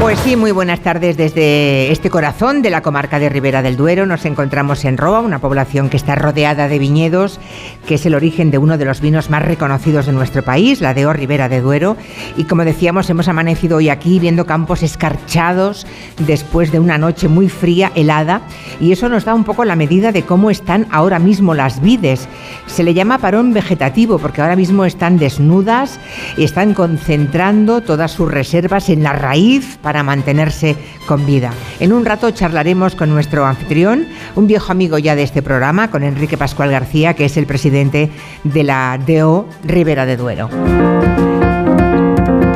[0.00, 4.06] Pues sí, muy buenas tardes desde este corazón de la comarca de Ribera del Duero.
[4.06, 7.38] Nos encontramos en Roa, una población que está rodeada de viñedos,
[7.86, 10.94] que es el origen de uno de los vinos más reconocidos de nuestro país, la
[10.94, 11.98] de O Ribera de Duero.
[12.38, 15.86] Y como decíamos, hemos amanecido hoy aquí viendo campos escarchados
[16.18, 18.40] después de una noche muy fría, helada,
[18.80, 22.26] y eso nos da un poco la medida de cómo están ahora mismo las vides.
[22.66, 26.00] Se le llama parón vegetativo porque ahora mismo están desnudas
[26.38, 30.76] y están concentrando todas sus reservas en la raíz mantenerse
[31.06, 31.52] con vida.
[31.80, 36.02] En un rato charlaremos con nuestro anfitrión, un viejo amigo ya de este programa, con
[36.02, 38.10] Enrique Pascual García, que es el presidente
[38.44, 40.48] de la DO Ribera de Duero.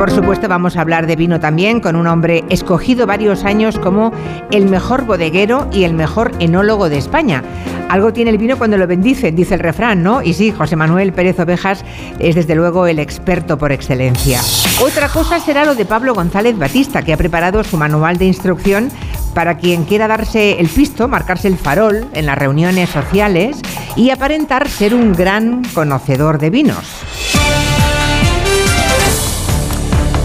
[0.04, 4.12] Por supuesto vamos a hablar de vino también con un hombre escogido varios años como
[4.50, 7.42] el mejor bodeguero y el mejor enólogo de España.
[7.88, 10.20] Algo tiene el vino cuando lo bendicen, dice el refrán, ¿no?
[10.20, 11.86] Y sí, José Manuel Pérez Ovejas
[12.18, 14.42] es desde luego el experto por excelencia.
[14.82, 18.90] Otra cosa será lo de Pablo González Batista, que ha preparado su manual de instrucción
[19.32, 23.56] para quien quiera darse el pisto, marcarse el farol en las reuniones sociales
[23.96, 27.43] y aparentar ser un gran conocedor de vinos.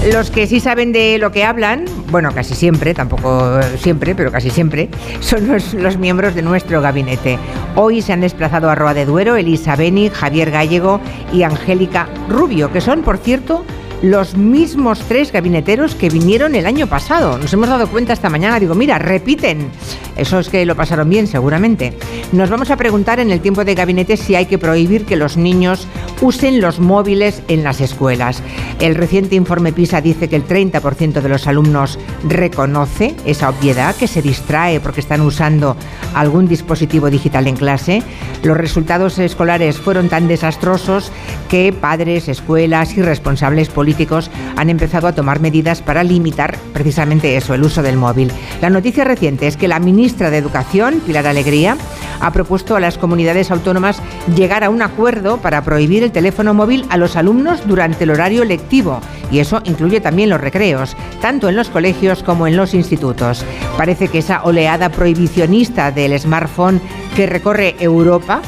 [0.08, 4.50] Los que sí saben de lo que hablan, bueno, casi siempre, tampoco siempre, pero casi
[4.50, 4.88] siempre,
[5.20, 7.38] son los, miembros de nuestro gabinete.
[7.76, 11.02] Hoy se han desplazado a Roa de Duero Elisa Beni, Javier Gallego
[11.34, 13.66] y Angélica Rubio, que son, por cierto,
[14.02, 17.38] los mismos tres gabineteros que vinieron el año pasado.
[17.38, 19.70] Nos hemos dado cuenta esta mañana, digo, mira, repiten.
[20.16, 21.98] Eso es que lo pasaron bien, seguramente.
[22.32, 25.38] Nos vamos a preguntar en el tiempo de gabinete si hay que prohibir que los
[25.38, 25.88] niños
[26.22, 28.42] usen los móviles en las escuelas.
[28.80, 34.08] El reciente informe PISA dice que el 30% de los alumnos reconoce esa obviedad, que
[34.08, 35.76] se distrae porque están usando
[36.14, 38.04] algún dispositivo digital en clase.
[38.44, 41.12] Los resultados escolares fueron tan desastrosos
[41.50, 43.89] que padres, escuelas y responsables políticos
[44.56, 48.32] han empezado a tomar medidas para limitar precisamente eso, el uso del móvil.
[48.62, 51.78] La noticia reciente es que la ministra de Educación, Pilar Alegría,
[52.20, 54.02] ha propuesto a las comunidades autónomas
[54.36, 58.44] llegar a un acuerdo para prohibir el teléfono móvil a los alumnos durante el horario
[58.44, 59.00] lectivo
[59.32, 63.46] y eso incluye también los recreos, tanto en los colegios como en los institutos.
[63.78, 66.82] Parece que esa oleada prohibicionista del smartphone
[67.16, 68.42] que recorre Europa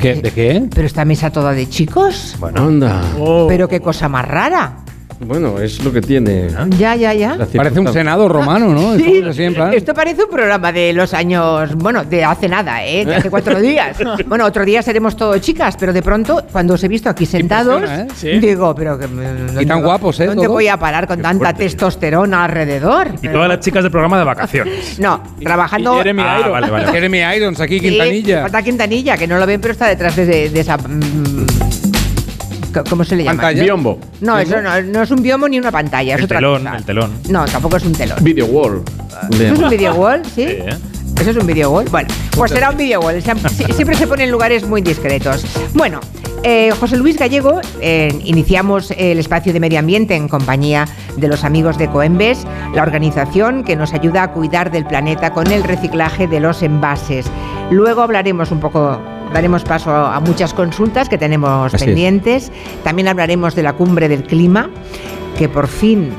[0.00, 0.14] ¿Qué?
[0.16, 0.68] ¿De qué?
[0.74, 2.36] Pero esta mesa toda de chicos.
[2.40, 3.02] Bueno, anda.
[3.48, 4.78] Pero qué cosa más rara.
[5.24, 6.48] Bueno, es lo que tiene.
[6.78, 7.38] Ya, ya, ya.
[7.54, 8.96] Parece un senado romano, ¿no?
[8.96, 9.22] Sí,
[9.72, 13.04] esto parece un programa de los años, bueno, de hace nada, ¿eh?
[13.04, 13.96] De hace cuatro días.
[14.26, 17.88] Bueno, otro día seremos todos chicas, pero de pronto, cuando os he visto aquí sentados,
[18.22, 18.38] ¿eh?
[18.40, 19.06] digo, pero que...
[19.60, 20.26] Y tan guapos, ¿eh?
[20.26, 23.08] ¿Dónde voy a parar con tanta testosterona alrededor?
[23.22, 24.98] Y todas las chicas del programa de vacaciones.
[25.02, 25.96] No, trabajando...
[25.96, 26.52] Jeremy ah, Irons.
[26.52, 26.86] Vale, vale.
[26.92, 28.42] Jeremy Irons, aquí, Quintanilla.
[28.42, 30.76] Falta Quintanilla, que no lo ven, pero está detrás de, esa...
[30.76, 31.61] Mm,
[32.88, 33.42] ¿Cómo se le llama?
[33.42, 33.62] ¿Pantalla?
[33.62, 33.98] Biombo.
[34.20, 36.14] No, eso no, no es un biombo ni una pantalla.
[36.14, 36.76] Es el otra telón, cosa.
[36.76, 37.12] el telón.
[37.28, 38.18] No, tampoco es un telón.
[38.22, 38.82] Video wall.
[39.30, 40.24] ¿Eso es un video wall?
[40.24, 40.30] ¿Sí?
[40.34, 40.78] Sí, ¿eh?
[41.20, 41.86] ¿Eso es un video wall?
[41.90, 43.22] Bueno, pues será un video wall.
[43.22, 45.44] Siempre se pone en lugares muy discretos.
[45.74, 46.00] Bueno,
[46.42, 51.44] eh, José Luis Gallego, eh, iniciamos el espacio de medio ambiente en compañía de los
[51.44, 56.26] amigos de Coembes, la organización que nos ayuda a cuidar del planeta con el reciclaje
[56.26, 57.26] de los envases.
[57.70, 59.00] Luego hablaremos un poco
[59.32, 62.52] daremos paso a muchas consultas que tenemos pendientes.
[62.84, 64.70] También hablaremos de la cumbre del clima,
[65.38, 66.12] que por fin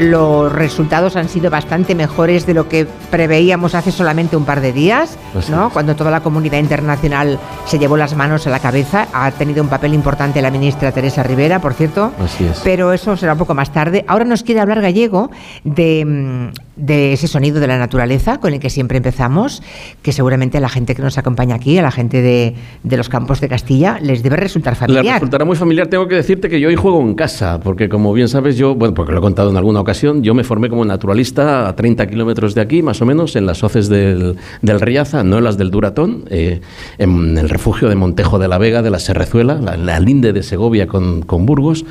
[0.00, 4.72] los resultados han sido bastante mejores de lo que preveíamos hace solamente un par de
[4.72, 5.18] días,
[5.50, 5.68] ¿no?
[5.70, 9.08] Cuando toda la comunidad internacional se llevó las manos a la cabeza.
[9.12, 12.12] Ha tenido un papel importante la ministra Teresa Rivera, por cierto.
[12.18, 12.60] Así es.
[12.64, 14.04] Pero eso será un poco más tarde.
[14.08, 15.30] Ahora nos quiere hablar Gallego
[15.64, 19.62] de, de ese sonido de la naturaleza con el que siempre empezamos,
[20.02, 23.08] que seguramente a la gente que nos acompaña aquí, a la gente de, de los
[23.08, 25.14] campos de Castilla, les debe resultar familiar.
[25.14, 25.86] resultará muy familiar.
[25.88, 28.94] Tengo que decirte que yo hoy juego en casa, porque como bien sabes, yo, bueno,
[28.94, 32.54] porque lo he contado en alguna ocasión, yo me formé como naturalista a 30 kilómetros
[32.54, 35.70] de aquí, más o menos, en las hoces del, del Riaza, no en las del
[35.70, 36.60] Duratón, eh,
[36.98, 40.42] en el refugio de Montejo de la Vega, de la Serrezuela, la, la linde de
[40.42, 41.84] Segovia con, con Burgos.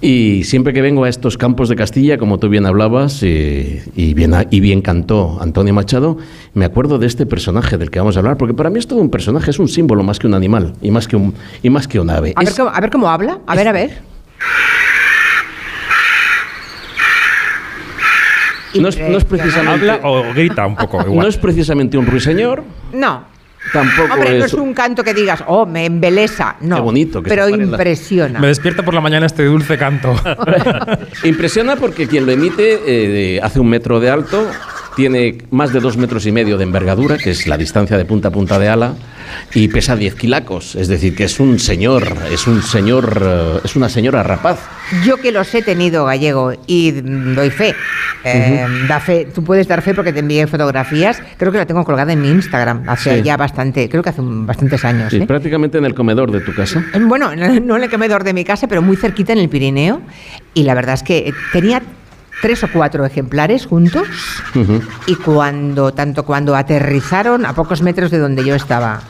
[0.00, 4.14] Y siempre que vengo a estos campos de Castilla, como tú bien hablabas, eh, y,
[4.14, 6.18] bien, y bien cantó Antonio Machado,
[6.54, 9.00] me acuerdo de este personaje del que vamos a hablar, porque para mí es todo
[9.00, 11.88] un personaje, es un símbolo más que un animal y más que un, y más
[11.88, 12.32] que un ave.
[12.36, 13.38] A ver, cómo, a ver cómo habla.
[13.46, 13.98] A ver, a ver.
[18.74, 21.20] No es, no es precisamente, Habla o grita un poco igual.
[21.20, 23.37] no es precisamente un ruiseñor, No.
[23.72, 26.56] Tampoco Hombre, no es, un canto que digas, oh, me embelesa.
[26.60, 26.76] No.
[26.76, 28.38] Qué bonito que Pero la- impresiona.
[28.38, 30.14] Me despierta por la mañana este dulce canto.
[31.24, 34.46] Impresiona porque quien lo emite eh, hace un metro de alto,
[34.98, 38.28] tiene más de dos metros y medio de envergadura, que es la distancia de punta
[38.28, 38.94] a punta de ala,
[39.54, 40.74] y pesa 10 kilacos.
[40.74, 44.58] Es decir, que es un señor, es un señor, eh, es una señora rapaz.
[45.04, 47.76] Yo que los he tenido gallego y doy fe.
[48.24, 49.28] Eh, da fe.
[49.32, 51.22] Tú puedes dar fe porque te envié fotografías.
[51.36, 53.22] Creo que la tengo colgada en mi Instagram hace Sí.
[53.22, 55.10] ya bastante, creo que hace un- bastantes años.
[55.12, 55.26] Sí, ¿eh?
[55.28, 56.84] prácticamente en el comedor de tu casa.
[57.02, 60.00] Bueno, no en el comedor de mi casa, pero muy cerquita en el Pirineo.
[60.54, 61.80] Y la verdad es que tenía
[62.40, 64.08] tres o cuatro ejemplares juntos.
[65.06, 69.00] Y cuando, tanto cuando aterrizaron a pocos metros de donde yo estaba.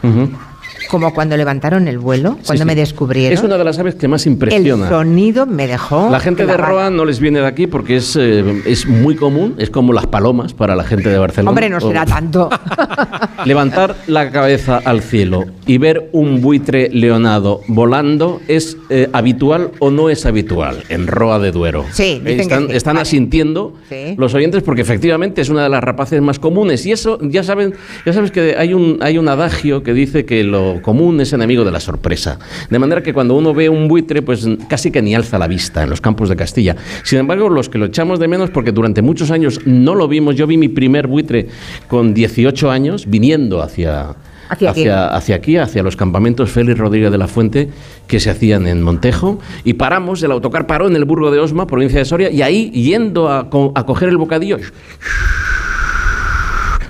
[0.90, 2.66] Como cuando levantaron el vuelo, Sí, cuando sí.
[2.66, 4.88] me descubrieron, Es una de las aves que más el impresiona.
[4.88, 6.08] sonido me dejó.
[6.10, 6.56] La gente de.
[6.56, 10.06] Roa no les viene de aquí porque es, eh, es muy común, es como las
[10.06, 11.50] palomas para la gente de Barcelona.
[11.50, 12.48] Hombre, no O- será tanto.
[13.44, 19.90] Levantar la cabeza al cielo y ver un buitre leonado volando es eh, habitual o
[19.90, 21.84] no es habitual en Roa de Duero.
[21.92, 22.76] Sí, dicen están, que sí.
[22.76, 23.02] están Vale.
[23.02, 24.14] asintiendo Sí.
[24.16, 27.74] los oyentes porque efectivamente es una de las rapaces más comunes y eso ya saben,
[28.04, 31.64] ya sabes que hay un hay un adagio que dice que lo común es enemigo
[31.64, 32.38] de la sorpresa.
[32.70, 35.82] De manera que cuando uno ve un buitre pues casi que ni alza la vista
[35.82, 36.76] en los campos de Castilla.
[37.04, 40.36] Sin embargo, los que lo echamos de menos porque durante muchos años no lo vimos,
[40.36, 41.48] yo vi mi primer buitre
[41.88, 44.14] con 18 años viniendo hacia
[44.50, 44.80] Hacia aquí.
[44.80, 47.68] hacia, hacia aquí, hacia los campamentos Félix Rodríguez de la Fuente
[48.06, 51.66] que se hacían en Montejo y paramos, el autocar paró en el Burgo de Osma,
[51.66, 54.56] provincia de Soria, y ahí, yendo a, co- a coger el bocadillo,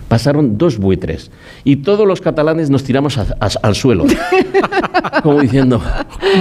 [0.09, 1.31] pasaron dos buitres
[1.65, 4.07] y todos los catalanes nos tiramos a- a- al suelo,
[5.23, 5.81] como diciendo,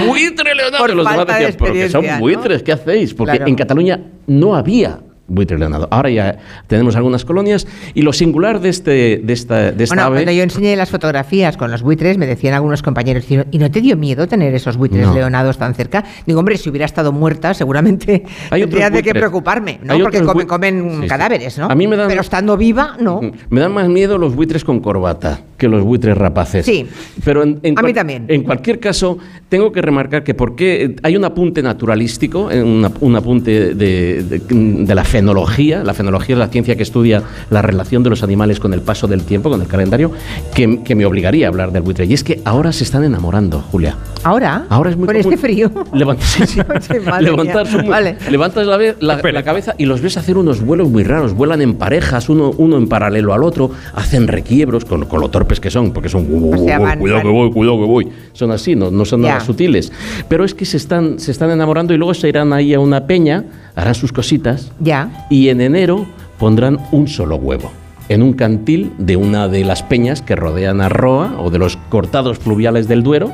[0.07, 0.85] ¡buitre Leonardo!
[0.85, 2.19] Por los demás decían, ¿pero que son experiencia, ¿no?
[2.21, 2.63] buitres?
[2.63, 3.13] ¿Qué hacéis?
[3.13, 3.49] Porque Claro.
[3.49, 5.87] en Cataluña no había buitre leonado.
[5.91, 6.37] Ahora ya
[6.67, 10.15] tenemos algunas colonias y lo singular de, este, de esta, de esta Bueno, ave...
[10.17, 13.81] cuando yo enseñé las fotografías con los buitres, me decían algunos compañeros, ¿y no te
[13.81, 15.13] dio miedo tener esos buitres No.
[15.13, 16.03] leonados tan cerca?
[16.25, 19.93] Digo, hombre, si hubiera estado muerta, seguramente Hay tendría de qué preocuparme, ¿no?
[19.93, 21.65] Hay Porque comen, comen Sí, cadáveres, ¿no?
[21.69, 23.19] A mí me dan- Pero estando viva, no.
[23.49, 26.65] Me dan más miedo los buitres con corbata que los buitres rapaces.
[26.65, 26.85] Sí.
[27.25, 28.25] Pero en, en A mí también.
[28.27, 29.17] En cualquier caso,
[29.49, 34.39] tengo que remarcar que porque hay un apunte naturalístico, eh, un apunte de, de-
[34.85, 35.83] de la fenología.
[35.83, 39.07] La fenología es la ciencia que estudia la relación de los animales con el paso
[39.07, 40.11] del tiempo, con el calendario,
[40.53, 42.05] que, que me obligaría a hablar del buitre.
[42.05, 43.95] Y es que ahora se están enamorando, Julia.
[44.23, 44.65] ¿Ahora?
[44.69, 45.71] Ahora es muy Con este frío.
[45.93, 46.59] Levant- sí, sí.
[46.81, 47.71] Sí, madre Levantar mía.
[47.71, 48.17] son muy- Vale.
[48.29, 48.67] Levantas
[48.99, 51.33] la, cabeza y los ves hacer unos vuelos muy raros.
[51.33, 55.59] Vuelan en parejas, uno, uno en paralelo al otro, hacen requiebros con, con lo torpes
[55.59, 56.27] que son, porque son.
[56.53, 58.07] O sea, van- cuidado que voy, cuidado que voy.
[58.33, 59.45] Son así, no, no son nada Ya.
[59.45, 59.91] sutiles.
[60.29, 63.05] Pero es que se están, se están enamorando y luego se irán ahí a una
[63.07, 63.43] peña,
[63.77, 65.25] harán sus cositas Ya.
[65.29, 66.05] y en enero
[66.37, 67.71] pondrán un solo huevo
[68.09, 71.77] en un cantil de una de las peñas que rodean a Roa o de los
[71.89, 73.31] cortados fluviales del Duero,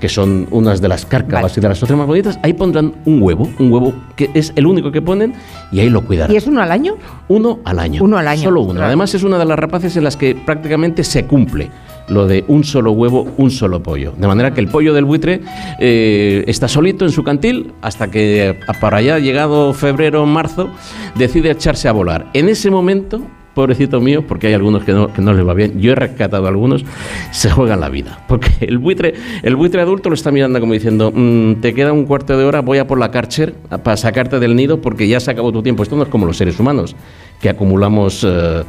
[0.00, 1.54] que son unas de las cárcavas Vale.
[1.56, 4.66] y de las otras más bonitas, ahí pondrán un huevo, un huevo que es el
[4.66, 5.34] único que ponen
[5.72, 6.32] y ahí lo cuidarán.
[6.32, 6.94] ¿Y es uno al año?
[7.28, 8.02] Uno al año.
[8.04, 8.42] Uno al año.
[8.42, 8.72] Solo uno.
[8.74, 8.86] Claro.
[8.86, 11.70] Además es una de las rapaces en las que prácticamente se cumple
[12.08, 14.12] lo de un solo huevo, un solo pollo.
[14.16, 15.40] De manera que el pollo del buitre
[15.78, 20.70] eh, está solito en su cantil hasta que eh, para allá, llegado febrero o marzo,
[21.14, 22.26] decide echarse a volar.
[22.34, 23.22] En ese momento,
[23.54, 26.84] pobrecito mío, porque hay algunos que no, les va bien, yo he rescatado a algunos,
[27.30, 28.18] se juegan la vida.
[28.26, 32.04] Porque el buitre, el buitre adulto lo está mirando como diciendo, "Mm, te queda un
[32.06, 35.20] cuarto de hora, voy a por la Karcher a- para sacarte del nido porque ya
[35.20, 35.82] se acabó tu tiempo.
[35.82, 36.96] Esto no es como los seres humanos,
[37.40, 38.62] que acumulamos eh,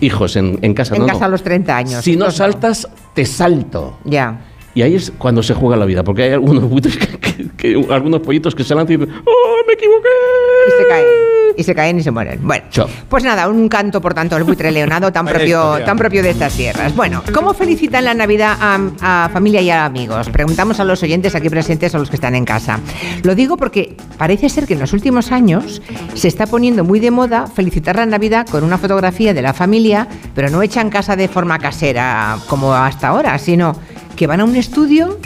[0.00, 0.94] hijos en, en casa.
[0.94, 1.26] En no, casa no.
[1.26, 2.04] a los 30 años.
[2.04, 3.98] Si no saltas, te salto.
[4.04, 4.40] Ya.
[4.74, 7.31] Y ahí es cuando se juega la vida, porque hay algunos buitres que,
[7.62, 10.08] que- algunos pollitos que se lanzan y dicen, ¡oh, me equivoqué!
[10.68, 11.06] Y se caen.
[11.54, 12.40] Y se caen y se mueren.
[12.42, 12.64] Bueno,
[13.10, 16.54] pues nada, un canto, por tanto, el buitre leonado tan propio, tan propio de estas
[16.54, 16.96] tierras.
[16.96, 20.28] Bueno, ¿cómo felicitan la Navidad a, a familia y a amigos?
[20.30, 22.80] Preguntamos a los oyentes aquí presentes, a los que están en casa.
[23.22, 25.82] Lo digo porque parece ser que en los últimos años
[26.14, 30.08] se está poniendo muy de moda felicitar la Navidad con una fotografía de la familia,
[30.34, 33.76] pero no hecha en casa de forma casera como hasta ahora, sino
[34.16, 35.18] que van a un estudio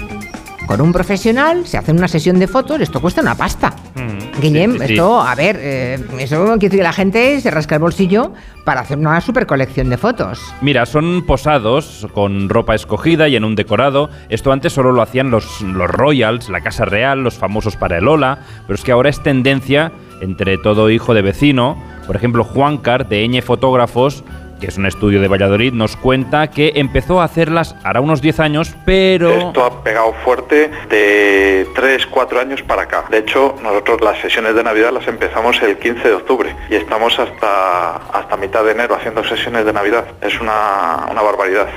[0.66, 3.74] con un profesional, se hacen una sesión de fotos, esto cuesta una pasta.
[3.94, 4.92] Mm, Guillem, sí, sí, sí.
[4.94, 8.32] esto, a ver, eh, eso quiere decir que la gente se rasca el bolsillo
[8.64, 10.40] para hacer una super colección de fotos.
[10.60, 14.10] Mira, son posados con ropa escogida y en un decorado.
[14.28, 18.08] Esto antes solo lo hacían los, los royals, la casa real, los famosos para el
[18.08, 21.80] Ola, pero es que ahora es tendencia entre todo hijo de vecino.
[22.06, 24.24] Por ejemplo, Juancar de Eñe Fotógrafos,
[24.60, 28.40] que es un estudio de Valladolid, nos cuenta que empezó a hacerlas hará unos 10
[28.40, 29.30] años, pero...
[29.30, 33.04] Esto ha pegado fuerte de 3, 4 años para acá.
[33.10, 37.18] De hecho, nosotros las sesiones de Navidad las empezamos el 15 de octubre y estamos
[37.18, 40.04] hasta, hasta mitad de enero haciendo sesiones de Navidad.
[40.20, 41.68] Es una, una barbaridad.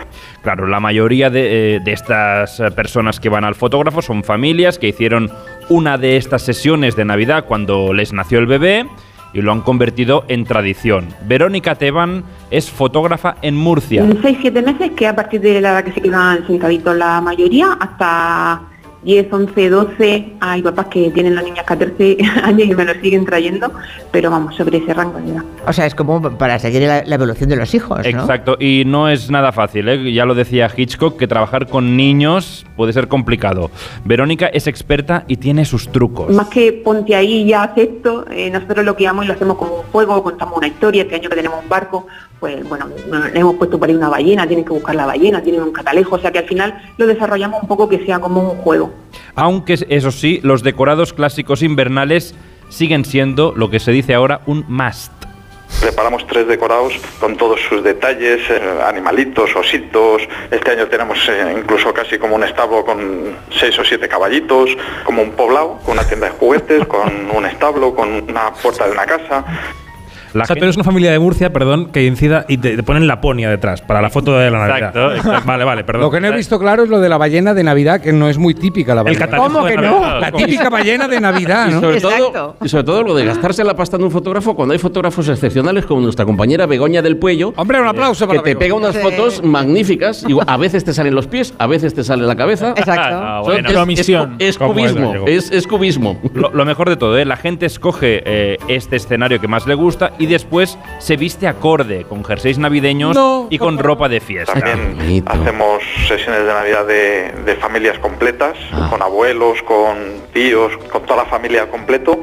[0.42, 4.88] Claro, la mayoría de, eh, de estas personas que van al fotógrafo son familias que
[4.88, 5.32] hicieron
[5.68, 8.86] una de estas sesiones de Navidad cuando les nació el bebé
[9.34, 11.08] y lo han convertido en tradición.
[11.22, 14.04] Verónica Teban es fotógrafa en Murcia.
[14.06, 18.62] 6-7 meses, que a partir de la edad que se quedan sentaditos la mayoría, hasta
[19.04, 23.26] 10, 11, 12, hay papás que tienen las niñas 14 años y me lo siguen
[23.26, 23.72] trayendo,
[24.12, 25.44] pero vamos, sobre ese rango de edad.
[25.66, 28.06] O sea, es como para seguir la, la evolución de los hijos, ¿no?
[28.06, 30.12] Exacto, y no es nada fácil, ¿eh?
[30.12, 33.72] ya lo decía Hitchcock, que trabajar con niños puede ser complicado.
[34.04, 36.30] Verónica es experta y tiene sus trucos.
[36.32, 39.34] Más que ponte ahí y ya haz esto, eh, nosotros lo que llamamos y lo
[39.36, 42.08] hacemos como un juego, contamos una historia, este año que tenemos un barco,
[42.40, 42.88] pues bueno,
[43.34, 46.16] le hemos puesto por ahí una ballena, tienen que buscar la ballena, tienen un catalejo,
[46.16, 48.94] o sea que al final lo desarrollamos un poco que sea como un juego.
[49.36, 52.36] Aunque eso sí, los decorados clásicos invernales
[52.70, 55.12] siguen siendo lo que se dice ahora un must.
[55.82, 60.24] Preparamos tres decorados con todos sus detalles, eh, animalitos, ositos.
[60.52, 65.22] Este año tenemos eh, incluso casi como un establo con seis o siete caballitos, como
[65.22, 69.06] un poblado, con una tienda de juguetes, con un establo, con una puerta de una
[69.06, 69.46] casa.
[70.34, 72.76] La o sea, gente- tú eres una familia de Murcia, perdón, que incida y te,
[72.76, 74.78] te ponen Laponia detrás para la foto de la Navidad.
[74.90, 75.48] Exacto, exacto.
[75.48, 76.02] Vale, vale, perdón.
[76.04, 78.30] Lo que no he visto claro es lo de la ballena de Navidad, que no
[78.30, 79.26] es muy típica la El ballena.
[79.26, 80.00] catalejo ¿Cómo de que Navidad.
[80.14, 80.20] no?
[80.20, 81.80] La típica ballena de Navidad, Y ¿no?
[81.82, 82.32] sobre, Exacto.
[82.32, 85.28] todo, y sobre todo lo de gastarse la pasta en un fotógrafo cuando hay fotógrafos
[85.30, 87.54] excepcionales como nuestra compañera Begoña del Puello.
[87.56, 88.60] Hombre, un aplauso que para te Bego.
[88.60, 89.02] pega unas Sí.
[89.02, 90.26] fotos magníficas.
[90.28, 92.72] Igual, a veces te salen los pies, a veces te sale la cabeza.
[92.76, 93.02] Exacto.
[93.22, 93.70] Ah, bueno.
[93.90, 94.10] es, es,
[94.40, 96.20] es ¿Cómo es, cubismo, es, es cubismo.
[96.34, 97.26] Lo, lo mejor de todo, ¿eh?
[97.26, 102.04] la gente escoge eh, este escenario que más le gusta y después se viste acorde
[102.04, 104.54] con jerseys navideños No, y con ropa de fiesta.
[104.54, 105.32] También bonito.
[105.32, 108.88] hacemos sesiones de Navidad de, de familias completas, Ah.
[108.92, 109.98] con abuelos, con
[110.34, 112.20] tíos, con toda la familia completo.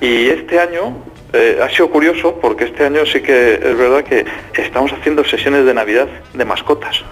[0.00, 0.94] Y este año
[1.32, 4.24] eh, ha sido curioso porque este año sí que es verdad que
[4.54, 7.02] estamos haciendo sesiones de Navidad de mascotas.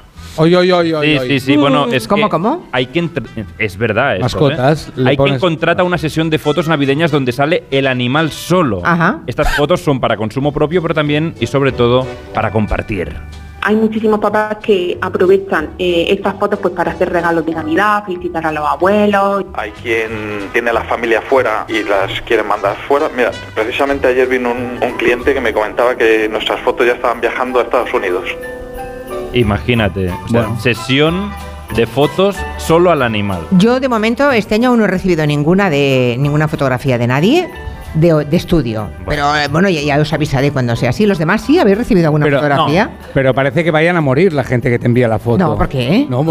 [0.41, 2.67] Oy, oy, oy, oy, Sí, sí, sí, bueno, es ¿Cómo, que cómo?
[2.73, 3.11] hay quien
[3.59, 5.05] es verdad eso, Mascotas, ¿eh?
[5.09, 8.81] Hay quien contrata una sesión de fotos navideñas donde sale el animal solo.
[8.83, 9.21] Ajá.
[9.27, 13.15] Estas fotos son para consumo propio, pero también y sobre todo para compartir.
[13.61, 18.47] Hay muchísimos papás que aprovechan eh, estas fotos pues para hacer regalos de Navidad, felicitar
[18.47, 23.11] a los abuelos, Hay quien tiene la familia fuera y las quiere mandar fuera.
[23.15, 27.21] Mira, precisamente ayer vino un, un cliente que me comentaba que nuestras fotos ya estaban
[27.21, 28.25] viajando a Estados Unidos.
[29.33, 30.61] Imagínate, o sea, Bueno.
[30.61, 31.31] sesión
[31.77, 33.41] de fotos solo al animal.
[33.53, 37.51] Yo de momento este año aún no he recibido ninguna de ninguna fotografía de nadie
[37.95, 38.89] de, de estudio.
[39.09, 41.07] Pero eh, bueno, ya, ya os avisaré cuando sea así.
[41.07, 41.59] ¿Los demás sí?
[41.59, 42.85] ¿Habéis recibido alguna Pero, fotografía?
[42.87, 45.39] no, pero parece que vayan a morir la gente que te envía la foto.
[45.39, 46.07] No, ¿por qué?
[46.09, 46.25] No,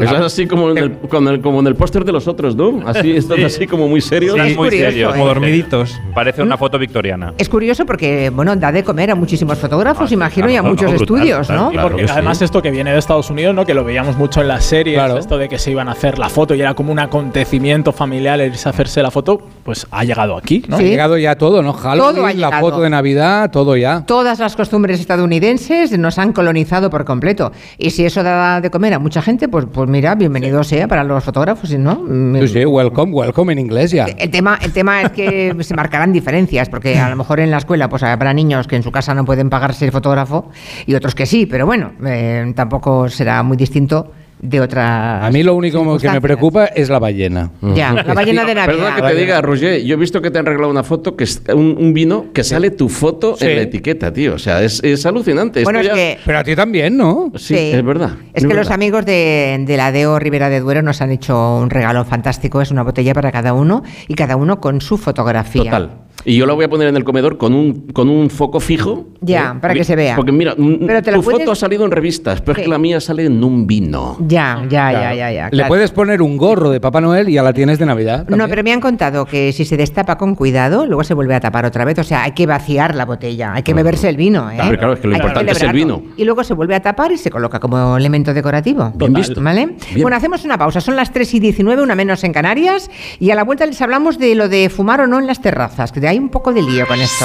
[0.00, 2.80] Es así como en el, con el- como en el póster de los otros, ¿no?
[2.86, 4.34] Así, están así como muy serios.
[4.34, 5.12] Sí, es muy curioso, serios, ¿eh?
[5.12, 6.00] Como dormiditos.
[6.14, 7.34] Parece una foto victoriana.
[7.38, 10.62] Es curioso porque, bueno, da de comer a muchísimos fotógrafos, Ah, sí, imagino, y a
[10.62, 11.70] muchos no, brutal, estudios, brutal, ¿no?
[11.72, 11.88] claro.
[11.90, 12.44] porque que además sí.
[12.44, 13.64] esto que viene de Estados Unidos, ¿no?
[13.66, 15.18] Que lo veíamos mucho en las series, Claro.
[15.18, 18.40] esto de que se iban a hacer la foto y era como un acontecimiento familiar
[18.40, 20.76] el irse a hacerse la foto, pues ha llegado aquí, ¿no?
[20.76, 21.72] ha llegado ya todo, ¿no?
[21.72, 24.04] Halloween, Todo ha la foto de Navidad, todo ya.
[24.06, 27.52] Todas las costumbres estadounidenses nos han colonizado por completo.
[27.78, 31.04] Y si eso da de comer a mucha gente, pues, pues mira, bienvenido sea para
[31.04, 31.96] los fotógrafos, ¿no?
[32.06, 34.06] Mm, Sí, sí, welcome, welcome en inglés ya.
[34.06, 37.58] El tema, el tema es que se marcarán diferencias, porque a lo mejor en la
[37.58, 40.50] escuela pues habrá niños que en su casa no pueden pagarse el fotógrafo
[40.86, 44.12] y otros que sí, pero bueno, eh, tampoco será muy distinto
[44.42, 45.24] de otra.
[45.26, 47.50] A mí lo único que me preocupa es la ballena.
[47.74, 48.66] Ya, la ballena de Navidad.
[48.76, 51.24] Perdona que te diga, Roger, yo he visto que te han regalado una foto, que
[51.24, 53.46] es un, un vino que sale tu foto Sí.
[53.46, 54.34] en la etiqueta, tío.
[54.34, 55.62] O sea, es, es alucinante.
[55.64, 57.32] Bueno, Esto es ya- que- Pero a ti también, ¿no?
[57.36, 57.70] Sí, Sí.
[57.72, 58.10] es verdad.
[58.32, 61.70] Es que los amigos de, de la DEO Ribera de Duero nos han hecho un
[61.70, 62.60] regalo fantástico.
[62.62, 65.64] Es una botella para cada uno y cada uno con su fotografía.
[65.64, 65.90] Total.
[66.24, 69.06] Y yo la voy a poner en el comedor con un, con un foco fijo.
[69.22, 69.60] Ya, ¿eh?
[69.60, 70.16] para que se vea.
[70.16, 72.60] Porque mira, Pero te tu puedes- foto ha salido en revistas, pero Sí.
[72.60, 74.16] es que la mía sale en un vino.
[74.26, 75.44] Ya, ya, ya, ya, ya.
[75.46, 75.68] Le claro.
[75.68, 78.20] puedes poner un gorro de Papá Noel y ya la tienes de Navidad.
[78.20, 78.50] No, también.
[78.50, 81.64] pero me han contado que si se destapa con cuidado, luego se vuelve a tapar
[81.64, 81.98] otra vez.
[81.98, 84.50] O sea, hay que vaciar la botella, hay que beberse el vino.
[84.50, 84.54] ¿eh?
[84.56, 86.02] Claro, claro, es que lo Hay importante es el vino.
[86.16, 88.92] Y luego se vuelve a tapar y se coloca como elemento decorativo.
[88.94, 89.40] Bien visto.
[89.42, 89.66] ¿Vale?
[89.66, 90.02] Bien.
[90.02, 90.80] Bueno, hacemos una pausa.
[90.80, 92.90] Son las 3 y 19, una menos en Canarias.
[93.18, 95.92] Y a la vuelta les hablamos de lo de fumar o no en las terrazas,
[95.92, 97.24] que hay un poco de lío con esto.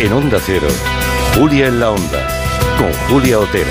[0.00, 0.68] En Onda Cero,
[1.34, 2.28] Julia en la Onda,
[2.76, 3.70] con Julia Otero.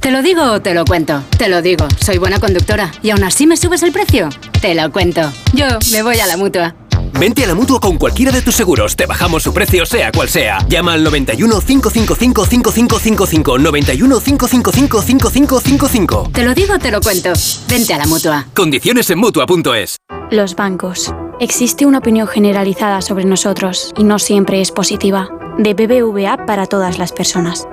[0.00, 1.22] ¿Te lo digo o te lo cuento?
[1.38, 2.90] Te lo digo, soy buena conductora.
[3.02, 4.30] ¿Y aún así me subes el precio?
[4.60, 5.32] Te lo cuento.
[5.52, 6.74] Yo me voy a la mutua.
[7.18, 8.96] Vente a la mutua con cualquiera de tus seguros.
[8.96, 10.58] Te bajamos su precio, sea cual sea.
[10.68, 13.58] Llama al 91 555 5555.
[13.58, 16.30] 91 555 5555.
[16.32, 17.32] Te lo digo, te lo cuento.
[17.68, 18.46] Vente a la mutua.
[18.54, 19.96] Condiciones en mutua.es.
[20.30, 21.14] Los bancos.
[21.40, 25.28] Existe una opinión generalizada sobre nosotros y no siempre es positiva.
[25.58, 27.66] De BBVA para todas las personas.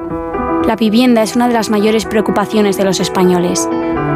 [0.66, 3.68] La vivienda es una de las mayores preocupaciones de los españoles.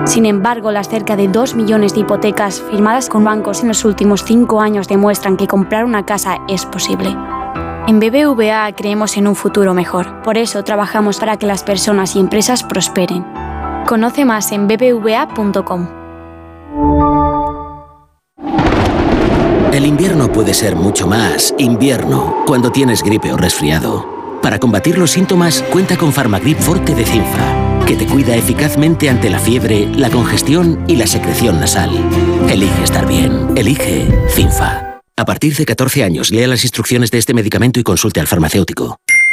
[0.06, 4.24] Sin embargo, las cerca de 2 millones de hipotecas firmadas con bancos en los últimos
[4.24, 7.16] 5 años demuestran que comprar una casa es posible.
[7.88, 10.22] En BBVA creemos en un futuro mejor.
[10.22, 13.26] Por eso trabajamos para que las personas y empresas prosperen.
[13.88, 15.88] Conoce más en bbva.com.
[19.72, 24.40] El invierno puede ser mucho más invierno cuando tienes gripe o resfriado.
[24.42, 29.30] Para combatir los síntomas, cuenta con Farmagrip Forte de Cinfa, que te cuida eficazmente ante
[29.30, 31.92] la fiebre, la congestión y la secreción nasal.
[32.50, 33.56] Elige estar bien.
[33.56, 35.02] Elige Cinfa.
[35.18, 38.98] A partir de 14 años, lea las instrucciones de este medicamento y consulte al farmacéutico.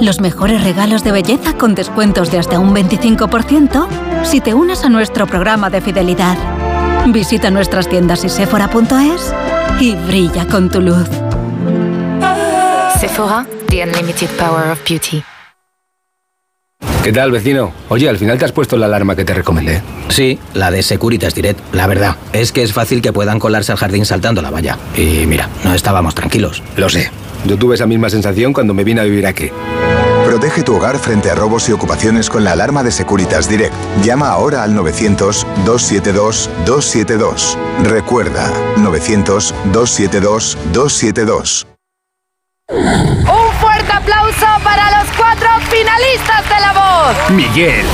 [0.00, 3.86] Los mejores regalos de belleza con descuentos de hasta un 25%
[4.24, 6.36] si te unes a nuestro programa de fidelidad.
[7.06, 9.34] Visita nuestras tiendas y sephora.es
[9.80, 11.08] y brilla con tu luz.
[12.98, 15.22] Sephora, the unlimited power of beauty.
[17.02, 17.72] ¿Qué tal, vecino?
[17.90, 19.82] Oye, al final te has puesto la alarma que te recomendé.
[20.08, 21.60] Sí, la de Securitas Direct.
[21.74, 24.78] La verdad, es que es fácil que puedan colarse al jardín saltando la valla.
[24.96, 26.62] Y mira, no estábamos tranquilos.
[26.76, 27.10] Lo sé.
[27.44, 29.50] Yo tuve esa misma sensación cuando me vine a vivir aquí.
[30.24, 33.74] Protege tu hogar frente a robos y ocupaciones con la alarma de Securitas Direct.
[34.02, 37.56] Llama ahora al 900-272-272.
[37.84, 41.66] Recuerda, 900-272-272.
[42.70, 47.30] Un fuerte aplauso para los cuatro finalistas de La Voz.
[47.30, 47.84] Miguel,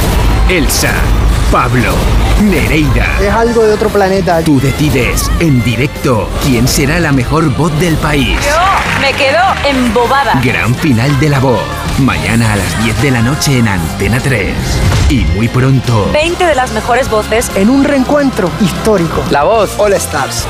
[0.49, 0.93] Elsa,
[1.51, 1.93] Pablo,
[2.41, 3.19] Nereida.
[3.21, 4.43] Es algo de otro planeta.
[4.43, 8.39] Tú decides en directo quién será la mejor voz del país.
[8.47, 10.41] Yo me quedo embobada.
[10.43, 11.61] Gran final de la voz.
[11.99, 14.55] Mañana a las 10 de la noche en Antena 3.
[15.11, 16.09] Y muy pronto.
[16.13, 19.23] 20 de las mejores voces en un reencuentro histórico.
[19.31, 20.47] La Voz All Stars.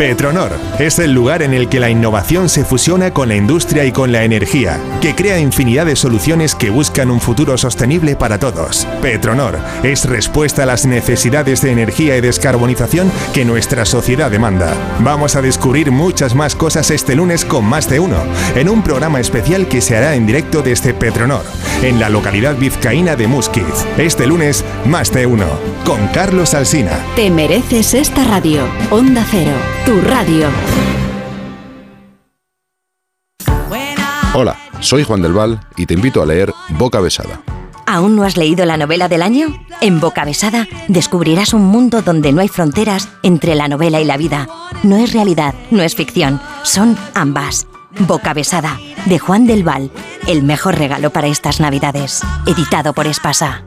[0.00, 3.92] Petronor es el lugar en el que la innovación se fusiona con la industria y
[3.92, 8.88] con la energía, que crea infinidad de soluciones que buscan un futuro sostenible para todos.
[9.02, 14.72] Petronor es respuesta a las necesidades de energía y descarbonización que nuestra sociedad demanda.
[15.00, 18.24] Vamos a descubrir muchas más cosas este lunes con Más de Uno,
[18.56, 21.44] en un programa especial que se hará en directo desde Petronor,
[21.82, 23.84] en la localidad vizcaína de Musquiz.
[23.98, 25.44] Este lunes, Más de Uno,
[25.84, 27.04] con Carlos Alsina.
[27.16, 28.62] Te mereces esta radio.
[28.90, 29.52] Onda Cero,
[29.90, 30.46] tu radio.
[34.34, 37.42] Hola, soy Juan del Val y te invito a leer Boca Besada.
[37.88, 39.48] ¿Aún no has leído la novela del año?
[39.80, 44.16] En Boca Besada descubrirás un mundo donde no hay fronteras entre la novela y la
[44.16, 44.46] vida.
[44.84, 47.66] No es realidad, no es ficción, son ambas.
[47.98, 49.90] Boca Besada, de Juan del Val,
[50.28, 52.20] el mejor regalo para estas Navidades.
[52.46, 53.64] Editado por Espasa.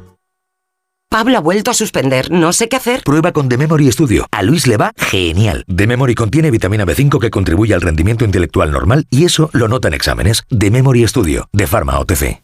[1.14, 2.32] Pablo ha vuelto a suspender.
[2.32, 3.04] No sé qué hacer.
[3.04, 4.26] Prueba con The Memory Studio.
[4.32, 5.64] A Luis le va genial.
[5.68, 9.90] The Memory contiene vitamina B5 que contribuye al rendimiento intelectual normal y eso lo nota
[9.90, 10.44] en exámenes.
[10.50, 12.42] The Memory Studio, de Pharma OTC.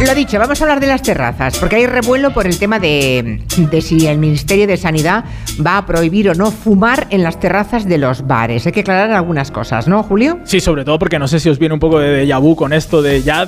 [0.00, 3.44] Lo dicho, vamos a hablar de las terrazas, porque hay revuelo por el tema de,
[3.56, 5.24] de, si el Ministerio de Sanidad
[5.66, 8.66] va a prohibir o no fumar en las terrazas de los bares.
[8.66, 10.38] Hay que aclarar algunas cosas, ¿no, Julio?
[10.44, 12.72] Sí, sobre todo porque no sé si os viene un poco de déjà vu con
[12.72, 13.46] esto de ya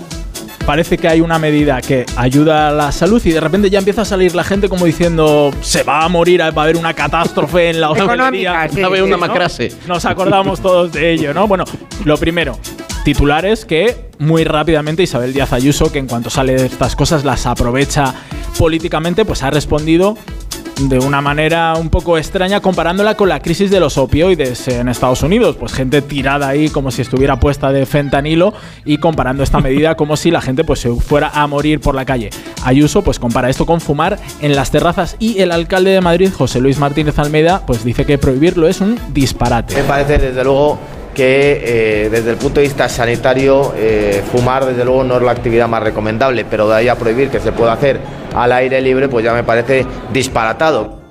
[0.66, 4.02] parece que hay una medida que ayuda a la salud y de repente ya empieza
[4.02, 7.70] a salir la gente como diciendo se va a morir, va a haber una catástrofe
[7.70, 8.68] en la hostelería.
[8.68, 9.72] Sí, sí, una macrase.
[9.86, 9.94] ¿no?
[9.94, 11.48] Nos acordamos todos de ello, ¿no?
[11.48, 11.64] Bueno,
[12.04, 12.58] lo primero,
[13.04, 17.46] titulares que muy rápidamente Isabel Díaz Ayuso, que en cuanto sale de estas cosas las
[17.46, 18.14] aprovecha
[18.58, 20.16] políticamente, pues ha respondido
[20.80, 25.22] de una manera un poco extraña comparándola con la crisis de los opioides en Estados
[25.22, 25.56] Unidos.
[25.56, 28.52] Pues gente tirada ahí como si estuviera puesta de fentanilo
[28.84, 32.04] y comparando esta medida como si la gente pues se fuera a morir por la
[32.04, 32.30] calle.
[32.64, 36.60] Ayuso pues compara esto con fumar en las terrazas y el alcalde de Madrid, José
[36.60, 39.76] Luis Martínez Almeida, pues dice que prohibirlo es un disparate.
[39.76, 40.78] Me parece desde luego
[41.14, 45.32] que eh, desde el punto de vista sanitario eh, fumar desde luego no es la
[45.32, 48.00] actividad más recomendable, pero de ahí a prohibir que se pueda hacer
[48.34, 51.02] al aire libre pues ya me parece disparatado.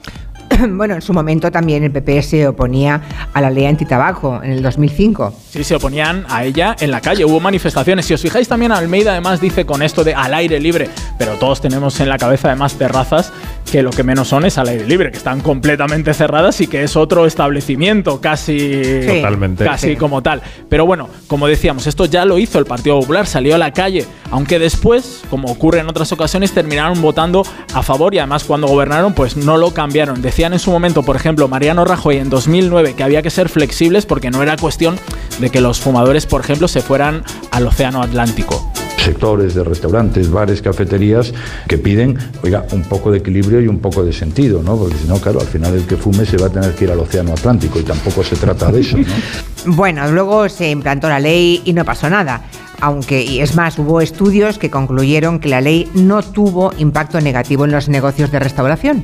[0.70, 3.02] Bueno, en su momento también el PP se oponía
[3.34, 5.34] a la ley antitabaco en el 2005.
[5.52, 8.06] Sí, se oponían a ella en la calle, hubo manifestaciones.
[8.06, 11.60] Si os fijáis también Almeida además dice con esto de al aire libre, pero todos
[11.60, 13.34] tenemos en la cabeza además terrazas
[13.70, 16.84] que lo que menos son es al aire libre, que están completamente cerradas y que
[16.84, 19.08] es otro establecimiento casi, Sí.
[19.08, 19.66] Totalmente.
[19.66, 19.96] casi Sí.
[19.98, 20.42] como tal.
[20.70, 24.06] Pero bueno, como decíamos, esto ya lo hizo el Partido Popular, salió a la calle,
[24.30, 29.14] aunque después, como ocurre en otras ocasiones, terminaron votando a favor y además cuando gobernaron
[29.14, 30.22] pues no lo cambiaron.
[30.22, 34.06] Decían en su momento, por ejemplo, Mariano Rajoy en 2009 que había que ser flexibles
[34.06, 34.98] porque no era cuestión
[35.41, 38.71] de que los fumadores, por ejemplo, se fueran al Océano Atlántico.
[39.04, 41.34] sectores de restaurantes, bares, cafeterías
[41.67, 44.77] que piden, oiga, un poco de equilibrio y un poco de sentido, ¿no?
[44.77, 46.91] Porque si no, claro, al final el que fume se va a tener que ir
[46.91, 49.06] al Océano Atlántico y tampoco se trata de eso, ¿no?
[49.65, 52.43] Bueno, luego se implantó la ley y no pasó nada.
[52.80, 57.65] Aunque, y es más, hubo estudios que concluyeron que la ley no tuvo impacto negativo
[57.65, 59.04] en los negocios de restauración.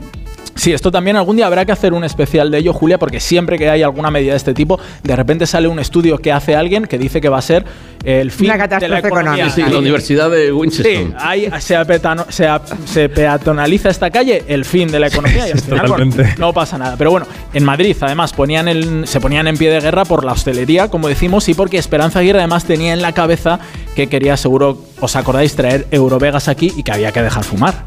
[0.56, 3.58] Sí, esto también algún día habrá que hacer un especial de ello, Julia, porque siempre
[3.58, 6.86] que hay alguna medida de este tipo, de repente sale un estudio que hace alguien
[6.86, 7.66] que dice que va a ser
[8.04, 9.46] el fin Una de la catástrofe economía.
[9.46, 9.56] económica.
[9.68, 10.98] Sí, la Universidad de Winchester.
[11.08, 15.48] Sí, ahí se, apetano- se, ap- se peatonaliza esta calle, el fin de la economía
[15.48, 16.96] y al Sí, final, bueno, no pasa nada.
[16.98, 20.32] Pero bueno, en Madrid además ponían el- se ponían en pie de guerra por la
[20.34, 23.60] hostelería, como decimos, y porque Esperanza Aguirre además tenía en la cabeza
[23.96, 27.84] que quería, seguro, os acordáis, traer Eurovegas aquí y que había que dejar fumar.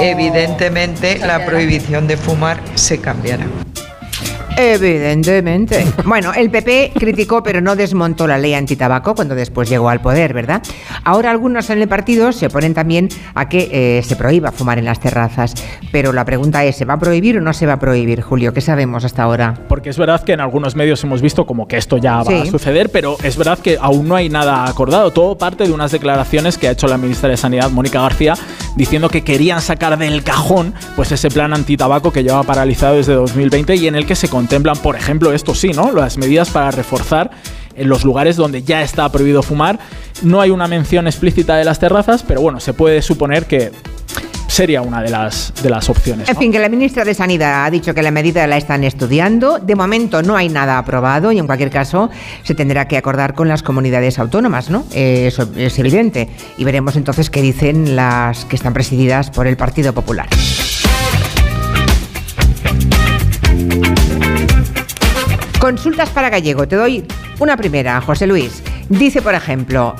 [0.00, 3.46] Evidentemente, la prohibición de fumar se cambiará.
[4.56, 5.84] Evidentemente.
[6.04, 10.32] Bueno, el PP criticó pero no desmontó la ley antitabaco cuando después llegó al poder,
[10.32, 10.62] ¿verdad?
[11.02, 14.84] Ahora algunos en el partido se oponen también a que eh, se prohíba fumar en
[14.84, 15.54] las terrazas.
[15.90, 18.52] Pero la pregunta es, ¿se va a prohibir o no se va a prohibir, Julio?
[18.52, 19.54] ¿Qué sabemos hasta ahora?
[19.68, 22.34] Porque es verdad que en algunos medios hemos visto como que esto ya va Sí.
[22.34, 25.10] a suceder, pero es verdad que aún no hay nada acordado.
[25.12, 28.34] Todo parte de unas declaraciones que ha hecho la ministra de Sanidad, Mónica García,
[28.76, 33.76] diciendo que querían sacar del cajón pues ese plan antitabaco que lleva paralizado desde 2020
[33.76, 35.90] y en el que se contemplan, por ejemplo, esto sí, ¿no?
[35.90, 37.30] Las medidas para reforzar
[37.76, 39.78] en los lugares donde ya está prohibido fumar.
[40.22, 43.72] No hay una mención explícita de las terrazas, pero bueno, se puede suponer que
[44.46, 46.28] sería una de las, de las opciones.
[46.28, 46.40] En ¿no?
[46.40, 49.60] fin, que la ministra de Sanidad ha dicho que la medida la están estudiando.
[49.60, 52.10] De momento no hay nada aprobado y en cualquier caso
[52.42, 54.84] se tendrá que acordar con las comunidades autónomas, ¿no?
[54.92, 56.28] Eh, Eso es evidente.
[56.58, 60.28] Y veremos entonces qué dicen las que están presididas por el Partido Popular.
[65.64, 66.68] Consultas para Gallego.
[66.68, 67.06] Te doy
[67.40, 68.62] una primera, José Luis.
[68.90, 69.96] Dice, por ejemplo,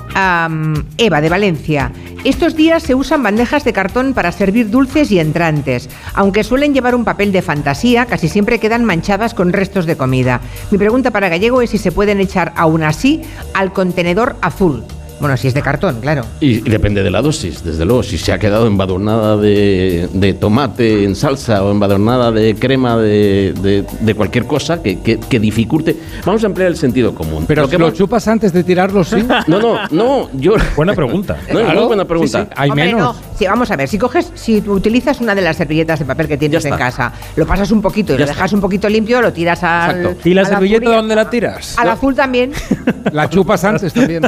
[0.98, 1.90] Eva de Valencia.
[2.22, 5.88] Estos días se usan bandejas de cartón para servir dulces y entrantes.
[6.12, 10.42] Aunque suelen llevar un papel de fantasía, casi siempre quedan manchadas con restos de comida.
[10.70, 13.22] Mi pregunta para Gallego es si se pueden echar aún así
[13.54, 14.84] al contenedor azul.
[15.20, 16.22] Bueno, si es de cartón, claro.
[16.40, 18.02] Y, y depende de la dosis, desde luego.
[18.02, 23.54] Si se ha quedado embadurnada de, de tomate en salsa o embadurnada de crema de,
[23.62, 25.96] de- de cualquier cosa que, que- que dificulte.
[26.26, 27.44] Vamos a emplear el sentido común.
[27.46, 29.24] Pero Lo que lo chupas antes de tirarlo, sí.
[29.46, 30.28] No, no, no.
[30.34, 30.54] Yo...
[30.76, 31.36] Buena pregunta.
[31.52, 32.42] No, Claro, muy buena pregunta.
[32.44, 33.00] sí, hay Hombre, menos.
[33.16, 33.22] no.
[33.38, 36.36] Sí, vamos a ver, si coges, si utilizas una de las servilletas de papel que
[36.36, 38.34] tienes en casa, lo pasas un poquito y Ya lo está.
[38.34, 40.16] dejas un poquito limpio, lo tiras al.
[40.24, 41.76] ¿Y la servilleta dónde la tiras?
[41.78, 42.52] Al azul también.
[43.12, 44.22] La chupas antes también.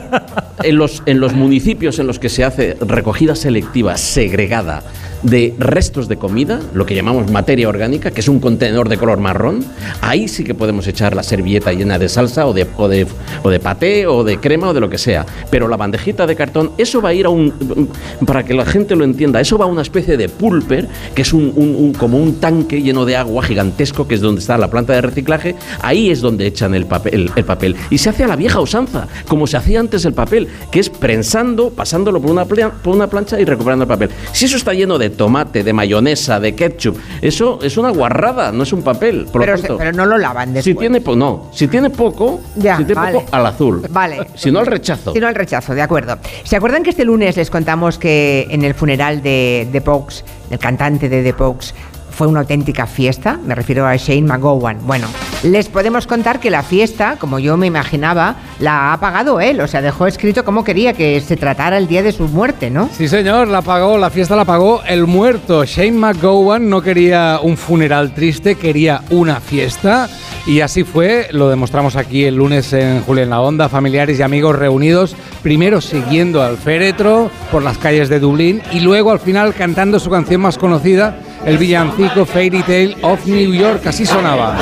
[0.63, 0.76] El
[1.07, 4.83] En los, municipios en los que se hace recogida selectiva segregada
[5.23, 9.19] de restos de comida, lo que llamamos materia orgánica, que es un contenedor de color
[9.19, 9.65] marrón,
[10.03, 13.07] ahí sí que podemos echar la servilleta llena de salsa o de, o de,
[13.43, 15.25] o de paté o de crema o de lo que sea.
[15.51, 17.89] Pero la bandejita de cartón, eso va a ir a un,
[18.27, 21.33] para que la gente lo entienda, eso va a una especie de pulper, que es
[21.33, 25.01] un, como un tanque lleno de agua gigantesco, que es donde está la planta de
[25.01, 27.77] reciclaje, ahí es donde echan el papel, el papel.
[27.89, 30.91] Y se hace a la vieja usanza, como se hacía antes el papel, que es
[30.91, 34.11] prensando, pasándolo por una, plea- por una plancha y recuperando el papel.
[34.33, 38.63] Si eso está lleno de tomate, de mayonesa, de ketchup, eso es una guarrada, no
[38.65, 39.27] es un papel.
[39.33, 40.65] Por Pero, no lo lavan después.
[40.65, 43.19] si tiene no, si tiene poco, Ya, si tiene vale.
[43.21, 43.83] poco al azul.
[43.91, 44.27] Vale.
[44.35, 45.13] Si no al rechazo.
[45.13, 46.19] Si no, el rechazo, de acuerdo.
[46.45, 50.59] ¿Se acuerdan que este lunes les contamos que en el funeral de The Pogues, del
[50.59, 51.75] cantante de The Pogues,
[52.17, 53.39] fue una auténtica fiesta?
[53.45, 54.79] Me refiero a Shane McGowan.
[54.87, 55.07] Bueno,
[55.43, 59.61] les podemos contar que la fiesta, como yo me imaginaba, la ha pagado él.
[59.61, 62.89] O sea, dejó escrito cómo quería que se tratara el día de su muerte, ¿no?
[62.91, 65.67] Sí, señor, la pagó, la fiesta la pagó el muerto.
[65.67, 70.09] Shane McGowan no quería un funeral triste, quería una fiesta.
[70.47, 74.23] Y así fue, lo demostramos aquí el lunes en Julia en la Onda, familiares y
[74.23, 79.55] amigos reunidos, primero siguiendo al féretro por las calles de Dublín y luego al final
[79.55, 84.57] cantando su canción más conocida, el villancico Fairy Tale of New York, así sonaba.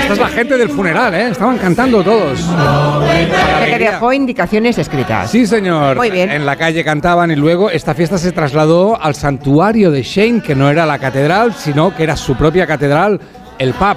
[0.00, 1.28] Esta es la gente del funeral, ¿eh?
[1.30, 2.44] Estaban cantando todos.
[3.64, 5.30] Que dejó indicaciones escritas.
[5.30, 5.96] Sí, señor.
[5.96, 6.30] Muy bien.
[6.30, 10.54] En la calle cantaban y luego esta fiesta se trasladó al santuario de Shane, que
[10.54, 13.18] no era la catedral, sino que era su propia catedral,
[13.58, 13.96] el pub,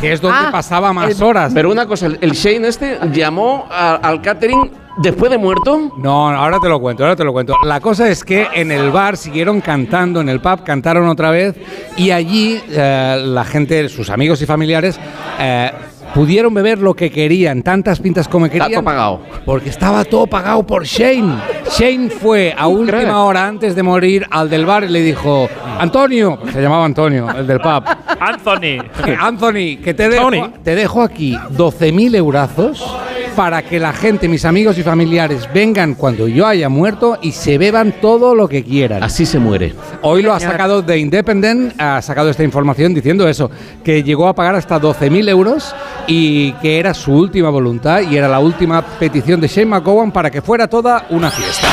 [0.00, 1.52] que es donde Ah, pasaba más el- horas.
[1.54, 5.92] Pero una cosa, el- el Shane este llamó a- al catering después de muerto.
[5.96, 7.54] No, ahora te lo cuento, ahora te lo cuento.
[7.64, 11.54] La cosa es que en el bar siguieron cantando, en el pub cantaron otra vez
[11.96, 14.98] y allí eh, la gente, sus amigos y familiares,
[15.38, 15.70] eh,
[16.14, 18.70] pudieron beber lo que querían, tantas pintas como querían.
[18.70, 19.20] todo pagado.
[19.44, 21.40] Porque estaba todo pagado por Shane.
[21.76, 26.38] Shane fue a última hora antes de morir al del bar y le dijo, Antonio,
[26.52, 27.82] se llamaba Antonio, el del pub.
[28.20, 28.84] Anthony.
[29.18, 30.52] Anthony, que te dejo, Tony.
[30.62, 32.96] te dejo aquí 12.000 eurazos
[33.36, 37.58] para que la gente, mis amigos y familiares, vengan cuando yo haya muerto y se
[37.58, 39.02] beban todo lo que quieran.
[39.02, 39.74] Así se muere.
[40.02, 43.50] Hoy lo ha sacado The Independent, ha sacado esta información diciendo eso,
[43.82, 45.74] que llegó a pagar hasta 12.000 euros
[46.06, 50.30] y que era su última voluntad y era la última petición de Shane McGowan para
[50.30, 51.68] que fuera toda una fiesta.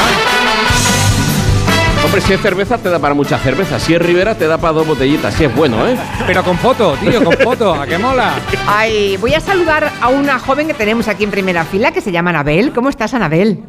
[2.03, 3.79] Hombre, si es cerveza te da para mucha cerveza.
[3.79, 5.33] Si es Rivera te da para dos botellitas.
[5.33, 5.95] Si es bueno, ¿eh?
[6.27, 7.73] Pero con foto, tío, con foto.
[7.75, 8.33] ¿A qué mola?
[8.67, 12.11] Ay, voy a saludar a una joven que tenemos aquí en primera fila que se
[12.11, 12.73] llama Anabel.
[12.73, 13.59] ¿Cómo estás, Anabel?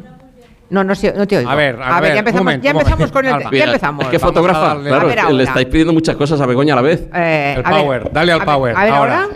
[0.69, 1.49] No, no, sé- no te oigo.
[1.49, 3.33] A ver, a ver, ya un empezamos, momento, ya empezamos con el.
[3.33, 3.49] Alba.
[3.53, 4.03] Ya empezamos.
[4.05, 6.77] Es que a fotógrafa, claro, A ver le estáis pidiendo muchas cosas a Begoña a
[6.77, 7.07] la vez.
[7.13, 9.21] Eh, El a ver, power, dale al a ver, power, A ver, ahora.
[9.23, 9.35] ahora.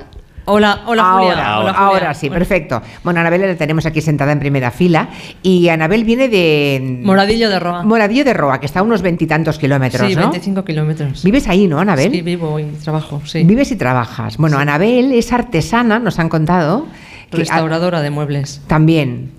[0.49, 1.59] Hola, hola ahora, Julia.
[1.59, 2.13] Hola, ahora Julia.
[2.13, 2.81] sí, perfecto.
[3.03, 5.09] Bueno, Anabel la tenemos aquí sentada en primera fila
[5.43, 7.83] y Anabel viene de Moradillo de Roa.
[7.83, 10.21] Moradillo de Roa, que está a unos veintitantos kilómetros, Sí, ¿no?
[10.21, 11.23] 25 kilómetros.
[11.23, 12.11] ¿Vives ahí, no, Anabel?
[12.13, 13.43] Sí, vivo y trabajo, sí.
[13.43, 14.37] Vives y trabajas.
[14.37, 16.87] Bueno, Anabel es artesana, nos han contado.
[17.29, 18.61] que- Restauradora de muebles.
[18.67, 19.31] También.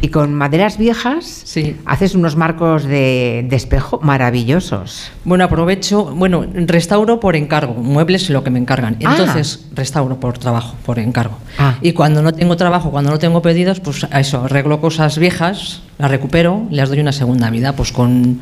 [0.00, 1.44] Y con maderas viejas
[1.86, 5.10] haces unos marcos de, de espejo maravillosos.
[5.24, 8.96] Bueno, aprovecho, bueno, restauro por encargo, muebles es lo que me encargan.
[9.04, 9.16] Ah.
[9.16, 11.38] Entonces, restauro por trabajo, por encargo.
[11.58, 11.76] Ah.
[11.80, 15.82] Y cuando no tengo trabajo, cuando no tengo pedidos, pues a eso, arreglo cosas viejas,
[15.98, 18.40] las recupero, y les doy una segunda vida, pues con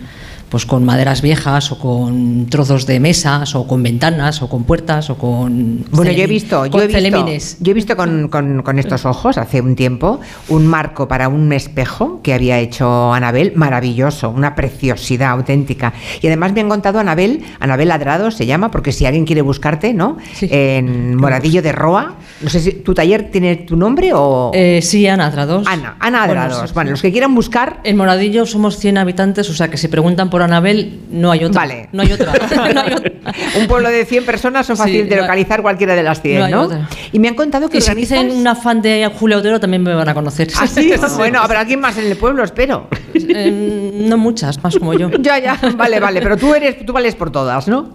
[0.49, 5.11] pues con maderas viejas o con trozos de mesas o con ventanas o con puertas
[5.11, 8.79] o con Bueno, yo he visto, yo he visto, yo he visto con, con- con
[8.79, 14.31] estos ojos hace un tiempo un marco para un espejo que había hecho Anabel, maravilloso,
[14.31, 15.93] una preciosidad auténtica.
[16.23, 19.93] Y además me han contado Anabel, Anabel Ladrado se llama, porque si alguien quiere buscarte,
[19.95, 20.17] ¿no?
[20.41, 24.51] En Moradillo de Roa, no sé si tu taller tiene tu nombre o...
[24.55, 25.67] Eh, sí, Ana Adrados.
[25.67, 26.69] Ana, Ana Bueno, Adrados.
[26.71, 26.91] sí, Bueno, sí.
[26.93, 27.81] los que quieran buscar...
[27.85, 31.63] En Moradillo somos 100 habitantes, o sea que si preguntan por Anabel, no hay otra.
[31.63, 31.89] Vale.
[31.93, 32.33] No hay otra.
[32.57, 33.13] No hay otra.
[33.61, 36.51] Un pueblo de 100 personas son fácil Sí, de no- localizar cualquiera de las 100,
[36.51, 36.69] no.
[37.13, 39.95] Y me han contado que Y si dicen una fan de Julio Otero, también me
[39.95, 40.49] van a conocer.
[40.59, 40.93] ¿Ah, sí?
[41.17, 42.89] Bueno, habrá alguien más en el pueblo, espero.
[43.15, 45.11] Eh, no muchas, más como yo.
[45.21, 47.91] Ya, ya, vale, vale, pero tú eres, tú vales por todas, ¿no?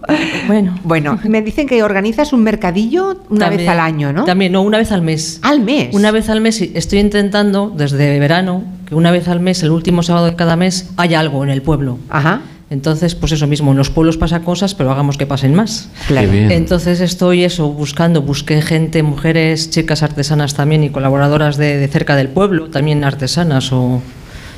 [0.46, 0.78] Bueno.
[0.84, 4.24] Bueno, me dicen que organizas un mercadillo una También- vez al año, ¿no?
[4.24, 5.38] También, no, una vez al mes.
[5.42, 5.94] ¿Al mes?
[5.94, 10.02] Una vez al mes, estoy intentando, desde verano, que una vez al mes, el último
[10.02, 11.98] sábado de cada mes, haya algo en el pueblo.
[12.10, 12.31] Ajá.
[12.72, 15.90] Entonces, pues eso mismo, en los pueblos pasa cosas, pero hagamos que pasen más.
[16.06, 16.32] Claro.
[16.32, 22.16] Entonces estoy eso, buscando, busqué gente, mujeres, chicas artesanas también y colaboradoras de, de cerca
[22.16, 24.00] del pueblo, también artesanas o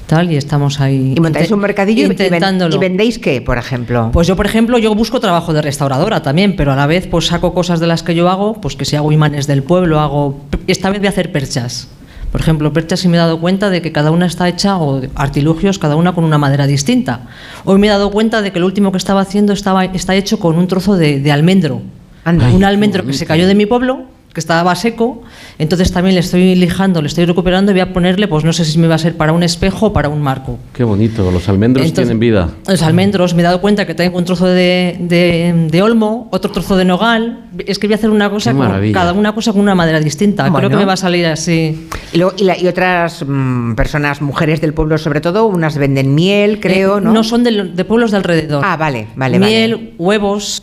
[0.06, 1.14] tal, y estamos ahí.
[1.16, 2.76] Y montáis un mercadillo intentándolo.
[2.76, 4.10] y vendéis qué, por ejemplo.
[4.12, 7.26] Pues yo, por ejemplo, yo busco trabajo de restauradora también, pero a la vez pues
[7.26, 10.40] saco cosas de las que yo hago, pues que si hago imanes del pueblo, hago...
[10.68, 11.88] Esta vez voy a hacer perchas.
[12.34, 15.00] Por ejemplo, perchas y me he dado cuenta de que cada una está hecha, o
[15.14, 17.20] artilugios, cada una con una madera distinta.
[17.64, 20.40] Hoy me he dado cuenta de que lo último que estaba haciendo estaba, está hecho
[20.40, 21.80] con un trozo de, de almendro.
[22.26, 25.22] un almendro que se cayó de mi pueblo, que estaba seco,
[25.58, 28.64] entonces también le estoy lijando, le estoy recuperando y voy a ponerle, pues no sé
[28.64, 30.58] si me va a ser para un espejo o para un marco.
[30.72, 32.50] Qué bonito, los almendros Entonces- tienen vida.
[32.68, 36.50] Los almendros, me he dado cuenta que tengo un trozo de, de- de olmo, otro
[36.50, 37.44] trozo de nogal.
[37.66, 40.42] Es que voy a hacer una cosa, con, cada una cosa con una madera distinta.
[40.42, 40.58] Bueno.
[40.58, 41.88] Creo que me va a salir así.
[42.12, 46.12] Y, luego- y la- y otras mm, personas, mujeres del pueblo sobre todo, unas venden
[46.14, 47.22] miel, creo, Eh, ¿no?
[47.22, 48.64] son de, de pueblos de alrededor.
[48.66, 50.62] Ah, vale, vale, Miel, huevos.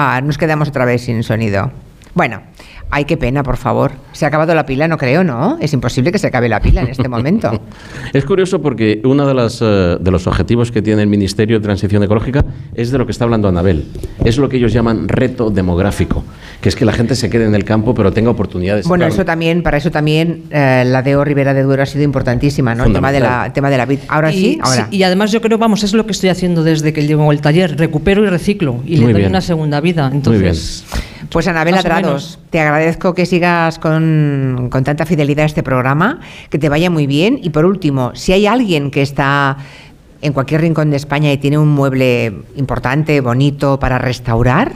[0.00, 1.72] Ah, nos quedamos otra vez sin sonido.
[2.18, 2.42] Bueno,
[2.90, 3.92] ay, qué pena, por favor.
[4.10, 5.56] Se ha acabado la pila, no creo, ¿no?
[5.60, 7.48] Es imposible que se acabe la pila en este momento.
[8.12, 11.62] Es curioso porque uno de, las, eh, de los objetivos que tiene el Ministerio de
[11.62, 13.86] Transición Ecológica es de lo que está hablando Anabel.
[14.24, 16.24] Es lo que ellos llaman reto demográfico,
[16.60, 18.88] que es que la gente se quede en el campo pero tenga oportunidades.
[18.88, 22.74] Bueno, eso también, para eso también eh, la de Rivera de Duero ha sido importantísima,
[22.74, 22.84] ¿no?
[22.84, 24.00] El tema de la, tema de la vid.
[24.08, 24.88] Ahora y, sí, ahora.
[24.90, 27.76] y además yo creo, vamos, es lo que estoy haciendo desde que llevo el taller.
[27.78, 29.30] Recupero y reciclo y Muy le doy bien.
[29.30, 30.10] una segunda vida.
[30.12, 31.07] Entonces, Pues Anabel
[31.76, 36.58] Más o Adrados, te agradezco que sigas con, con tanta fidelidad a este programa, que
[36.58, 37.38] te vaya muy bien.
[37.42, 39.58] Y por último, si hay alguien que está
[40.22, 44.72] en cualquier rincón de España y tiene un mueble importante, bonito para restaurar,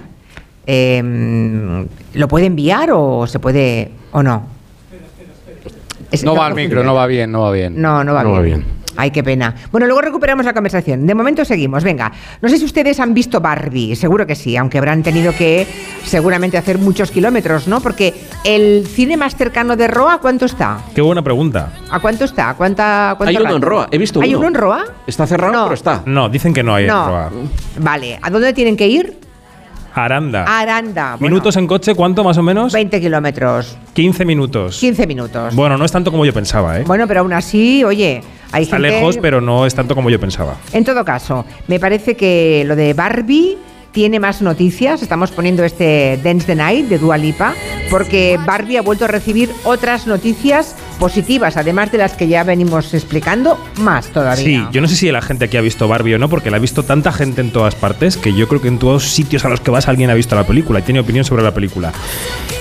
[0.67, 4.47] eh, ¿lo puede enviar o se puede o no?
[6.23, 7.81] No va al micro, no va bien, no va bien.
[7.81, 8.82] No, no va bien.
[8.97, 9.55] Ay, qué pena.
[9.71, 11.07] Bueno, luego recuperamos la conversación.
[11.07, 11.83] De momento seguimos.
[11.85, 15.67] Venga, no sé si ustedes han visto Barbie, seguro que sí, aunque habrán tenido que
[16.05, 17.81] seguramente hacer muchos kilómetros, ¿no?
[17.81, 20.79] Porque el cine más cercano de Roa, ¿cuánto está?
[20.95, 21.73] Qué buena pregunta.
[21.91, 22.51] ¿A cuánto está?
[22.51, 23.57] ¿A ¿Cuánta, cuánto Hay uno rato?
[23.57, 24.39] en Roa, he visto ¿Hay uno.
[24.41, 24.85] uno en Roa?
[25.07, 26.03] Está cerrado, pero está.
[26.07, 26.91] No, dicen que no hay en.
[26.91, 27.31] Roa.
[27.79, 29.19] Vale, ¿a dónde tienen que ir?
[29.95, 30.45] Aranda.
[30.45, 31.17] Aranda.
[31.19, 32.73] Bueno, ¿Minutos en coche cuánto más o menos?
[32.73, 34.79] 20 kilómetros, 15 minutos.
[34.79, 35.55] 15 minutos.
[35.55, 36.85] Bueno, no es tanto como yo pensaba, ¿eh?
[36.87, 38.91] Bueno, pero aún así, oye, hay Está gente...
[38.91, 40.57] lejos, pero no es tanto como yo pensaba.
[40.73, 43.59] En todo caso, me parece que lo de Barbie
[43.93, 45.03] tiene más noticias.
[45.03, 47.55] Estamos poniendo este Dance the Night de Dua Lipa,
[47.91, 52.95] porque Barbie ha vuelto a recibir otras noticias positivas, además de las que ya venimos
[52.95, 54.45] explicando, más todavía.
[54.45, 56.59] Sí, yo no sé si la gente aquí ha visto Barbie o no, porque la
[56.59, 59.49] ha visto tanta gente en todas partes que yo creo que en todos sitios a
[59.49, 61.93] los que vas alguien ha visto la película y tiene opinión sobre la película.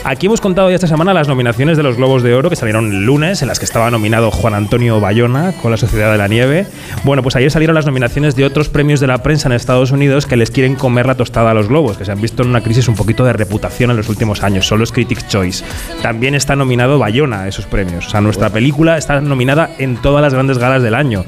[0.03, 2.91] Aquí hemos contado ya esta semana las nominaciones de los Globos de Oro que salieron
[2.91, 6.27] el lunes, en las que estaba nominado Juan Antonio Bayona con La Sociedad de la
[6.27, 6.65] Nieve.
[7.03, 10.25] Bueno, pues ayer salieron las nominaciones de otros premios de la prensa en Estados Unidos
[10.25, 12.61] que les quieren comer la tostada a los globos, que se han visto en una
[12.61, 14.65] crisis un poquito de reputación en los últimos años.
[14.65, 15.63] Son los Critics' Choice.
[16.01, 18.09] También está nominado Bayona a esos premios.
[18.31, 21.25] Nuestra película está nominada en todas las grandes galas del año.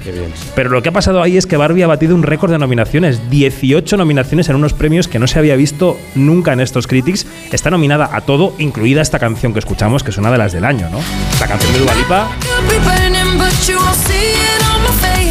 [0.56, 3.30] Pero lo que ha pasado ahí es que Barbie ha batido un récord de nominaciones.
[3.30, 7.28] 18 nominaciones en unos premios que no se había visto nunca en estos Critics.
[7.52, 10.64] Está nominada a todo, incluida esta canción que escuchamos, que es una de las del
[10.64, 11.00] año, ¿no?
[11.42, 12.28] La canción de Dua Lipa.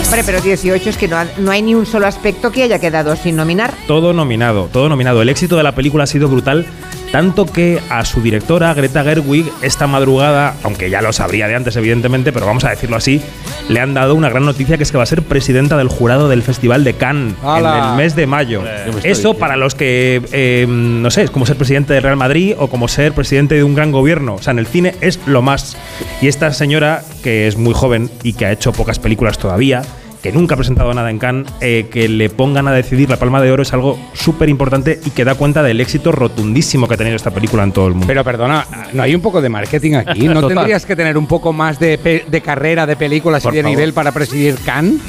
[0.05, 2.79] Hombre, pero 18 es que no, ha- no hay ni un solo aspecto que haya
[2.79, 3.73] quedado sin nominar.
[3.87, 5.23] Todo nominado, todo nominado.
[5.23, 6.67] El éxito de la película ha sido brutal,
[7.12, 11.77] tanto que a su directora, Greta Gerwig, esta madrugada, aunque ya lo sabría de antes,
[11.77, 13.20] evidentemente, pero vamos a decirlo así,
[13.68, 16.29] le han dado una gran noticia que es que va a ser presidenta del jurado
[16.31, 17.79] del Festival de Cannes ¡Hala!
[17.79, 18.62] en el mes de mayo.
[18.62, 22.03] ¿Qué me está Eso para los que, eh, no sé, es como ser presidente del
[22.03, 24.37] Real Madrid o como ser presidente de un gran gobierno.
[24.37, 25.77] O sea, en el cine es lo más.
[26.22, 29.83] Y esta señora, que es muy joven y que ha hecho pocas películas todavía,
[30.23, 33.41] que nunca ha presentado nada en Cannes, eh, que le pongan a decidir la Palma
[33.41, 36.97] de Oro es algo súper importante y que da cuenta del éxito rotundísimo que ha
[36.97, 38.07] tenido esta película en todo el mundo.
[38.07, 40.29] Pero perdona, ¿no hay un poco de marketing aquí?
[40.29, 43.63] ¿No tendrías que tener un poco más de, de carrera, de películas Por y de
[43.63, 43.77] favor.
[43.77, 45.01] nivel para presidir Cannes?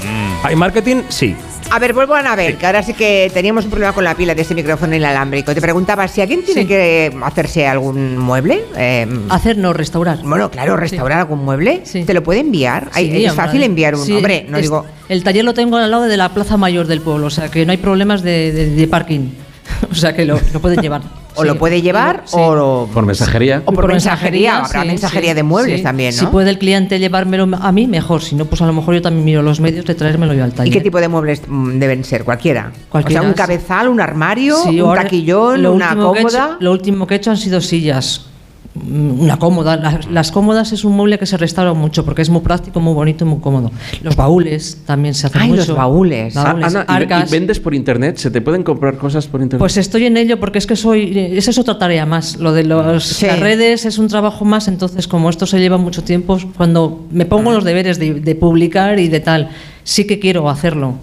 [0.44, 1.04] ¿Hay marketing?
[1.10, 1.36] Sí.
[1.76, 4.36] A ver, vuelvo a Anabel, que ahora sí que teníamos un problema con la pila
[4.36, 5.56] de este micrófono inalámbrico.
[5.56, 8.64] Te preguntaba si alguien tiene que hacerse algún mueble.
[8.78, 10.20] eh, Hacer, no, restaurar.
[10.24, 11.82] Bueno, claro, restaurar algún mueble.
[12.06, 12.90] ¿Te lo puede enviar?
[12.94, 13.46] Hay- es hombre.
[13.46, 14.06] fácil enviar un.
[14.06, 14.86] Sí, hombre, no es- digo.
[15.10, 17.66] El taller lo tengo al lado de la plaza mayor del pueblo, o sea que
[17.66, 19.30] no hay problemas de, de- de parking.
[19.92, 21.02] o sea que lo, lo pueden llevar.
[21.36, 23.62] O lo puede llevar o Por mensajería.
[23.66, 26.20] O por mensajería, habrá mensajería de muebles también, ¿no?
[26.20, 28.22] Si puede el cliente llevármelo a mí, mejor.
[28.22, 30.50] Si no, pues a lo mejor yo también miro los medios de traérmelo yo al
[30.52, 30.74] ¿Y taller.
[30.74, 32.24] qué tipo de muebles mm, deben ser?
[32.24, 32.72] Cualquiera.
[32.90, 33.38] Cualquiera, O sea, un sí.
[33.42, 36.22] cabezal, un armario, Sí, un taquillón, lo una he cómoda.
[36.22, 38.26] hecho- lo último que he hecho han sido sillas.
[38.76, 39.76] Mm, una cómoda.
[39.78, 42.94] Las, las cómodas es un mueble que se restaura mucho porque es muy práctico, muy
[42.94, 43.72] bonito y muy cómodo.
[44.02, 45.62] Los baúles también se hacen Ay, mucho.
[45.68, 46.34] los baúles.
[46.36, 47.30] Baúles, Ana, ¿y- arcas.
[47.30, 48.18] ¿y vendes por internet?
[48.18, 49.60] ¿Se te pueden comprar cosas por internet?
[49.60, 51.18] Pues estoy en ello porque es que soy.
[51.38, 52.38] Esa es otra tarea más.
[52.38, 54.68] Lo de los, las redes es un trabajo más.
[54.68, 59.00] Entonces, como esto se lleva mucho tiempo, cuando me pongo los deberes de, de publicar
[59.00, 59.50] y de tal,
[59.84, 60.96] sí que quiero hacerlo.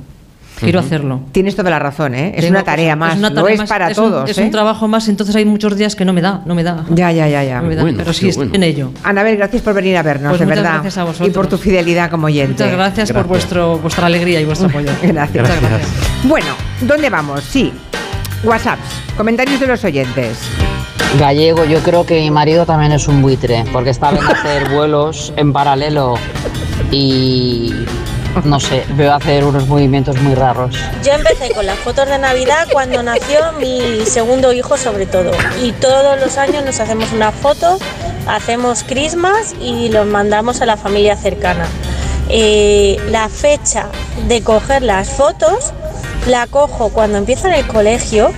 [0.60, 1.20] Quiero hacerlo.
[1.32, 2.32] Tienes toda la razón, ¿eh?
[2.34, 3.16] Es Tengo una tarea más.
[3.18, 4.30] una Lo tarea es más, para un- todos.
[4.30, 4.42] es ¿eh?
[4.42, 6.84] un trabajo más, entonces hay muchos días que no me da, no me da.
[6.90, 7.60] Ya, ya, ya, ya.
[7.60, 8.90] No me da, pero sí estoy en ello.
[9.04, 10.72] Anabel, gracias por venir a vernos, Pues de muchas verdad.
[10.74, 11.34] gracias a y vosotros.
[11.34, 12.52] por tu fidelidad como oyente.
[12.64, 14.90] Muchas gracias, por vuestro, vuestra alegría y vuestro apoyo.
[15.02, 15.42] Gracias.
[15.48, 15.88] Muchas gracias.
[16.24, 17.42] Bueno, ¿dónde vamos?
[17.44, 17.72] Sí.
[18.44, 20.38] WhatsApps, comentarios de los oyentes.
[21.18, 25.32] Gallego, yo creo que mi marido también es un buitre, porque está viendo hacer vuelos
[25.36, 26.14] en paralelo
[26.90, 27.72] y
[28.44, 30.76] no sé, veo hacer unos movimientos muy raros.
[31.04, 35.32] Yo empecé con las fotos de Navidad cuando nació mi segundo hijo sobre todo.
[35.62, 37.78] Y todos los años nos hacemos una foto,
[38.26, 41.66] hacemos Christmas y los mandamos a la familia cercana.
[42.32, 43.88] Eh, la fecha
[44.28, 45.72] de coger las fotos
[46.26, 48.32] la cojo cuando empieza en el colegio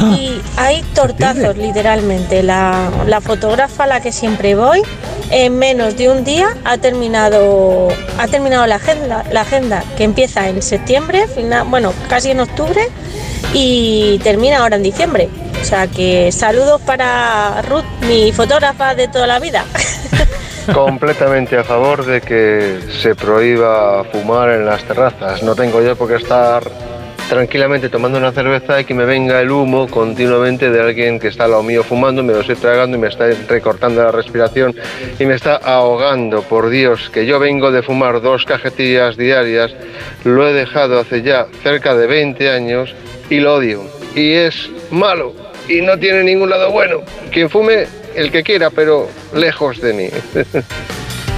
[0.00, 2.42] y hay tortazos literalmente.
[2.42, 4.82] La, la fotógrafa a la que siempre voy
[5.30, 7.88] en menos de un día ha terminado
[8.18, 12.88] ha terminado la agenda, la agenda que empieza en septiembre, final, bueno, casi en octubre
[13.52, 15.28] y termina ahora en diciembre.
[15.60, 19.64] O sea que saludos para Ruth, mi fotógrafa de toda la vida.
[20.72, 25.42] Completamente a favor de que se prohíba fumar en las terrazas.
[25.42, 26.62] No tengo yo por qué estar
[27.28, 31.44] tranquilamente tomando una cerveza y que me venga el humo continuamente de alguien que está
[31.44, 34.76] al lado mío fumando, me lo estoy tragando y me está recortando la respiración
[35.18, 36.42] y me está ahogando.
[36.42, 39.74] Por Dios, que yo vengo de fumar dos cajetillas diarias,
[40.24, 42.94] lo he dejado hace ya cerca de 20 años
[43.28, 43.82] y lo odio.
[44.14, 45.34] Y es malo
[45.68, 47.00] y no tiene ningún lado bueno.
[47.32, 47.86] Quien fume,
[48.16, 50.08] el que quiera, pero lejos de mí.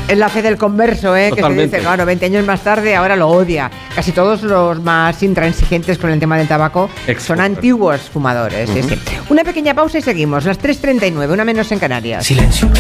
[0.09, 1.31] Es la fe del converso, ¿eh?
[1.35, 3.71] que se dice, claro, 20 años más tarde ahora lo odia.
[3.95, 8.71] Casi todos los más intransigentes con el tema del tabaco son antiguos fumadores.
[8.71, 8.81] sí.
[9.29, 10.47] Una pequeña pausa y seguimos.
[10.47, 12.25] Las 3.39, una menos en Canarias.
[12.25, 12.71] Silencio.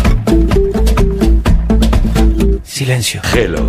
[2.63, 3.21] Silencio.
[3.25, 3.67] Gelo.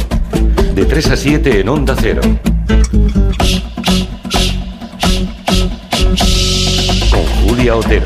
[0.73, 2.21] De 3 a 7 en Onda Cero.
[7.11, 8.05] Con Julia Otero.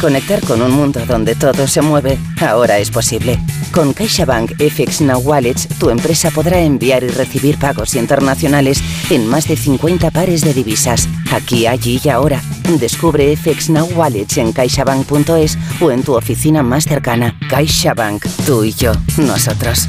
[0.00, 3.38] Conectar con un mundo donde todo se mueve ahora es posible.
[3.72, 9.48] Con CaixaBank FX Now Wallets, tu empresa podrá enviar y recibir pagos internacionales en más
[9.48, 12.42] de 50 pares de divisas, aquí, allí y ahora.
[12.78, 17.38] Descubre FX Now Wallets en caixabank.es o en tu oficina más cercana.
[17.48, 19.88] CaixaBank, tú y yo, nosotros.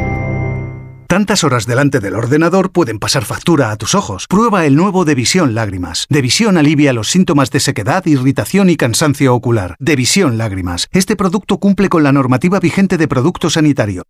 [1.11, 4.27] Tantas horas delante del ordenador pueden pasar factura a tus ojos.
[4.29, 6.05] Prueba el nuevo Devisión Lágrimas.
[6.09, 9.75] Devisión alivia los síntomas de sequedad, irritación y cansancio ocular.
[9.77, 10.87] Devisión Lágrimas.
[10.93, 14.03] Este producto cumple con la normativa vigente de producto sanitario.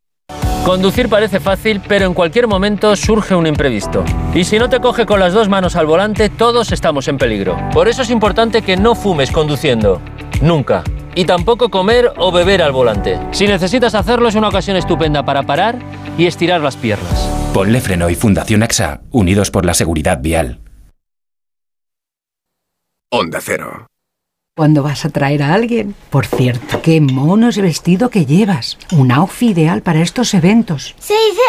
[0.64, 4.06] Conducir parece fácil, pero en cualquier momento surge un imprevisto.
[4.36, 7.58] Y si no te coge con las dos manos al volante, todos estamos en peligro.
[7.74, 10.00] Por eso es importante que no fumes conduciendo.
[10.44, 10.84] Nunca.
[11.16, 13.20] Y tampoco comer o beber al volante.
[13.32, 15.80] Si necesitas hacerlo es una ocasión estupenda para parar
[16.18, 17.30] y estirar las piernas.
[17.54, 20.60] Ponle Freno y Fundación AXA, unidos por la seguridad vial.
[23.12, 23.88] Onda Cero.
[24.56, 25.96] Cuando vas a traer a alguien.
[26.10, 28.78] Por cierto, qué mono es vestido que llevas.
[28.92, 30.94] Un outfit ideal para estos eventos.
[31.00, 31.42] Se dice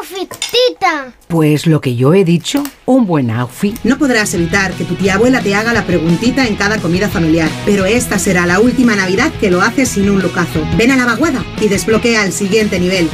[0.00, 1.12] outfit, tita.
[1.28, 3.76] Pues lo que yo he dicho, un buen outfit.
[3.84, 7.50] No podrás evitar que tu tía abuela te haga la preguntita en cada comida familiar,
[7.66, 10.66] pero esta será la última Navidad que lo haces sin un lucazo.
[10.76, 13.08] Ven a la vaguada y desbloquea el siguiente nivel.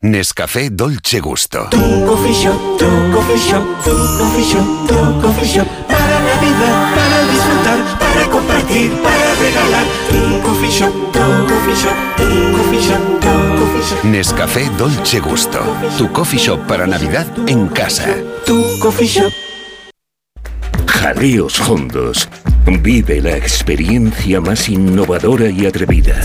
[0.00, 1.68] Nescafé Dolce Gusto.
[1.70, 5.66] Tu coffee shop, tu coffee shop, tu coffee shop, tu coffee shop.
[5.88, 9.86] Para Navidad, para disfrutar, para compartir, para regalar.
[10.10, 12.26] Tu coffee shop, tu coffee shop, tu
[12.56, 14.04] coffee shop, tu coffee shop.
[14.04, 15.60] Nescafé Dolce Gusto.
[15.98, 18.14] Tu coffee shop para Navidad en casa.
[18.44, 19.32] Tu coffee shop.
[20.86, 22.28] Jaleos Hondos.
[22.66, 26.20] Vive la experiencia más innovadora y atrevida.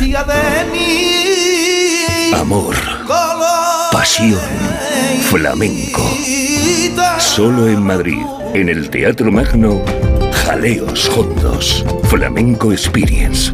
[2.33, 2.75] Amor,
[3.91, 4.39] pasión,
[5.29, 6.01] flamenco.
[7.19, 8.21] Solo en Madrid,
[8.53, 9.81] en el Teatro Magno,
[10.45, 11.85] Jaleos Hondos.
[12.09, 13.53] Flamenco Experience.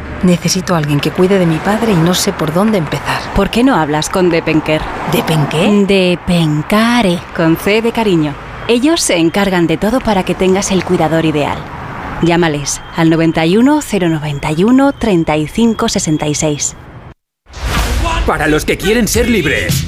[0.23, 3.21] Necesito a alguien que cuide de mi padre y no sé por dónde empezar.
[3.35, 4.81] ¿Por qué no hablas con Depenker?
[5.11, 5.85] ¿Depenqué?
[5.87, 8.33] Depencare, con C de cariño.
[8.67, 11.57] Ellos se encargan de todo para que tengas el cuidador ideal.
[12.21, 16.75] Llámales al 91 091 35 66.
[18.27, 19.87] Para los que quieren ser libres.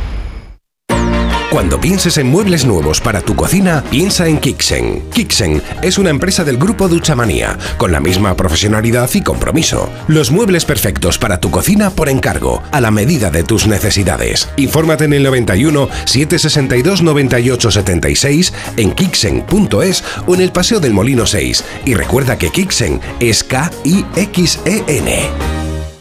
[1.51, 5.09] Cuando pienses en muebles nuevos para tu cocina, piensa en Kixen.
[5.13, 9.89] Kixen es una empresa del grupo Duchamanía, con la misma profesionalidad y compromiso.
[10.07, 14.47] Los muebles perfectos para tu cocina por encargo, a la medida de tus necesidades.
[14.55, 21.25] Infórmate en el 91 762 98 76 en kixen.es o en el Paseo del Molino
[21.25, 21.65] 6.
[21.83, 25.11] Y recuerda que Kixen es K-I-X-E-N.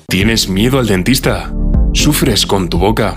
[0.07, 1.53] ¿Tienes miedo al dentista?
[1.93, 3.17] ¿Sufres con tu boca?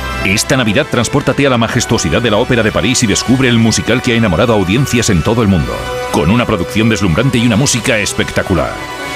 [0.25, 4.03] Esta Navidad transpórtate a la majestuosidad de la Ópera de París y descubre el musical
[4.03, 5.73] que ha enamorado a audiencias en todo el mundo,
[6.11, 8.71] con una producción deslumbrante y una música espectacular.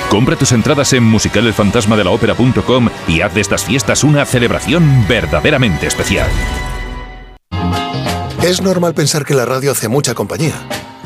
[0.10, 6.28] Compra tus entradas en musicalelfantasmadelaopera.com y haz de estas fiestas una celebración verdaderamente especial.
[8.42, 10.56] Es normal pensar que la radio hace mucha compañía,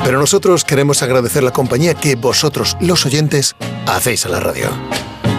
[0.06, 4.70] pero nosotros queremos agradecer la compañía que vosotros, los oyentes, hacéis a la radio.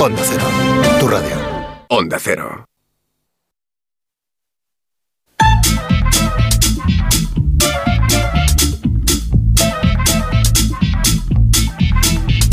[0.00, 0.44] Onda Cero,
[1.00, 1.36] tu radio.
[1.88, 2.64] Onda Cero.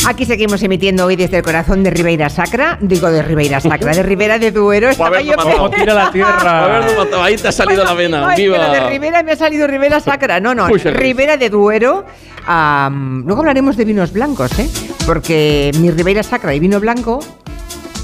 [0.08, 4.04] Aquí seguimos emitiendo hoy desde el corazón de Ribeira Sacra, digo de Ribeira Sacra, de
[4.04, 4.90] Ribera de Duero.
[4.92, 6.64] Estaba yo Como tira la tierra.
[6.66, 7.26] A ver, no mataba.
[7.26, 8.30] Ahí te ha salido la vena.
[8.30, 8.58] Ay, Viva.
[8.60, 10.40] pero de Ribera me ha salido Ribera Sacra.
[10.40, 12.06] No, no, Ribera de Duero.
[12.46, 14.70] Am, luego hablaremos de vinos blancos, ¿eh?
[15.06, 17.20] Porque mi Ribera Sacra y vino blanco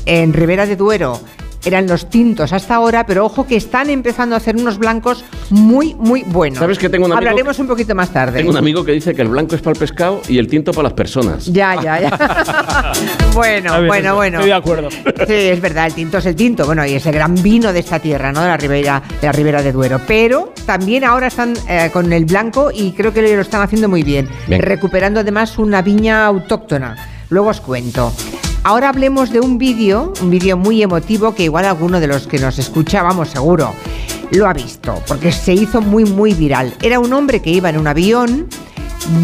[0.06, 1.20] en Ribera de Duero
[1.66, 5.94] eran los tintos hasta ahora, pero ojo que están empezando a hacer unos blancos muy,
[5.96, 6.60] muy buenos.
[6.60, 8.38] ¿Sabes que tengo un amigo Hablaremos un poquito más tarde.
[8.38, 10.72] Tengo un amigo que dice que el blanco es para el pescado y el tinto
[10.72, 11.46] para las personas.
[11.46, 12.92] Ya, ya, ya.
[13.34, 14.38] bueno, bien bueno, eso, bueno.
[14.38, 14.90] estoy de acuerdo.
[14.90, 16.66] Sí, es verdad, el tinto es el tinto.
[16.66, 18.42] Bueno, y es el gran vino de esta tierra, ¿no?
[18.42, 20.02] De la Ribera, de la Ribera de Duero.
[20.08, 24.04] Pero también ahora están eh, con el blanco y creo que lo están haciendo muy
[24.04, 24.28] bien.
[24.48, 24.66] Venga.
[24.66, 26.96] Recuperando además una viña autóctona.
[27.30, 28.12] Luego os cuento.
[28.64, 32.38] Ahora hablemos de un vídeo, un vídeo muy emotivo que igual alguno de los que
[32.38, 33.74] nos escucha, vamos seguro,
[34.30, 36.76] lo ha visto, porque se hizo muy, muy viral.
[36.80, 38.48] Era un hombre que iba en un avión,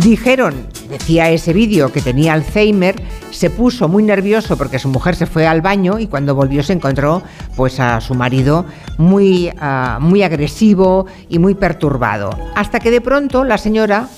[0.01, 2.95] dijeron, decía ese vídeo, que tenía Alzheimer,
[3.29, 6.73] se puso muy nervioso porque su mujer se fue al baño y cuando volvió se
[6.73, 7.21] encontró
[7.55, 8.65] pues a su marido
[8.97, 12.31] muy, ah, muy agresivo y muy perturbado.
[12.55, 14.09] Hasta que de pronto la señora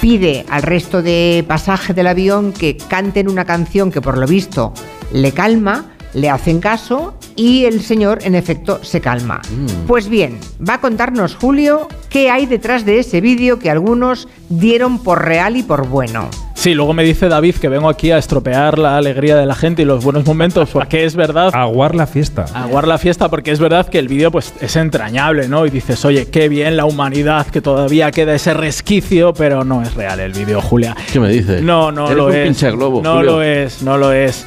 [0.00, 4.72] pide al resto de pasaje del avión que canten una canción que por lo visto
[5.12, 9.40] le calma, le hacen caso y el señor en efecto se calma.
[9.86, 15.02] Pues bien, va a contarnos Julio qué hay detrás de ese vídeo que algunos dieron
[15.02, 16.28] por real y por bueno.
[16.60, 19.80] Sí, luego me dice David que vengo aquí a estropear la alegría de la gente
[19.80, 21.50] y los buenos momentos, porque es verdad.
[21.54, 22.44] Aguar la fiesta.
[22.52, 25.64] Aguar la fiesta, porque es verdad que el vídeo pues, es entrañable, ¿no?
[25.64, 29.94] Y dices, oye, qué bien la humanidad, que todavía queda ese resquicio, pero no es
[29.94, 30.94] real el vídeo, Julia.
[31.10, 31.62] ¿Qué me dices?
[31.62, 32.44] No, no Eres lo un es.
[32.44, 33.30] pinche globo, no Julio.
[33.36, 34.44] lo es, no lo es.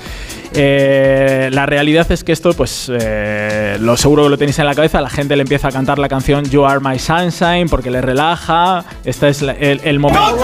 [0.55, 4.75] Eh, la realidad es que esto, pues, eh, lo seguro que lo tenéis en la
[4.75, 5.01] cabeza.
[5.01, 8.83] La gente le empieza a cantar la canción You Are My Sunshine porque le relaja.
[9.03, 10.37] Este es la- el, el momento.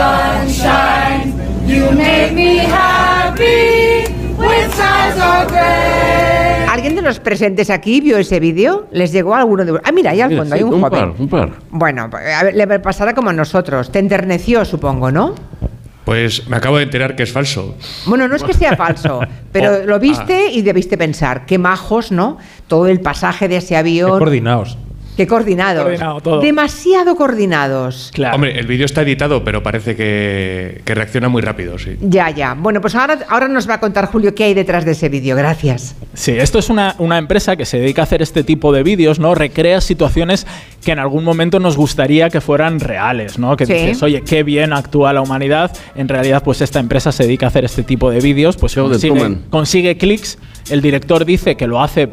[0.00, 1.34] sunshine,
[1.66, 4.04] you make me happy
[4.38, 6.66] with skies so gray.
[6.70, 8.86] ¿Alguien de los presentes aquí vio ese vídeo?
[8.92, 10.90] ¿Les llegó alguno de Ah, mira, ahí al Mira, fondo sí, hay un, un joven.
[11.12, 11.50] par, un par.
[11.70, 13.90] Bueno, a ver, le pasará como a nosotros.
[13.90, 15.34] Te enterneció, supongo, ¿no?
[16.04, 17.76] Pues me acabo de enterar que es falso.
[18.06, 19.20] Bueno, no es que sea falso,
[19.52, 22.38] pero Oh, lo viste y debiste pensar, qué majos, ¿no?
[22.68, 24.18] Todo el pasaje de ese avión.
[24.18, 24.76] Coordinados.
[25.20, 25.82] Qué coordinados.
[25.82, 26.40] Coordinado todo.
[26.40, 28.10] Demasiado coordinados.
[28.32, 31.98] Hombre, el vídeo está editado, pero parece que, que reacciona muy rápido, sí.
[32.00, 32.54] Ya, ya.
[32.54, 35.36] Bueno, pues ahora, ahora nos va a contar Julio qué hay detrás de ese vídeo.
[35.36, 35.94] Gracias.
[36.14, 39.18] Sí, esto es una, una empresa que se dedica a hacer este tipo de vídeos,
[39.18, 39.34] ¿no?
[39.34, 40.46] Recrea situaciones
[40.82, 43.58] que en algún momento nos gustaría que fueran reales, ¿no?
[43.58, 43.74] Que Sí.
[43.74, 45.70] dices, oye, qué bien actúa la humanidad.
[45.96, 49.36] En realidad, pues esta empresa se dedica a hacer este tipo de vídeos, pues consigue,
[49.50, 50.38] consigue clics.
[50.70, 52.08] El director dice que lo hace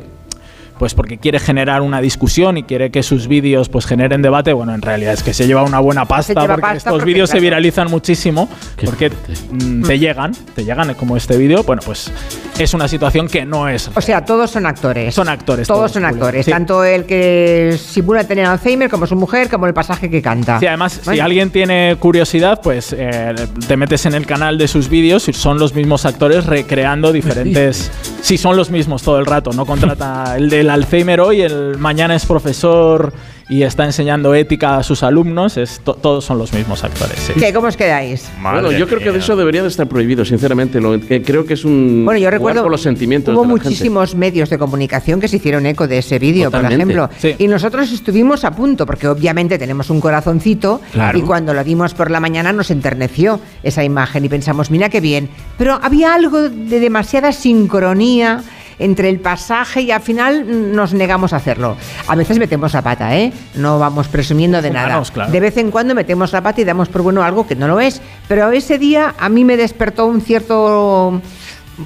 [0.77, 4.73] pues porque quiere generar una discusión y quiere que sus vídeos pues generen debate, bueno,
[4.73, 7.39] en realidad es que se lleva una buena pasta porque pasta estos porque, vídeos se
[7.39, 8.49] viralizan muchísimo
[8.83, 9.09] porque
[9.51, 12.11] mm, te llegan, te llegan como este vídeo, bueno, pues
[12.57, 15.13] es una situación que no es O sea, todos son actores.
[15.13, 15.67] Son actores.
[15.67, 16.15] Todos son Julio.
[16.15, 16.45] actores.
[16.45, 16.51] Sí.
[16.51, 20.59] Tanto el que simula tener Alzheimer como su mujer, como el pasaje que canta.
[20.59, 21.23] Sí, además, si Bueno.
[21.23, 23.35] alguien tiene curiosidad, pues eh,
[23.67, 27.91] te metes en el canal de sus vídeos y son los mismos actores recreando diferentes.
[28.19, 29.51] Sí, son los mismos todo el rato.
[29.53, 33.13] No contrata el del Alzheimer hoy, el mañana es profesor
[33.49, 35.55] y está enseñando ética a sus alumnos.
[35.55, 37.17] Es to- todos son los mismos actores.
[37.19, 37.33] sí.
[37.39, 37.53] ¿Qué?
[37.53, 38.29] ¿Cómo os quedáis?
[38.41, 40.81] bueno, yo creo que de eso debería de estar prohibido, sinceramente.
[40.81, 42.63] Lo, que creo que es un Bueno, yo recuerdo.
[42.63, 43.69] con los sentimientos Hubo de la gente.
[43.69, 47.09] muchísimos medios de comunicación que se hicieron eco de ese vídeo, por ejemplo.
[47.19, 47.35] sí.
[47.37, 50.81] Y nosotros estuvimos a punto, porque obviamente tenemos un corazoncito.
[50.91, 51.17] Claro.
[51.17, 54.99] Y cuando lo vimos por la mañana nos enterneció esa imagen y pensamos, mira qué
[54.99, 55.29] bien.
[55.57, 58.43] Pero había algo de demasiada sincronía
[58.79, 61.77] entre el pasaje y al final nos negamos a hacerlo.
[62.07, 63.31] A veces metemos la pata, ¿eh?
[63.55, 64.87] No vamos presumiendo de nada.
[64.87, 65.31] Humanos, claro.
[65.31, 67.79] De vez en cuando metemos la pata y damos por bueno algo que no lo
[67.79, 68.01] es.
[68.27, 71.21] Pero ese día a mí me despertó un cierto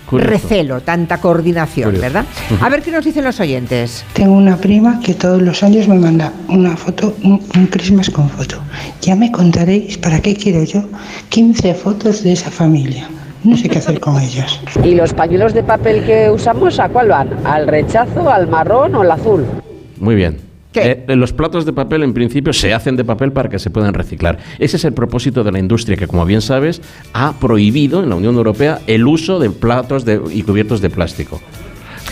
[0.06, 0.30] Curioso.
[0.32, 2.02] recelo, tanta coordinación, Curioso.
[2.02, 2.26] ¿verdad?
[2.62, 4.06] A ver qué nos dicen los oyentes.
[4.14, 8.30] Tengo una prima que todos los años me manda una foto, un, un Christmas con
[8.30, 8.58] foto.
[9.02, 10.84] Ya me contaréis para qué quiero yo
[11.30, 13.10] 15 fotos de esa familia.
[13.44, 14.60] No sé qué hacer con ellas.
[14.84, 17.30] ¿Y los pañuelos de papel que usamos a cuál van?
[17.46, 19.46] ¿Al rechazo, al marrón o al azul?
[20.00, 20.38] Muy bien.
[20.74, 23.94] Eh, los platos de papel en principio se hacen de papel para que se puedan
[23.94, 24.38] reciclar.
[24.58, 26.82] Ese es el propósito de la industria que, como bien sabes,
[27.14, 31.42] ha prohibido en la Unión Europea el uso de platos de- y cubiertos de plástico.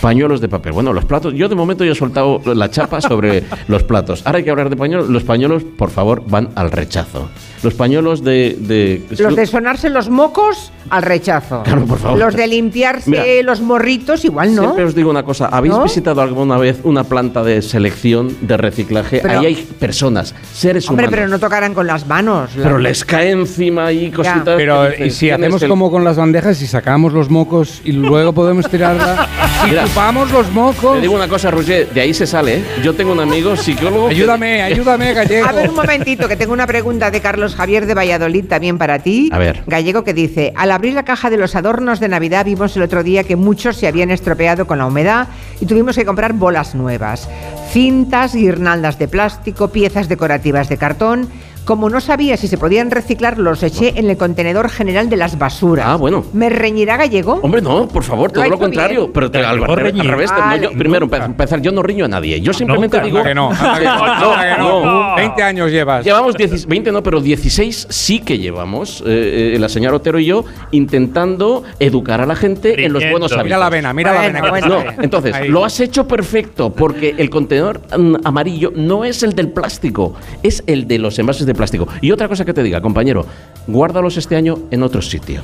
[0.02, 0.72] Pañuelos de papel.
[0.72, 1.32] Bueno, los platos.
[1.34, 4.22] Yo de momento ya he soltado la chapa sobre los platos.
[4.26, 5.08] Ahora hay que hablar de pañuelos.
[5.08, 7.30] Los pañuelos, por favor, van al rechazo.
[7.62, 8.56] Los pañuelos de.
[8.58, 11.62] de- Los de sonarse los mocos al rechazo.
[11.62, 12.18] Claro, por favor.
[12.18, 13.24] Los de limpiarse Mira.
[13.44, 14.62] los morritos igual no.
[14.62, 15.82] Siempre os digo una cosa, ¿habéis ¿No?
[15.84, 19.20] visitado alguna vez una planta de selección de reciclaje?
[19.22, 21.18] Pero- Ahí hay personas, seres Hombre, humanos.
[21.18, 22.50] pero no tocarán con las manos.
[22.56, 24.56] Pero La- les cae encima y cositas.
[24.56, 27.82] Pero que dices, y si hacemos el- como con las bandejas y sacamos los mocos
[27.84, 29.28] y luego podemos tirarla
[29.66, 30.94] y Mira, chupamos los mocos.
[30.96, 32.64] Te digo una cosa, Roger, de ahí se sale, ¿eh?
[32.82, 34.08] Yo tengo un amigo psicólogo.
[34.08, 35.46] que- Ayúdame, ayúdame, gallego.
[35.46, 38.98] A ver, un momentito, que tengo una pregunta de Carlos Javier de Valladolid también para
[38.98, 39.30] ti.
[39.32, 39.62] A ver.
[39.66, 43.02] Gallego que dice, al abrir la caja de los adornos de Navidad vimos el otro
[43.02, 45.28] día que muchos se habían estropeado con la humedad
[45.60, 47.28] y tuvimos que comprar bolas nuevas.
[47.70, 51.28] Cintas, guirnaldas de plástico, piezas decorativas de cartón.
[51.64, 55.38] Como no sabía si se podían reciclar, los eché en el contenedor general de las
[55.38, 55.86] basuras.
[55.88, 56.24] Ah, bueno.
[56.32, 57.38] ¿Me reñirá Gallego?
[57.42, 59.00] Hombre, no, por favor, todo Lo lo contrario.
[59.02, 59.12] bien.
[59.12, 60.04] Pero te- al, al reñir.
[60.04, 60.62] revés, no, Vale.
[60.64, 62.40] yo- primero, para empezar, yo no riño a nadie.
[62.40, 63.22] Yo simplemente Nunca, digo.
[63.22, 65.14] que no, que no, anda que no.
[65.16, 66.04] 20 años llevas.
[66.04, 70.24] Llevamos 10 20, no, pero 16 sí que llevamos, eh, eh, la señora Otero y
[70.26, 73.44] yo, intentando educar a la gente en los buenos hábitos.
[73.44, 74.44] Mira la vena, mira la Bueno, vena.
[74.44, 74.68] que bueno.
[74.68, 74.96] No, tiene.
[75.04, 75.48] entonces, Ahí.
[75.48, 80.62] lo has hecho perfecto, porque el contenedor mm, amarillo no es el del plástico, es
[80.66, 81.88] el de los envases de plástico.
[82.00, 83.24] Y otra cosa que te diga, compañero,
[83.66, 85.42] guárdalos este año en otro sitio.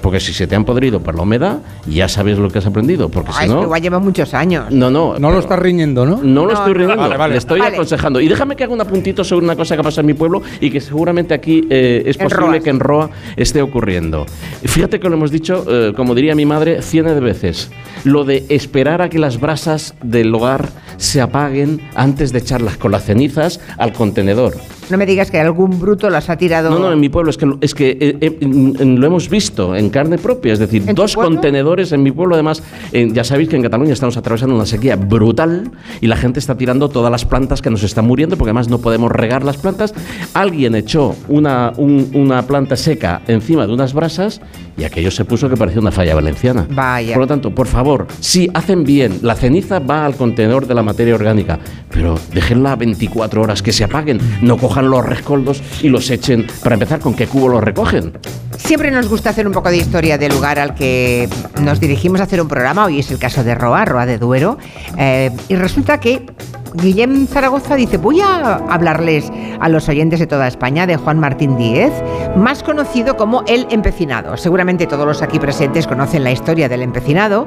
[0.00, 3.08] Porque si se te han podrido por la humedad, ya sabes lo que has aprendido.
[3.08, 3.76] Porque Ay, si es que no.
[3.78, 4.66] lleva muchos años.
[4.70, 5.18] No, no.
[5.18, 6.16] No lo estás riñendo, ¿no?
[6.22, 6.78] No lo No, estoy no.
[6.78, 7.32] riendo, Vale, vale.
[7.32, 7.74] le estoy Vale.
[7.76, 8.20] aconsejando.
[8.20, 10.68] Y déjame que haga un apuntito sobre una cosa que pasa en mi pueblo y
[10.70, 14.26] que seguramente aquí eh, es En posible Roa, que en Roa esté ocurriendo.
[14.62, 17.70] Fíjate que lo hemos dicho, eh, como diría mi madre, cientos de veces.
[18.04, 20.68] Lo de esperar a que las brasas del hogar
[20.98, 24.54] se apaguen antes de echarlas con las cenizas al contenedor.
[24.90, 26.70] No me digas que algún bruto las ha tirado.
[26.70, 29.06] No, no, en mi pueblo es que, lo- es que eh, eh, en- en- lo
[29.06, 32.34] hemos visto en carne propia, es decir, ¿En tu dos contenedores en mi pueblo.
[32.34, 32.62] Además,
[32.92, 35.70] eh, ya sabéis que en Cataluña estamos atravesando una sequía brutal
[36.00, 38.78] y la gente está tirando todas las plantas que nos están muriendo porque además no
[38.78, 39.94] podemos regar las plantas.
[40.34, 44.40] Alguien echó una, un- una planta seca encima de unas brasas
[44.76, 46.66] y aquello se puso que parecía una falla valenciana.
[46.70, 47.14] Vaya.
[47.14, 50.82] Por lo tanto, por favor, si hacen bien, la ceniza va al contenedor de la
[50.82, 51.58] materia orgánica,
[51.90, 56.46] pero déjenla 24 horas que se apaguen, no cojan los rescoldos y los echen.
[56.62, 58.12] Para empezar, ¿con qué cubo los recogen?
[58.56, 61.28] Siempre nos gusta hacer un poco de historia del lugar al que
[61.62, 62.86] nos dirigimos a hacer un programa.
[62.86, 64.58] Hoy es el caso de Roa, Roa de Duero.
[64.96, 66.26] Eh, y resulta que
[66.74, 71.56] Guillem Zaragoza dice, voy a hablarles a los oyentes de toda España de Juan Martín
[71.56, 71.92] Díez,
[72.36, 74.36] más conocido como El Empecinado.
[74.36, 77.46] Seguramente todos los aquí presentes conocen la historia del Empecinado.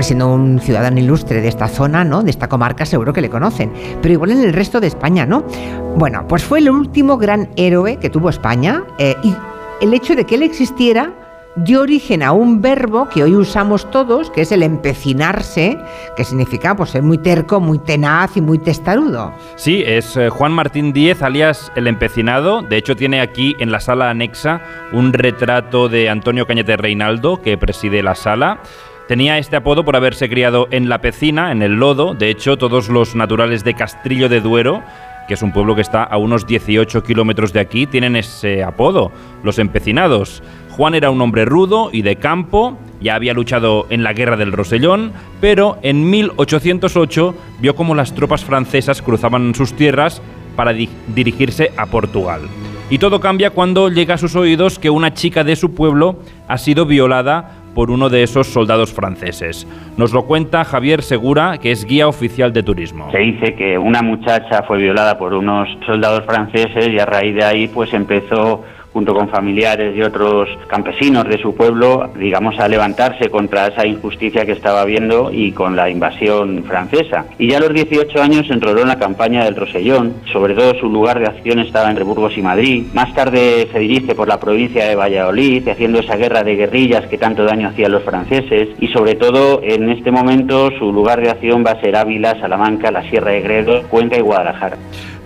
[0.00, 2.24] Siendo un ciudadano ilustre de esta zona, ¿no?
[2.24, 3.72] De esta comarca, seguro que le conocen.
[4.00, 5.44] Pero igual en el resto de España, ¿no?
[5.96, 9.32] Bueno, pues fue el último gran héroe que tuvo España eh, y
[9.80, 11.12] el hecho de que él existiera
[11.54, 15.78] dio origen a un verbo que hoy usamos todos, que es el empecinarse,
[16.16, 19.32] que significa pues ser muy terco, muy tenaz y muy testarudo.
[19.56, 22.62] Sí, es eh, Juan Martín Díez, alias El Empecinado.
[22.62, 24.62] De hecho, tiene aquí en la sala anexa
[24.92, 28.60] un retrato de Antonio Cañete Reinaldo, que preside la sala.
[29.08, 32.14] Tenía este apodo por haberse criado en la Pecina, en el lodo.
[32.14, 34.82] De hecho, todos los naturales de Castrillo de Duero,
[35.28, 39.10] que es un pueblo que está a unos 18 kilómetros de aquí, tienen ese apodo,
[39.42, 40.42] los empecinados.
[40.70, 44.52] Juan era un hombre rudo y de campo, ya había luchado en la Guerra del
[44.52, 50.22] Rosellón, pero en 1808 vio cómo las tropas francesas cruzaban sus tierras
[50.56, 52.42] para di- dirigirse a Portugal.
[52.88, 56.58] Y todo cambia cuando llega a sus oídos que una chica de su pueblo ha
[56.58, 59.66] sido violada por uno de esos soldados franceses.
[59.96, 63.10] Nos lo cuenta Javier Segura, que es guía oficial de turismo.
[63.12, 67.44] Se dice que una muchacha fue violada por unos soldados franceses y a raíz de
[67.44, 68.62] ahí pues empezó
[68.92, 74.44] junto con familiares y otros campesinos de su pueblo, digamos, a levantarse contra esa injusticia
[74.44, 77.26] que estaba habiendo y con la invasión francesa.
[77.38, 80.88] Y ya a los 18 años enroló en la campaña del Rosellón, sobre todo su
[80.88, 82.84] lugar de acción estaba entre Burgos y Madrid.
[82.92, 87.18] Más tarde se dirige por la provincia de Valladolid, haciendo esa guerra de guerrillas que
[87.18, 88.68] tanto daño hacían los franceses.
[88.78, 92.90] Y sobre todo, en este momento, su lugar de acción va a ser Ávila, Salamanca,
[92.90, 94.76] la Sierra de Gredos, Cuenca y Guadalajara.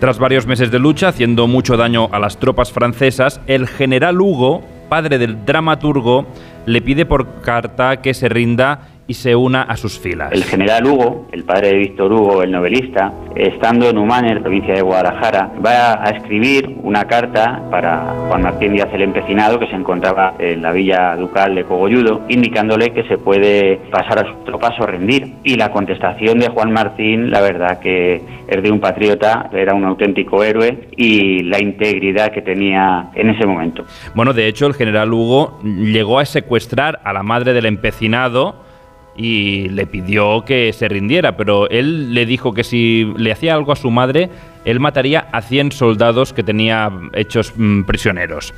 [0.01, 4.63] Tras varios meses de lucha, haciendo mucho daño a las tropas francesas, el general Hugo,
[4.91, 6.27] padre del dramaturgo,
[6.67, 10.33] le pide por carta que se rinda y se una a sus filas.
[10.33, 14.83] El general Hugo, el padre de Víctor Hugo, el novelista, estando en la provincia de
[14.83, 20.35] Guadalajara, va a escribir una carta para Juan Martín Díaz el Empecinado, que se encontraba
[20.39, 24.87] en la villa ducal de Cogolludo, indicándole que se puede pasar a sus tropas o
[24.87, 25.35] rendir.
[25.45, 29.85] Y la contestación de Juan Martín, la verdad que es de un patriota, era un
[29.85, 33.85] auténtico héroe y la integridad que tenía en ese momento.
[34.15, 38.66] Bueno, de hecho, el general Hugo llegó a secuestrar a la madre del empecinado
[39.17, 43.73] y le pidió que se rindiera, pero él le dijo que si le hacía algo
[43.73, 44.31] a su madre,
[44.65, 48.53] él mataría a 100 soldados que tenía hechos mm, prisioneros.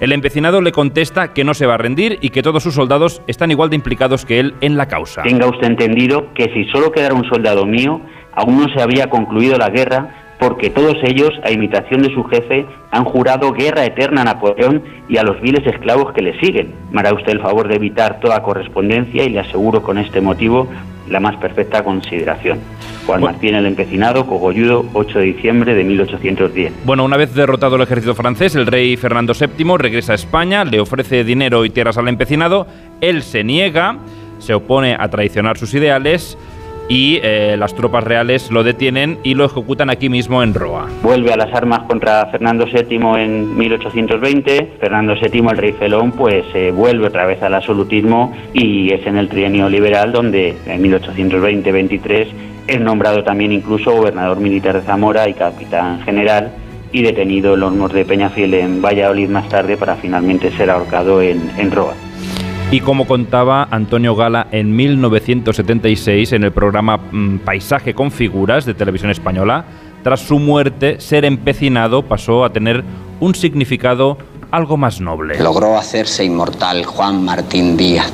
[0.00, 3.22] El empecinado le contesta que no se va a rendir y que todos sus soldados
[3.26, 5.22] están igual de implicados que él en la causa.
[5.22, 8.00] Tenga usted entendido que si solo quedara un soldado mío,
[8.34, 12.66] aún no se había concluido la guerra porque todos ellos, a imitación de su jefe,
[12.90, 16.74] han jurado guerra eterna a Napoleón y a los viles esclavos que le siguen.
[16.90, 20.68] Me hará usted el favor de evitar toda correspondencia y le aseguro con este motivo
[21.08, 22.60] la más perfecta consideración.
[23.06, 26.72] Juan Martín el Empecinado, Cogolludo, 8 de diciembre de 1810.
[26.84, 30.80] Bueno, una vez derrotado el ejército francés, el rey Fernando VII regresa a España, le
[30.80, 32.66] ofrece dinero y tierras al empecinado,
[33.02, 33.98] él se niega,
[34.38, 36.38] se opone a traicionar sus ideales
[36.88, 40.88] y eh, las tropas reales lo detienen y lo ejecutan aquí mismo en Roa.
[41.02, 44.76] Vuelve a las armas contra Fernando VII en 1820.
[44.80, 49.16] Fernando VII, el rey felón, pues eh, vuelve otra vez al absolutismo y es en
[49.16, 52.26] el trienio liberal donde en 1820-23
[52.66, 56.52] es nombrado también incluso gobernador militar de Zamora y capitán general
[56.92, 61.50] y detenido en los de Peñafiel en Valladolid más tarde para finalmente ser ahorcado en,
[61.58, 61.94] en Roa.
[62.74, 68.74] Y como contaba Antonio Gala en 1976 en el programa mm, Paisaje con Figuras de
[68.74, 69.64] Televisión Española,
[70.02, 72.82] tras su muerte, ser empecinado pasó a tener
[73.20, 74.18] un significado
[74.50, 75.38] algo más noble.
[75.38, 78.10] Logró hacerse inmortal Juan Martín Díaz.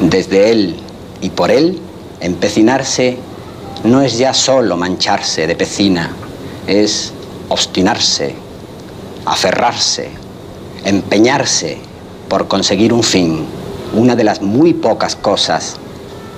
[0.00, 0.76] Desde él
[1.20, 1.80] y por él,
[2.20, 3.18] empecinarse
[3.82, 6.12] no es ya solo mancharse de pecina,
[6.68, 7.12] es
[7.48, 8.32] obstinarse,
[9.26, 10.08] aferrarse,
[10.84, 11.78] empeñarse
[12.28, 13.44] por conseguir un fin,
[13.94, 15.78] una de las muy pocas cosas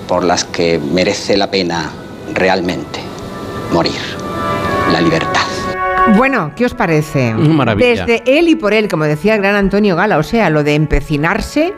[0.07, 1.91] por las que merece la pena
[2.33, 2.99] realmente
[3.71, 3.99] morir,
[4.91, 5.41] la libertad.
[6.17, 7.33] Bueno, ¿qué os parece?
[7.33, 8.05] Maravilla.
[8.05, 10.75] Desde él y por él, como decía el gran Antonio Gala, o sea, lo de
[10.75, 11.73] empecinarse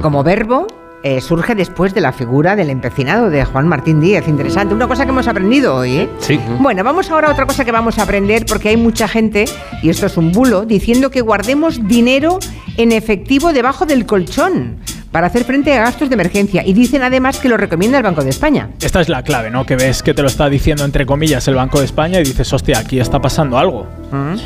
[0.00, 0.66] como verbo
[1.02, 4.26] eh, surge después de la figura del empecinado de Juan Martín Díaz.
[4.26, 6.08] Interesante, una cosa que hemos aprendido hoy, ¿eh?
[6.18, 6.40] Sí.
[6.58, 9.44] Bueno, vamos ahora a otra cosa que vamos a aprender porque hay mucha gente,
[9.82, 12.38] y esto es un bulo, diciendo que guardemos dinero
[12.76, 14.78] en efectivo debajo del colchón
[15.14, 16.66] para hacer frente a gastos de emergencia.
[16.66, 18.70] Y dicen además que lo recomienda el Banco de España.
[18.80, 19.64] Esta es la clave, ¿no?
[19.64, 22.52] Que ves que te lo está diciendo entre comillas el Banco de España y dices,
[22.52, 23.86] hostia, aquí está pasando algo.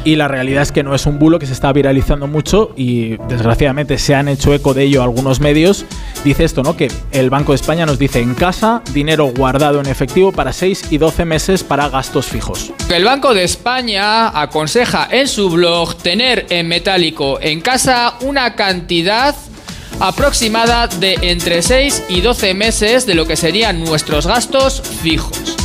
[0.04, 3.16] Y la realidad es que no es un bulo que se está viralizando mucho y
[3.28, 5.86] desgraciadamente se han hecho eco de ello algunos medios.
[6.22, 6.76] Dice esto, ¿no?
[6.76, 10.88] Que el Banco de España nos dice en casa dinero guardado en efectivo para 6
[10.90, 12.74] y 12 meses para gastos fijos.
[12.90, 19.34] El Banco de España aconseja en su blog tener en metálico en casa una cantidad
[20.00, 25.56] aproximada de entre 6 y 12 meses de lo que serían nuestros gastos fijos.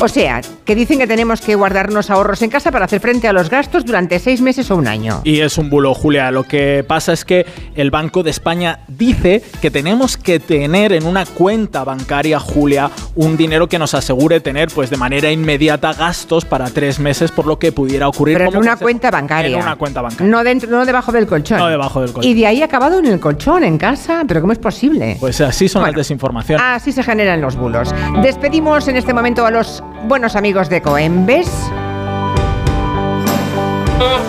[0.00, 0.40] O sea,
[0.70, 3.84] que dicen que tenemos que guardarnos ahorros en casa para hacer frente a los gastos
[3.84, 5.20] durante seis meses o un año.
[5.24, 6.30] Y es un bulo, Julia.
[6.30, 7.44] Lo que pasa es que
[7.74, 13.36] el Banco de España dice que tenemos que tener en una cuenta bancaria, Julia, un
[13.36, 17.58] dinero que nos asegure tener, pues, de manera inmediata gastos para tres meses por lo
[17.58, 18.38] que pudiera ocurrir.
[18.38, 19.56] Pero en una cuenta bancaria.
[19.56, 20.30] En una cuenta bancaria.
[20.30, 21.58] No, dentro, no debajo del colchón.
[21.58, 22.30] No debajo del colchón.
[22.30, 24.22] Y de ahí acabado en el colchón, en casa.
[24.28, 25.16] ¿Pero cómo es posible?
[25.18, 26.64] Pues así son las desinformaciones.
[26.64, 27.92] Así se generan los bulos.
[28.22, 31.48] Despedimos en este momento a los buenos amigos de Coembes.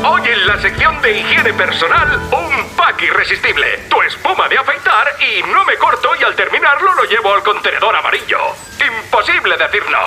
[0.03, 3.65] Hoy en la sección de higiene personal, un pack irresistible.
[3.89, 7.95] Tu espuma de afeitar y no me corto y al terminarlo lo llevo al contenedor
[7.95, 8.37] amarillo.
[8.79, 9.97] Imposible decirlo.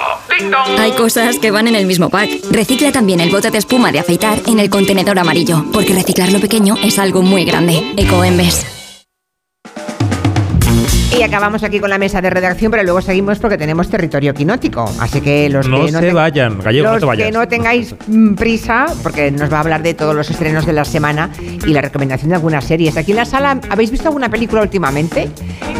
[0.78, 2.28] Hay cosas que van en el mismo pack.
[2.50, 6.40] Recicla también el bote de espuma de afeitar en el contenedor amarillo, porque reciclar lo
[6.40, 7.94] pequeño es algo muy grande.
[7.96, 8.83] Ecoembes.
[11.16, 14.84] Y acabamos aquí con la mesa de redacción, pero luego seguimos porque tenemos territorio quinótico.
[15.00, 17.26] Así que los No que no se te- vayan, Gallego, no te vayas.
[17.26, 20.72] que no tengáis mm, prisa, porque nos va a hablar de todos los estrenos de
[20.72, 22.96] la semana y la recomendación de algunas series.
[22.96, 25.28] Aquí en la sala, ¿habéis visto alguna película últimamente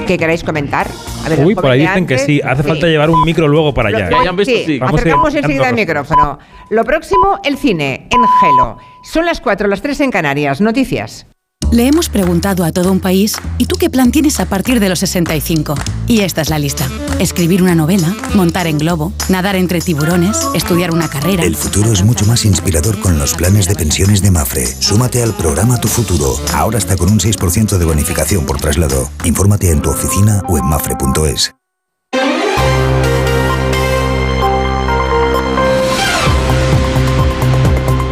[0.06, 0.86] que queráis comentar?
[1.24, 2.40] A ver, el Uy, por ahí dicen que sí.
[2.44, 4.10] Hace falta llevar un micro luego para allá.
[4.10, 6.38] Lo- sí, Vamos acercamos enseguida el micrófono.
[6.70, 8.78] Lo próximo, el cine, en Gelo.
[9.02, 10.60] Son las 4, las 3 en Canarias.
[10.60, 11.26] Noticias.
[11.74, 14.88] Le hemos preguntado a todo un país, ¿y tú qué plan tienes a partir de
[14.88, 15.74] los 65?
[16.06, 16.88] Y esta es la lista.
[17.18, 21.42] Escribir una novela, montar en globo, nadar entre tiburones, estudiar una carrera.
[21.42, 24.66] El futuro es mucho más inspirador con los planes de pensiones de Mafre.
[24.66, 26.38] Súmate al programa Tu Futuro.
[26.52, 29.10] Ahora está con un 6% de bonificación por traslado.
[29.24, 31.56] Infórmate en tu oficina o en mafre.es.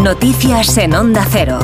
[0.03, 1.61] Noticias en Onda Cero.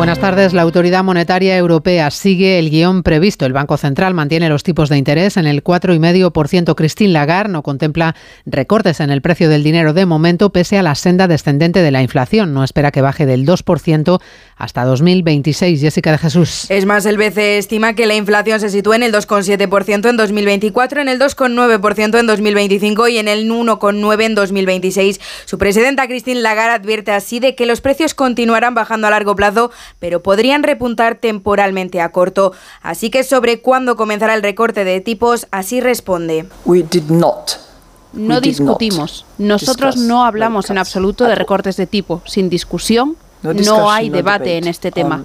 [0.00, 0.54] Buenas tardes.
[0.54, 3.44] La Autoridad Monetaria Europea sigue el guion previsto.
[3.44, 6.74] El Banco Central mantiene los tipos de interés en el 4,5%.
[6.74, 10.94] Christine Lagarde no contempla recortes en el precio del dinero de momento, pese a la
[10.94, 12.54] senda descendente de la inflación.
[12.54, 14.22] No espera que baje del 2%
[14.56, 15.82] hasta 2026.
[15.82, 16.70] Jessica de Jesús.
[16.70, 21.02] Es más, el BCE estima que la inflación se sitúe en el 2,7% en 2024,
[21.02, 25.20] en el 2,9% en 2025 y en el 1,9% en 2026.
[25.44, 29.70] Su presidenta Christine Lagarde advierte así de que los precios continuarán bajando a largo plazo,
[29.98, 32.52] pero podrían repuntar temporalmente a corto.
[32.82, 36.46] Así que sobre cuándo comenzará el recorte de tipos, así responde.
[38.12, 39.24] No discutimos.
[39.38, 42.22] Nosotros no hablamos en absoluto de recortes de tipo.
[42.26, 45.22] Sin discusión, no hay debate en este tema.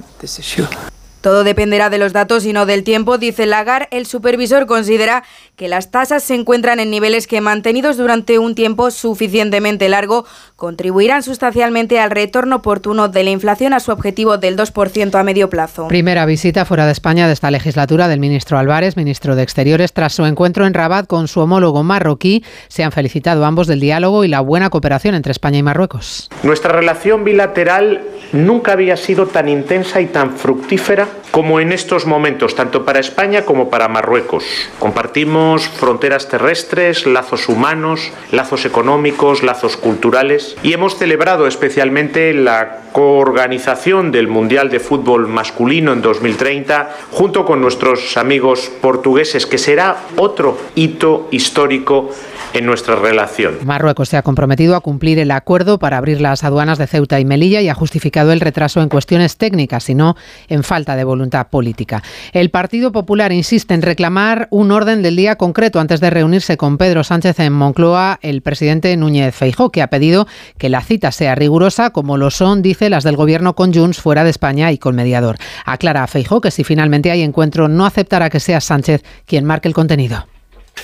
[1.25, 3.87] Todo dependerá de los datos y no del tiempo, dice Lagarde.
[3.89, 5.23] El supervisor considera
[5.55, 11.23] que las tasas se encuentran en niveles que, mantenidos durante un tiempo suficientemente largo, contribuirán
[11.23, 15.87] sustancialmente al retorno oportuno de la inflación a su objetivo del 2% a medio plazo.
[15.87, 20.13] Primera visita fuera de España de esta legislatura del ministro Álvarez, ministro de Exteriores, tras
[20.13, 22.43] su encuentro en Rabat con su homólogo marroquí.
[22.67, 26.29] Se han felicitado ambos del diálogo y la buena cooperación entre España y Marruecos.
[26.43, 32.55] Nuestra relación bilateral nunca había sido tan intensa y tan fructífera como en estos momentos,
[32.55, 34.45] tanto para España como para Marruecos.
[34.79, 44.11] Compartimos fronteras terrestres, lazos humanos, lazos económicos, lazos culturales y hemos celebrado especialmente la coorganización
[44.11, 50.57] del Mundial de Fútbol Masculino en 2030 junto con nuestros amigos portugueses, que será otro
[50.75, 52.11] hito histórico
[52.55, 53.55] en nuestra relación.
[53.63, 57.25] Marruecos se ha comprometido a cumplir el acuerdo para abrir las aduanas de Ceuta y
[57.25, 60.15] Melilla y ha justificado el retraso en cuestiones técnicas, y no
[60.47, 62.03] en falta de voluntad política.
[62.33, 66.77] El Partido Popular insiste en reclamar un orden del día concreto antes de reunirse con
[66.77, 70.27] Pedro Sánchez en Moncloa, el presidente Núñez Feijó, que ha pedido
[70.57, 74.23] que la cita sea rigurosa, como lo son, dice, las del gobierno con Junts fuera
[74.23, 75.37] de España y con mediador.
[75.65, 79.67] Aclara a Feijó que si finalmente hay encuentro no aceptará que sea Sánchez quien marque
[79.67, 80.25] el contenido.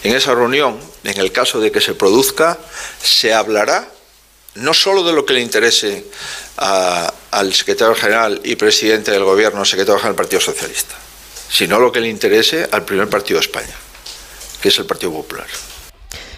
[0.04, 2.58] En esa reunión, en el caso de que se produzca,
[3.02, 3.88] se hablará
[4.56, 6.06] no solo de lo que le interese
[6.58, 10.96] a, al secretario general y presidente del gobierno, secretario general del Partido Socialista,
[11.50, 13.76] sino lo que le interese al primer partido de España,
[14.62, 15.48] que es el Partido Popular.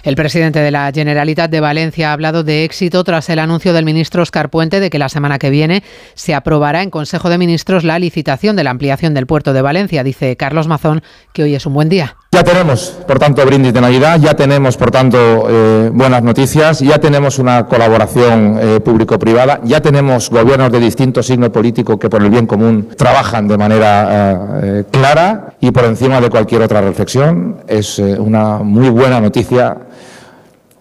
[0.04, 3.86] El presidente de la Generalitat de Valencia ha hablado de éxito tras el anuncio del
[3.86, 5.82] ministro Oscar Puente de que la semana que viene
[6.14, 10.04] se aprobará en Consejo de Ministros la licitación de la ampliación del puerto de Valencia.
[10.04, 12.18] Dice Carlos Mazón que hoy es un buen día.
[12.34, 16.98] Ya tenemos, por tanto, brindis de Navidad, ya tenemos, por tanto, eh, buenas noticias, ya
[16.98, 22.32] tenemos una colaboración eh, público-privada, ya tenemos gobiernos de distinto signo político que por el
[22.32, 27.58] bien común trabajan de manera eh, clara y por encima de cualquier otra reflexión.
[27.68, 29.78] Es una muy buena noticia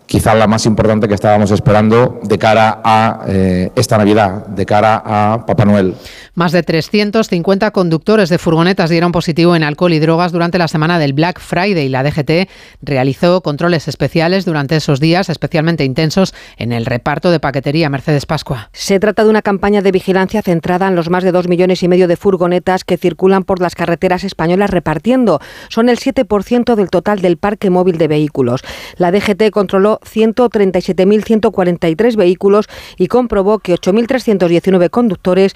[0.07, 3.27] quizás la más importante que estábamos esperando de cara a
[3.75, 5.97] esta Navidad, de cara a Papá Noel.
[6.35, 10.99] Más de 350 conductores de furgonetas dieron positivo en alcohol y drogas durante la semana
[10.99, 11.91] del Black Friday.
[11.91, 12.49] La DGT
[12.80, 18.70] realizó controles especiales durante esos días, especialmente intensos, en el reparto de paquetería Mercedes Pascua.
[18.72, 21.89] Se trata de una campaña de vigilancia centrada en los más de dos millones y
[21.89, 25.39] medio de furgonetas que circulan por las carreteras españolas repartiendo.
[25.68, 28.62] Son el 7% del total del parque móvil de vehículos.
[28.97, 35.55] La DGT controló 137.143 vehículos y comprobó que 8.319 conductores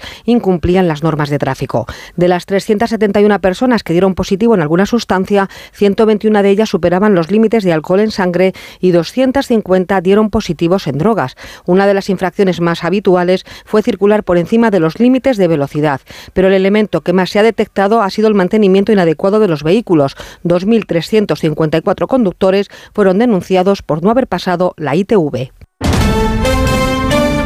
[0.67, 1.85] las normas de tráfico.
[2.15, 7.31] De las 371 personas que dieron positivo en alguna sustancia, 121 de ellas superaban los
[7.31, 11.35] límites de alcohol en sangre y 250 dieron positivos en drogas.
[11.65, 16.01] Una de las infracciones más habituales fue circular por encima de los límites de velocidad,
[16.33, 19.63] pero el elemento que más se ha detectado ha sido el mantenimiento inadecuado de los
[19.63, 20.15] vehículos.
[20.43, 25.51] 2.354 conductores fueron denunciados por no haber pasado la ITV.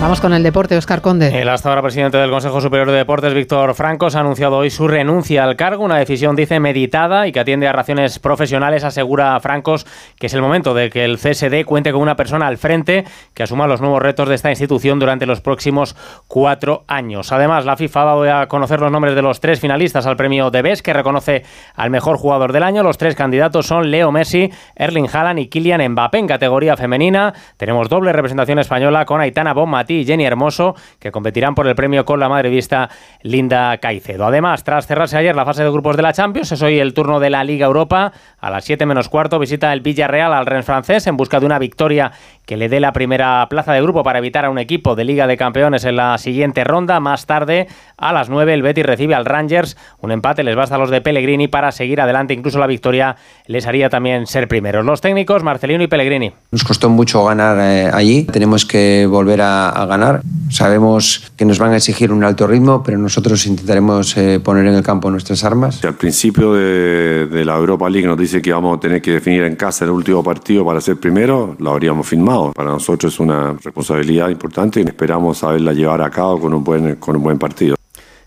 [0.02, 1.40] Vamos con el deporte, Oscar Conde.
[1.40, 4.88] El hasta ahora presidente del Consejo Superior de Deportes, Víctor Francos, ha anunciado hoy su
[4.88, 8.84] renuncia al cargo, una decisión, dice, meditada y que atiende a razones profesionales.
[8.84, 9.86] Asegura Francos
[10.18, 13.44] que es el momento de que el CSD cuente con una persona al frente que
[13.44, 15.96] asuma los nuevos retos de esta institución durante los próximos
[16.28, 17.32] cuatro años.
[17.32, 20.64] Además, la FIFA dado a conocer los nombres de los tres finalistas al premio de
[20.64, 21.44] BES, que reconoce
[21.76, 22.82] al mejor jugador del año.
[22.82, 26.18] Los tres candidatos son Leo Messi, Erling Haaland y Kylian Mbappé.
[26.18, 31.56] En categoría femenina tenemos doble representación española con Aitana Bonmatí y Jenny Hermoso, que competirán
[31.56, 32.90] por el premio con la madrevista
[33.22, 34.26] Linda Caicedo.
[34.26, 37.20] Además, tras cerrarse ayer la fase de grupos de la Champions, es hoy el turno
[37.20, 38.12] de la Liga Europa.
[38.40, 41.60] A las 7 menos cuarto visita el Villarreal al Rennes francés en busca de una
[41.60, 42.12] victoria
[42.52, 45.26] que le dé la primera plaza de grupo para evitar a un equipo de Liga
[45.26, 47.00] de Campeones en la siguiente ronda.
[47.00, 49.78] Más tarde, a las 9, el Betis recibe al Rangers.
[50.02, 52.34] Un empate les basta a los de Pellegrini para seguir adelante.
[52.34, 53.16] Incluso la victoria
[53.48, 54.86] les haría también ser primeros.
[54.86, 56.34] Los técnicos, Marcelino y Pellegrini.
[56.52, 58.26] Nos costó mucho ganar eh, allí.
[58.26, 60.20] Tenemos que volver a, a, ganar.
[60.50, 64.74] Sabemos que nos van a exigir un alto ritmo, pero nosotros intentaremos eh, poner en
[64.74, 65.82] el campo nuestras armas.
[65.86, 69.44] Al principio de, de la Europa League nos dice que vamos a tener que definir
[69.44, 71.56] en casa el último partido para ser primero.
[71.58, 72.41] Lo habríamos firmado.
[72.50, 76.96] Para nosotros es una responsabilidad importante y esperamos saberla llevar a cabo con un buen,
[76.96, 77.76] con un buen partido.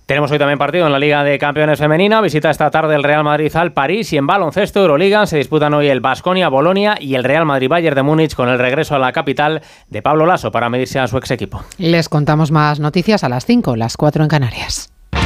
[0.07, 2.21] Tenemos hoy también partido en la Liga de Campeones Femenina.
[2.21, 5.89] Visita esta tarde el Real Madrid al París y en baloncesto Euroliga se disputan hoy
[5.89, 9.13] el Basconia Bolonia y el Real Madrid Bayern de Múnich con el regreso a la
[9.13, 11.63] capital de Pablo Lasso para medirse a su ex equipo.
[11.79, 14.91] Les contamos más noticias a las 5, las 4 en Canarias.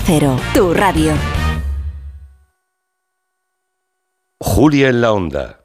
[0.00, 1.12] Cero, tu radio.
[4.40, 5.60] Julia en la Onda.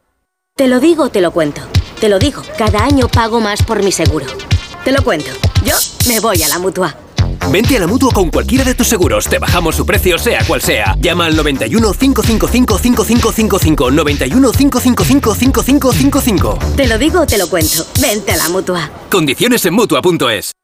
[0.55, 1.61] Te lo digo, te lo cuento.
[1.99, 4.25] Te lo digo, cada año pago más por mi seguro.
[4.83, 5.29] Te lo cuento.
[5.63, 5.75] Yo
[6.07, 6.95] me voy a la mutua.
[7.51, 9.25] Vente a la mutua con cualquiera de tus seguros.
[9.25, 10.95] Te bajamos su precio, sea cual sea.
[10.99, 13.91] Llama al 91 555 5555.
[13.91, 16.59] 91 555 5555.
[16.75, 17.85] Te lo digo, te lo cuento.
[18.01, 18.89] Vente a la mutua.
[19.09, 20.56] Condiciones en mutua.es.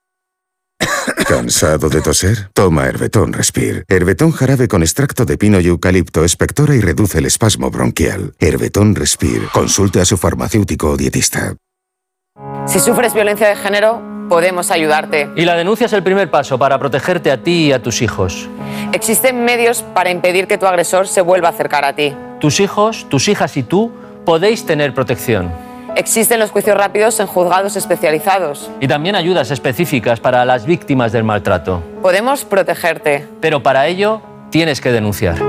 [1.28, 2.49] ¿Cansado de toser?
[2.53, 3.84] Toma Herbetón Respire.
[3.88, 8.34] Herbetón jarabe con extracto de pino y eucalipto espectora y reduce el espasmo bronquial.
[8.39, 9.47] Herbetón Respire.
[9.53, 11.55] Consulte a su farmacéutico o dietista.
[12.67, 15.30] Si sufres violencia de género, podemos ayudarte.
[15.36, 18.49] Y la denuncia es el primer paso para protegerte a ti y a tus hijos.
[18.91, 22.15] Existen medios para impedir que tu agresor se vuelva a acercar a ti.
[22.39, 23.91] Tus hijos, tus hijas y tú
[24.26, 25.51] podéis tener protección.
[25.95, 28.71] Existen los juicios rápidos en juzgados especializados.
[28.81, 31.83] Y también ayudas específicas para las víctimas del maltrato.
[32.01, 33.27] Podemos protegerte.
[33.39, 35.41] Pero para ello tienes que denunciar.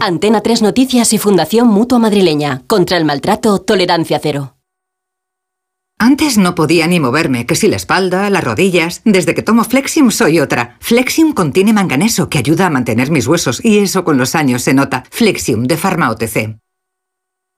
[0.00, 2.62] Antena 3 Noticias y Fundación Mutua Madrileña.
[2.66, 4.56] Contra el maltrato, tolerancia cero.
[5.98, 9.00] Antes no podía ni moverme, que si la espalda, las rodillas.
[9.04, 10.76] Desde que tomo Flexium soy otra.
[10.80, 14.74] Flexium contiene manganeso que ayuda a mantener mis huesos y eso con los años se
[14.74, 15.04] nota.
[15.10, 16.58] Flexium de Pharma OTC.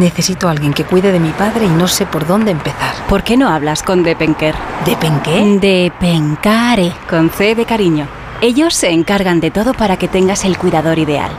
[0.00, 2.94] Necesito a alguien que cuide de mi padre y no sé por dónde empezar.
[3.06, 4.54] ¿Por qué no hablas con Depenker?
[4.86, 5.58] ¿Depenqué?
[5.60, 8.08] Depencare, con C de cariño.
[8.40, 11.30] Ellos se encargan de todo para que tengas el cuidador ideal.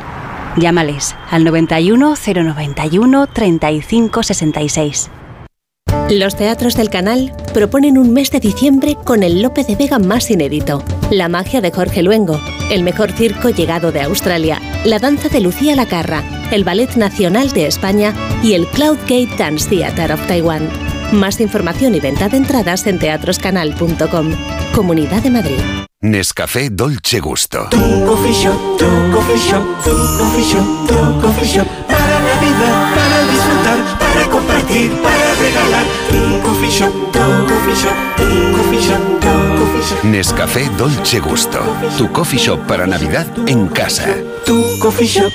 [0.58, 5.10] Llámales al 91 091 35 66.
[6.12, 10.30] Los teatros del canal proponen un mes de diciembre con el Lope de Vega más
[10.30, 12.40] inédito, la magia de Jorge Luengo,
[12.70, 16.22] el mejor circo llegado de Australia, la danza de Lucía Lacarra,
[16.52, 20.70] el Ballet Nacional de España y el Cloud Gate Dance Theatre of Taiwan.
[21.12, 24.32] Más información y venta de entradas en teatroscanal.com.
[24.74, 25.60] Comunidad de Madrid.
[26.02, 27.68] Nescafé Dolce Gusto.
[27.70, 31.68] Tu coffee shop, tu coffee shop, tu coffee shop, tu coffee shop.
[31.88, 35.86] Para Navidad, para disfrutar, para compartir, para regalar.
[36.10, 40.04] Tu coffee shop, tu coffee shop, tu coffee shop, tu coffee shop.
[40.06, 41.60] Nescafé Dolce Gusto.
[41.98, 44.16] Tu coffee shop para Navidad en casa.
[44.46, 45.32] Tu coffee shop.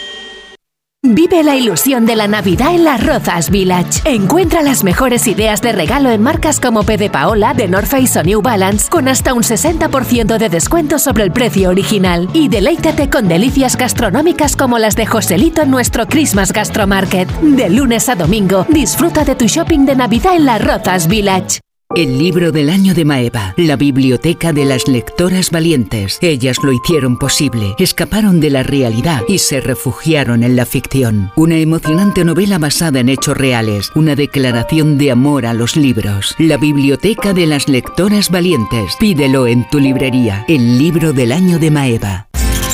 [1.15, 4.01] Vive la ilusión de la Navidad en las Rozas Village.
[4.05, 8.23] Encuentra las mejores ideas de regalo en marcas como P Paola, The North Face o
[8.23, 12.29] New Balance con hasta un 60% de descuento sobre el precio original.
[12.33, 17.31] Y deleítate con delicias gastronómicas como las de Joselito en nuestro Christmas Gastromarket.
[17.41, 21.61] De lunes a domingo, disfruta de tu shopping de Navidad en las Rozas Village.
[21.95, 26.19] El libro del año de Maeva, la biblioteca de las lectoras valientes.
[26.21, 31.31] Ellas lo hicieron posible, escaparon de la realidad y se refugiaron en la ficción.
[31.37, 36.35] Una emocionante novela basada en hechos reales, una declaración de amor a los libros.
[36.39, 38.95] La biblioteca de las lectoras valientes.
[38.99, 40.45] Pídelo en tu librería.
[40.49, 42.29] El libro del año de Maeva.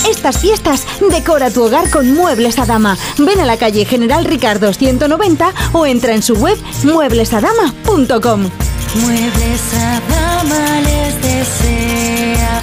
[0.08, 2.96] Estas fiestas, decora tu hogar con Muebles a Dama.
[3.18, 8.50] Ven a la calle General Ricardo 190 o entra en su web mueblesadama.com.
[8.94, 12.62] Muebles a dama les desea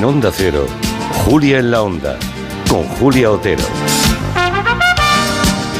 [0.00, 0.64] En Onda Cero,
[1.26, 2.18] Julia en la Onda,
[2.70, 3.62] con Julia Otero.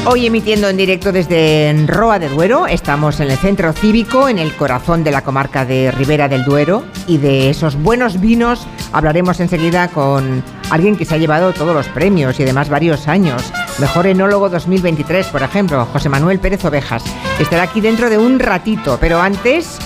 [0.05, 4.55] Hoy emitiendo en directo desde Roa de Duero, estamos en el centro cívico, en el
[4.55, 9.87] corazón de la comarca de Ribera del Duero y de esos buenos vinos hablaremos enseguida
[9.87, 13.51] con alguien que se ha llevado todos los premios y además varios años.
[13.79, 17.03] Mejor enólogo 2023, por ejemplo, José Manuel Pérez Ovejas.
[17.39, 19.79] Estará aquí dentro de un ratito, pero antes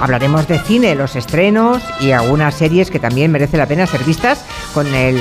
[0.00, 4.44] Hablaremos de cine, los estrenos y algunas series que también merece la pena ser vistas
[4.74, 5.18] con el,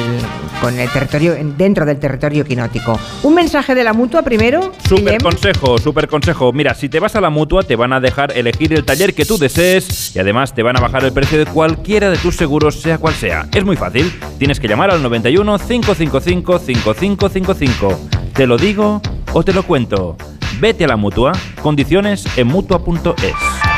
[0.60, 3.00] con el territorio, dentro del territorio quinótico.
[3.24, 4.74] Un mensaje de la mutua primero.
[4.88, 6.52] Super consejo, super consejo.
[6.52, 9.24] Mira, si te vas a la mutua, te van a dejar elegir el taller que
[9.24, 12.82] tú desees y además te van a bajar el precio de cualquiera de tus seguros,
[12.82, 13.48] sea cual sea.
[13.54, 14.12] Es muy fácil.
[14.38, 18.00] Tienes que llamar al 91 555 5555.
[18.34, 20.18] ¿Te lo digo o te lo cuento?
[20.60, 21.32] Vete a la mutua.
[21.62, 23.75] Condiciones en mutua.es.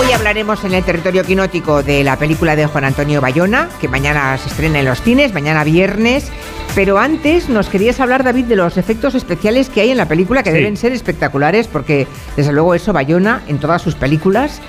[0.00, 4.36] Hoy hablaremos en el territorio quinótico de la película de Juan Antonio Bayona, que mañana
[4.38, 6.30] se estrena en los cines, mañana viernes.
[6.74, 10.42] Pero antes nos querías hablar, David, de los efectos especiales que hay en la película,
[10.42, 12.06] que deben ser espectaculares, porque
[12.36, 14.60] desde luego eso Bayona en todas sus películas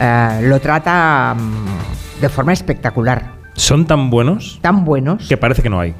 [0.00, 3.34] eh, lo trata mm, de forma espectacular.
[3.54, 4.58] ¿Son tan buenos?
[4.62, 5.28] Tan buenos.
[5.28, 5.94] Que parece que no hay.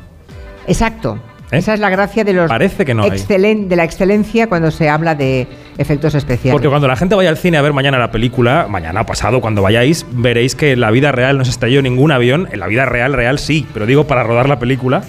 [0.66, 1.20] Exacto.
[1.50, 1.58] ¿Eh?
[1.58, 5.14] Esa es la gracia de los Parece que no de la excelencia cuando se habla
[5.14, 5.46] de
[5.78, 6.52] efectos especiales.
[6.52, 9.62] Porque cuando la gente vaya al cine a ver mañana la película, mañana pasado, cuando
[9.62, 12.48] vayáis, veréis que en la vida real no se estalló ningún avión.
[12.52, 15.02] En la vida real, real sí, pero digo para rodar la película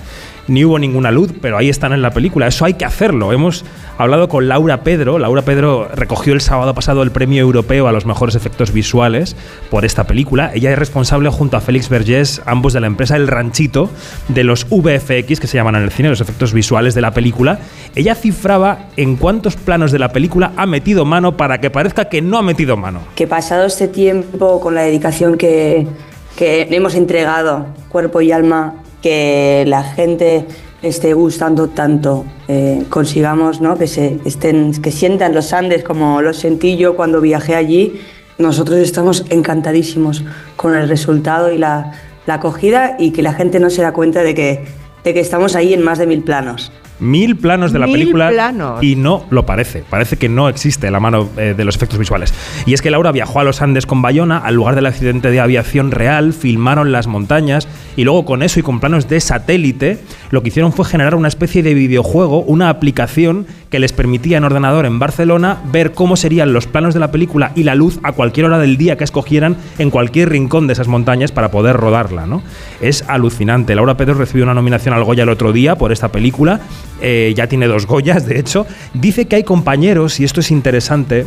[0.47, 2.47] ni hubo ninguna luz, pero ahí están en la película.
[2.47, 3.31] Eso hay que hacerlo.
[3.33, 3.63] Hemos
[3.97, 5.19] hablado con Laura Pedro.
[5.19, 9.35] Laura Pedro recogió el sábado pasado el premio europeo a los mejores efectos visuales
[9.69, 10.51] por esta película.
[10.53, 13.89] Ella es responsable junto a Félix Vergés, ambos de la empresa El Ranchito,
[14.27, 17.59] de los VFX que se llaman en el cine, los efectos visuales de la película.
[17.95, 22.21] Ella cifraba en cuántos planos de la película ha metido mano para que parezca que
[22.21, 23.01] no ha metido mano.
[23.15, 25.87] Que pasado este tiempo, con la dedicación que,
[26.35, 30.45] que hemos entregado, cuerpo y alma, que la gente
[30.81, 33.77] esté gustando tanto, eh, consigamos ¿no?
[33.77, 38.01] que, se estén, que sientan los Andes como los sentí yo cuando viajé allí.
[38.37, 40.23] Nosotros estamos encantadísimos
[40.55, 41.93] con el resultado y la,
[42.25, 44.65] la acogida y que la gente no se da cuenta de que,
[45.03, 46.71] de que estamos ahí en más de mil planos
[47.01, 48.81] mil planos de la mil película planos.
[48.81, 49.83] y no lo parece.
[49.89, 52.33] Parece que no existe la mano eh, de los efectos visuales.
[52.65, 55.39] Y es que Laura viajó a los Andes con Bayona, al lugar del accidente de
[55.39, 57.67] aviación real, filmaron las montañas
[57.97, 59.99] y luego con eso y con planos de satélite,
[60.29, 64.43] lo que hicieron fue generar una especie de videojuego, una aplicación que les permitía en
[64.43, 68.11] ordenador en Barcelona ver cómo serían los planos de la película y la luz a
[68.11, 72.27] cualquier hora del día que escogieran en cualquier rincón de esas montañas para poder rodarla.
[72.27, 72.43] ¿no?
[72.81, 73.75] Es alucinante.
[73.75, 76.59] Laura Pedro recibió una nominación al Goya el otro día por esta película
[77.01, 81.25] eh, ya tiene dos Goyas, de hecho, dice que hay compañeros, y esto es interesante,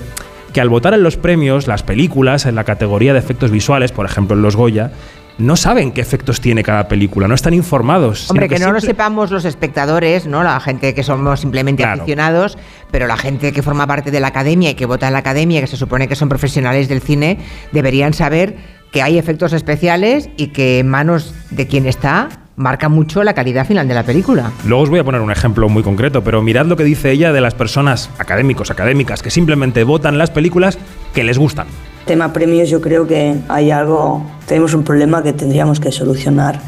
[0.53, 4.07] que al votar en los premios, las películas, en la categoría de efectos visuales, por
[4.07, 4.93] ejemplo en los Goya,
[5.37, 8.31] no saben qué efectos tiene cada película, no están informados.
[8.31, 10.45] Hombre, que, no lo sepamos los espectadores, ¿no?
[10.45, 12.57] La gente que somos simplemente aficionados,
[12.93, 15.61] pero la gente que forma parte de la academia y que vota en la academia,
[15.61, 17.39] que se supone que son profesionales del cine,
[17.73, 18.57] deberían saber
[18.93, 23.67] que hay efectos especiales y que en manos de quien está marca mucho la calidad
[23.67, 24.53] final de la película.
[24.67, 27.33] Luego os voy a poner un ejemplo muy concreto, pero mirad lo que dice ella
[27.33, 30.79] de las personas académicos, académicas, que simplemente votan las películas
[31.13, 31.67] que les gustan.
[32.07, 36.61] Tema premios, yo creo que hay algo, tenemos un problema que tendríamos que solucionar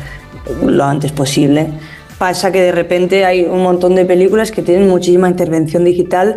[0.64, 1.70] lo antes posible.
[2.18, 6.36] Pasa que de repente hay un montón de películas que tienen muchísima intervención digital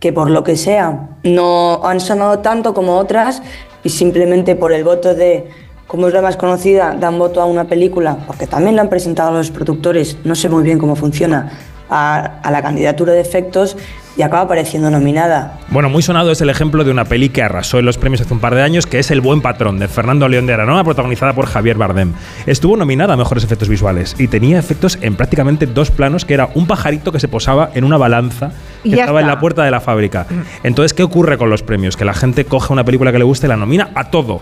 [0.00, 3.42] que por lo que sea no han sonado tanto como otras
[3.84, 5.48] y simplemente por el voto de
[5.90, 9.32] como es la más conocida, dan voto a una película, porque también la han presentado
[9.32, 11.50] los productores, no sé muy bien cómo funciona,
[11.90, 13.76] a, la candidatura de efectos
[14.16, 15.58] y acaba apareciendo nominada.
[15.70, 18.32] Bueno, muy sonado es el ejemplo de una peli que arrasó en los premios hace
[18.32, 21.32] un par de años, que es El buen patrón, de Fernando León de Aranoa, protagonizada
[21.32, 22.12] por Javier Bardem.
[22.46, 26.50] Estuvo nominada a Mejores Efectos Visuales y tenía efectos en prácticamente dos planos, que era
[26.54, 28.52] un pajarito que se posaba en una balanza
[28.84, 30.28] que estaba en la puerta de la fábrica.
[30.62, 31.96] Entonces, ¿qué ocurre con los premios?
[31.96, 34.40] Que la gente coge una película que le gusta y la nomina a todo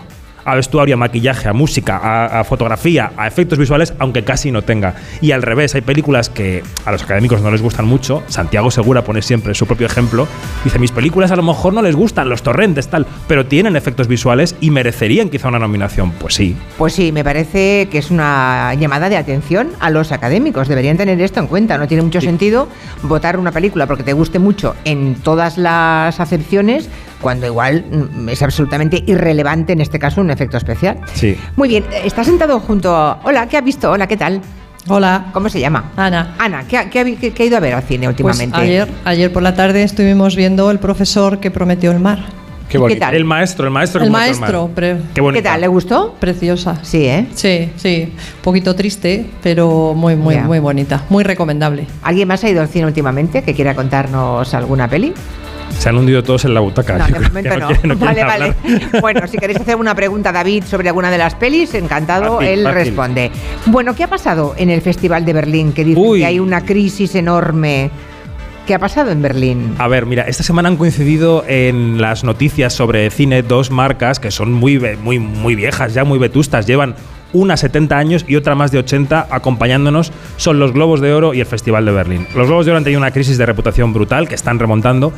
[0.51, 4.61] a vestuario, a maquillaje, a música, a, a fotografía, a efectos visuales, aunque casi no
[4.61, 4.95] tenga.
[5.21, 8.23] Y al revés, hay películas que a los académicos no les gustan mucho.
[8.27, 10.27] Santiago Segura pone siempre su propio ejemplo.
[10.63, 14.07] Dice, mis películas a lo mejor no les gustan, los torrentes, tal, pero tienen efectos
[14.07, 16.11] visuales y merecerían quizá una nominación.
[16.11, 16.55] Pues sí.
[16.77, 20.67] Pues sí, me parece que es una llamada de atención a los académicos.
[20.67, 21.77] Deberían tener esto en cuenta.
[21.77, 22.67] No tiene mucho sentido
[23.03, 26.89] votar una película porque te guste mucho en todas las acepciones,
[27.21, 30.99] cuando igual mm, es absolutamente irrelevante en este caso un efecto especial.
[31.13, 31.37] Sí.
[31.55, 33.19] Muy bien, está sentado junto a...
[33.23, 33.91] Hola, ¿qué ha visto?
[33.91, 34.41] Hola, ¿qué tal?
[34.87, 35.25] Hola.
[35.33, 35.91] ¿Cómo se llama?
[35.97, 36.35] Ana.
[36.39, 38.57] Ana, ¿qué ha, qué qué- qué ha ido a ver al cine Pues últimamente?
[38.57, 42.19] ayer, ayer por la tarde estuvimos viendo El profesor que prometió el mar.
[42.69, 43.03] Qué bonito.
[43.11, 44.03] El maestro, el maestro.
[44.03, 44.75] El maestro, mar.
[44.75, 45.49] pre- Qué bonito.
[45.59, 46.13] ¿Le gustó?
[46.19, 46.77] Preciosa.
[46.83, 47.25] Sí, ¿eh?
[47.33, 48.13] Sí, sí.
[48.13, 51.03] Un poquito triste, pero muy, muy, muy bonita.
[51.09, 51.87] Muy recomendable.
[52.03, 55.13] ¿Alguien más ha ido al cine últimamente que quiera contarnos alguna peli?
[55.77, 56.97] Se han hundido todos en la butaca.
[56.97, 57.67] No, de momento no.
[57.67, 58.53] quieren- quieren vale, vale.
[59.01, 62.47] Bueno, si queréis hacer una pregunta a David sobre alguna de las pelis, encantado, Fácil,
[62.49, 62.75] él fácil.
[62.85, 63.31] responde.
[63.67, 65.71] Bueno, ¿qué ha pasado en el Festival de Berlín?
[65.73, 67.91] Que dicen que hay una crisis enorme.
[68.67, 69.73] ¿Qué ha pasado en Berlín?
[69.79, 74.29] A ver, mira, esta semana han coincidido en las noticias sobre cine dos marcas que
[74.29, 76.67] son muy, muy, muy viejas, ya muy vetustas.
[76.67, 76.93] Llevan
[77.33, 80.11] una 70 años y otra más de 80 acompañándonos.
[80.37, 82.27] Son los Globos de Oro y el Festival de Berlín.
[82.35, 85.13] Los Globos de Oro han tenido una crisis de reputación brutal que están remontando.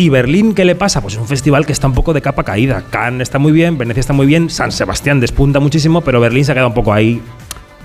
[0.00, 1.00] ¿Y Berlín qué le pasa?
[1.00, 2.84] Pues es un festival que está un poco de capa caída.
[2.88, 6.52] Cannes está muy bien, Venecia está muy bien, San Sebastián despunta muchísimo, pero Berlín se
[6.52, 7.20] ha quedado un poco ahí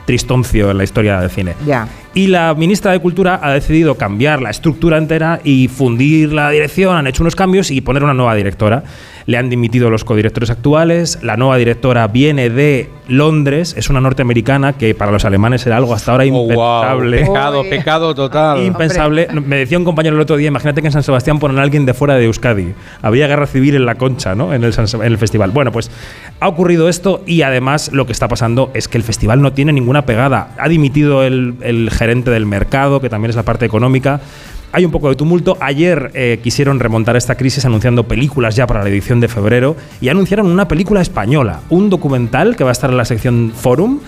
[0.05, 1.55] tristoncio en la historia del cine.
[1.65, 1.87] Ya.
[2.13, 6.95] Y la ministra de Cultura ha decidido cambiar la estructura entera y fundir la dirección,
[6.95, 8.83] han hecho unos cambios y poner una nueva directora.
[9.25, 14.73] Le han dimitido los codirectores actuales, la nueva directora viene de Londres, es una norteamericana
[14.73, 17.19] que para los alemanes era algo hasta ahora impensable.
[17.25, 18.63] Pecado, pecado total.
[18.65, 19.27] Impensable.
[19.45, 21.85] Me decía un compañero el otro día, imagínate que en San Sebastián ponen a alguien
[21.85, 22.73] de fuera de Euskadi.
[23.01, 24.53] Habría guerra civil en la concha, ¿no?
[24.53, 25.51] En el, San Seb- en el festival.
[25.51, 25.89] Bueno, pues
[26.39, 29.73] ha ocurrido esto y además lo que está pasando es que el festival no tiene
[29.73, 30.49] ninguna pegada.
[30.57, 34.21] Ha dimitido el, el gerente del mercado, que también es la parte económica.
[34.75, 35.55] Hay un poco de tumulto.
[35.59, 40.09] Ayer eh, quisieron remontar esta crisis anunciando películas ya para la edición de febrero y
[40.09, 43.99] anunciaron una película española, un documental que va a estar en la sección Forum,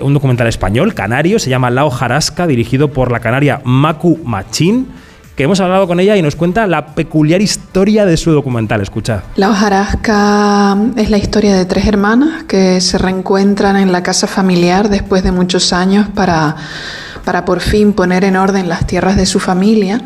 [0.00, 4.88] un documental español, canario, se llama La hojarasca, dirigido por la canaria Macu Machín,
[5.36, 8.80] que hemos hablado con ella y nos cuenta la peculiar historia de su documental.
[8.80, 9.20] Escuchad.
[9.36, 14.88] La hojarasca es la historia de tres hermanas que se reencuentran en la casa familiar
[14.88, 16.56] después de muchos años para,
[17.24, 20.00] para por fin poner en orden las tierras de su familia.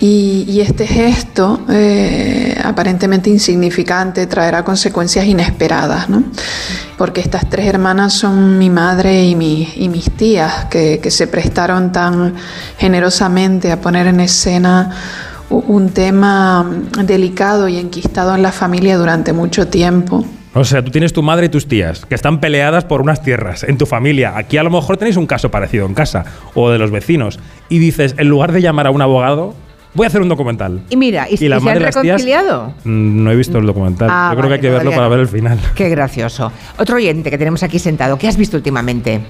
[0.00, 6.24] Y, este gesto, eh, aparentemente insignificante, traerá consecuencias inesperadas, ¿no?
[6.98, 11.90] Porque estas tres hermanas son mi madre y, mi- y mis tías, que, se prestaron
[11.90, 12.34] tan
[12.76, 14.90] generosamente a poner en escena
[15.48, 20.22] un tema mm, delicado y enquistado en la familia durante mucho tiempo.
[20.56, 23.64] O sea, tú tienes tu madre y tus tías, que están peleadas por unas tierras
[23.64, 24.34] en tu familia.
[24.36, 26.24] Aquí a lo mejor tenéis un caso parecido en casa
[26.54, 27.40] o de los vecinos.
[27.68, 29.54] Y dices, en lugar de llamar a un abogado,
[29.94, 30.82] voy a hacer un documental.
[30.90, 32.68] Y mira, ¿y, Y la y se madre han tías- reconciliado?
[32.84, 34.08] Mm, No he visto el documental.
[34.12, 35.58] Ah, Yo creo que hay que verlo para ver el final.
[35.74, 36.52] Qué gracioso.
[36.78, 39.22] Otro oyente que tenemos aquí sentado, ¿qué has visto últimamente?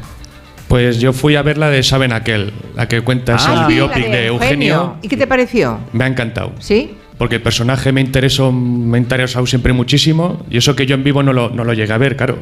[0.68, 3.66] Pues yo fui a ver la de Saben Aquel, la que cuenta es Ah, el
[3.68, 4.96] sí, biopic de Eugenio.
[5.02, 5.78] ¿Y qué te pareció?
[5.92, 6.52] Me ha encantado.
[6.58, 6.96] ¿Sí?
[7.18, 10.44] Porque el personaje me interesó, me ha interesado siempre muchísimo.
[10.50, 12.38] Y eso que yo en vivo no lo, no lo llegué a ver, claro.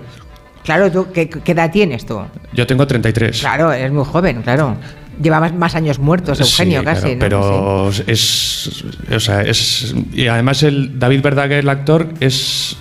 [0.64, 2.20] Claro, ¿tú, qué, qué edad tienes tú?
[2.52, 3.40] Yo tengo 33.
[3.40, 4.76] Claro, eres muy joven, claro.
[5.22, 7.18] Lleva más, años muertos, Eugenio, Sí, casi, claro, ¿no?
[7.20, 8.84] Pero es.
[9.14, 9.94] O sea, es.
[10.12, 12.76] Y además, el David Verdaguer, el actor, es.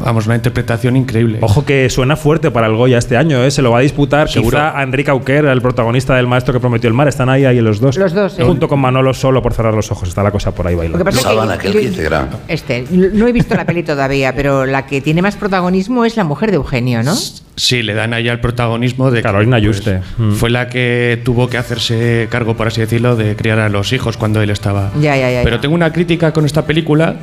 [0.00, 1.38] Vamos, una interpretación increíble.
[1.40, 3.50] Ojo que suena fuerte para el Goya este año, ¿eh?
[3.50, 4.56] Se lo va a disputar Seguro.
[4.56, 7.08] quizá a Enrique Auquer, el protagonista del maestro que prometió el mar.
[7.08, 7.96] Están ahí, ahí los dos.
[7.96, 8.42] Los dos, sí.
[8.42, 10.08] Junto con Manolo solo por cerrar los ojos.
[10.08, 10.98] Está la cosa por ahí bailando.
[10.98, 14.86] Lo que pasa es que yo- Este, no he visto la peli todavía, pero la
[14.86, 17.14] que tiene más protagonismo es la mujer de Eugenio, ¿no?
[17.56, 19.22] Sí, le dan ahí el protagonismo de.
[19.22, 20.00] Carolina que, Yuste.
[20.18, 20.32] Mm.
[20.32, 24.16] Fue la que tuvo que hacerse cargo, por así decirlo, de criar a los hijos
[24.16, 24.90] cuando él estaba.
[25.00, 25.60] Ya, ya, ya, Pero ya.
[25.60, 27.14] tengo una crítica con esta película,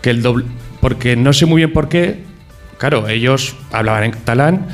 [0.00, 0.46] que el doble.
[0.80, 2.22] Porque no sé muy bien por qué.
[2.78, 4.66] Claro, ellos hablaban en catalán.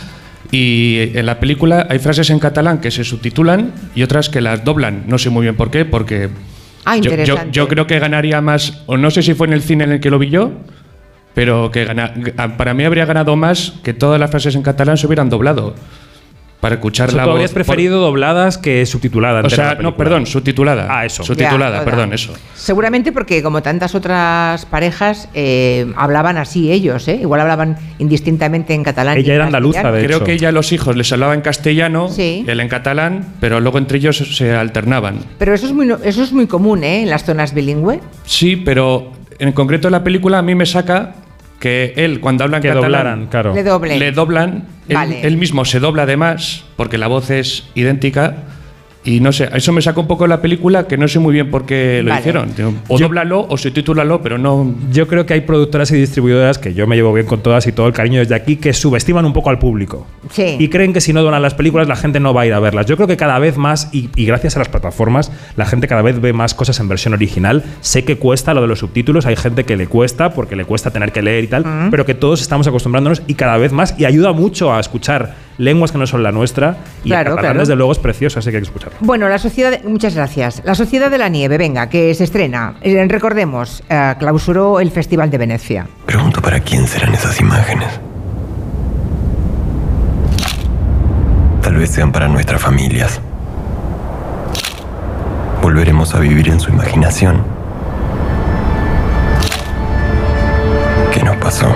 [0.53, 4.65] Y en la película hay frases en catalán que se subtitulan y otras que las
[4.65, 5.05] doblan.
[5.07, 6.29] No sé muy bien por qué, porque
[6.85, 7.49] Ah, yo, yo- interesante.
[7.53, 10.01] yo creo que ganaría más, o no sé si fue en el cine en el
[10.01, 10.53] que lo vi yo,
[11.35, 12.13] pero que gana-
[12.57, 15.75] para mí habría ganado más que todas las frases en catalán se hubieran doblado.
[16.61, 17.35] Para escuchar O sea, la tú voz.
[17.37, 19.47] habrías preferido dobladas que subtituladas.
[19.47, 20.89] O sea, no, perdón, subtitulada.
[20.91, 21.23] Ah, eso.
[21.25, 22.35] Subtitulada, Ya, perdón, eso.
[22.55, 27.19] Seguramente porque como tantas otras parejas eh, hablaban así ellos, ¿eh?
[27.23, 29.17] Igual hablaban indistintamente en catalán.
[29.17, 29.93] y en castellano.
[30.05, 32.45] Creo que ella a los hijos les hablaba en castellano, Sí.
[32.47, 35.21] él en catalán, pero luego entre ellos se alternaban.
[35.39, 37.05] Pero eso es muy, eso es muy común, ¿eh?
[37.05, 38.01] En las zonas bilingües.
[38.27, 41.15] Sí, pero en concreto en la película a mí me saca
[41.59, 43.55] que él cuando habla en Que catalán doblaran, claro.
[43.55, 45.27] Le le doblan, él, Vale.
[45.27, 48.37] él mismo se dobla además porque la voz es idéntica
[49.03, 51.33] y no sé, eso me sacó un poco de la película que no sé muy
[51.33, 52.21] bien por qué lo Vale.
[52.21, 52.51] hicieron.
[52.89, 56.87] O dóblalo o subtitúlalo, pero no Yo creo que hay productoras y distribuidoras que yo
[56.87, 59.49] me llevo bien con todas y todo el cariño desde aquí que subestiman un poco
[59.49, 60.07] al público.
[60.31, 60.57] Sí.
[60.59, 62.61] Y creen que si no donan las películas la gente no va a ir a
[62.61, 62.85] verlas.
[62.87, 66.03] Yo creo que cada vez más, y, y gracias a las plataformas, la gente cada
[66.03, 67.65] vez ve más cosas en versión original.
[67.81, 70.91] Sé que cuesta lo de los subtítulos, hay gente que le cuesta porque le cuesta
[70.91, 71.91] tener que leer y tal, Mm.
[71.91, 75.93] pero que todos estamos acostumbrándonos y cada vez más, y ayuda mucho a escuchar lenguas
[75.93, 76.79] que no son la nuestra.
[77.05, 77.61] Y Claro, el catalán, claro.
[77.61, 78.97] desde luego, es precioso, así que hay que escucharlo.
[79.01, 79.71] Bueno, la sociedad.
[79.71, 80.63] de- muchas gracias.
[80.65, 82.75] La Sociedad de la Nieve, venga, que se estrena.
[82.81, 85.87] Eh, recordemos, eh, clausuró el Festival de Venecia.
[86.07, 87.89] Pregunto para quién serán esas imágenes.
[91.63, 93.21] Tal vez sean para nuestras familias.
[95.63, 97.43] Volveremos a vivir en su imaginación.
[101.13, 101.67] ¿Qué nos pasó?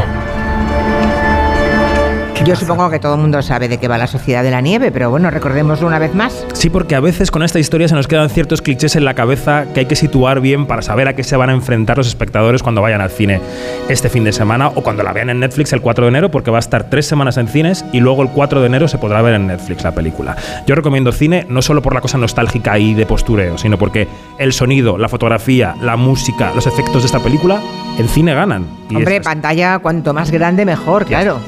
[2.44, 4.90] Yo supongo que todo el mundo sabe de qué va la Sociedad de la Nieve,
[4.92, 6.44] pero bueno, recordémoslo una vez más.
[6.52, 9.64] Sí, porque a veces con esta historia se nos quedan ciertos clichés en la cabeza
[9.72, 12.62] que hay que situar bien para saber a qué se van a enfrentar los espectadores
[12.62, 13.40] cuando vayan al cine
[13.88, 16.50] este fin de semana o cuando la vean en Netflix el 4 de enero, porque
[16.50, 19.22] va a estar tres semanas en cines y luego el 4 de enero se podrá
[19.22, 20.36] ver en Netflix la película.
[20.66, 24.06] Yo recomiendo cine no solo por la cosa nostálgica y de postureo, sino porque
[24.38, 27.58] el sonido, la fotografía, la música, los efectos de esta película
[27.98, 28.66] en cine ganan.
[28.90, 31.38] Y Hombre, es- pantalla cuanto más grande mejor, claro.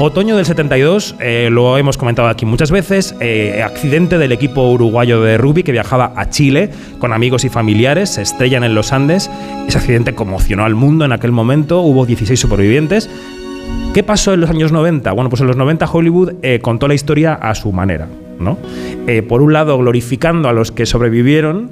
[0.00, 5.22] Otoño del 72, eh, lo hemos comentado aquí muchas veces, eh, accidente del equipo uruguayo
[5.22, 9.30] de rugby que viajaba a Chile con amigos y familiares, se estrellan en los Andes,
[9.68, 13.08] ese accidente conmocionó al mundo en aquel momento, hubo 16 supervivientes.
[13.94, 15.12] ¿Qué pasó en los años 90?
[15.12, 18.08] Bueno, pues en los 90 Hollywood eh, contó la historia a su manera,
[18.40, 18.58] ¿no?
[19.28, 21.70] Por un lado, glorificando a los que sobrevivieron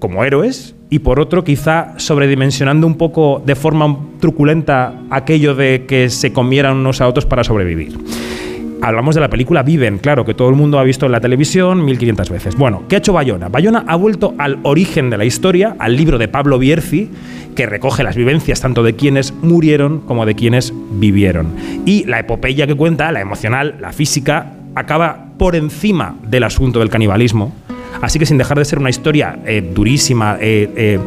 [0.00, 6.10] como héroes y por otro quizá sobredimensionando un poco de forma truculenta aquello de que
[6.10, 7.96] se comieran unos a otros para sobrevivir.
[8.82, 11.84] Hablamos de la película Viven, claro, que todo el mundo ha visto en la televisión
[11.84, 12.56] 1500 veces.
[12.56, 13.48] Bueno, ¿qué ha hecho Bayona?
[13.48, 17.10] Bayona ha vuelto al origen de la historia, al libro de Pablo Bierzi,
[17.54, 21.48] que recoge las vivencias tanto de quienes murieron como de quienes vivieron.
[21.84, 26.88] Y la epopeya que cuenta, la emocional, la física, acaba por encima del asunto del
[26.88, 27.52] canibalismo.
[28.00, 30.98] Así que sin dejar de ser una historia eh, durísima, eh,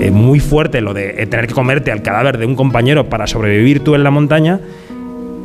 [0.00, 3.80] eh, muy fuerte, lo de tener que comerte al cadáver de un compañero para sobrevivir
[3.80, 4.60] tú en la montaña,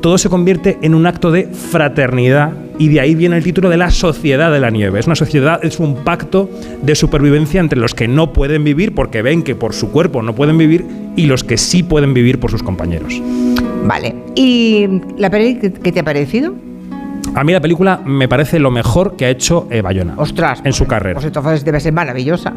[0.02, 3.78] todo se convierte en un acto de fraternidad y de ahí viene el título de
[3.78, 5.00] la sociedad de la nieve.
[5.00, 6.50] Es una sociedad, es un pacto
[6.82, 10.34] de supervivencia entre los que no pueden vivir porque ven que por su cuerpo no
[10.34, 10.86] pueden vivir
[11.16, 13.22] y los que sí pueden vivir por sus compañeros.
[13.86, 14.16] Vale.
[14.36, 14.88] ¿Y
[15.18, 16.56] la peli qué te ha parecido?
[17.34, 20.62] A mí la película me parece lo mejor que ha hecho eh, Bayona Ostras.
[20.66, 21.16] en su carrera.
[21.16, 22.54] Pues entonces debe ser maravillosa.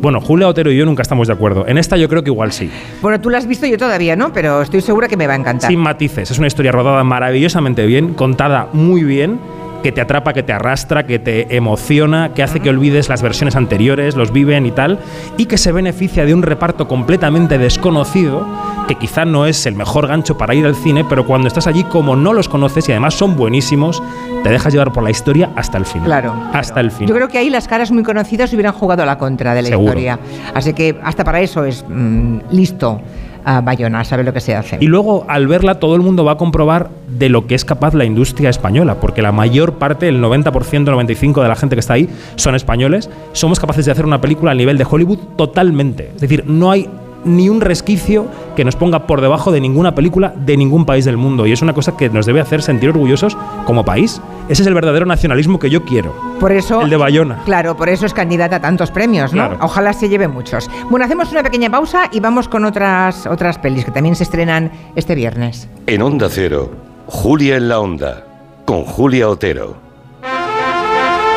[0.00, 1.66] Bueno, Julia Otero y yo nunca estamos de acuerdo.
[1.68, 2.70] En esta yo creo que igual sí.
[3.02, 5.36] Bueno, tú la has visto, yo todavía no, pero estoy segura que me va a
[5.36, 5.70] encantar.
[5.70, 6.30] Sin matices.
[6.30, 9.38] Es una historia rodada maravillosamente bien, contada muy bien,
[9.82, 13.56] que te atrapa, que te arrastra, que te emociona, que hace que olvides las versiones
[13.56, 14.98] anteriores, los viven y tal,
[15.36, 18.46] y que se beneficia de un reparto completamente desconocido,
[18.88, 21.84] que quizá no es el mejor gancho para ir al cine, pero cuando estás allí,
[21.84, 24.02] como no los conoces y además son buenísimos,
[24.42, 26.06] te dejas llevar por la historia hasta el final.
[26.06, 26.34] Claro.
[26.52, 27.08] Hasta el final.
[27.08, 29.68] Yo creo que ahí las caras muy conocidas hubieran jugado a la contra de la
[29.68, 29.88] Seguro.
[29.88, 30.18] historia.
[30.54, 33.00] Así que hasta para eso es mm, listo
[33.44, 34.78] a Bayona, sabe lo que se hace.
[34.80, 37.94] Y luego, al verla, todo el mundo va a comprobar de lo que es capaz
[37.94, 41.94] la industria española, porque la mayor parte, el 90%, 95% de la gente que está
[41.94, 43.10] ahí, son españoles.
[43.32, 46.10] Somos capaces de hacer una película al nivel de Hollywood totalmente.
[46.14, 46.88] Es decir, no hay
[47.24, 48.26] ni un resquicio
[48.56, 51.46] que nos ponga por debajo de ninguna película de ningún país del mundo.
[51.46, 54.20] Y es una cosa que nos debe hacer sentir orgullosos como país.
[54.48, 56.14] Ese es el verdadero nacionalismo que yo quiero.
[56.38, 56.80] Por eso.
[56.82, 57.42] El de Bayona.
[57.44, 59.48] Claro, por eso es candidata a tantos premios, ¿no?
[59.48, 59.58] Claro.
[59.62, 60.70] Ojalá se lleve muchos.
[60.88, 64.70] Bueno, hacemos una pequeña pausa y vamos con otras, otras pelis que también se estrenan
[64.96, 65.68] este viernes.
[65.86, 66.70] En Onda Cero,
[67.06, 68.24] Julia en la Onda,
[68.64, 69.90] con Julia Otero.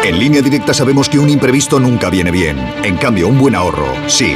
[0.04, 2.58] En línea directa sabemos que un imprevisto nunca viene bien.
[2.84, 4.36] En cambio, un buen ahorro, sí.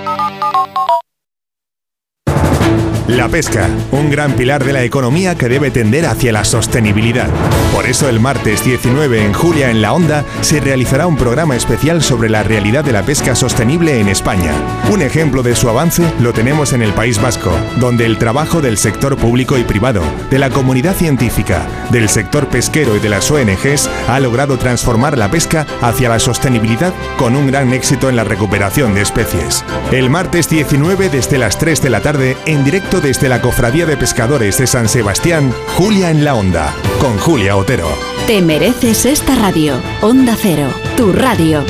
[3.07, 7.27] La pesca, un gran pilar de la economía que debe tender hacia la sostenibilidad.
[7.73, 12.01] Por eso el martes 19 en Julia en la Onda se realizará un programa especial
[12.03, 14.53] sobre la realidad de la pesca sostenible en España.
[14.91, 18.77] Un ejemplo de su avance lo tenemos en el País Vasco, donde el trabajo del
[18.77, 23.89] sector público y privado, de la comunidad científica, del sector pesquero y de las ONGs
[24.07, 28.93] ha logrado transformar la pesca hacia la sostenibilidad con un gran éxito en la recuperación
[28.93, 29.65] de especies.
[29.91, 33.97] El martes 19 desde las 3 de la tarde en directo desde la Cofradía de
[33.97, 37.87] Pescadores de San Sebastián, Julia en la Onda, con Julia Otero.
[38.27, 39.75] Te mereces esta radio.
[40.01, 41.63] Onda Cero, tu radio.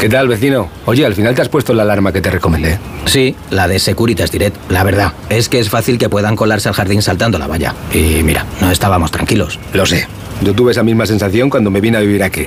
[0.00, 0.70] ¿Qué tal, vecino?
[0.86, 2.78] Oye, al final te has puesto la alarma que te recomendé.
[3.04, 4.56] Sí, la de Securitas Direct.
[4.70, 7.74] La verdad, es que es fácil que puedan colarse al jardín saltando la valla.
[7.92, 9.58] Y mira, no estábamos tranquilos.
[9.74, 10.06] Lo sé.
[10.40, 12.46] Yo tuve esa misma sensación cuando me vine a vivir aquí.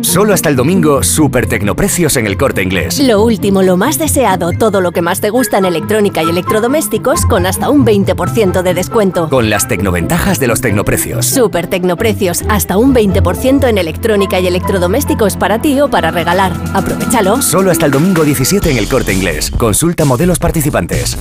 [0.00, 3.00] Solo hasta el domingo, super tecnoprecios en el corte inglés.
[3.00, 7.26] Lo último, lo más deseado, todo lo que más te gusta en electrónica y electrodomésticos
[7.26, 9.28] con hasta un 20% de descuento.
[9.28, 11.26] Con las tecnoventajas de los tecnoprecios.
[11.26, 16.52] Super tecnoprecios, hasta un 20% en electrónica y electrodomésticos para ti o para regalar.
[16.74, 17.42] Aprovechalo.
[17.42, 19.50] Solo hasta el domingo 17 en el corte inglés.
[19.50, 21.16] Consulta modelos participantes.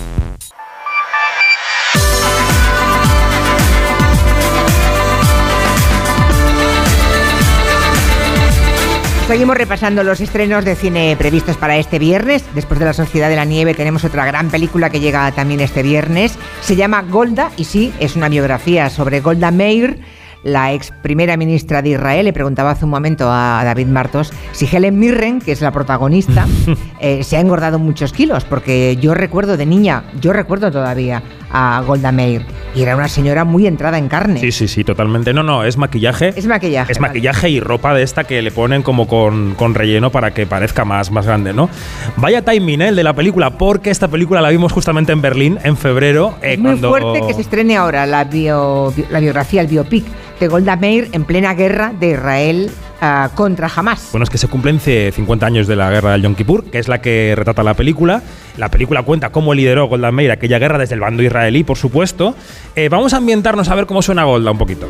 [9.32, 12.44] Seguimos repasando los estrenos de cine previstos para este viernes.
[12.54, 15.84] Después de La Sociedad de la Nieve tenemos otra gran película que llega también este
[15.84, 16.38] viernes.
[16.60, 20.02] Se llama Golda y sí, es una biografía sobre Golda Meir
[20.44, 24.68] la ex primera ministra de Israel, le preguntaba hace un momento a David Martos si
[24.72, 26.48] Helen Mirren, que es la protagonista,
[27.00, 31.84] eh, se ha engordado muchos kilos, porque yo recuerdo de niña, yo recuerdo todavía a
[31.86, 34.40] Golda Meir, y era una señora muy entrada en carne.
[34.40, 35.34] Sí, sí, sí, totalmente.
[35.34, 36.34] No, no, es maquillaje.
[36.36, 36.92] Es maquillaje.
[36.92, 40.46] Es maquillaje y ropa de esta que le ponen como con, con, relleno para que
[40.48, 41.70] parezca más, más grande, ¿no?
[42.18, 42.88] Vaya timing ¿eh?
[42.90, 46.36] el de la película, porque esta película la vimos justamente en Berlín en febrero.
[46.42, 50.06] Eh, es muy fuerte que se estrene ahora la, bio, la biografía, el biopic
[50.42, 54.10] de Golda Meir en plena guerra de Israel uh, contra Hamas.
[54.12, 56.88] Bueno, es que se cumplen 50 años de la guerra del Yom Kippur, que es
[56.88, 58.24] la que retrata la película.
[58.58, 62.36] La película cuenta cómo lideró Golda Meir aquella guerra desde el bando israelí, por supuesto.
[62.76, 64.90] Eh, vamos a ambientarnos a ver cómo suena Golda un poquito.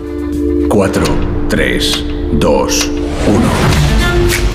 [0.69, 1.03] 4,
[1.49, 2.05] 3,
[2.39, 2.91] 2,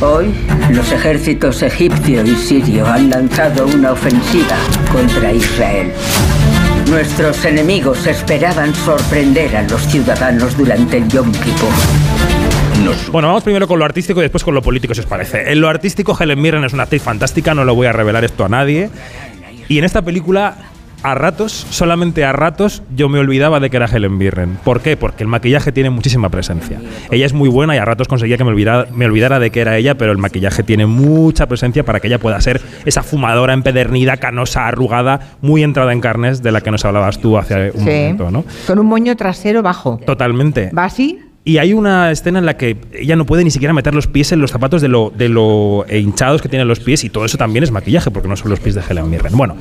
[0.00, 0.06] 1.
[0.08, 0.34] Hoy,
[0.70, 4.56] los ejércitos egipcio y sirio han lanzado una ofensiva
[4.90, 5.92] contra Israel.
[6.88, 11.68] Nuestros enemigos esperaban sorprender a los ciudadanos durante el Yom Kippur.
[13.10, 15.50] Bueno, vamos primero con lo artístico y después con lo político, si os parece.
[15.50, 18.44] En lo artístico, Helen Mirren es una actriz fantástica, no lo voy a revelar esto
[18.44, 18.90] a nadie.
[19.68, 20.56] Y en esta película
[21.02, 24.58] a ratos, solamente a ratos, yo me olvidaba de que era Helen Mirren.
[24.64, 24.96] ¿Por qué?
[24.96, 26.80] Porque el maquillaje tiene muchísima presencia.
[27.10, 29.60] Ella es muy buena y a ratos conseguía que me olvidara, me olvidara de que
[29.60, 33.52] era ella, pero el maquillaje tiene mucha presencia para que ella pueda ser esa fumadora
[33.52, 37.84] empedernida, canosa, arrugada, muy entrada en carnes de la que nos hablabas tú hace un
[37.84, 38.44] momento, ¿no?
[38.66, 40.00] Con un moño trasero bajo.
[40.04, 40.70] Totalmente.
[40.76, 41.20] ¿Va así?
[41.46, 44.32] Y hay una escena en la que ella no puede ni siquiera meter los pies
[44.32, 47.38] en los zapatos de lo, de lo hinchados que tienen los pies y todo eso
[47.38, 49.36] también es maquillaje porque no son los pies de Helen Mirren.
[49.36, 49.56] Bueno,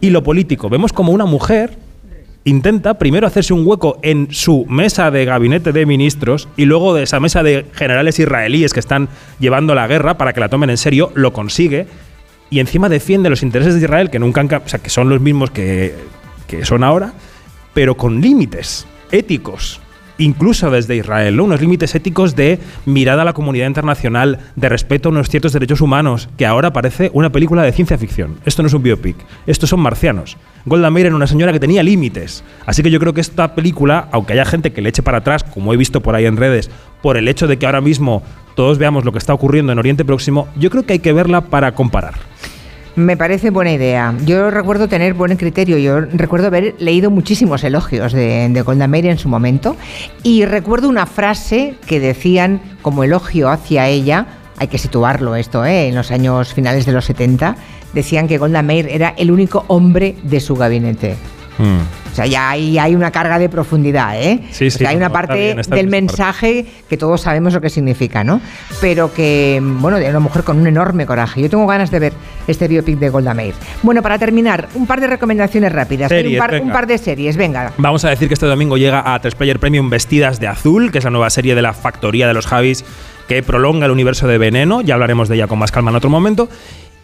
[0.00, 0.68] y lo político.
[0.68, 1.78] Vemos como una mujer
[2.42, 7.04] intenta primero hacerse un hueco en su mesa de gabinete de ministros y luego de
[7.04, 9.08] esa mesa de generales israelíes que están
[9.38, 11.86] llevando la guerra para que la tomen en serio, lo consigue
[12.50, 15.94] y encima defiende los intereses de Israel que nunca han, que son los mismos que,
[16.48, 17.12] que son ahora,
[17.74, 19.80] pero con límites éticos
[20.18, 21.44] incluso desde Israel, ¿no?
[21.44, 25.80] unos límites éticos de mirada a la comunidad internacional, de respeto a unos ciertos derechos
[25.80, 28.38] humanos, que ahora parece una película de ciencia ficción.
[28.44, 29.16] Esto no es un biopic,
[29.46, 30.36] estos son marcianos.
[30.66, 32.44] Golda Meir era una señora que tenía límites.
[32.66, 35.44] Así que yo creo que esta película, aunque haya gente que le eche para atrás,
[35.44, 36.70] como he visto por ahí en redes,
[37.00, 38.22] por el hecho de que ahora mismo
[38.54, 41.42] todos veamos lo que está ocurriendo en Oriente Próximo, yo creo que hay que verla
[41.42, 42.14] para comparar.
[42.96, 44.14] Me parece buena idea.
[44.24, 45.78] Yo recuerdo tener buen criterio.
[45.78, 49.76] Yo recuerdo haber leído muchísimos elogios de, de Golda Meir en su momento.
[50.22, 54.26] Y recuerdo una frase que decían como elogio hacia ella.
[54.56, 55.88] Hay que situarlo esto, ¿eh?
[55.88, 57.56] en los años finales de los 70.
[57.92, 61.16] Decían que Golda Meir era el único hombre de su gabinete.
[61.58, 64.40] O sea, ya hay, hay una carga de profundidad, ¿eh?
[64.50, 67.20] Sí, O sí, sea, hay no, una está parte bien, del bien mensaje que todos
[67.20, 68.40] sabemos lo que significa, ¿no?
[68.80, 71.42] Pero que, bueno, de una mujer con un enorme coraje.
[71.42, 72.12] Yo tengo ganas de ver
[72.46, 73.54] este biopic de Golda Meir.
[73.82, 76.08] Bueno, para terminar, un par de recomendaciones rápidas.
[76.08, 77.72] Series, un, par, un par de series, venga.
[77.76, 80.98] Vamos a decir que este domingo llega a 3 Player Premium Vestidas de Azul, que
[80.98, 82.84] es la nueva serie de la factoría de los Javis
[83.28, 84.80] que prolonga el universo de Veneno.
[84.80, 86.48] Ya hablaremos de ella con más calma en otro momento.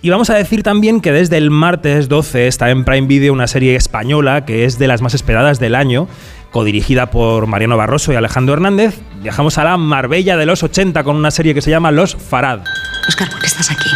[0.04, 3.46] Y vamos a decir también que desde el martes 12 está en Prime Video una
[3.46, 6.08] serie española que es de las más esperadas del año,
[6.50, 9.00] codirigida por Mariano Barroso y Alejandro Hernández.
[9.22, 12.60] Viajamos a la Marbella de los 80 con una serie que se llama Los Farad.
[13.08, 13.88] Oscar, ¿por qué estás aquí?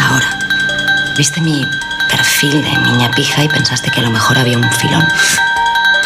[0.00, 0.26] Ahora.
[1.18, 1.60] Viste mi
[2.08, 5.02] perfil de niña pija y pensaste que a lo mejor había un filón.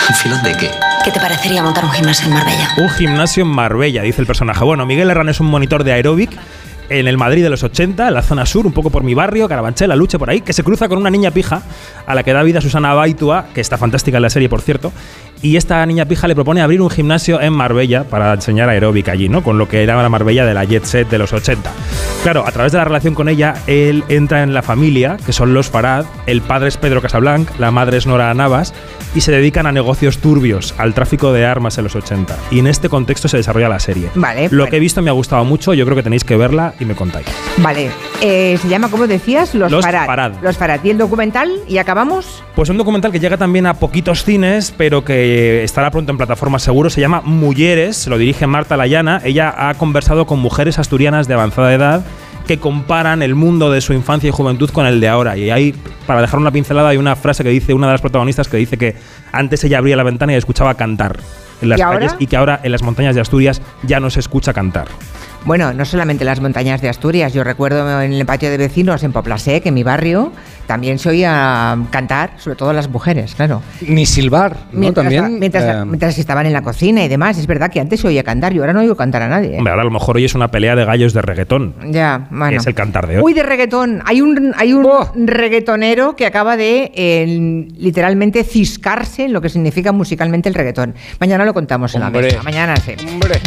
[0.08, 0.70] ¿Un filón de qué?
[1.04, 2.70] ¿Qué te parecería montar un gimnasio en Marbella?
[2.78, 4.64] Un gimnasio en Marbella, dice el personaje.
[4.64, 6.30] Bueno, Miguel Herrán es un monitor de aeróbic
[6.90, 9.48] en el Madrid de los 80, en la zona sur, un poco por mi barrio,
[9.48, 11.62] Carabanchel, La Luche, por ahí, que se cruza con una niña pija
[12.04, 14.92] a la que da vida Susana Baitua, que está fantástica en la serie, por cierto.
[15.42, 19.30] Y esta niña pija le propone abrir un gimnasio en Marbella para enseñar aeróbic allí,
[19.30, 19.42] ¿no?
[19.42, 21.70] Con lo que era la Marbella de la Jet Set de los 80.
[22.22, 25.54] Claro, a través de la relación con ella, él entra en la familia, que son
[25.54, 28.74] los Farad, el padre es Pedro Casablanc, la madre es Nora Navas,
[29.14, 32.36] y se dedican a negocios turbios, al tráfico de armas en los 80.
[32.50, 34.10] Y en este contexto se desarrolla la serie.
[34.14, 34.66] Vale, Lo bueno.
[34.70, 36.94] que he visto me ha gustado mucho, yo creo que tenéis que verla y me
[36.94, 37.26] contáis.
[37.56, 37.90] Vale.
[38.20, 40.04] Eh, se llama, como decías, Los, Los Farad.
[40.04, 40.32] Farad.
[40.42, 40.80] Los Farad.
[40.84, 41.50] ¿Y el documental?
[41.66, 42.42] ¿Y acabamos?
[42.54, 45.29] Pues un documental que llega también a poquitos cines, pero que
[45.64, 49.20] estará pronto en plataformas seguro, se llama Mujeres, lo dirige Marta Layana.
[49.24, 52.04] Ella ha conversado con mujeres asturianas de avanzada edad
[52.46, 55.36] que comparan el mundo de su infancia y juventud con el de ahora.
[55.36, 55.74] Y ahí,
[56.06, 58.76] para dejar una pincelada, hay una frase que dice una de las protagonistas que dice
[58.76, 58.96] que
[59.32, 61.18] antes ella abría la ventana y escuchaba cantar
[61.62, 61.98] en las ¿Y ahora?
[61.98, 64.88] calles y que ahora en las montañas de Asturias ya no se escucha cantar.
[65.44, 67.32] Bueno, no solamente las montañas de Asturias.
[67.32, 70.32] Yo recuerdo en el patio de vecinos en Poplasec, en mi barrio,
[70.66, 73.62] también se oía cantar, sobre todo las mujeres, claro.
[73.80, 74.78] Ni silbar, ¿no?
[74.80, 75.38] Mientras, También.
[75.40, 77.38] mientras, eh, mientras estaban en la cocina y demás.
[77.38, 79.54] Es verdad que antes se oía cantar, yo ahora no oigo cantar a nadie.
[79.54, 79.58] ¿eh?
[79.58, 81.74] Hombre, ahora a lo mejor hoy es una pelea de gallos de reggaetón.
[81.90, 82.58] Ya, bueno.
[82.60, 83.22] es el cantar de hoy.
[83.24, 84.02] Uy, de reggaetón.
[84.04, 84.86] Hay un, hay un
[85.26, 90.94] reggaetonero que acaba de eh, literalmente ciscarse en lo que significa musicalmente el reggaetón.
[91.18, 92.22] Mañana lo contamos en Hombre.
[92.22, 92.42] la mesa.
[92.44, 92.92] Mañana sí.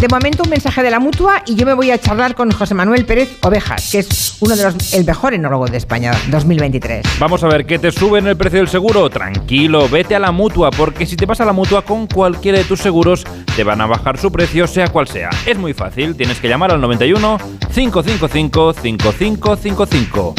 [0.01, 2.73] De momento un mensaje de la mutua y yo me voy a charlar con José
[2.73, 7.05] Manuel Pérez Ovejas, que es uno de los el mejor enólogo de España 2023.
[7.19, 9.09] Vamos a ver, ¿qué te suben el precio del seguro?
[9.09, 12.63] Tranquilo, vete a la mutua, porque si te vas a la mutua con cualquiera de
[12.63, 13.23] tus seguros,
[13.55, 15.29] te van a bajar su precio, sea cual sea.
[15.45, 17.37] Es muy fácil, tienes que llamar al 91
[17.73, 20.35] 555 5555.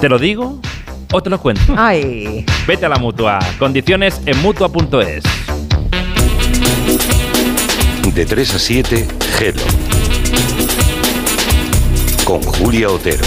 [0.00, 0.60] ¿Te lo digo
[1.12, 1.74] o te lo cuento?
[1.76, 2.46] Ay.
[2.66, 3.38] Vete a la mutua.
[3.58, 5.22] Condiciones en mutua.es.
[8.14, 9.08] De 3 a 7,
[9.38, 9.91] Gelo.
[12.24, 13.24] Con Julia Otero.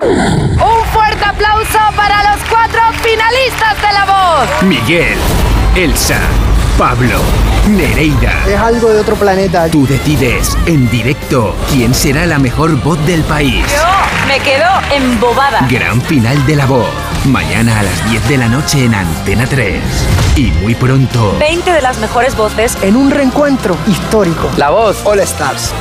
[0.00, 4.62] Un fuerte aplauso para los cuatro finalistas de La Voz.
[4.62, 5.18] Miguel,
[5.74, 6.20] Elsa,
[6.78, 7.20] Pablo,
[7.68, 8.44] Nereida.
[8.46, 9.68] Es algo de otro planeta.
[9.70, 13.64] Tú decides en directo quién será la mejor voz del país.
[13.74, 15.66] Yo me quedo embobada.
[15.70, 16.86] Gran final de la voz.
[17.24, 19.82] Mañana a las 10 de la noche en Antena 3.
[20.36, 21.36] Y muy pronto.
[21.38, 24.50] 20 de las mejores voces En un reencuentro histórico.
[24.58, 25.00] La voz.
[25.04, 25.72] All Stars.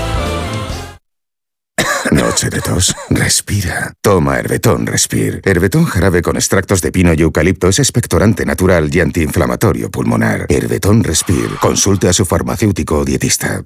[2.42, 2.62] De.
[3.10, 3.94] Respira.
[4.02, 5.42] Toma Herbetón Respir.
[5.46, 10.48] Herbetón jarabe con extractos de pino y eucalipto es expectorante natural y antiinflamatorio pulmonar.
[10.50, 11.48] Herbetón Respir.
[11.62, 13.64] Consulte a su farmacéutico o dietista.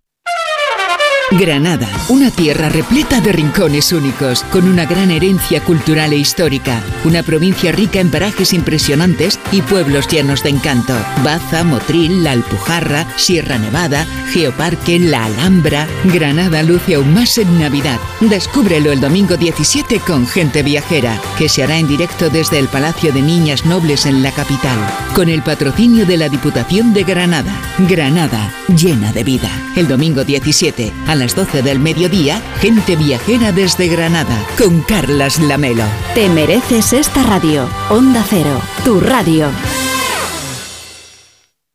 [1.31, 7.21] Granada, una tierra repleta de rincones únicos, con una gran herencia cultural e histórica, una
[7.21, 10.93] provincia rica en parajes impresionantes y pueblos llenos de encanto.
[11.25, 15.85] Baza, Motril, La Alpujarra, Sierra Nevada, Geoparque, La Alhambra.
[16.05, 17.99] Granada luce aún más en Navidad.
[18.21, 23.11] Descúbrelo el domingo 17 con Gente Viajera, que se hará en directo desde el Palacio
[23.11, 24.77] de Niñas Nobles en la capital,
[25.13, 27.53] con el patrocinio de la Diputación de Granada.
[27.79, 29.51] Granada, llena de vida.
[29.75, 35.85] El domingo 17, a las 12 del mediodía, Gente Viajera desde Granada, con Carlas Lamelo.
[36.13, 37.67] Te mereces esta radio.
[37.89, 39.49] Onda Cero, tu radio.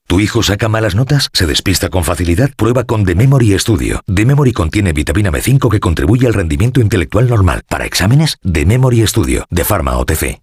[0.06, 1.30] ¿Tu hijo saca malas notas?
[1.32, 2.50] ¿Se despista con facilidad?
[2.54, 4.02] Prueba con The Memory Studio.
[4.14, 7.62] The Memory contiene vitamina B5 que contribuye al rendimiento intelectual normal.
[7.66, 10.42] Para exámenes, The Memory Studio, de Pharma OTC.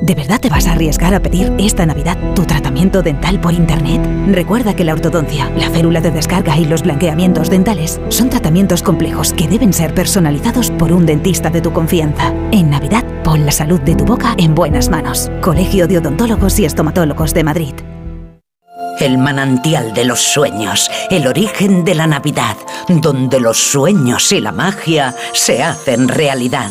[0.00, 4.00] ¿De verdad te vas a arriesgar a pedir esta Navidad tu tratamiento dental por Internet?
[4.28, 9.32] Recuerda que la ortodoncia, la férula de descarga y los blanqueamientos dentales son tratamientos complejos
[9.32, 12.32] que deben ser personalizados por un dentista de tu confianza.
[12.50, 15.30] En Navidad, pon la salud de tu boca en buenas manos.
[15.40, 17.74] Colegio de Odontólogos y Estomatólogos de Madrid.
[18.98, 22.56] El manantial de los sueños, el origen de la Navidad,
[22.88, 26.70] donde los sueños y la magia se hacen realidad.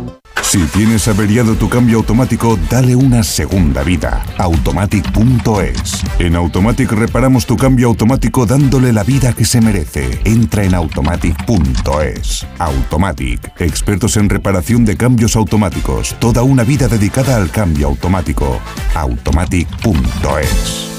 [0.51, 4.21] Si tienes averiado tu cambio automático, dale una segunda vida.
[4.37, 6.03] Automatic.es.
[6.19, 10.19] En Automatic reparamos tu cambio automático dándole la vida que se merece.
[10.25, 12.45] Entra en Automatic.es.
[12.59, 13.61] Automatic.
[13.61, 16.17] Expertos en reparación de cambios automáticos.
[16.19, 18.59] Toda una vida dedicada al cambio automático.
[18.93, 20.89] Automatic.es.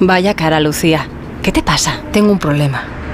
[0.00, 1.08] Vaya cara, Lucía.
[1.42, 2.02] ¿Qué te pasa?
[2.12, 2.84] Tengo un problema.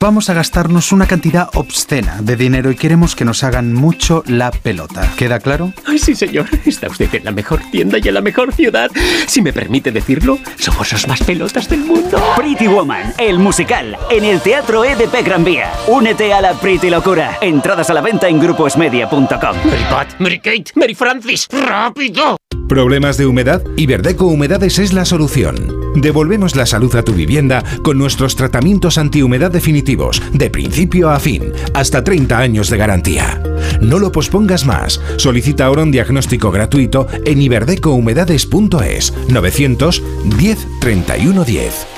[0.00, 4.52] Vamos a gastarnos una cantidad obscena de dinero y queremos que nos hagan mucho la
[4.52, 5.12] pelota.
[5.16, 5.72] ¿Queda claro?
[5.86, 6.46] Ay, sí, señor.
[6.64, 8.92] Está usted en la mejor tienda y en la mejor ciudad.
[9.26, 12.22] Si me permite decirlo, somos los más pelotas del mundo.
[12.36, 15.72] Pretty Woman, el musical, en el Teatro EDP Gran Vía.
[15.88, 17.36] Únete a la Pretty Locura.
[17.40, 19.56] Entradas a la venta en gruposmedia.com.
[19.64, 22.36] Mary Pat, Mary Kate, Mary Francis, rápido.
[22.68, 23.64] ¿Problemas de humedad?
[23.76, 25.88] Iberdeco Humedades es la solución.
[25.94, 31.50] Devolvemos la salud a tu vivienda con nuestros tratamientos antihumedad definitivos, de principio a fin,
[31.72, 33.42] hasta 30 años de garantía.
[33.80, 35.00] No lo pospongas más.
[35.16, 41.97] Solicita ahora un diagnóstico gratuito en iberdecohumedades.es 910 31 10.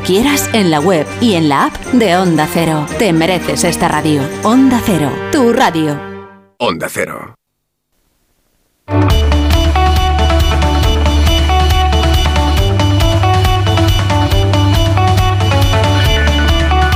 [0.00, 2.86] cuando quieras, en la web y en la app de Onda Cero.
[2.98, 4.22] Te mereces esta radio.
[4.42, 5.98] Onda Cero, tu radio.
[6.58, 7.34] Onda Cero.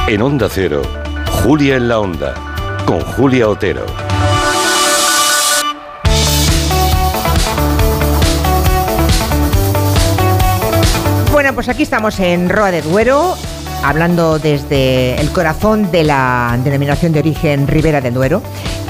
[0.06, 0.82] En Onda Cero,
[1.42, 2.34] Julia en la Onda,
[2.86, 3.86] con Julia Otero.
[11.44, 13.36] Bueno, pues aquí estamos en Roa de Duero,
[13.82, 18.40] hablando desde el corazón de la denominación de origen Ribera del Duero.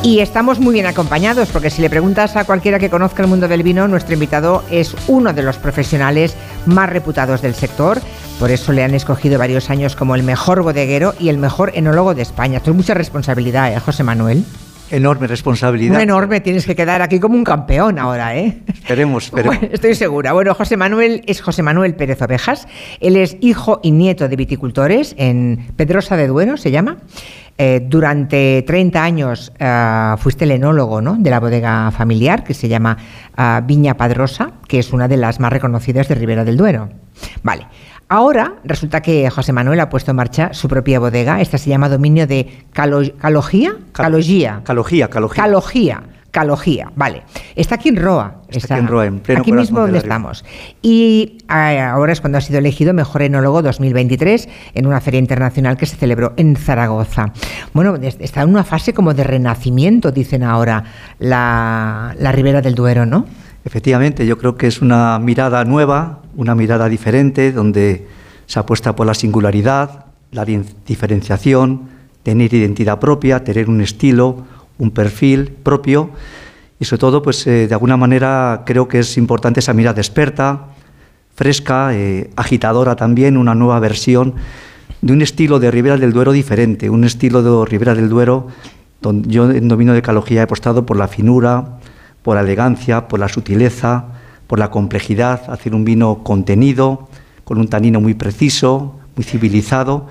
[0.04, 3.48] Y estamos muy bien acompañados, porque si le preguntas a cualquiera que conozca el mundo
[3.48, 8.00] del vino, nuestro invitado es uno de los profesionales más reputados del sector.
[8.38, 12.14] Por eso le han escogido varios años como el mejor bodeguero y el mejor enólogo
[12.14, 12.58] de España.
[12.58, 14.44] Esto es mucha responsabilidad, ¿eh, José Manuel?
[14.90, 15.94] Enorme responsabilidad.
[15.94, 18.62] Una enorme, tienes que quedar aquí como un campeón ahora, ¿eh?
[18.66, 19.56] Esperemos, esperemos.
[19.60, 20.32] Bueno, estoy segura.
[20.32, 22.68] Bueno, José Manuel es José Manuel Pérez Ovejas.
[23.00, 26.98] Él es hijo y nieto de viticultores en Pedrosa de Duero, se llama.
[27.56, 31.14] Eh, durante 30 años eh, fuiste el enólogo ¿no?
[31.16, 32.96] de la bodega familiar que se llama
[33.36, 36.88] eh, Viña Padrosa, que es una de las más reconocidas de Ribera del Duero.
[37.44, 37.68] Vale.
[38.08, 41.40] Ahora resulta que José Manuel ha puesto en marcha su propia bodega.
[41.40, 43.76] Esta se llama Dominio de Calo- Calogía.
[43.92, 44.60] Calogía.
[44.64, 45.42] Calogía, calogía.
[45.42, 46.02] Calogía.
[46.30, 47.22] Calogía, vale.
[47.54, 48.42] Está aquí en Roa.
[48.48, 50.44] Está aquí en Roa, en pleno Aquí mismo de donde estamos.
[50.82, 55.76] Y ah, ahora es cuando ha sido elegido Mejor Enólogo 2023 en una feria internacional
[55.76, 57.32] que se celebró en Zaragoza.
[57.72, 60.82] Bueno, es- está en una fase como de renacimiento, dicen ahora,
[61.20, 63.26] la, la Ribera del Duero, ¿no?
[63.64, 68.06] Efectivamente, yo creo que es una mirada nueva, una mirada diferente, donde
[68.46, 71.88] se apuesta por la singularidad, la di- diferenciación,
[72.22, 74.44] tener identidad propia, tener un estilo,
[74.78, 76.10] un perfil propio.
[76.78, 80.66] Y sobre todo, pues eh, de alguna manera creo que es importante esa mirada experta,
[81.34, 84.34] fresca, eh, agitadora también, una nueva versión
[85.00, 88.48] de un estilo de Ribera del Duero diferente, un estilo de Ribera del Duero
[89.00, 91.78] donde yo en dominio de ecología he apostado por la finura,
[92.24, 94.06] por la elegancia, por la sutileza,
[94.46, 97.08] por la complejidad, hacer un vino contenido,
[97.44, 100.08] con un tanino muy preciso, muy civilizado,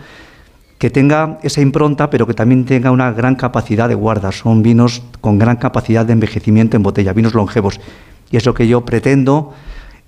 [0.78, 4.32] que tenga esa impronta, pero que también tenga una gran capacidad de guarda.
[4.32, 7.80] Son vinos con gran capacidad de envejecimiento en botella, vinos longevos.
[8.30, 9.54] Y es lo que yo pretendo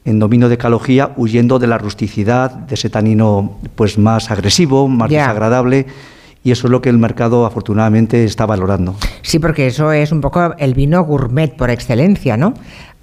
[0.04, 5.10] en dominio de ecología, huyendo de la rusticidad, de ese tanino pues más agresivo, más
[5.10, 5.88] desagradable.
[6.46, 8.96] Y eso es lo que el mercado afortunadamente está valorando.
[9.22, 12.54] Sí, porque eso es un poco el vino gourmet por excelencia, ¿no?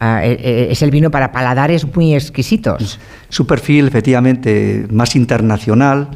[0.00, 2.98] Ah, eh, eh, es el vino para paladares muy exquisitos.
[3.28, 6.08] Su perfil, efectivamente, más internacional,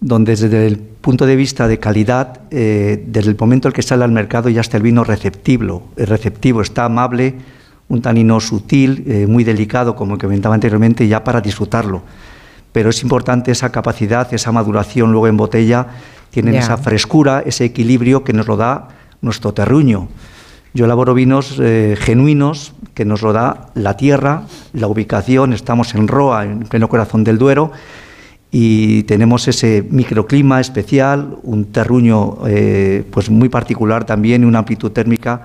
[0.00, 4.04] donde desde el punto de vista de calidad, eh, desde el momento en que sale
[4.04, 7.34] al mercado ya está el vino receptivo, eh, receptivo está amable,
[7.88, 12.02] un tanino sutil, eh, muy delicado, como comentaba anteriormente, ya para disfrutarlo.
[12.72, 15.86] Pero es importante esa capacidad, esa maduración luego en botella,
[16.30, 18.88] tienen esa frescura, ese equilibrio que nos lo da
[19.20, 20.08] nuestro terruño.
[20.74, 24.42] Yo elaboro vinos eh, genuinos que nos lo da la tierra,
[24.72, 27.72] la ubicación, estamos en Roa, en pleno corazón del Duero,
[28.50, 34.90] y tenemos ese microclima especial, un terruño eh, pues muy particular también y una amplitud
[34.90, 35.42] térmica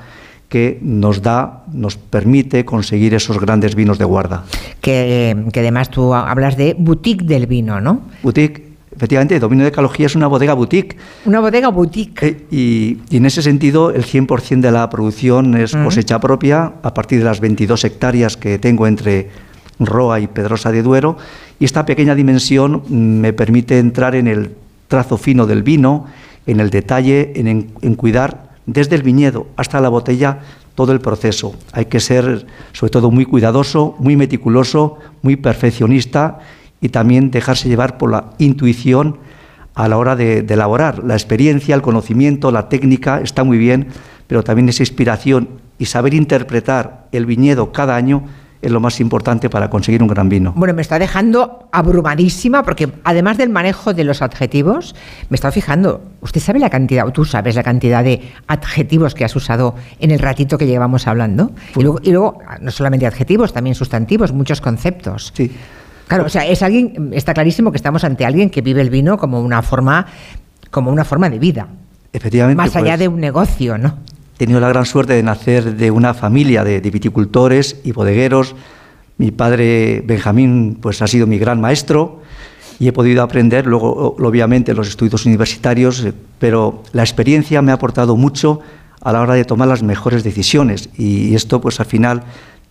[0.48, 4.44] que nos da, nos permite conseguir esos grandes vinos de guarda.
[4.82, 8.02] Que, que además tú hablas de boutique del vino, ¿no?
[8.22, 10.98] Boutique, efectivamente, Dominio de Ecología es una bodega boutique.
[11.26, 12.26] Una bodega boutique.
[12.28, 16.94] Eh, y, y en ese sentido, el 100% de la producción es cosecha propia, a
[16.94, 19.30] partir de las 22 hectáreas que tengo entre
[19.80, 21.18] Roa y Pedrosa de Duero.
[21.60, 24.52] Y esta pequeña dimensión mm, me permite entrar en el
[24.88, 26.06] trazo fino del vino,
[26.46, 30.40] en el detalle, en, en- en cuidar desde el viñedo hasta la botella
[30.76, 31.54] todo el proceso.
[31.72, 36.40] Hay que ser, sobre todo, muy cuidadoso, muy meticuloso, muy perfeccionista
[36.84, 39.18] y también dejarse llevar por la intuición
[39.74, 41.02] a la hora de, de elaborar.
[41.04, 43.88] La experiencia, el conocimiento, la técnica está muy bien,
[44.28, 45.48] pero también esa inspiración
[45.80, 48.24] y saber interpretar el viñedo cada año
[48.62, 50.54] es lo más importante para conseguir un gran vino.
[50.56, 54.96] Bueno, me está dejando abrumadísima porque además del manejo de los adjetivos,
[55.30, 59.26] me estaba fijando, usted sabe la cantidad, o tú sabes la cantidad de adjetivos que
[59.26, 61.52] has usado en el ratito que llevamos hablando.
[61.76, 65.34] Y luego, y luego no solamente adjetivos, también sustantivos, muchos conceptos.
[65.34, 65.52] Sí.
[66.08, 69.18] Claro, o sea, es alguien, está clarísimo que estamos ante alguien que vive el vino
[69.18, 70.06] como una forma,
[70.70, 71.68] como una forma de vida.
[72.12, 72.58] Efectivamente.
[72.58, 73.98] Más allá pues, de un negocio, ¿no?
[74.36, 78.56] He tenido la gran suerte de nacer de una familia de, de viticultores y bodegueros.
[79.18, 82.22] Mi padre Benjamín pues ha sido mi gran maestro
[82.80, 87.76] y he podido aprender luego obviamente los estudios universitarios, eh, pero la experiencia me ha
[87.76, 88.60] aportado mucho
[89.02, 92.24] a la hora de tomar las mejores decisiones y esto pues al final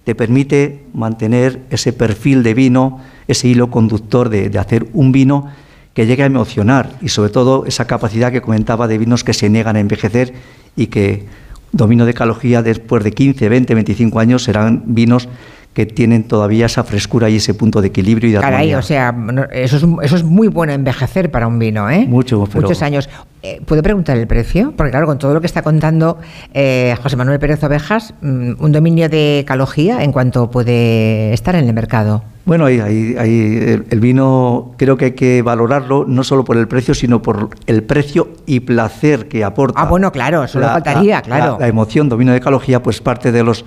[0.04, 5.48] te permite mantener ese perfil de vino, ese hilo conductor de, hacer un vino
[5.94, 9.50] que llegue a emocionar y sobre todo esa capacidad que comentaba de vinos que se
[9.50, 10.32] niegan a envejecer
[10.74, 11.26] y que
[11.70, 15.28] domino de ecología después de 15, 20, 25 años serán vinos
[15.74, 19.14] que tienen todavía esa frescura y ese punto de equilibrio y de Caray, o sea,
[19.52, 22.06] eso es, eso es muy bueno envejecer para un vino, ¿eh?
[22.06, 23.08] Mucho, Muchos años.
[23.42, 24.72] Eh, ¿Puedo preguntar el precio?
[24.76, 26.18] Porque claro, con todo lo que está contando
[26.54, 31.66] eh, José Manuel Pérez Ovejas, mm, un dominio de calogía en cuanto puede estar en
[31.66, 32.22] el mercado.
[32.44, 32.80] Bueno, ahí,
[33.18, 37.50] ahí, el, vino creo que hay que valorarlo no solo por el precio, sino por
[37.66, 39.80] el precio y placer que aporta.
[39.80, 41.52] Ah, bueno, claro, solo faltaría, claro.
[41.54, 43.64] La, la, emoción, dominio de calogía, pues parte de los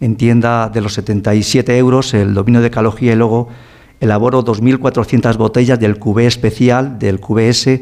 [0.00, 3.48] en tienda de los 77 euros el dominio de calogía y luego
[4.00, 7.80] elaboro 2.400 botellas del QB especial, del QBS,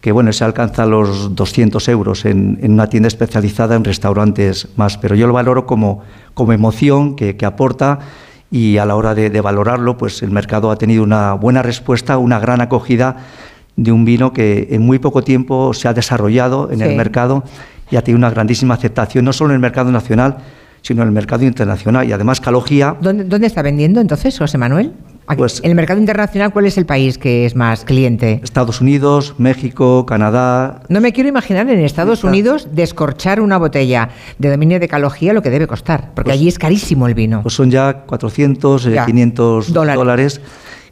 [0.00, 5.14] que bueno, se alcanza los 200 euros en, una tienda especializada en restaurantes más, pero
[5.14, 6.02] yo lo valoro como,
[6.34, 8.00] como emoción que, aporta
[8.50, 12.38] y a la hora de, valorarlo, pues el mercado ha tenido una buena respuesta, una
[12.38, 13.16] gran acogida
[13.76, 17.42] de un vino que en muy poco tiempo se ha desarrollado en el mercado
[17.90, 20.38] y ha tenido una grandísima aceptación, no solo en el mercado nacional,
[20.84, 22.06] sino en el mercado internacional.
[22.06, 22.96] Y además Calogía...
[23.00, 24.92] ¿Dónde, dónde está vendiendo entonces, José Manuel?
[25.36, 28.40] Pues, ¿En el mercado internacional cuál es el país que es más cliente?
[28.44, 30.82] Estados Unidos, México, Canadá.
[30.90, 35.40] No me quiero imaginar en Estados Unidos descorchar una botella de dominio de calogía lo
[35.40, 37.42] que debe costar, porque pues allí es carísimo el vino.
[37.42, 40.42] Pues son ya 400, 500 eh, dólares.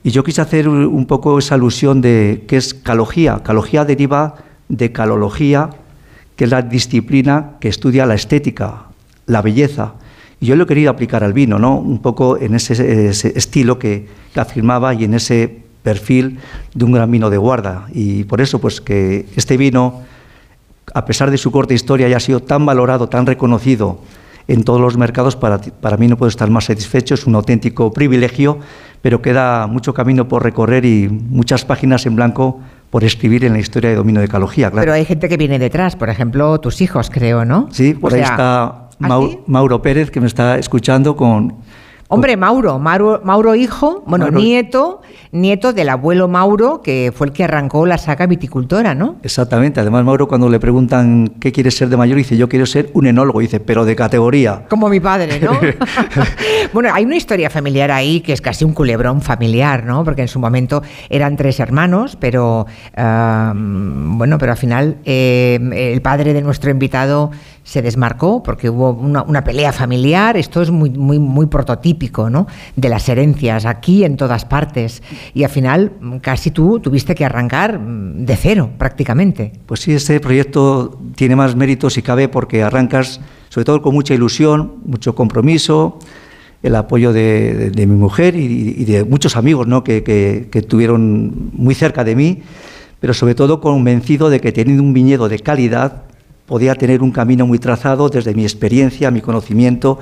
[0.02, 3.42] Y yo quise hacer un poco esa alusión de qué es calogía.
[3.44, 4.36] Calogía deriva
[4.68, 5.68] de calología,
[6.34, 8.86] que es la disciplina que estudia la estética,
[9.26, 9.94] la belleza.
[10.40, 11.76] Y yo lo he querido aplicar al vino, ¿no?
[11.76, 16.38] Un poco en ese, estilo que, afirmaba y en ese perfil
[16.74, 17.86] de un gran vino de guarda.
[17.92, 20.00] Y por eso, pues que este vino,
[20.94, 24.00] a pesar de su corta historia, haya sido tan valorado, tan reconocido
[24.48, 27.92] en todos los mercados, para, para mí no puedo estar más satisfecho, es un auténtico
[27.92, 28.58] privilegio,
[29.00, 33.58] pero queda mucho camino por recorrer y muchas páginas en blanco por escribir en la
[33.58, 34.70] historia de dominio de ecología.
[34.70, 34.82] Claro.
[34.82, 37.68] Pero hay gente que viene detrás, por ejemplo, tus hijos, creo, ¿no?
[37.70, 41.54] Sí, por ahí está ¿Ah, Mauro, Pérez, que me está escuchando con...
[42.08, 45.00] Hombre, Mauro, Mauro, Mauro hijo, bueno, nieto,
[45.30, 49.16] nieto del abuelo Mauro, que fue el que arrancó la saga viticultora, ¿no?
[49.22, 49.80] Exactamente.
[49.80, 53.06] Además, Mauro, cuando le preguntan qué quiere ser de mayor, dice, yo quiero ser un
[53.06, 54.66] enólogo, dice, pero de categoría.
[54.68, 55.58] Como mi padre, ¿no?
[56.74, 60.04] bueno, hay una historia familiar ahí que es casi un culebrón familiar, ¿no?
[60.04, 66.34] Porque en su momento eran tres hermanos, pero, bueno, pero al final eh, el padre
[66.34, 67.30] de nuestro invitado
[67.64, 70.36] se desmarcó porque hubo una, pelea familiar.
[70.36, 72.46] Esto es muy, muy, prototípico ¿no?
[72.76, 75.02] de las herencias aquí en todas partes.
[75.34, 79.52] Y al final casi tú tuviste que arrancar de cero prácticamente.
[79.66, 84.14] Pues sí, este proyecto tiene más méritos si cabe porque arrancas sobre todo con mucha
[84.14, 85.98] ilusión, mucho compromiso,
[86.62, 89.84] el apoyo de, mi mujer y, de muchos amigos ¿no?
[89.84, 92.42] que, que, que estuvieron muy cerca de mí,
[92.98, 96.04] pero sobre todo convencido de que teniendo un viñedo de calidad,
[96.46, 99.98] podía tener un camino muy trazado desde mi experiencia, mi conocimiento,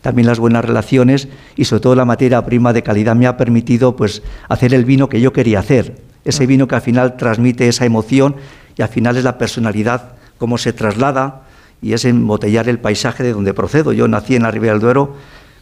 [0.00, 3.96] también las buenas relaciones y sobre todo la materia prima de calidad me ha permitido
[3.96, 7.86] pues hacer el vino que yo quería hacer, ese vino que al final transmite esa
[7.86, 8.36] emoción
[8.76, 11.42] y al final es la personalidad cómo se traslada
[11.80, 13.92] y es embotellar el paisaje de donde procedo.
[13.92, 15.14] Yo nací en la Ribera del Duero,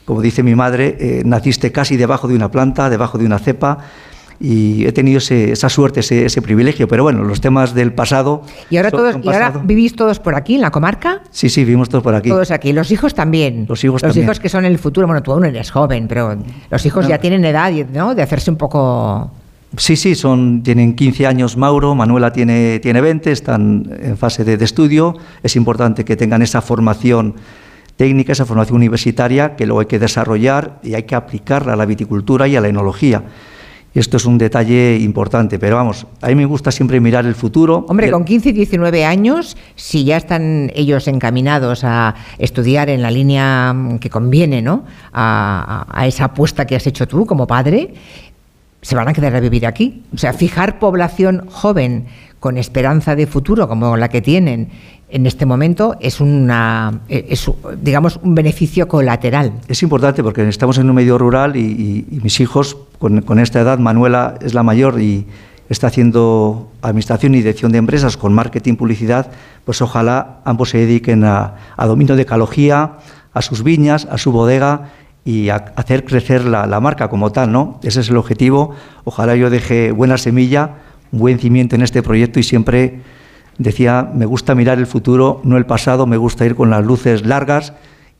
[0.04, 3.78] como dice mi madre, eh, naciste casi debajo de una planta, debajo de una cepa
[4.44, 6.88] y he tenido esa suerte, ese, privilegio.
[6.88, 8.42] Pero bueno, los temas del pasado.
[8.70, 11.22] ¿Y ahora, todos, ¿y ahora vivís todos por aquí, en la comarca?
[11.30, 12.28] Sí, sí, vivimos todos por aquí.
[12.28, 12.72] Todos aquí.
[12.72, 13.66] ¿Los hijos también?
[13.68, 15.06] Los hijos los hijos que son el futuro.
[15.06, 16.36] Bueno, tú aún eres joven, pero
[16.68, 18.16] los hijos ya tienen edad ¿no?
[18.16, 19.30] de hacerse un poco.
[19.76, 24.56] Sí, sí, son, tienen 15 años Mauro, Manuela tiene, tiene 20, están en fase de,
[24.56, 25.16] de estudio.
[25.44, 27.36] Es importante que tengan esa formación
[27.96, 31.86] técnica, esa formación universitaria, que luego hay que desarrollar y hay que aplicarla a la
[31.86, 33.22] viticultura y a la enología.
[33.94, 37.84] Esto es un detalle importante, pero vamos, a mí me gusta siempre mirar el futuro.
[37.88, 43.10] Hombre, con 15 y 19 años, si ya están ellos encaminados a estudiar en la
[43.10, 44.84] línea que conviene, ¿no?
[45.12, 47.92] A, a esa apuesta que has hecho tú como padre,
[48.80, 50.02] se van a quedar a vivir aquí.
[50.14, 52.06] O sea, fijar población joven
[52.40, 54.70] con esperanza de futuro como la que tienen
[55.12, 57.48] en este momento es una es,
[57.80, 59.52] digamos un beneficio colateral.
[59.68, 64.34] Es importante porque estamos en un medio rural y, mis hijos con, esta edad, Manuela
[64.40, 65.26] es la mayor y
[65.68, 69.30] está haciendo administración y dirección de empresas con marketing, publicidad,
[69.64, 72.98] pues ojalá ambos se dediquen a, dominio de ecología,
[73.34, 74.92] a sus viñas, a su bodega
[75.24, 77.80] y a hacer crecer la, la marca como tal, ¿no?
[77.82, 78.74] Ese es el objetivo.
[79.04, 80.76] Ojalá yo deje buena semilla,
[81.12, 83.00] un buen cimiento en este proyecto y siempre
[83.58, 87.26] decía, me gusta mirar el futuro, no el pasado, me gusta ir con las luces
[87.26, 87.72] largas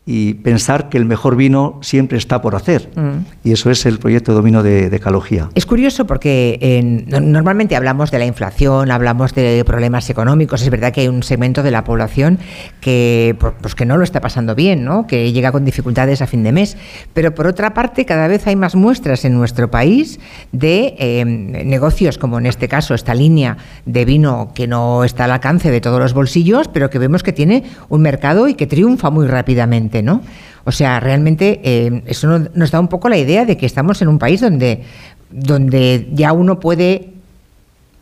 [0.04, 2.90] y pensar que el mejor vino siempre está por hacer.
[2.96, 3.46] Mm.
[3.48, 5.48] Y eso es el proyecto de dominio de, de Calogía.
[5.54, 6.58] Es curioso porque
[7.06, 10.62] normalmente hablamos de la inflación, hablamos de problemas económicos.
[10.62, 12.38] Es verdad que hay un segmento de la población
[12.80, 15.06] que, pues, que no lo está pasando bien, ¿no?
[15.06, 16.76] que llega con dificultades a fin de mes.
[17.14, 20.18] Pero por otra parte, cada vez hay más muestras en nuestro país
[20.50, 23.56] de em, negocios, como en este caso esta línea
[23.86, 27.32] de vino que no está al alcance de todos los bolsillos, pero que vemos que
[27.32, 29.91] tiene un mercado y que triunfa muy rápidamente.
[30.00, 30.22] ¿No?
[30.64, 34.08] O sea, realmente eh, eso nos da un poco la idea de que estamos en
[34.08, 34.84] un país donde,
[35.30, 37.10] donde ya uno puede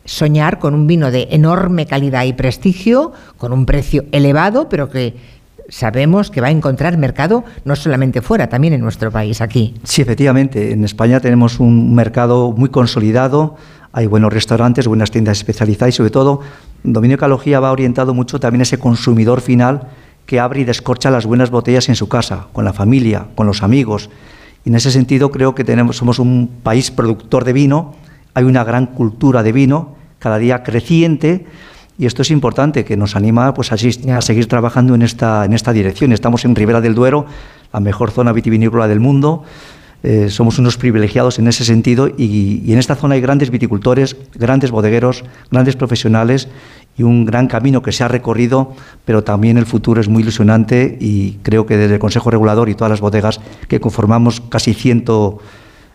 [0.05, 5.15] soñar con un vino de enorme calidad y prestigio, con un precio elevado, pero que
[5.69, 9.73] sabemos que va a encontrar mercado no solamente fuera, también en nuestro país, aquí.
[9.83, 10.71] Sí, efectivamente.
[10.71, 13.55] En España tenemos un mercado muy consolidado,
[13.93, 16.41] hay buenos restaurantes, buenas tiendas especializadas y sobre todo
[16.83, 19.87] Dominio Ecología va orientado mucho también a ese consumidor final
[20.31, 23.63] que abre y descorcha las buenas botellas en su casa, con la familia, con los
[23.63, 24.09] amigos.
[24.63, 27.95] Y en ese sentido creo que tenemos, somos un país productor de vino,
[28.33, 31.45] hay una gran cultura de vino, cada día creciente,
[31.97, 35.73] y esto es importante, que nos anima pues, a, seguir trabajando en esta, en esta
[35.73, 36.13] dirección.
[36.13, 37.25] Estamos en Ribera del Duero,
[37.73, 39.43] la mejor zona vitivinícola del mundo,
[40.03, 44.15] eh, somos unos privilegiados en ese sentido y, y, en esta zona hay grandes viticultores,
[44.33, 46.47] grandes bodegueros, grandes profesionales
[46.97, 48.73] y un gran camino que se ha recorrido,
[49.05, 52.75] pero también el futuro es muy ilusionante y creo que desde el Consejo Regulador y
[52.75, 55.39] todas las bodegas que conformamos casi ciento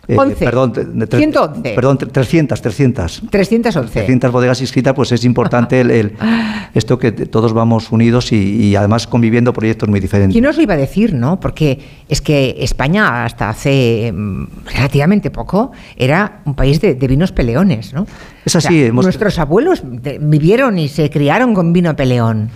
[0.07, 1.73] eh, perdón, 111.
[1.75, 3.23] Perdón, 300, 300.
[3.29, 3.91] 311.
[3.91, 6.13] 300 bodegas inscritas, pues es importante el,
[6.73, 10.33] esto que todos vamos unidos y, además conviviendo proyectos muy diferentes.
[10.33, 11.39] ¿Quién nos lo iba a decir, no?
[11.39, 17.93] Porque es que España hasta hace mm, relativamente poco era un país de, vinos peleones,
[17.93, 18.05] ¿no?
[18.45, 18.89] Es así.
[18.91, 22.49] Nuestros abuelos vivieron y se criaron con vino peleón.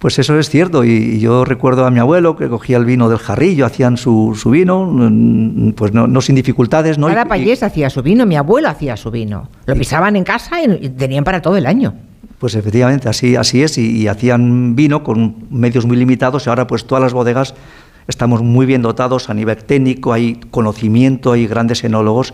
[0.00, 3.18] Pues eso es cierto, y yo recuerdo a mi abuelo que cogía el vino del
[3.18, 6.96] jarrillo, hacían su, vino, mm, pues no, sin dificultades.
[6.96, 7.08] ¿no?
[7.08, 9.50] Cada país hacía su vino, mi abuelo hacía su vino.
[9.66, 11.92] Lo pisaban en casa y tenían para todo el año.
[12.38, 16.66] Pues efectivamente, así, así es, y, y hacían vino con medios muy limitados, y ahora
[16.66, 17.54] pues todas las bodegas
[18.08, 22.32] estamos muy bien dotados a nivel técnico, hay conocimiento, hay grandes enólogos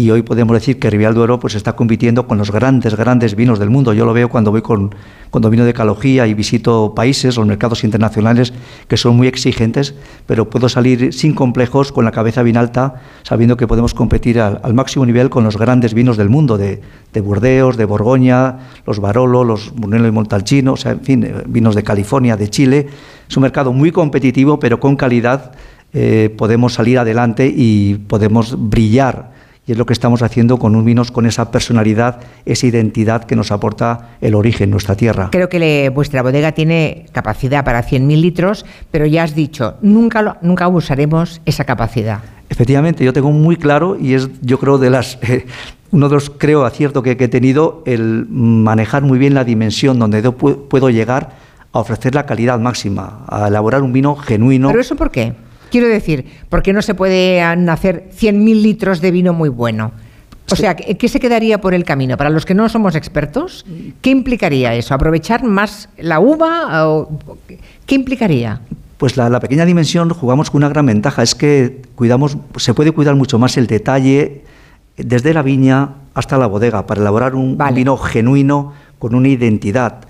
[0.00, 3.58] y hoy podemos decir que Ribera Duero pues está compitiendo con los grandes, grandes vinos
[3.58, 3.92] del mundo.
[3.92, 4.94] Yo lo veo cuando voy con,
[5.28, 8.54] cuando vino de Calogía y visito países, los mercados internacionales,
[8.88, 9.94] que son muy exigentes,
[10.24, 12.94] pero puedo salir sin complejos, con la cabeza bien alta,
[13.24, 16.80] sabiendo que podemos competir al, máximo nivel con los grandes vinos del mundo, de,
[17.12, 21.34] de, Burdeos, de Borgoña, los Barolo, los Brunello y Montalcino, o sea, en fin, eh,
[21.46, 22.86] vinos de California, de Chile.
[23.28, 25.52] Es un mercado muy competitivo, pero con calidad
[25.92, 30.84] eh, podemos salir adelante y podemos brillar y es lo que estamos haciendo con un
[30.84, 35.28] vinos con esa personalidad, esa identidad que nos aporta el origen, nuestra tierra.
[35.30, 40.68] Creo que vuestra bodega tiene capacidad para 100.000 litros, pero ya has dicho, nunca, nunca
[40.68, 42.20] usaremos esa capacidad.
[42.48, 45.18] Efectivamente, yo tengo muy claro y es, yo creo, de las...
[45.92, 49.98] uno de los, creo, acierto que, que, he tenido, el manejar muy bien la dimensión
[49.98, 51.30] donde yo puedo llegar
[51.72, 54.68] a ofrecer la calidad máxima, a elaborar un vino genuino.
[54.68, 55.34] ¿Pero eso por qué?
[55.70, 59.92] Quiero decir, ¿por qué no se pueden hacer 100.000 litros de vino muy bueno?
[60.50, 62.16] O sea, ¿qué se quedaría por el camino?
[62.16, 63.64] Para los que no somos expertos,
[64.00, 64.94] ¿qué implicaría eso?
[64.94, 66.88] ¿Aprovechar más la uva?
[66.88, 67.08] O
[67.86, 68.60] ¿Qué implicaría?
[68.98, 73.14] Pues la, pequeña dimensión jugamos con una gran ventaja, es que cuidamos, se puede cuidar
[73.14, 74.42] mucho más el detalle
[74.96, 80.00] desde la viña hasta la bodega para elaborar un vino genuino con una identidad.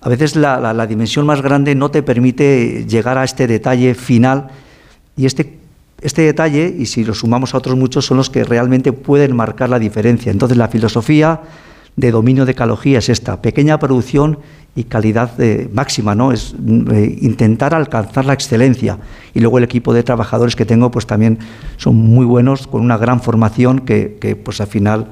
[0.00, 4.48] A veces la dimensión más grande no te permite llegar a este detalle final
[5.16, 5.58] y este,
[6.00, 9.70] este detalle, y si lo sumamos a otros muchos, son los que realmente pueden marcar
[9.70, 10.30] la diferencia.
[10.30, 11.40] Entonces la filosofía
[11.96, 14.38] de dominio de calogía es esta, pequeña producción
[14.76, 16.32] y calidad eh, máxima, ¿no?
[16.32, 16.54] Es
[16.90, 18.98] eh, intentar alcanzar la excelencia.
[19.32, 21.38] Y luego el equipo de trabajadores que tengo, pues también
[21.76, 25.08] son muy buenos, con una gran formación que, pues al final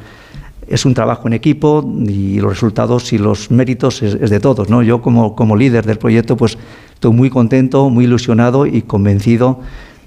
[0.67, 4.69] es un trabajo en equipo y los resultados y los méritos es, es de todos,
[4.69, 4.83] ¿no?
[4.83, 6.59] Yo como, como líder del proyecto, pues
[6.95, 9.61] estoy muy contento, muy ilusionado y convencido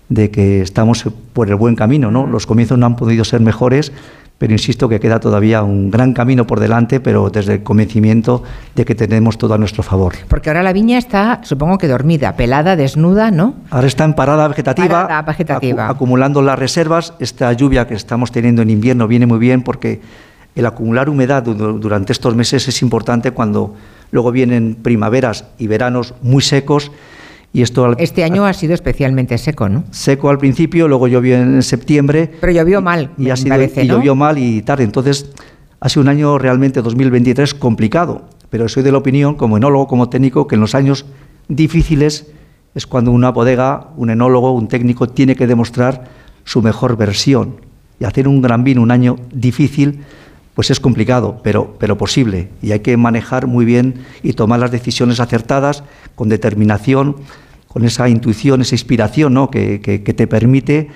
[0.09, 2.11] de que estamos por el buen camino.
[2.11, 2.27] ¿no?
[2.27, 3.91] Los comienzos no han podido ser mejores,
[4.37, 8.43] pero insisto que queda todavía un gran camino por delante, pero desde el convencimiento
[8.75, 10.13] de que tenemos todo a nuestro favor.
[10.27, 13.55] Porque ahora la viña está, supongo que dormida, pelada, desnuda, ¿no?
[13.69, 15.89] Ahora está en parada vegetativa, parada vegetativa.
[15.89, 17.13] acumulando las reservas.
[17.19, 20.01] Esta lluvia que estamos teniendo en invierno viene muy bien porque
[20.55, 23.75] el acumular humedad durante estos meses es importante cuando
[24.11, 26.91] luego vienen primaveras y veranos muy secos
[27.63, 29.83] este año ha sido especialmente seco, ¿no?
[29.91, 32.31] Seco al principio, luego llovió en septiembre.
[32.41, 34.83] Pero llovió mal, y, ha sido, y llovió mal y tarde.
[34.83, 35.31] Entonces,
[35.79, 38.23] ha sido un año realmente 2023 complicado.
[38.49, 41.05] Pero soy de la opinión, como enólogo, como técnico, que en los años
[41.47, 42.31] difíciles
[42.73, 46.09] es cuando una bodega, un enólogo, un técnico tiene que demostrar
[46.43, 47.61] su mejor versión.
[47.99, 50.01] Y hacer un gran vino un año difícil,
[50.55, 52.49] pues es complicado, pero, pero posible.
[52.61, 55.83] Y hay que manejar muy bien y tomar las decisiones acertadas,
[56.15, 57.17] con determinación,
[57.67, 59.51] con esa intuición, esa inspiración ¿no?
[59.51, 60.87] que, que, te permite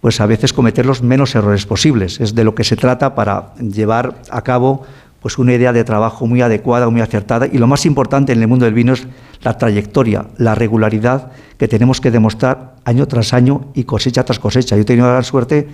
[0.00, 2.20] pues a veces cometer los menos errores posibles.
[2.20, 4.82] Es de lo que se trata para llevar a cabo
[5.20, 8.48] pues una idea de trabajo muy adecuada, muy acertada y lo más importante en el
[8.48, 9.06] mundo del vino es
[9.42, 14.76] la trayectoria, la regularidad que tenemos que demostrar año tras año y cosecha tras cosecha.
[14.76, 15.68] Yo he tenido la gran suerte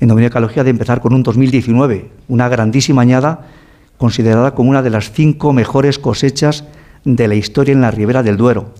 [0.00, 3.46] en Dominio Ecología de empezar con un 2019, una grandísima añada
[3.98, 6.64] considerada como una de las cinco mejores cosechas
[7.04, 8.74] de la historia en la Ribera del Duero.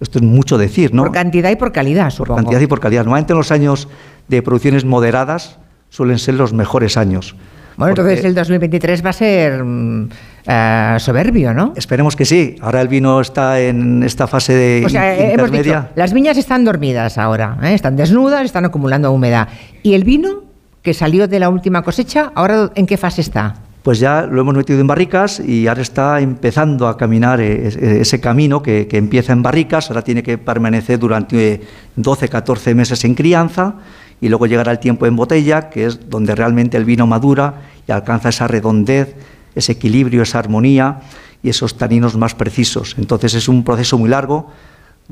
[0.00, 1.04] Esto es mucho decir, ¿no?
[1.04, 2.36] Por cantidad y por calidad, supongo.
[2.36, 3.04] Por cantidad y por calidad.
[3.04, 3.88] Normalmente en los años
[4.28, 5.58] de producciones moderadas
[5.90, 7.36] suelen ser los mejores años.
[7.76, 10.08] Bueno, entonces el 2023 va a ser mm,
[10.46, 11.72] eh, soberbio, ¿no?
[11.76, 12.56] Esperemos que sí.
[12.60, 16.36] Ahora el vino está en esta fase de O sea, eh, hemos dicho, las viñas
[16.36, 17.74] están dormidas ahora, ¿eh?
[17.74, 19.48] están desnudas, están acumulando humedad.
[19.82, 20.51] ¿Y el vino
[20.82, 23.54] que salió de la última cosecha, ahora en qué fase está?
[23.82, 27.98] Pues ya lo hemos metido en barricas y ahora está empezando a caminar eh, eh,
[28.00, 31.60] ese camino que, que empieza en barricas, ahora tiene que permanecer durante
[31.96, 33.74] 12, 14 meses en crianza
[34.20, 37.92] y luego llegará el tiempo en botella, que es donde realmente el vino madura y
[37.92, 39.16] alcanza esa redondez,
[39.56, 41.00] ese equilibrio, esa armonía
[41.42, 42.94] y esos taninos más precisos.
[42.98, 44.50] Entonces es un proceso muy largo,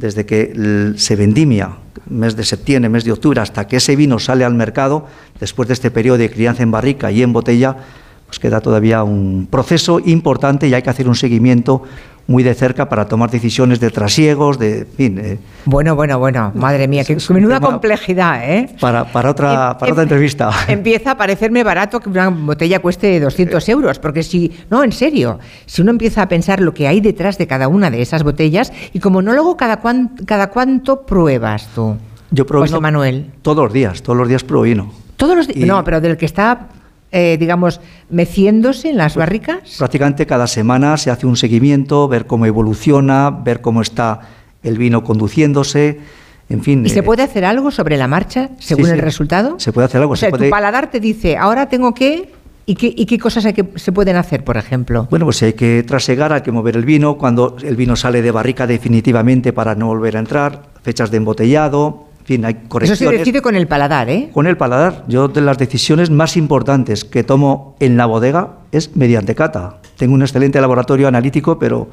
[0.00, 1.76] desde que se vendimia,
[2.08, 5.06] mes de septiembre, mes de octubre, hasta que ese vino sale al mercado,
[5.38, 7.76] después de este periodo de crianza en barrica y en botella,
[8.30, 11.82] pues queda todavía un proceso importante y hay que hacer un seguimiento
[12.28, 16.52] muy de cerca para tomar decisiones de trasiegos, de, en fin, eh, Bueno, bueno, bueno,
[16.54, 18.68] madre mía, qué menuda complejidad, ¿eh?
[18.80, 20.48] para, para otra, para otra entrevista.
[20.68, 25.40] Empieza a parecerme barato que una botella cueste 200 euros, porque si, no, en serio,
[25.66, 28.72] si uno empieza a pensar lo que hay detrás de cada una de esas botellas,
[28.92, 31.96] y como no luego cada, cuan- cada cuánto pruebas tú.
[32.30, 33.26] Yo pruebo Manuel.
[33.42, 34.92] todos los días, todos los días pruebo vino.
[35.16, 35.66] Todos los días.
[35.66, 36.68] No, pero del que está,
[37.12, 39.76] eh, digamos, meciéndose en las barricas.
[39.78, 44.20] Prácticamente cada semana se hace un seguimiento, ver cómo evoluciona, ver cómo está
[44.62, 46.00] el vino conduciéndose,
[46.48, 46.84] en fin.
[46.84, 48.92] ¿Y se eh, puede hacer algo sobre la marcha según sí.
[48.92, 49.58] el resultado?
[49.58, 50.12] Se puede hacer algo.
[50.12, 52.32] O se sea, puede- tu paladar te dice, ahora tengo que...
[52.66, 55.08] ¿Y qué, y qué cosas hay que, se pueden hacer, por ejemplo?
[55.10, 58.22] Bueno, pues si hay que trasegar, hay que mover el vino, cuando el vino sale
[58.22, 63.08] de barrica definitivamente para no volver a entrar, fechas de embotellado, fin, hay Eso se
[63.10, 64.30] decide con el paladar, ¿eh?
[64.32, 68.96] Con el paladar, yo de las decisiones más importantes que tomo en la bodega es
[68.96, 69.80] mediante cata.
[69.96, 71.88] Tengo un excelente laboratorio analítico, pero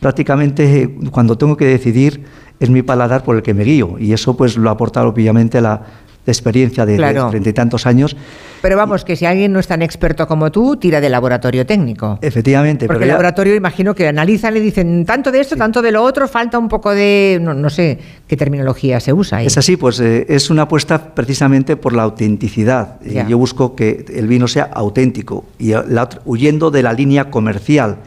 [0.00, 2.24] prácticamente eh, cuando tengo que decidir
[2.58, 5.60] es mi paladar por el que me guío y eso pues lo ha aportado obviamente
[5.60, 5.82] la,
[6.26, 7.30] la experiencia de Claro.
[7.30, 8.16] treinta y tantos años.
[8.62, 12.18] Pero vamos, que si alguien no es tan experto como tú, tira del laboratorio técnico.
[12.20, 15.82] Efectivamente, Porque pero el ya- laboratorio imagino que analizan y dicen tanto de esto, tanto
[15.82, 19.46] de lo otro, falta un poco de, no, no sé qué terminología se usa ahí.
[19.46, 23.00] Es así, pues eh, es una apuesta precisamente por la autenticidad.
[23.04, 23.26] Ya.
[23.28, 27.98] yo busco que el vino sea auténtico y la huyendo de la línea comercial.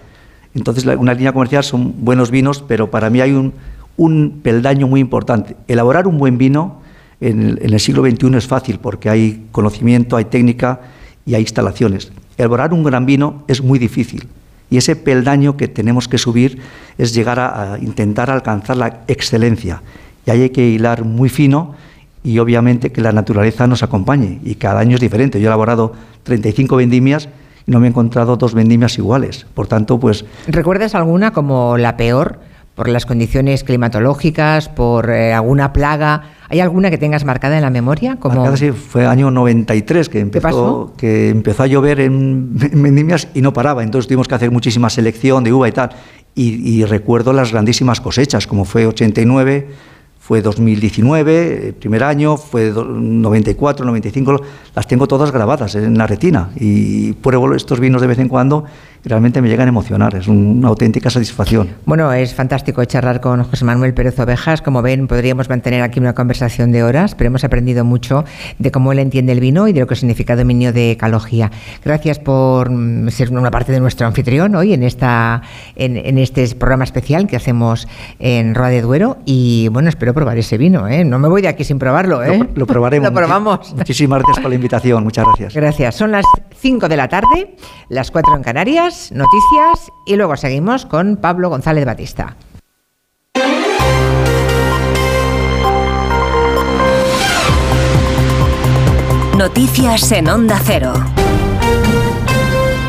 [0.53, 3.53] Entonces, la- una línea comercial son buenos vinos, pero para mí hay un,
[3.95, 5.55] un peldaño muy importante.
[5.69, 6.81] Elaborar un buen vino
[7.21, 10.81] en el, siglo XXI es fácil porque hay conocimiento, hay técnica
[11.25, 12.11] y hay instalaciones.
[12.37, 14.27] Elaborar un gran vino es muy difícil.
[14.69, 16.59] Y ese peldaño que tenemos que subir
[16.97, 19.81] es llegar a, a intentar alcanzar la excelencia.
[20.25, 21.75] Y ahí hay que hilar muy fino
[22.23, 24.39] y obviamente que la naturaleza nos acompañe.
[24.43, 25.39] Y cada año es diferente.
[25.39, 25.93] Yo he elaborado
[26.23, 27.29] 35 vendimias
[27.65, 29.45] y no me he encontrado dos vendimias iguales.
[29.53, 32.39] Por tanto, pues ¿Recuerdas alguna como la peor
[32.79, 36.29] por las condiciones climatológicas, por eh, alguna plaga?
[36.47, 38.15] ¿Hay alguna que tengas marcada en la memoria?
[38.15, 38.35] Como...
[38.35, 40.93] Marcada, sí, fue año 93 que empezó, pasó?
[40.95, 43.83] que empezó a llover en, en vendimias y no paraba.
[43.83, 45.89] Entonces tuvimos que hacer muchísima selección de uva y tal.
[46.35, 49.67] Y, y recuerdo las grandísimas cosechas, como fue 89,
[50.29, 54.39] fue 2019, el primer año, fue do- 94, 95,
[54.75, 56.51] las tengo todas grabadas en la retina.
[56.55, 58.63] Y pruebo estos vinos de vez en cuando
[59.03, 60.13] y realmente me llegan a emocionar.
[60.15, 61.69] Es un- una auténtica satisfacción.
[61.85, 64.61] Bueno, es fantástico charlar con José Manuel Pérez Ovejas.
[64.61, 68.23] Como ven, podríamos mantener aquí una conversación de horas, pero hemos aprendido mucho
[68.59, 71.49] de cómo él entiende el vino y de lo que significa dominio de ecología.
[71.83, 75.41] Gracias por mm, ser una parte de nuestro anfitrión hoy en, esta,
[75.75, 77.87] en, en este programa especial que hacemos
[78.19, 79.17] en Roa de Duero.
[79.25, 80.85] Y bueno, espero probar ese vino.
[80.85, 81.05] ¿eh?
[81.05, 82.21] No me voy de aquí sin probarlo.
[82.21, 82.37] ¿eh?
[82.37, 83.09] Lo, lo probaremos.
[83.09, 83.73] Lo probamos.
[83.73, 85.03] Muchísimas gracias por la invitación.
[85.03, 85.53] Muchas gracias.
[85.53, 85.95] Gracias.
[85.95, 86.25] Son las
[86.57, 87.55] 5 de la tarde,
[87.87, 92.35] las 4 en Canarias, noticias y luego seguimos con Pablo González Batista.
[99.37, 100.93] Noticias en Onda Cero.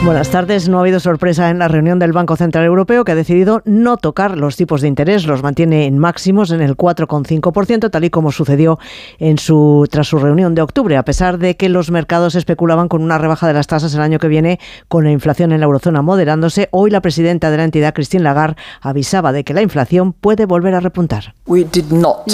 [0.04, 0.66] Buenas tardes.
[0.66, 3.98] No ha habido sorpresa en la reunión del Banco Central Europeo que ha decidido no
[3.98, 5.26] tocar los tipos de interés.
[5.26, 8.78] Los mantiene en máximos en el 4,5%, tal y como sucedió
[9.18, 13.02] en su, tras su reunión de octubre, a pesar de que los mercados especulaban con
[13.02, 14.58] una rebaja de las tasas el año que viene
[14.88, 16.68] con la inflación en la eurozona moderándose.
[16.72, 20.74] Hoy la presidenta de la entidad, Christine Lagarde, avisaba de que la inflación puede volver
[20.74, 21.34] a repuntar.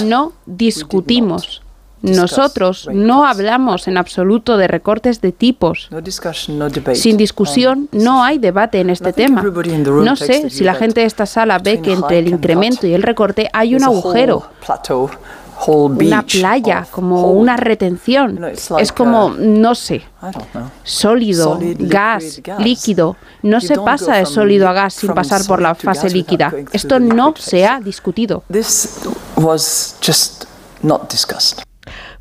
[0.04, 1.65] No discutimos
[2.06, 5.88] nosotros no hablamos en absoluto de recortes de tipos.
[6.94, 9.42] Sin discusión, no hay debate en este tema.
[9.42, 13.02] No sé si la gente de esta sala ve que entre el incremento y el
[13.02, 14.44] recorte hay un agujero
[15.66, 18.40] una playa, como una retención.
[18.78, 20.02] Es como, no sé,
[20.82, 23.16] sólido, gas, líquido.
[23.42, 26.52] No se pasa de sólido a gas sin pasar por la fase líquida.
[26.72, 28.42] Esto no se ha discutido.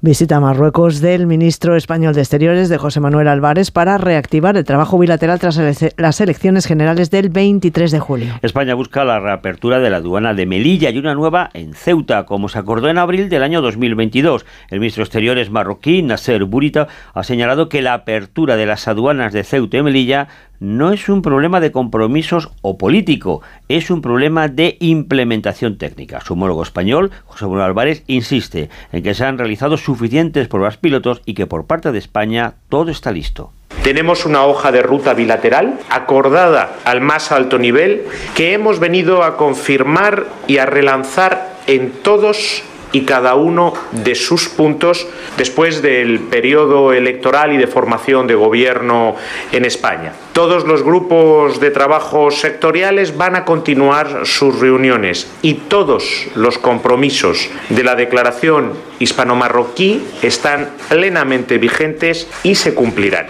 [0.06, 4.64] Visita a Marruecos del ministro español de Exteriores, de José Manuel Álvarez, para reactivar el
[4.64, 5.60] trabajo bilateral tras
[5.98, 8.34] las elecciones generales del 23 de julio.
[8.44, 12.49] España busca la reapertura de la aduana de Melilla y una nueva en Ceuta, como
[12.49, 14.45] se acordó en abril del año 2022.
[14.69, 19.34] El ministro de Exteriores marroquí, Nasser Burita, ha señalado que la apertura de las aduanas
[19.34, 20.27] de Ceuta y Melilla
[20.60, 26.22] no es un problema de compromisos o político, es un problema de implementación técnica.
[26.22, 31.22] Su homólogo español, José Manuel Álvarez, insiste en que se han realizado suficientes pruebas pilotos
[31.26, 33.52] y que por parte de España todo está listo.
[33.84, 38.03] Tenemos una hoja de ruta bilateral acordada al más alto nivel
[38.34, 42.64] que hemos venido a confirmar y a relanzar en todos
[42.96, 45.06] y cada uno de sus puntos
[45.36, 49.18] después del periodo electoral y de formación de gobierno
[49.52, 50.14] en España.
[50.32, 57.50] Todos los grupos de trabajo sectoriales van a continuar sus reuniones y todos los compromisos
[57.68, 63.28] de la declaración hispano-marroquí están plenamente vigentes y se cumplirán.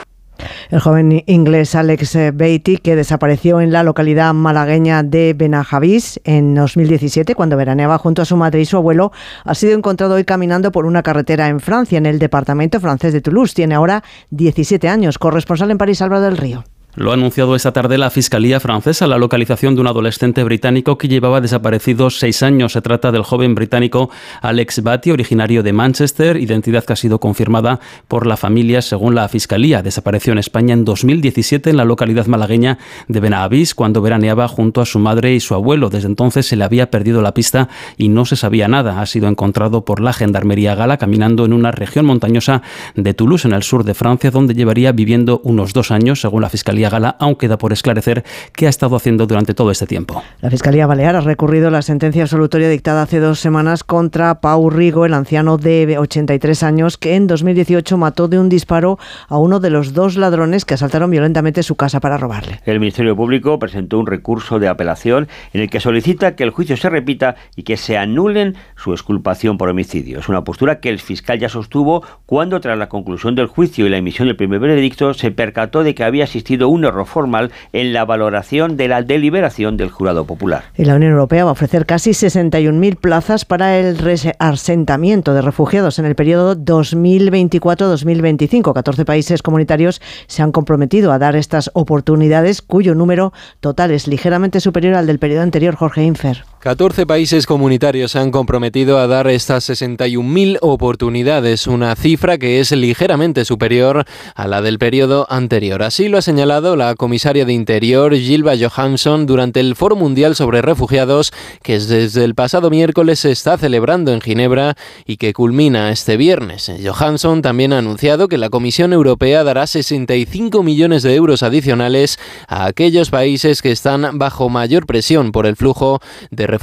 [0.70, 7.36] El joven inglés Alex Beatty, que desapareció en la localidad malagueña de Benajavís en 2017,
[7.36, 9.12] cuando veraneaba junto a su madre y su abuelo,
[9.44, 13.22] ha sido encontrado hoy caminando por una carretera en Francia, en el departamento francés de
[13.22, 13.53] Toulouse.
[13.53, 15.18] Tiene ahora 17 años.
[15.18, 16.64] Corresponsal en París, Álvaro del Río.
[16.97, 21.09] Lo ha anunciado esta tarde la Fiscalía francesa, la localización de un adolescente británico que
[21.09, 22.72] llevaba desaparecido seis años.
[22.72, 24.09] Se trata del joven británico
[24.41, 29.27] Alex Batty, originario de Manchester, identidad que ha sido confirmada por la familia según la
[29.27, 29.84] Fiscalía.
[29.84, 32.77] Desapareció en España en 2017 en la localidad malagueña
[33.09, 35.89] de Benavís cuando veraneaba junto a su madre y su abuelo.
[35.89, 37.67] Desde entonces se le había perdido la pista
[37.97, 39.01] y no se sabía nada.
[39.01, 42.61] Ha sido encontrado por la Gendarmería Gala caminando en una región montañosa
[42.95, 46.49] de Toulouse, en el sur de Francia, donde llevaría viviendo unos dos años, según la
[46.49, 50.24] Fiscalía Gala aún queda por esclarecer qué ha estado haciendo durante todo este tiempo.
[50.41, 55.06] La Fiscalía Balear ha recurrido la sentencia absolutoria dictada hace dos semanas contra Pau Rigo,
[55.06, 58.98] el anciano de 83 años, que en 2018 mató de un disparo
[59.28, 62.60] a uno de los dos ladrones que asaltaron violentamente su casa para robarle.
[62.66, 66.78] El Ministerio Público presentó un recurso de apelación en el que solicita que el juicio
[66.78, 70.20] se repita y que se anulen su exculpación por homicidio.
[70.20, 73.90] Es una postura que el fiscal ya sostuvo cuando, tras la conclusión del juicio y
[73.90, 77.93] la emisión del primer veredicto, se percató de que había existido un error formal en
[77.93, 80.64] la valoración de la deliberación del jurado popular.
[80.76, 83.97] Y la Unión Europea va a ofrecer casi 61.000 plazas para el
[84.39, 88.73] asentamiento de refugiados en el periodo 2024-2025.
[88.73, 94.60] 14 países comunitarios se han comprometido a dar estas oportunidades, cuyo número total es ligeramente
[94.60, 96.43] superior al del periodo anterior, Jorge Infer.
[96.66, 102.72] 14 países comunitarios se han comprometido a dar estas 61.000 oportunidades, una cifra que es
[102.72, 105.84] ligeramente superior a la del periodo anterior.
[105.84, 110.64] Así lo ha señalado la comisaria de Interior, Gilba Johansson, durante el Foro Mundial sobre
[110.64, 111.32] Refugiados,
[111.62, 114.76] que desde el pasado miércoles se está celebrando en Ginebra
[115.06, 116.72] y que culmina este viernes.
[116.84, 122.18] Johansson también ha anunciado que la Comisión Europea dará 65 millones de euros adicionales
[122.48, 126.00] a aquellos países que están bajo mayor presión por el flujo
[126.32, 126.55] de refugiados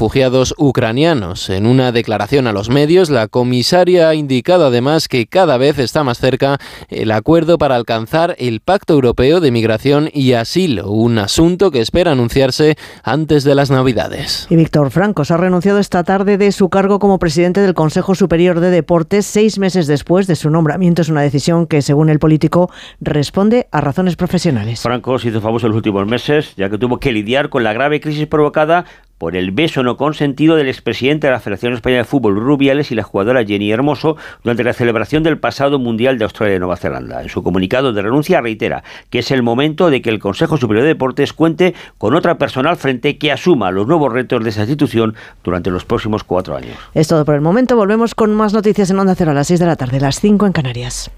[0.57, 1.51] ucranianos.
[1.51, 6.05] En una declaración a los medios, la comisaria ha indicado además que cada vez está
[6.05, 6.59] más cerca
[6.89, 12.13] el acuerdo para alcanzar el Pacto Europeo de Migración y Asilo, un asunto que espera
[12.13, 14.47] anunciarse antes de las Navidades.
[14.51, 18.61] Y Víctor Francos ha renunciado esta tarde de su cargo como presidente del Consejo Superior
[18.61, 21.03] de Deportes seis meses después de su nombramiento.
[21.03, 22.71] Es una decisión que, según el político,
[23.01, 24.81] responde a razones profesionales.
[24.81, 28.01] Francos hizo famoso en los últimos meses, ya que tuvo que lidiar con la grave
[28.01, 28.85] crisis provocada
[29.23, 32.97] por el beso no consentido del expresidente de la Federación Española de Fútbol, Rubiales, y
[32.97, 37.23] la jugadora Jenny Hermoso durante la celebración del pasado Mundial de Australia y Nueva Zelanda.
[37.23, 40.83] En su comunicado de renuncia reitera que es el momento de que el Consejo Superior
[40.83, 44.63] de Deportes cuente con otra persona al frente que asuma los nuevos retos de esa
[44.63, 46.77] institución durante los próximos cuatro años.
[46.93, 47.77] Es todo por el momento.
[47.77, 50.47] Volvemos con más noticias en Onda Cero a las 6 de la tarde, las 5
[50.47, 51.13] en Canarias.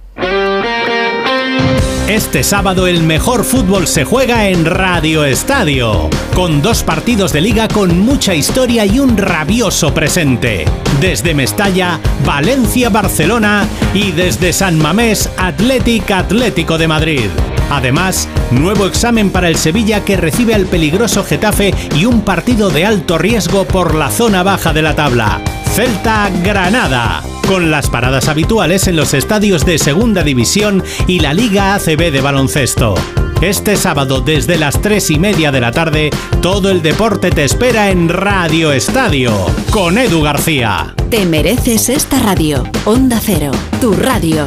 [2.09, 7.67] Este sábado el mejor fútbol se juega en Radio Estadio, con dos partidos de liga
[7.67, 10.67] con mucha historia y un rabioso presente.
[11.01, 17.31] Desde Mestalla, Valencia, Barcelona y desde San Mamés, Athletic Atlético de Madrid.
[17.71, 22.85] Además, nuevo examen para el Sevilla que recibe al peligroso Getafe y un partido de
[22.85, 25.41] alto riesgo por la zona baja de la tabla.
[25.75, 31.75] Celta Granada, con las paradas habituales en los estadios de Segunda División y la Liga
[31.75, 32.95] ACB de baloncesto.
[33.41, 36.11] Este sábado desde las 3 y media de la tarde,
[36.41, 39.33] todo el deporte te espera en Radio Estadio,
[39.73, 40.95] con Edu García.
[41.11, 42.63] Te mereces esta radio.
[42.85, 44.47] Onda Cero, tu radio.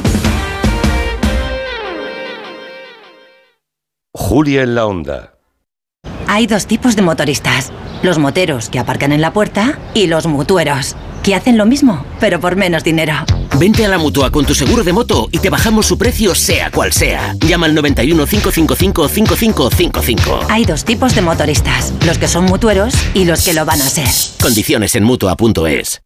[4.13, 5.33] Julia en la Onda.
[6.25, 7.73] Hay dos tipos de motoristas.
[8.03, 12.39] Los moteros que aparcan en la puerta y los mutueros, que hacen lo mismo, pero
[12.39, 13.13] por menos dinero.
[13.59, 16.69] Vente a la mutua con tu seguro de moto y te bajamos su precio sea
[16.69, 17.33] cual sea.
[17.39, 20.39] Llama al 91 555 5555.
[20.49, 23.85] Hay dos tipos de motoristas, los que son mutueros y los que lo van a
[23.85, 24.07] ser.
[24.41, 26.01] Condiciones en mutua.es.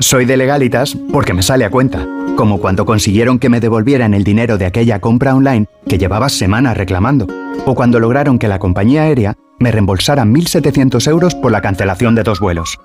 [0.00, 2.06] Soy de legalitas porque me sale a cuenta,
[2.36, 6.76] como cuando consiguieron que me devolvieran el dinero de aquella compra online que llevaba semanas
[6.76, 7.26] reclamando,
[7.64, 12.22] o cuando lograron que la compañía aérea me reembolsara 1.700 euros por la cancelación de
[12.22, 12.78] dos vuelos.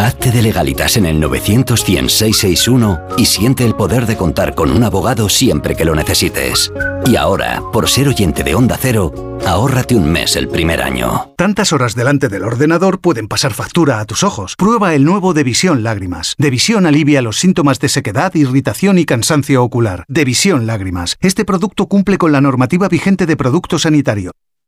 [0.00, 1.84] Hazte de legalitas en el 900
[3.16, 6.72] y siente el poder de contar con un abogado siempre que lo necesites.
[7.04, 9.12] Y ahora, por ser oyente de Onda Cero,
[9.44, 11.32] ahórrate un mes el primer año.
[11.36, 14.54] Tantas horas delante del ordenador pueden pasar factura a tus ojos.
[14.56, 16.36] Prueba el nuevo Devisión Lágrimas.
[16.38, 20.04] Devisión alivia los síntomas de sequedad, irritación y cansancio ocular.
[20.06, 21.16] Devisión Lágrimas.
[21.20, 24.30] Este producto cumple con la normativa vigente de producto sanitario.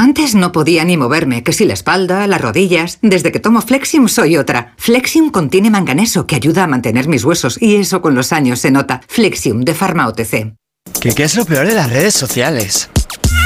[0.00, 2.98] Antes no podía ni moverme, que si la espalda, las rodillas.
[3.02, 4.72] Desde que tomo Flexium soy otra.
[4.78, 8.70] Flexium contiene manganeso que ayuda a mantener mis huesos y eso con los años se
[8.70, 9.02] nota.
[9.08, 10.54] Flexium de Pharma OTC.
[11.02, 12.88] ¿Qué, ¿Qué es lo peor de las redes sociales?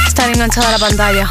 [0.07, 1.29] Estar enganchada a la pantalla.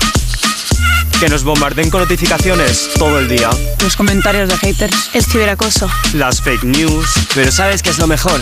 [1.22, 3.50] Que nos bombarden con notificaciones todo el día.
[3.82, 5.12] Los comentarios de haters.
[5.14, 5.90] El ciberacoso.
[6.16, 7.08] Las fake news.
[7.34, 8.41] Pero ¿sabes qué es lo mejor?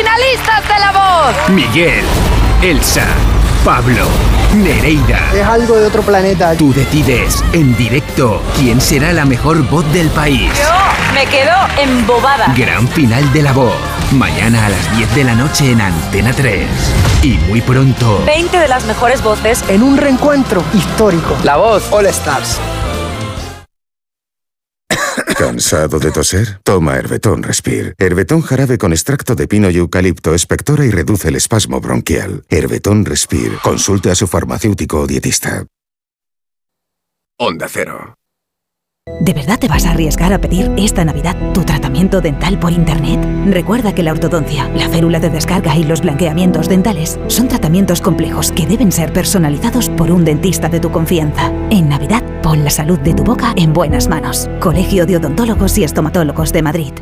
[0.00, 1.50] finalistas de La Voz.
[1.50, 2.04] Miguel,
[2.62, 3.04] Elsa,
[3.62, 4.06] Pablo,
[4.54, 5.30] Nereida.
[5.34, 6.54] Es algo de otro planeta.
[6.56, 10.50] Tú decides en directo quién será la mejor voz del país.
[10.58, 12.46] Yo me quedo embobada.
[12.56, 13.74] Gran final de La Voz.
[14.12, 16.66] Mañana a las 10 de la noche en Antena 3.
[17.22, 18.22] Y muy pronto.
[18.24, 21.36] 20 de las mejores voces en un reencuentro histórico.
[21.44, 22.58] La Voz All Stars.
[25.40, 26.60] ¿Cansado de toser?
[26.64, 27.94] Toma Herbetón Respire.
[27.96, 32.44] Herbetón jarabe con extracto de pino y eucalipto espectora y reduce el espasmo bronquial.
[32.50, 33.56] Herbetón Respire.
[33.62, 35.64] Consulte a su farmacéutico o dietista.
[37.38, 38.16] Onda Cero.
[39.18, 43.20] ¿De verdad te vas a arriesgar a pedir esta Navidad tu tratamiento dental por Internet?
[43.46, 48.52] Recuerda que la ortodoncia, la férula de descarga y los blanqueamientos dentales son tratamientos complejos
[48.52, 51.50] que deben ser personalizados por un dentista de tu confianza.
[51.70, 54.48] En Navidad, pon la salud de tu boca en buenas manos.
[54.60, 56.92] Colegio de Odontólogos y Estomatólogos de Madrid.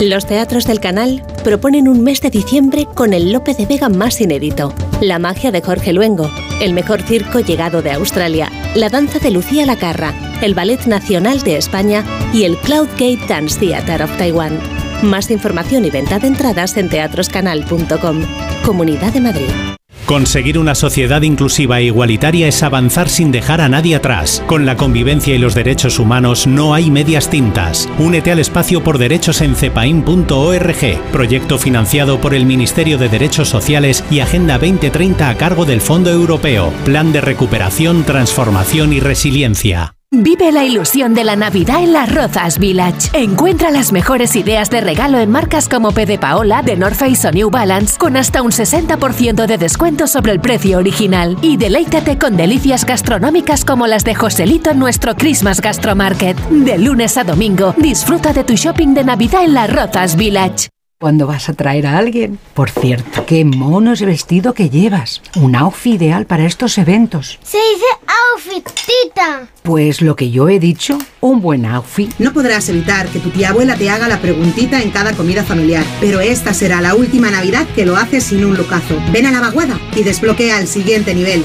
[0.00, 4.20] Los teatros del canal proponen un mes de diciembre con el Lope de Vega más
[4.20, 9.32] inédito, la magia de Jorge Luengo, el mejor circo llegado de Australia, la danza de
[9.32, 14.60] Lucía Lacarra, el Ballet Nacional de España y el Cloudgate Dance Theatre of Taiwan.
[15.02, 18.22] Más información y venta de entradas en teatroscanal.com.
[18.64, 19.77] Comunidad de Madrid.
[20.08, 24.42] Conseguir una sociedad inclusiva e igualitaria es avanzar sin dejar a nadie atrás.
[24.46, 27.86] Con la convivencia y los derechos humanos no hay medias tintas.
[27.98, 34.02] Únete al espacio por derechos en cepain.org, proyecto financiado por el Ministerio de Derechos Sociales
[34.10, 39.97] y Agenda 2030 a cargo del Fondo Europeo, Plan de Recuperación, Transformación y Resiliencia.
[40.10, 43.10] Vive la ilusión de la Navidad en las Rozas Village.
[43.12, 47.28] Encuentra las mejores ideas de regalo en marcas como P de Paola, The North Face
[47.28, 51.36] o New Balance con hasta un 60% de descuento sobre el precio original.
[51.42, 56.38] Y deleítate con delicias gastronómicas como las de Joselito en nuestro Christmas Gastromarket.
[56.48, 60.70] De lunes a domingo, disfruta de tu shopping de Navidad en las Rozas Village.
[61.00, 62.40] Cuando vas a traer a alguien.
[62.54, 65.22] Por cierto, qué mono es el vestido que llevas.
[65.36, 67.38] Un outfit ideal para estos eventos.
[67.44, 67.84] Se dice
[68.32, 69.46] outfit, tita.
[69.62, 72.12] Pues lo que yo he dicho, un buen outfit.
[72.18, 75.84] No podrás evitar que tu tía abuela te haga la preguntita en cada comida familiar,
[76.00, 78.96] pero esta será la última Navidad que lo haces sin un lucazo.
[79.12, 81.44] Ven a la vaguada y desbloquea el siguiente nivel.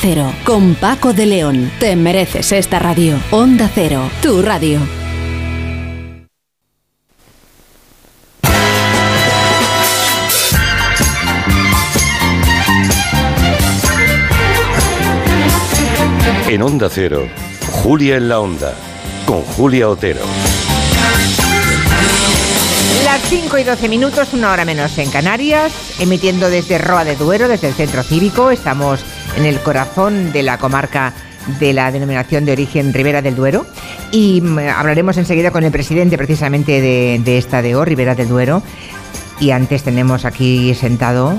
[0.00, 1.70] Cero, con Paco de León.
[1.78, 3.18] Te mereces esta radio.
[3.30, 4.80] Onda Cero, tu radio.
[16.48, 17.26] En Onda Cero,
[17.82, 18.74] Julia en la Onda,
[19.26, 20.20] con Julia Otero.
[23.04, 27.48] Las 5 y 12 minutos, una hora menos en Canarias, emitiendo desde Roa de Duero,
[27.48, 28.50] desde el Centro Cívico.
[28.50, 29.04] Estamos
[29.36, 31.12] en el corazón de la comarca
[31.58, 33.66] de la denominación de origen Ribera del Duero
[34.10, 38.62] y mm, hablaremos enseguida con el presidente precisamente de, de esta DO, Ribera del Duero.
[39.40, 41.38] Y antes tenemos aquí sentado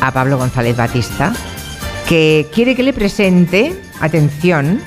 [0.00, 1.32] a Pablo González Batista,
[2.08, 4.80] que quiere que le presente, atención,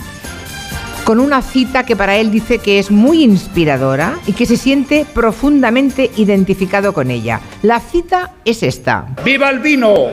[1.03, 5.05] con una cita que para él dice que es muy inspiradora y que se siente
[5.13, 7.39] profundamente identificado con ella.
[7.61, 9.07] La cita es esta.
[9.23, 10.07] ¡Viva el vino!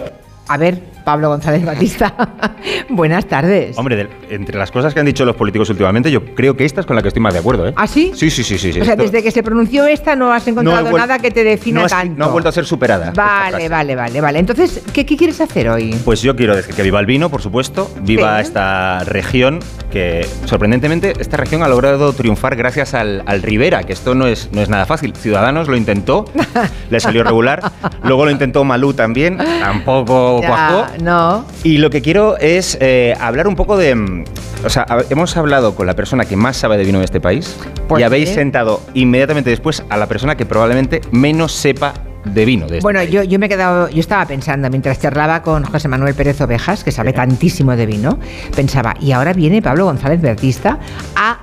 [0.46, 2.14] A ver, Pablo González Batista,
[2.88, 3.76] buenas tardes.
[3.78, 6.80] Hombre, de- entre las cosas que han dicho los políticos últimamente, yo creo que esta
[6.80, 7.72] es con la que estoy más de acuerdo, ¿eh?
[7.76, 8.12] ¿Ah, sí?
[8.14, 8.72] Sí, sí, sí, sí.
[8.72, 8.80] sí.
[8.80, 11.86] O sea, desde que se pronunció esta no has encontrado nada que te defina no,
[11.86, 12.18] has- tanto.
[12.18, 13.12] no ha vuelto a ser superada.
[13.14, 14.38] Vale, vale, vale, vale.
[14.38, 15.94] Entonces, ¿qué, qué quieres hacer hoy?
[16.04, 18.46] Pues yo quiero decir que viva el vino, por supuesto, viva Sí.
[18.48, 19.60] esta región
[19.90, 24.48] que, sorprendentemente, esta región ha logrado triunfar gracias al, al Rivera, que esto no es,
[24.52, 25.14] no es nada fácil.
[25.14, 26.24] Ciudadanos lo intentó,
[26.90, 27.60] le salió regular,
[28.02, 30.86] luego lo intentó Malú también, tampoco cuajó.
[31.02, 31.44] No.
[31.62, 33.94] Y lo que quiero es eh, hablar un poco de...
[33.94, 34.24] mm,
[34.64, 37.56] O sea, hemos hablado con la persona que más sabe de vino de este país
[37.88, 38.36] Pues y habéis sí.
[38.36, 41.92] sentado inmediatamente después a la persona que probablemente menos sepa
[42.24, 45.42] de vino de este Bueno, yo, yo me he quedado, yo estaba pensando mientras charlaba
[45.42, 48.18] con José Manuel Pérez Ovejas, que sabe tantísimo de vino,
[48.56, 50.78] pensaba, y ahora viene Pablo González Bertista
[51.14, 51.38] a,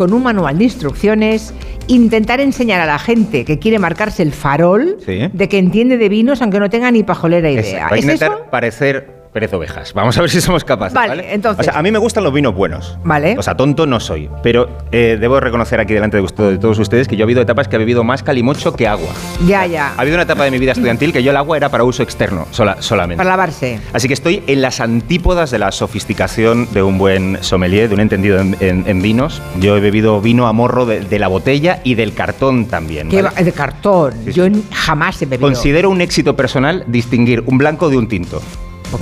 [0.00, 1.52] con un manual de instrucciones,
[1.86, 5.28] intentar enseñar a la gente que quiere marcarse el farol Sí.
[5.30, 7.86] de que entiende de vinos aunque no tenga ni pajolera idea.
[7.94, 8.46] ¿Es intentar eso?
[8.50, 9.92] parecer Pérez Ovejas.
[9.94, 10.92] Vamos a ver si somos capaces.
[10.94, 12.98] Vale, Vale, entonces- O sea, a mí me gustan los vinos buenos.
[13.04, 13.36] Vale.
[13.38, 14.28] O sea, tonto no soy.
[14.42, 17.40] Pero eh, debo reconocer aquí delante de, ustedes- de todos ustedes que yo he habido
[17.40, 19.08] etapas que he bebido más calimocho que agua.
[19.46, 19.92] Ya, ya.
[19.96, 22.02] Ha habido una etapa de mi vida estudiantil que yo el agua era para uso
[22.02, 23.18] externo, sola- solamente.
[23.18, 23.78] Para lavarse.
[23.92, 28.00] Así que estoy en las antípodas de la sofisticación de un buen sommelier, de un
[28.00, 29.40] entendido en, en- en vinos.
[29.60, 33.08] Yo he bebido vino a morro de, de la botella y del cartón también.
[33.08, 33.22] ¿vale?
[33.22, 34.12] va- de cartón.
[34.26, 35.46] Yo n- jamás he bebido.
[35.48, 38.42] Considero un éxito personal distinguir un blanco de un tinto.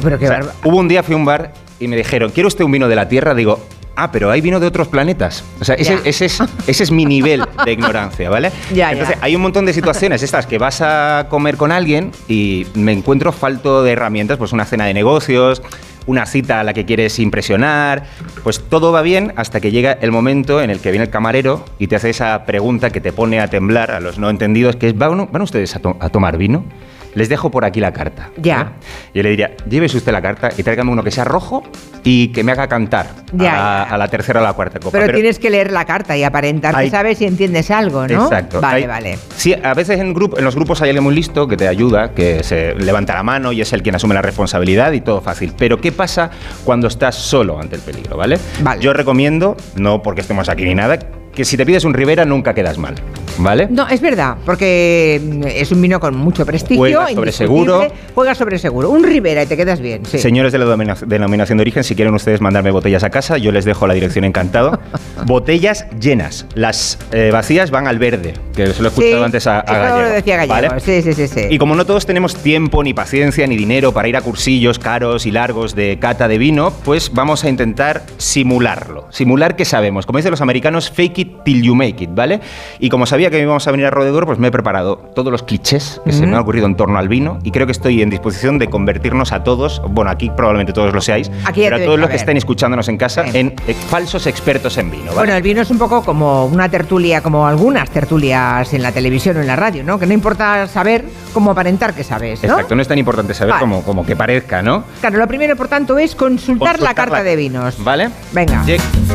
[0.03, 2.31] Pero qué O sea, barba- hubo un día fui a un bar y me dijeron,
[2.31, 3.35] ¿quiere usted un vino de la Tierra?
[3.35, 3.61] Digo,
[3.97, 5.45] ah, pero hay vino de otros planetas.
[5.61, 8.51] O sea, ese, es, ese es mi nivel de ignorancia, ¿vale?
[8.75, 9.25] Ya, Entonces, ya.
[9.25, 13.33] hay un montón de situaciones estas que vas a comer con alguien y me encuentro
[13.33, 15.63] falto de herramientas, pues una cena de negocios,
[16.07, 18.05] una cita a la que quieres impresionar,
[18.43, 21.65] pues todo va bien hasta que llega el momento en el que viene el camarero
[21.79, 24.89] y te hace esa pregunta que te pone a temblar a los no entendidos, que
[24.89, 26.65] es, ¿van, van ustedes a, to- a tomar vino?
[27.15, 28.31] Les dejo por aquí la carta.
[28.37, 28.73] Ya.
[29.15, 31.63] Yo le diría, llévese usted la carta y tráigame uno que sea rojo
[32.05, 34.99] y que me haga cantar Ya, a, la, a la tercera o la cuarta copa.
[34.99, 38.25] Pero, tienes que leer la carta y aparentar que sabes y entiendes algo, ¿no?
[38.25, 38.61] Exacto.
[38.61, 39.19] Vale, Hay- vale.
[39.37, 42.13] Sí, a veces en, grupo, en los grupos hay alguien muy listo que te ayuda,
[42.13, 45.55] que se levanta la mano y es el quien asume la responsabilidad y todo fácil.
[45.59, 46.31] Pero ¿qué pasa
[46.65, 48.39] cuando estás solo ante el peligro, ¿vale?
[48.81, 50.99] Yo recomiendo, no porque estemos aquí ni nada,
[51.39, 52.97] que si te pides un Ribera nunca quedas mal,
[53.39, 53.69] ¿vale?
[53.71, 56.79] No, es verdad, porque mm, es un vino con mucho prestigio.
[56.81, 57.87] Juega sobre seguro.
[58.13, 58.91] Juega sobre seguro.
[58.91, 60.19] Un Ribera y te quedas bien, sí.
[60.19, 63.65] Señores de la denominación de origen, si quieren ustedes mandarme botellas a casa, yo les
[63.65, 64.81] dejo la dirección encantado.
[65.27, 66.45] botellas llenas.
[66.57, 69.63] Las eh, vacías van al verde, que se lo he escuchado Sí, antes a, a
[69.63, 70.69] eso Gallego, lo decía Gallego.
[70.71, 70.81] ¿vale?
[70.81, 71.43] Sí, sí, sí, sí.
[71.51, 75.25] Y como no todos tenemos tiempo, ni paciencia, ni dinero para ir a cursillos caros
[75.25, 79.07] y largos de cata de vino, pues vamos a intentar simularlo.
[79.11, 80.05] Simular que sabemos.
[80.05, 82.41] Como dicen los americanos, fake it till you make it, ¿vale?
[82.79, 85.43] Y como sabía que íbamos a venir a Rodedor, pues me he preparado todos los
[85.43, 88.11] clichés que se me han ocurrido en torno al vino y creo que estoy en
[88.11, 91.99] disposición de convertirnos a todos, bueno, aquí probablemente todos lo seáis, Aquí pero a todos
[91.99, 95.17] los que estén escuchándonos en casa, en eh, falsos expertos en vino, ¿vale?
[95.17, 99.37] Bueno, el vino es un poco como una tertulia, como algunas tertulias en la televisión
[99.37, 99.99] o en la radio, ¿no?
[99.99, 102.51] Que no importa saber cómo aparentar que sabes, ¿no?
[102.55, 103.61] Exacto, no es tan importante saber Vale.
[103.61, 104.85] como, como que parezca, ¿no?
[105.01, 107.83] Claro, lo primero, por tanto, es consultar, la Consultar carta la- de vinos.
[107.85, 108.09] ¿Vale?
[108.33, 108.65] Venga.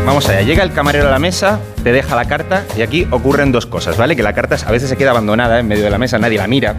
[0.05, 0.41] Vamos allá.
[0.41, 3.97] Llega el camarero a la mesa, te deja la carta y aquí ocurren dos cosas,
[3.97, 4.15] ¿vale?
[4.15, 6.47] Que la carta a veces se queda abandonada en medio de la mesa, nadie la
[6.47, 6.75] mira.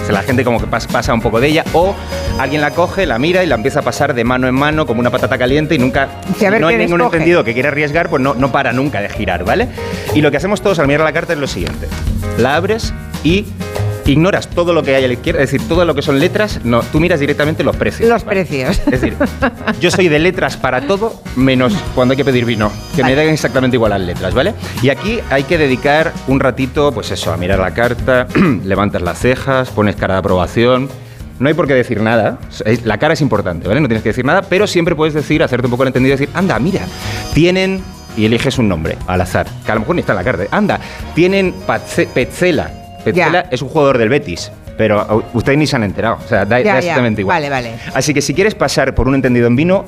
[0.00, 1.94] O sea, la gente como que pas- pasa un poco de ella o
[2.40, 4.98] alguien la coge, la mira y la empieza a pasar de mano en mano como
[5.00, 6.08] una patata caliente y nunca...
[6.58, 9.68] No hay ningún entendido que quiera arriesgar, pues no, no para nunca de girar, ¿vale?
[10.14, 11.86] Y lo que hacemos todos al mirar la carta es lo siguiente.
[12.38, 12.92] La abres
[13.22, 13.46] y
[14.10, 16.60] ignoras todo lo que hay a la izquierda, es decir, todo lo que son letras,
[16.64, 18.08] no, tú miras directamente los precios.
[18.08, 18.44] Los ¿vale?
[18.44, 18.80] precios.
[18.80, 19.16] Es decir,
[19.80, 23.30] yo soy de letras para todo, menos cuando hay que pedir vino, que me den
[23.30, 24.54] exactamente igual las letras, ¿vale?
[24.82, 28.26] Y aquí hay que dedicar un ratito, pues eso, a mirar la carta,
[28.64, 30.88] levantas las cejas, pones cara de aprobación.
[31.38, 32.38] No hay por qué decir nada,
[32.84, 33.80] la cara es importante, ¿vale?
[33.80, 36.18] No tienes que decir nada, pero siempre puedes decir, hacerte un poco el entendido y
[36.18, 36.82] decir, anda, mira,
[37.34, 37.82] tienen,
[38.16, 40.44] y eliges un nombre al azar, que a lo mejor ni está en la carta,
[40.52, 40.78] anda,
[41.14, 42.06] tienen Patze-
[43.04, 46.64] Es un jugador del Betis, pero ustedes ni se han enterado, o sea, da, Ya,
[46.64, 46.78] da ya.
[46.78, 47.36] exactamente igual.
[47.36, 47.74] Vale, vale.
[47.94, 49.84] Así que si quieres pasar por un entendido en vino,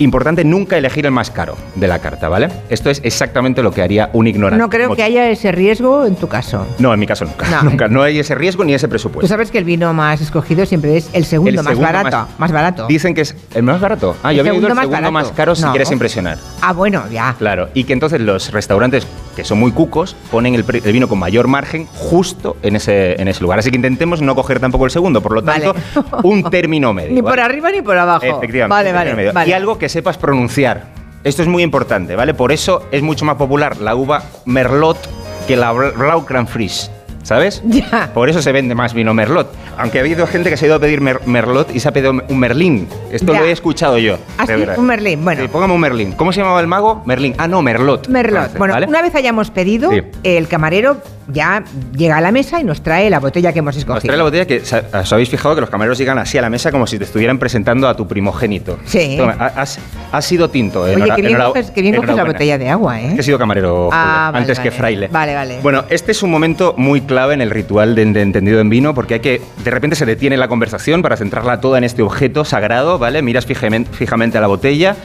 [0.00, 2.48] importante nunca elegir el más caro de la carta, ¿vale?
[2.68, 4.62] Esto es exactamente lo que haría un ignorante.
[4.62, 6.64] No creo que haya ese riesgo en tu caso.
[6.78, 7.48] No, en mi caso nunca.
[7.50, 7.62] No.
[7.70, 7.88] Nunca.
[7.88, 9.26] No hay ese riesgo ni ese Tú presupuesto.
[9.26, 12.28] sabes que el vino más escogido siempre es el segundo, El más segundo barato.
[12.38, 12.86] Más, barato.
[12.86, 14.14] Dicen que es el más barato.
[14.22, 15.12] Ah, El yo había oído el segundo más segundo barato.
[15.12, 16.38] más caro si quieres impresionar.
[16.60, 17.34] Ah, bueno, ya.
[17.36, 19.04] Claro, y que entonces los restaurantes,
[19.38, 23.40] que son muy cucos, ponen el, vino con mayor margen justo en ese, en ese
[23.40, 23.60] lugar.
[23.60, 25.76] Así que intentemos no coger tampoco el segundo, por lo tanto,
[26.24, 27.12] un término medio.
[27.12, 27.36] Ni ¿vale?
[27.36, 28.26] por arriba ni por abajo.
[28.26, 28.68] Efectivamente.
[28.68, 29.32] Vale, vale, medio.
[29.32, 29.48] vale.
[29.48, 30.86] Y algo que sepas pronunciar.
[31.22, 32.34] Esto es muy importante, ¿vale?
[32.34, 34.98] Por eso es mucho más popular la uva Merlot
[35.46, 36.90] que la Blau Grand Fris.
[37.22, 37.62] ¿Sabes?
[37.68, 38.10] Ya.
[38.12, 39.52] Por eso se vende más vino Merlot.
[39.78, 41.92] Aunque ha habido gente que se ha ido a pedir mer- Merlot y se ha
[41.92, 42.88] pedido un Merlín.
[43.12, 43.40] Esto Ya.
[43.40, 44.18] lo he escuchado yo.
[44.36, 44.78] Ah, de sí, verdad.
[44.78, 45.42] un Merlín, bueno.
[45.42, 46.12] Sí, póngame un Merlín.
[46.12, 47.02] ¿Cómo se llamaba el mago?
[47.06, 47.34] Merlín.
[47.38, 48.08] Ah, no, Merlot.
[48.08, 48.56] Merlot.
[48.58, 48.86] Bueno, ¿vale?
[48.86, 50.02] una vez hayamos pedido, Sí.
[50.24, 50.98] el camarero
[51.30, 51.62] ya
[51.94, 54.00] llega a la mesa y nos trae la botella que hemos Nos escogido.
[54.06, 56.72] trae la botella que os habéis fijado que los camareros llegan así a la mesa
[56.72, 58.78] como si te estuvieran presentando a tu primogénito.
[58.86, 59.16] Sí.
[59.18, 59.78] Toma, ha- has,
[60.10, 60.82] has sido tinto.
[60.82, 63.12] Oye, qué bien, coges, qué bien coges la botella de agua, ¿eh?
[63.14, 65.08] Que he sido camarero Ah, vale, antes que fraile.
[65.08, 65.58] Vale, vale.
[65.62, 68.94] Bueno, este es un momento muy clave en el ritual de, de entendido en vino
[68.94, 72.44] porque hay que, de repente se detiene la conversación para centrarla toda en este objeto
[72.44, 73.20] sagrado, ¿vale?
[73.22, 74.96] Miras fijamente a la botella,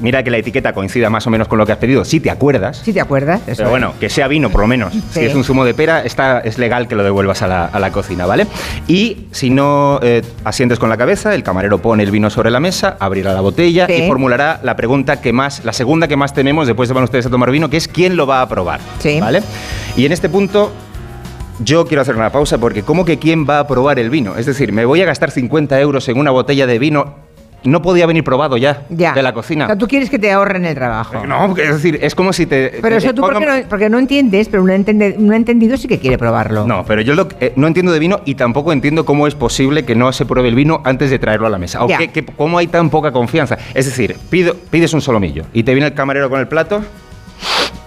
[0.00, 2.30] mira que la etiqueta coincida más o menos con lo que has pedido, si te
[2.30, 2.82] acuerdas.
[2.84, 3.40] Si te acuerdas.
[3.46, 4.92] eso Pero bueno, que sea vino por lo menos.
[4.92, 5.00] Sí.
[5.12, 7.80] Si es un zumo de pera, está, es legal que lo devuelvas a la, a
[7.80, 8.46] la cocina, ¿vale?
[8.86, 12.60] Y si no eh, asientes con la cabeza, el camarero pone el vino sobre la
[12.60, 13.94] mesa, abrirá la botella Sí.
[13.94, 17.24] y formulará la pregunta que más, la segunda que más tenemos después de van ustedes
[17.26, 18.80] a tomar vino, que es quién lo va a probar.
[19.20, 19.42] ¿Vale?
[19.96, 20.72] Y en este punto.
[21.60, 24.36] Yo quiero hacer una pausa porque ¿cómo que quién va a probar el vino?
[24.36, 27.14] Es decir, me voy a gastar 50 euros en una botella de vino.
[27.64, 29.12] No podía venir probado ya, Ya.
[29.14, 29.66] de la O cocina.
[29.66, 31.26] sea, tú quieres que te ahorren el trabajo.
[31.26, 32.78] No, es decir, es como si te...
[32.80, 35.88] Pero eso tú pongan- porque no, porque no entiendes, pero un, entende- un entendido sí
[35.88, 36.64] que quiere probarlo.
[36.66, 39.84] No, pero yo lo eh, no entiendo de vino y tampoco entiendo cómo es posible
[39.84, 41.82] que no se pruebe el vino antes de traerlo a la mesa.
[41.84, 41.98] O Ya.
[41.98, 43.56] que- que- cómo hay tan poca confianza.
[43.74, 46.82] Es decir, pido, pides un solomillo y te viene el camarero con el plato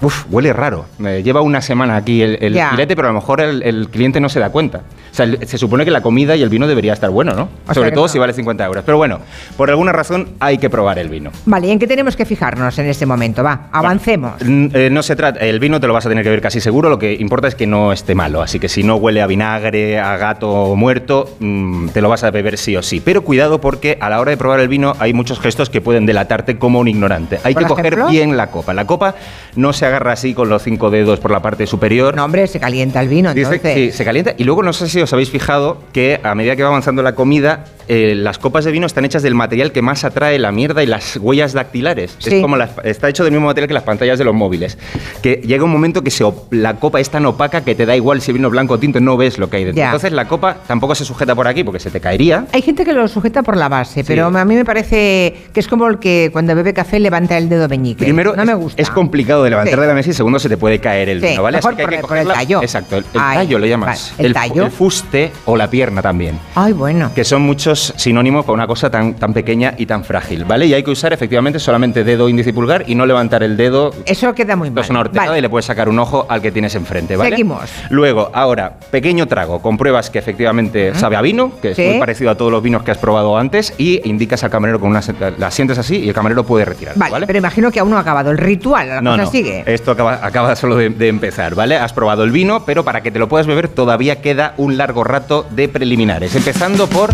[0.01, 0.85] uf, huele raro.
[0.97, 2.69] Me lleva una semana aquí el, el Ya.
[2.71, 4.81] filete, pero a lo mejor el, el cliente no se da cuenta.
[5.11, 7.49] O sea, el- se supone que la comida y el vino debería estar bueno, ¿no?
[7.67, 8.07] O Sobre todo no.
[8.07, 8.83] si vale 50 euros.
[8.85, 9.19] Pero bueno,
[9.57, 11.31] por alguna razón hay que probar el vino.
[11.45, 13.43] Vale, ¿y en qué tenemos que fijarnos en este momento?
[13.43, 14.33] Va, avancemos.
[14.43, 16.61] Mm, eh, no se trata, el vino te lo vas a tener que ver casi
[16.61, 19.27] seguro, lo que importa es que no esté malo, así que si no huele a
[19.27, 23.01] vinagre, a gato muerto, mm, te lo vas a beber sí o sí.
[23.03, 26.05] Pero cuidado porque a la hora de probar el vino hay muchos gestos que pueden
[26.05, 27.39] delatarte como un ignorante.
[27.43, 28.07] Hay ¿Por que coger ejemplo?
[28.11, 28.73] bien la copa.
[28.73, 29.15] La copa
[29.55, 32.15] no se agarra así con los cinco dedos por la parte superior.
[32.15, 33.73] No, hombre, se calienta el vino, Dice entonces.
[33.75, 36.63] que se calienta y luego no sé si os habéis fijado que a medida que
[36.63, 40.03] va avanzando la comida, eh, las copas de vino están hechas del material que más
[40.03, 42.15] atrae la mierda y las huellas dactilares.
[42.19, 42.35] Sí.
[42.35, 44.77] Es como las- está hecho del mismo material que las pantallas de los móviles.
[45.21, 48.21] Que llega un momento que se la copa es tan opaca que te da igual
[48.21, 49.79] si vino blanco o tinto, no ves lo que hay dentro.
[49.79, 49.85] Ya.
[49.87, 52.45] Entonces la copa tampoco se sujeta por aquí porque se te caería.
[52.53, 55.67] Hay gente que lo sujeta por la base, pero a mí me parece que es
[55.67, 58.03] como el que cuando bebe café levanta el dedo meñique.
[58.03, 58.81] Primero, no me gusta.
[58.81, 59.78] es complicado de levantar Sí.
[59.79, 61.57] De la mesa y segundo, se te puede caer el Sí, vino, ¿vale?
[61.57, 62.61] mejor Así que hay por que el- por el cogerla- tallo.
[62.61, 64.13] Exacto, el, el Ay, tallo le llamas.
[64.17, 64.65] vale, ¿el tallo?
[64.65, 66.39] el fuste o la pierna también.
[66.55, 67.11] Ay, bueno.
[67.13, 70.65] Que son muchos sinónimos para una cosa tan, tan pequeña y tan frágil, ¿vale?
[70.65, 73.91] Y hay que usar efectivamente solamente dedo, índice y pulgar y no levantar el dedo.
[74.05, 74.83] Eso queda muy mal.
[74.83, 77.31] Es una horteada y le puedes sacar un ojo al que tienes enfrente, ¿vale?
[77.31, 77.69] Seguimos.
[77.89, 79.61] Luego, ahora, pequeño trago.
[79.61, 82.91] Compruebas que efectivamente sabe a vino, que es muy parecido a todos los vinos que
[82.91, 85.01] has probado antes, y indicas al camarero con una.
[85.37, 86.93] La sientes así y el camarero puede retirar.
[86.97, 87.27] Vale, ¿vale?
[87.27, 89.31] pero imagino que aún no ha acabado el ritual, la No, cosa no.
[89.31, 89.63] sigue.
[89.73, 91.75] Esto acaba, acaba solo de, de empezar, ¿vale?
[91.77, 95.03] Has probado el vino, pero para que te lo puedas beber todavía queda un largo
[95.03, 96.35] rato de preliminares.
[96.35, 97.11] Empezando por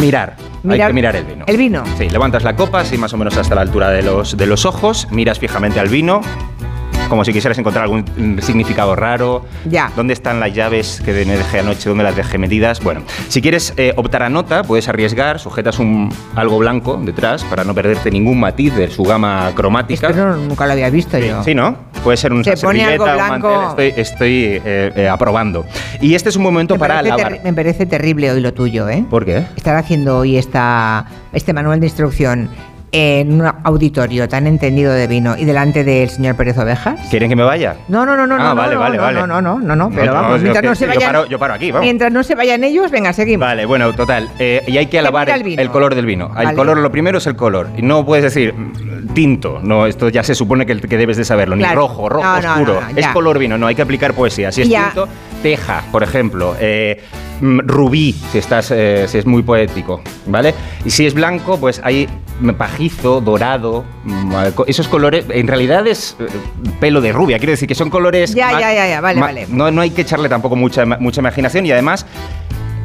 [0.00, 0.36] mirar.
[0.64, 1.44] Hay Mirar- que mirar el vino.
[1.46, 1.84] El vino.
[1.98, 4.64] Sí, levantas la copa, así más o menos hasta la altura de los, de los
[4.64, 6.22] ojos, miras fijamente al vino,
[7.08, 9.44] como si quisieras encontrar algún mm, significado raro.
[9.68, 9.90] Ya.
[9.96, 11.88] ¿Dónde están las llaves que me dejé anoche?
[11.88, 12.80] ¿Dónde las dejé medidas?
[12.82, 17.64] Bueno, si quieres eh, optar a nota, puedes arriesgar, sujetas un, algo blanco detrás para
[17.64, 20.08] no perderte ningún matiz de su gama cromática.
[20.10, 21.42] Esto no- nunca lo había visto yo.
[21.44, 21.76] Sí, ¿no?
[22.02, 23.68] Puede ser un Se pone algo blanco.
[23.70, 25.64] Estoy, estoy eh, eh, aprobando.
[26.00, 27.40] Y este es un momento Me para alabar.
[27.42, 29.04] me parece terrible hoy lo tuyo, ¿eh?
[29.08, 29.44] ¿Por qué?
[29.56, 32.50] Estar haciendo hoy esta, este manual de instrucción
[32.96, 37.00] en un auditorio tan entendido de vino y delante del señor Pérez Ovejas.
[37.10, 37.74] ¿Quieren que me vaya?
[37.88, 39.18] No, no, no, no, Ah, no, vale, no, vale, no, vale.
[39.20, 41.26] no, no, no, no, no, pero No, vamos, mientras yo no se yo vayan, paro-
[41.28, 41.84] yo paro aquí, vamos.
[41.84, 43.44] mientras no se vayan ellos, venga, seguimos.
[43.48, 44.28] Vale, bueno, total.
[44.38, 46.30] eh, y hay que alabar el, color del vino.
[46.38, 47.68] El color, lo primero es el color.
[47.76, 49.58] Y no puedes decir mm, tinto.
[49.60, 51.56] No, esto ya se supone que, que debes de saberlo.
[51.56, 52.80] Ni rojo, rojo oscuro.
[52.94, 54.52] es color vino, no, hay que aplicar poesía.
[54.52, 54.84] Si es Ya.
[54.92, 55.08] tinto,
[55.42, 56.54] teja, por ejemplo.
[56.60, 57.02] eh,
[57.40, 60.00] rubí, si, estás, eh, si es muy poético.
[60.26, 60.54] ¿Vale?
[60.84, 62.08] Y si es blanco, pues hay
[62.40, 63.84] mm, pajizo, dorado.
[64.04, 66.26] mm, co- Esos colores, en realidad es eh,
[66.80, 67.38] pelo de rubia.
[67.38, 68.34] Quiero decir que son colores.
[68.34, 69.46] Ya, ya, ya, ya, vale, vale.
[69.50, 72.06] No, no hay que echarle tampoco mucha, mucha imaginación y además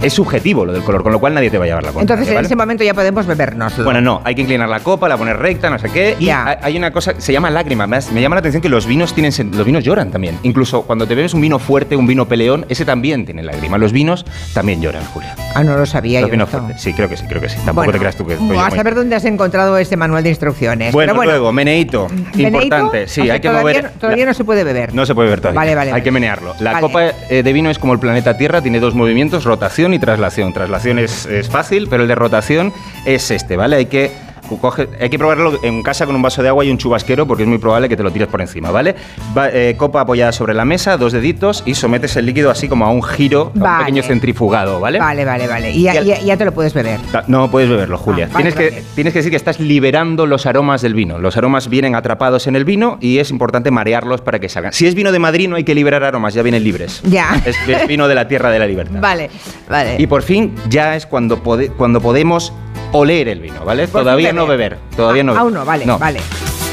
[0.02, 2.16] es subjetivo lo del color, con lo cual nadie te va a llevar la contra.
[2.16, 3.84] Entonces en ese momento ya podemos bebernoslo.
[3.84, 6.16] Bueno, no, hay que inclinar la copa, la poner recta, no sé qué.
[6.20, 6.58] Y Ya.
[6.62, 7.86] hay- una cosa se llama lágrima.
[7.88, 10.38] Me, me llama la atención que los vinos tienen los vinos lloran también.
[10.44, 13.78] Incluso cuando te bebes un vino fuerte, un vino peleón, ese también tiene lágrima.
[13.78, 15.36] Los vinos también lloran, Julia.
[15.56, 16.32] Ah, no lo sabía Los yo.
[16.32, 16.82] vinos fuertes.
[16.82, 17.56] Sí, creo que sí, creo que sí.
[17.58, 20.24] Tampoco Bueno, te creas tú que estoy a muy- saber dónde has encontrado ese manual
[20.24, 20.94] de instrucciones.
[20.94, 21.52] Bueno, luego.
[21.52, 22.08] ¿Meneíto?
[22.36, 23.08] Importante.
[23.08, 23.92] Sí, O sea, hay que todavía, mover.
[24.00, 24.94] Todavía no se puede beber.
[24.94, 25.60] No se puede ver todavía.
[25.60, 26.04] Vale, vale, Hay vale.
[26.04, 26.56] que menearlo.
[26.60, 26.82] La Vale.
[26.88, 30.54] copa eh, de vino es como el planeta Tierra, tiene dos movimientos, rotación y traslación.
[30.54, 32.74] Traslación es, es fácil, pero el de rotación
[33.06, 33.78] es este, ¿vale?
[33.78, 34.12] Hay que
[34.58, 37.44] coge- hay que probarlo en casa con un vaso de agua y un chubasquero porque
[37.44, 38.96] es muy probable que te lo tires por encima, ¿vale?
[39.38, 42.86] Va- eh, copa apoyada sobre la mesa, dos deditos y sometes el líquido así como
[42.86, 45.00] a un giro, a un pequeño centrifugado, ¿vale?
[45.00, 45.72] Vale, vale, vale.
[45.72, 47.00] Y ya, Y al- ya- ya te lo puedes beber.
[47.28, 48.28] No puedes beberlo, Julia.
[48.30, 51.20] Ah, vale, tienes, que, tienes que decir que estás liberando los aromas del vino.
[51.20, 54.74] Los aromas vienen atrapados en el vino y es importante marearlos para que salgan.
[54.74, 57.02] Si es vino de Madrid no hay que liberar aromas, ya vienen libres.
[57.04, 57.42] Ya.
[57.46, 59.00] Es, es vino de la tierra de la libertad.
[59.02, 59.30] Vale,
[59.70, 59.96] vale.
[60.00, 62.54] Y por fin ya es cuando, pode- cuando podemos
[62.92, 63.88] oler el vino, ¿vale?
[63.88, 64.72] Todavía no beber.
[64.76, 64.96] beber.
[64.96, 66.20] Todavía Ah, no aún no, vale, vale.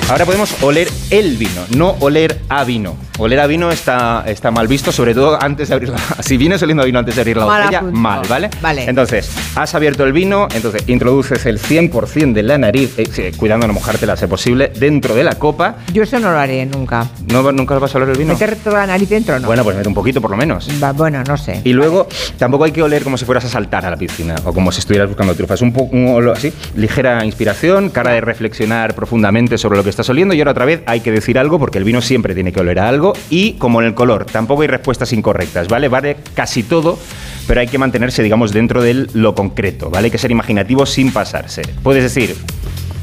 [0.09, 2.97] Ahora podemos oler el vino, no oler a vino.
[3.19, 5.97] Oler a vino está, está mal visto, sobre todo antes de abrir la...
[6.21, 8.51] Si vienes oliendo a vino antes de abrir la Mal botella, mal, ¿vale?
[8.61, 8.85] Vale.
[8.85, 13.73] Entonces, has abierto el vino, entonces introduces el 100% de la nariz, eh, cuidando no
[13.73, 15.77] mojártela a ser posible, dentro de la copa.
[15.93, 17.09] Yo eso no lo haré nunca.
[17.33, 18.35] ¿No, ¿Nunca vas a oler el vino?
[18.35, 19.47] ¿Meter toda la nariz dentro no?
[19.47, 20.69] Bueno, pues mete un poquito por lo menos.
[20.81, 21.63] Va, bueno, no sé.
[21.65, 22.07] Y luego
[22.39, 24.81] tampoco hay que oler como si fueras a saltar a la piscina o como si
[24.81, 25.63] estuvieras buscando trufas.
[25.63, 30.11] Un poco un olor así, ligera inspiración, cara de reflexionar profundamente sobre lo que estás
[30.11, 32.61] oliendo y ahora otra vez hay que decir algo porque el vino siempre tiene que
[32.61, 35.89] oler a algo y como en el color, tampoco hay respuestas incorrectas, ¿vale?
[35.89, 36.99] Vale casi todo,
[37.47, 40.07] pero hay que mantenerse, digamos, dentro de lo concreto, ¿vale?
[40.07, 41.63] Hay que ser imaginativo sin pasarse.
[41.83, 42.37] Puedes decir,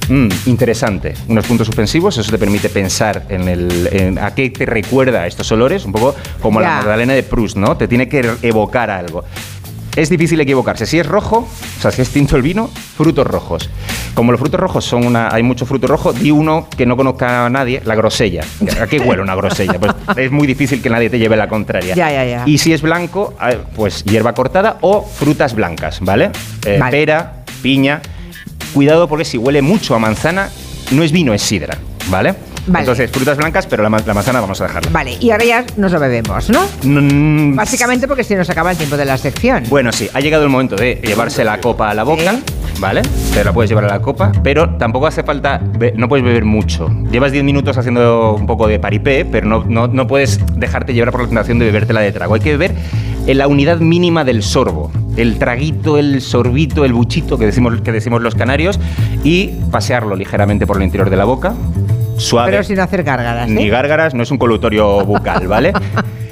[0.10, 1.14] Mm, interesante.
[1.28, 5.52] Unos puntos suspensivos, eso te permite pensar en, el, en a qué te recuerda estos
[5.52, 7.78] olores, un poco como la Magdalena de Proust, ¿no?
[7.78, 9.24] Te tiene que evocar algo.
[9.96, 10.86] Es difícil equivocarse.
[10.86, 11.48] Si es rojo,
[11.78, 13.70] o sea, si es tinto el vino, frutos rojos.
[14.14, 15.34] Como los frutos rojos son una.
[15.34, 18.44] Hay mucho fruto rojo, di uno que no conozca a nadie, la grosella.
[18.82, 19.80] ¿A qué huele una grosella?
[19.80, 21.96] Pues es muy difícil que nadie te lleve la contraria.
[21.96, 22.44] Ya, ya, ya.
[22.46, 26.32] Y si es blanco, eh, pues hierba cortada o frutas blancas, ¿vale?
[26.66, 26.92] Eh, Vale.
[26.92, 28.02] Pera, piña.
[28.74, 30.50] Cuidado porque si huele mucho a manzana,
[30.92, 31.78] no es vino, es sidra,
[32.10, 32.34] ¿vale?
[32.68, 32.80] Vale.
[32.84, 34.90] Entonces, frutas blancas, pero la, ma- la manzana vamos a dejarla.
[34.92, 36.62] Vale, y ahora ya nos lo bebemos, ¿no?
[36.84, 39.64] Mm, Básicamente porque se nos acaba el tiempo de la sección.
[39.70, 42.36] Bueno, sí, ha llegado el momento de llevarse la copa a la boca,
[42.80, 43.02] ¿vale?
[43.34, 45.62] Te la puedes llevar a la copa, pero tampoco hace falta,
[45.96, 46.90] no puedes beber mucho.
[47.12, 51.12] Llevas 10 minutos haciendo un poco de paripé, pero no, no, no puedes dejarte llevar
[51.12, 52.36] por la tentación de bebértela de trago.
[52.36, 52.74] Hay que beber
[53.28, 54.92] en la unidad mínima del sorbo.
[55.16, 58.80] El traguito, el sorbito, el buchito que decimos, que decimos los canarios
[59.24, 61.54] y pasearlo ligeramente por el interior de la boca.
[62.18, 62.52] Suave.
[62.52, 63.54] Pero sin hacer gárgaras, ¿eh?
[63.54, 65.74] Ni gárgaras, no es un colutorio bucal, ¿vale?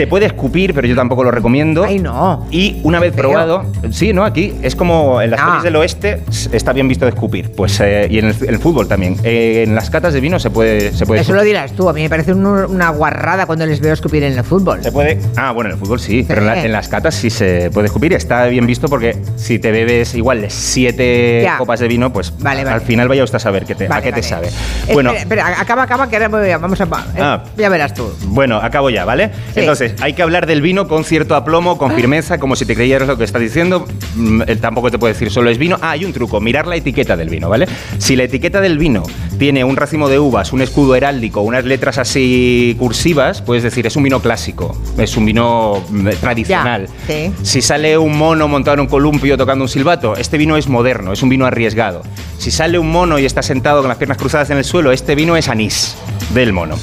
[0.00, 1.84] Se puede escupir, pero yo tampoco lo recomiendo.
[1.84, 2.46] Ay, no.
[2.50, 4.24] Y una vez probado, sí, ¿no?
[4.24, 5.46] Aquí es como en las Ah.
[5.48, 6.22] pelis del oeste
[6.52, 7.50] está bien visto de escupir.
[7.52, 9.16] Pues, eh, y en el, el fútbol también.
[9.24, 11.86] Eh, en las catas de vino se puede, se puede Eso lo dirás tú.
[11.86, 14.82] A mí me parece un- una guarrada cuando les veo escupir en el fútbol.
[14.82, 15.18] Se puede.
[15.36, 17.88] Ah, bueno, en el fútbol sí, pero en, la- en las catas sí se puede
[17.88, 18.14] escupir.
[18.14, 21.58] Está bien visto porque si te bebes igual siete Ya.
[21.58, 22.74] copas de vino, pues Vale, vale.
[22.76, 24.46] al final vaya usted a saber qué te, a qué te sabe.
[24.46, 26.84] Espera, Bueno, espera, acaba, acaba, que ahora voy a- vamos a...
[26.84, 26.88] eh,
[27.20, 27.44] Ah.
[27.58, 28.10] Ya verás tú.
[28.28, 29.30] Bueno, acabo ya, ¿vale?
[29.52, 29.60] Sí.
[29.60, 33.08] Entonces, hay que hablar del vino con cierto aplomo, con firmeza, como si te creyeras
[33.08, 33.86] lo que está diciendo.
[34.14, 35.76] Mm, Él tampoco te puede decir solo es vino.
[35.80, 37.66] Ah, hay un truco, mirar la etiqueta del vino, ¿vale?
[37.98, 39.02] Si la etiqueta del vino
[39.38, 43.96] tiene un racimo de uvas, un escudo heráldico, unas letras así cursivas, puedes decir es
[43.96, 46.88] un vino clásico, es un vino mm, tradicional.
[47.06, 47.32] Sí.
[47.42, 51.12] Si sale un mono montado en un columpio tocando un silbato, este vino es moderno,
[51.12, 52.02] es un vino arriesgado.
[52.38, 55.14] Si sale un mono y está sentado con las piernas cruzadas en el suelo, este
[55.14, 55.96] vino es anís
[56.34, 56.76] del mono.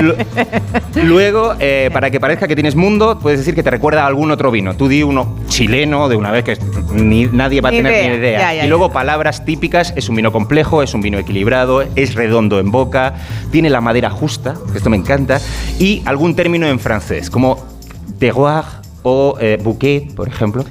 [0.00, 0.14] Lu-
[1.02, 4.30] Luego, eh, para que parezca que tienes mundo, puedes decir que te recuerda a algún
[4.30, 4.74] otro vino.
[4.76, 6.58] Tú di uno chileno de una vez que
[6.92, 8.10] ni, nadie va a tener idea.
[8.10, 8.38] ni idea.
[8.40, 12.14] Ya, ya, y luego palabras típicas, es un vino complejo, es un vino equilibrado, es
[12.14, 13.14] redondo en boca,
[13.50, 15.40] tiene la madera justa, que esto me encanta,
[15.78, 17.64] y algún término en francés, como
[18.18, 18.64] terroir
[19.08, 20.64] o eh, bouquet, por ejemplo.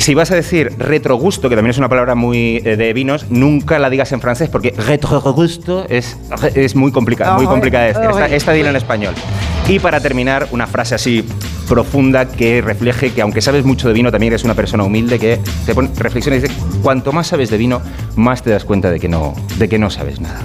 [0.00, 3.78] Si vas a decir retrogusto, que también es una palabra muy eh, de vinos, nunca
[3.78, 6.16] la digas en francés porque retrogusto es,
[6.54, 8.08] es muy complicado, muy Ay, complicada de decir.
[8.08, 9.14] Esta, esta dila en español.
[9.68, 11.26] Y para terminar, una frase así
[11.68, 15.38] profunda que refleje que aunque sabes mucho de vino, también eres una persona humilde que
[15.66, 17.82] te pone, reflexiona y dice, cuanto más sabes de vino,
[18.16, 20.40] más te das cuenta de que no, de que no sabes nada.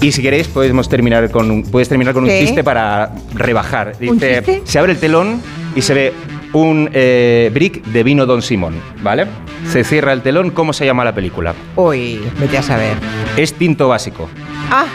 [0.00, 3.92] Y si queréis, podemos terminar con un, puedes terminar con un chiste para rebajar.
[4.00, 5.42] ¿Un Dice, se abre el telón
[5.76, 6.12] y se ve
[6.52, 9.26] un eh, brick de vino Don Simón, ¿vale?
[9.70, 11.54] Se cierra el telón, ¿cómo se llama la película?
[11.76, 12.96] Uy, vete a saber.
[13.36, 14.28] Es tinto básico.
[14.70, 14.86] ¡Ah!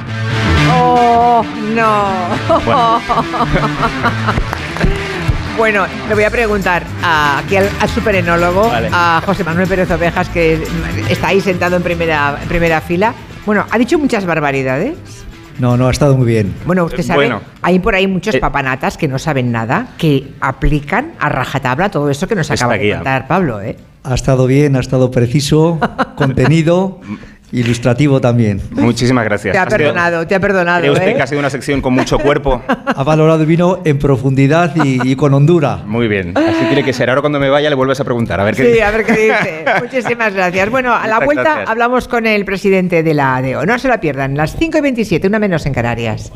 [0.73, 2.05] ¡Oh, no!
[2.65, 3.01] Bueno.
[5.57, 8.89] Bueno, le voy a preguntar a- aquí al, al superenólogo, Vale.
[8.91, 10.61] a José Manuel Pérez Ovejas, que
[11.07, 13.13] está ahí sentado en primera, en primera fila.
[13.45, 14.95] Bueno, ha dicho muchas barbaridades.
[15.59, 16.53] No, no, ha estado muy bien.
[16.65, 17.41] Bueno, usted sabe, Bueno.
[17.61, 18.39] hay por ahí muchos Eh.
[18.39, 22.93] papanatas que no saben nada, que aplican a rajatabla todo eso que nos acaba de
[22.95, 23.77] contar Pablo, ¿eh?
[24.03, 25.79] Ha estado bien, ha estado preciso,
[26.15, 26.99] contenido,
[27.59, 28.61] ilustrativo también.
[28.71, 29.53] Muchísimas gracias.
[29.53, 31.15] Te ha Ha sido- perdonado, te ha perdonado, ¿Cree usted ¿eh?
[31.15, 32.61] que ha sido una sección con mucho cuerpo?
[32.67, 35.77] Ha valorado el vino en profundidad y, y con hondura.
[35.85, 37.09] Muy bien, así tiene que ser.
[37.09, 38.83] Ahora cuando me vaya le vuelves a preguntar, a ver qué Sí, dice.
[38.83, 39.65] a ver qué dice.
[39.81, 40.69] Muchísimas gracias.
[40.69, 41.69] Bueno, a la Muchas vuelta gracias.
[41.69, 43.65] hablamos con el presidente de la ADEO.
[43.65, 46.31] No se la pierdan, las 5 y 27, una menos en Canarias.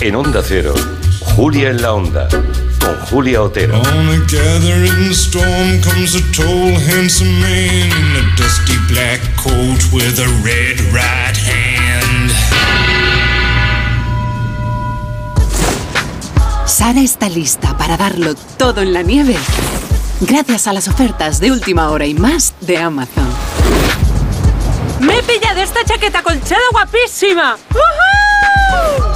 [0.00, 0.72] En Onda Cero,
[1.36, 2.28] Julia en la Onda,
[2.80, 3.78] con Julia Otero.
[3.78, 10.18] On a gathering storm comes a tall, handsome man in a dusty black coat with
[10.18, 12.32] a red right hand.
[16.66, 19.36] Sara está lista para darlo todo en la nieve.
[20.20, 23.28] Gracias a las ofertas de última hora y más de Amazon.
[25.00, 27.56] ¡Me he pillado esta chaqueta colchada guapísima!
[27.70, 29.09] ¡Y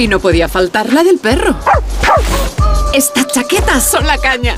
[0.00, 1.54] Y no podía faltar la del perro.
[2.94, 4.56] Estas chaquetas son la caña.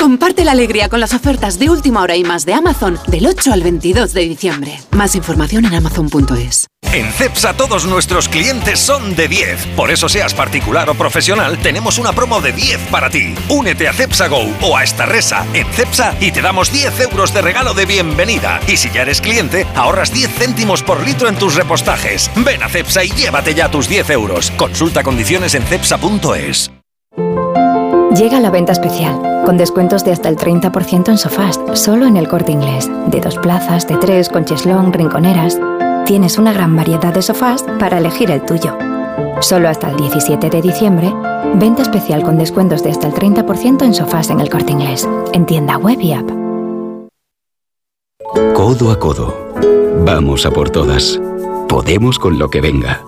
[0.00, 3.52] Comparte la alegría con las ofertas de última hora y más de Amazon del 8
[3.52, 4.80] al 22 de diciembre.
[4.92, 6.68] Más información en amazon.es.
[6.94, 9.66] En CEPSA todos nuestros clientes son de 10.
[9.74, 13.34] Por eso seas particular o profesional, tenemos una promo de 10 para ti.
[13.48, 17.34] Únete a CEPSA Go o a esta resa en CEPSA y te damos 10 euros
[17.34, 18.60] de regalo de bienvenida.
[18.68, 22.30] Y si ya eres cliente, ahorras 10 céntimos por litro en tus repostajes.
[22.36, 24.52] Ven a CEPSA y llévate ya tus 10 euros.
[24.52, 26.70] Consulta condiciones en CEPSA.es.
[28.16, 32.28] Llega la venta especial, Con descuentos de hasta el 30% en sofás, solo en el
[32.28, 32.88] corte inglés.
[33.08, 35.58] De dos plazas, de tres, con cheslón, rinconeras.
[36.04, 38.76] Tienes una gran variedad de sofás para elegir el tuyo.
[39.40, 41.10] Solo hasta el 17 de diciembre,
[41.54, 45.08] venta especial con descuentos de hasta el 30% en sofás en el corte inglés.
[45.32, 46.28] En tienda web y app.
[48.52, 49.34] Codo a codo.
[50.04, 51.18] Vamos a por todas.
[51.70, 53.00] Podemos con lo que venga.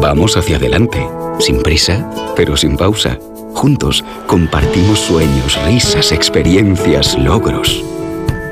[0.00, 1.08] Vamos hacia adelante.
[1.38, 3.16] Sin prisa, pero sin pausa.
[3.54, 7.84] Juntos compartimos sueños, risas, experiencias, logros.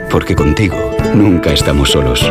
[0.08, 0.76] Porque contigo
[1.14, 2.30] nunca estamos solos.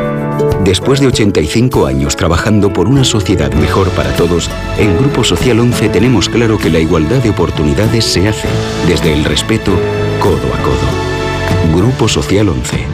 [0.68, 5.88] Después de 85 años trabajando por una sociedad mejor para todos, en Grupo Social 11
[5.88, 8.50] tenemos claro que la igualdad de oportunidades se hace
[8.86, 9.72] desde el respeto
[10.20, 11.74] codo a codo.
[11.74, 12.86] Grupo Social 11.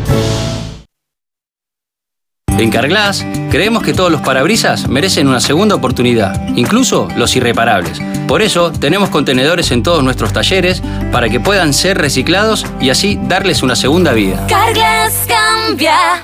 [2.60, 8.00] En Carglass creemos que todos los parabrisas merecen una segunda oportunidad, incluso los irreparables.
[8.28, 13.20] Por eso tenemos contenedores en todos nuestros talleres para que puedan ser reciclados y así
[13.24, 14.46] darles una segunda vida.
[14.48, 16.24] Carglass cambia,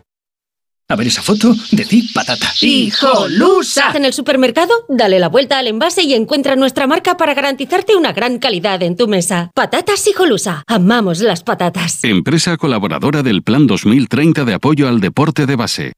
[0.91, 2.51] A ver esa foto, decir patata.
[2.59, 3.93] ¡Hijolusa!
[3.95, 8.11] En el supermercado, dale la vuelta al envase y encuentra nuestra marca para garantizarte una
[8.11, 9.51] gran calidad en tu mesa.
[9.55, 10.65] Patatas Hijolusa.
[10.67, 12.03] Amamos las patatas.
[12.03, 15.93] Empresa colaboradora del Plan 2030 de apoyo al deporte de base.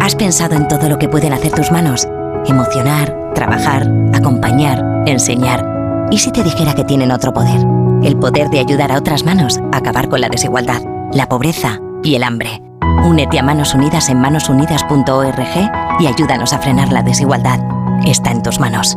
[0.00, 2.08] ¿Has pensado en todo lo que pueden hacer tus manos?
[2.46, 6.08] Emocionar, trabajar, acompañar, enseñar.
[6.10, 7.60] ¿Y si te dijera que tienen otro poder?
[8.02, 12.16] El poder de ayudar a otras manos a acabar con la desigualdad, la pobreza y
[12.16, 12.65] el hambre.
[13.04, 17.60] Únete a Manos Unidas en manosunidas.org y ayúdanos a frenar la desigualdad.
[18.04, 18.96] Está en tus manos.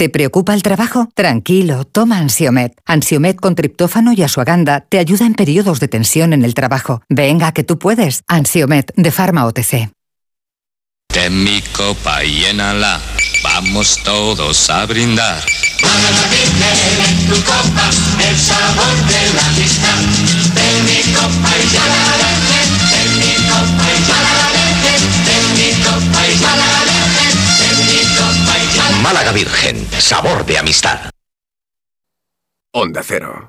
[0.00, 1.08] ¿Te preocupa el trabajo?
[1.14, 2.72] Tranquilo, toma Ansiomet.
[2.86, 7.02] Ansiomet con triptófano y asuaganda te ayuda en periodos de tensión en el trabajo.
[7.10, 8.22] Venga, que tú puedes.
[8.26, 9.90] Ansiomet de Pharma OTC.
[11.12, 12.98] Ten mi copa y llénala,
[13.42, 15.42] vamos todos a brindar.
[15.82, 16.76] Para Virgen
[17.08, 17.90] en tu copa,
[18.28, 20.00] el sabor de la amistad.
[20.54, 22.02] Ten mi copa y ya la
[22.90, 24.36] ten mi copa y ya la
[25.26, 26.68] ten mi copa y ya la
[27.58, 31.10] ten mi copa y ya la Málaga Virgen, sabor de amistad.
[32.72, 33.48] Onda Cero.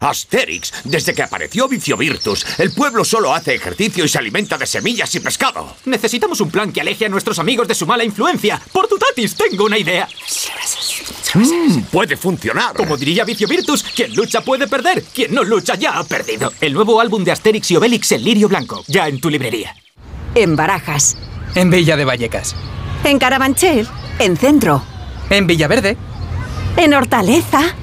[0.00, 4.64] Asterix, desde que apareció Vicio Virtus, el pueblo solo hace ejercicio y se alimenta de
[4.64, 5.74] semillas y pescado.
[5.86, 8.62] Necesitamos un plan que aleje a nuestros amigos de su mala influencia.
[8.72, 10.08] Por tu tatis, tengo una idea.
[11.34, 12.76] Mm, puede funcionar.
[12.76, 16.52] Como diría Vicio Virtus, quien lucha puede perder, quien no lucha ya ha perdido.
[16.60, 19.74] El nuevo álbum de Asterix y Obelix, El Lirio Blanco, ya en tu librería.
[20.36, 21.16] En Barajas.
[21.56, 22.54] En Villa de Vallecas.
[23.02, 23.88] En Carabanchel.
[24.20, 24.80] En Centro.
[25.28, 25.96] En Villaverde.
[26.76, 27.74] En Hortaleza.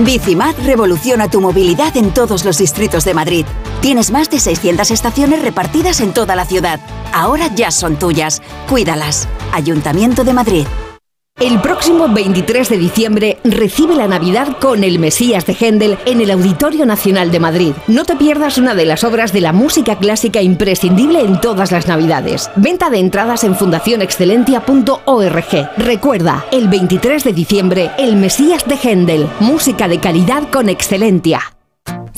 [0.00, 3.44] Bicimat revoluciona tu movilidad en todos los distritos de Madrid.
[3.82, 6.80] Tienes más de 600 estaciones repartidas en toda la ciudad.
[7.12, 8.40] Ahora ya son tuyas.
[8.68, 9.28] Cuídalas.
[9.52, 10.66] Ayuntamiento de Madrid.
[11.42, 16.30] El próximo 23 de diciembre recibe la Navidad con El Mesías de Händel en el
[16.30, 17.72] Auditorio Nacional de Madrid.
[17.88, 21.88] No te pierdas una de las obras de la música clásica imprescindible en todas las
[21.88, 22.48] Navidades.
[22.54, 25.70] Venta de entradas en fundacionexcelentia.org.
[25.78, 29.28] Recuerda, el 23 de diciembre, El Mesías de Händel.
[29.40, 31.40] Música de calidad con Excelentia.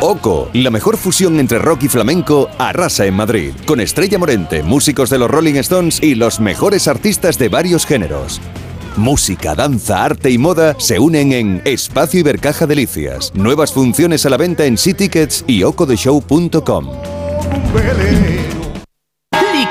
[0.00, 5.08] Oco, la mejor fusión entre rock y flamenco, arrasa en Madrid, con Estrella Morente, músicos
[5.08, 8.40] de los Rolling Stones y los mejores artistas de varios géneros.
[8.98, 13.32] Música, danza, arte y moda se unen en Espacio Ibercaja Delicias.
[13.34, 16.90] Nuevas funciones a la venta en Tickets y ocodeshow.com.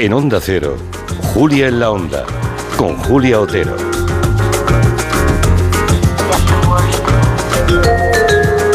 [0.00, 0.78] En Onda Cero,
[1.34, 2.24] Julia en la Onda,
[2.78, 3.76] con Julia Otero.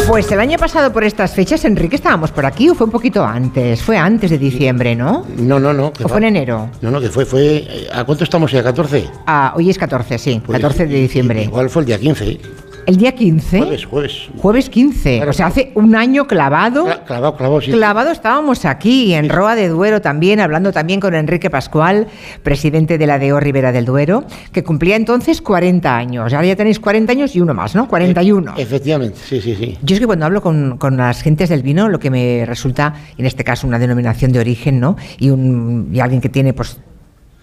[0.07, 3.25] Pues el año pasado por estas fechas, Enrique, estábamos por aquí o fue un poquito
[3.25, 5.25] antes, fue antes de diciembre, ¿no?
[5.39, 5.91] No, no, no.
[6.03, 6.69] ¿O fue en enero?
[6.81, 7.87] No, no, que fue, fue...
[7.91, 8.63] ¿A cuánto estamos ya?
[8.63, 9.09] ¿14?
[9.25, 11.41] Ah, hoy es 14, sí, 14 de diciembre.
[11.45, 12.39] Igual fue el día 15.
[12.85, 13.57] ¿El día 15?
[13.57, 14.29] Jueves, jueves.
[14.37, 15.27] Jueves 15.
[15.27, 16.85] o sea, hace un año clavado.
[17.05, 17.71] clavado, clavado, sí.
[17.71, 22.07] Clavado estábamos aquí, en Roa de Duero también, hablando también con Enrique Pascual,
[22.43, 26.33] presidente de la DEO Ribera del Duero, que cumplía entonces 40 años.
[26.33, 27.87] Ahora ya tenéis 40 años y uno más, ¿no?
[27.87, 28.53] 41.
[28.55, 29.77] E efectivamente, sí, sí, sí.
[29.81, 32.93] Yo es que cuando hablo con, con, las gentes del vino, lo que me resulta,
[33.17, 34.95] en este caso, una denominación de origen, ¿no?
[35.17, 36.79] Y, un, y alguien que tiene, pues,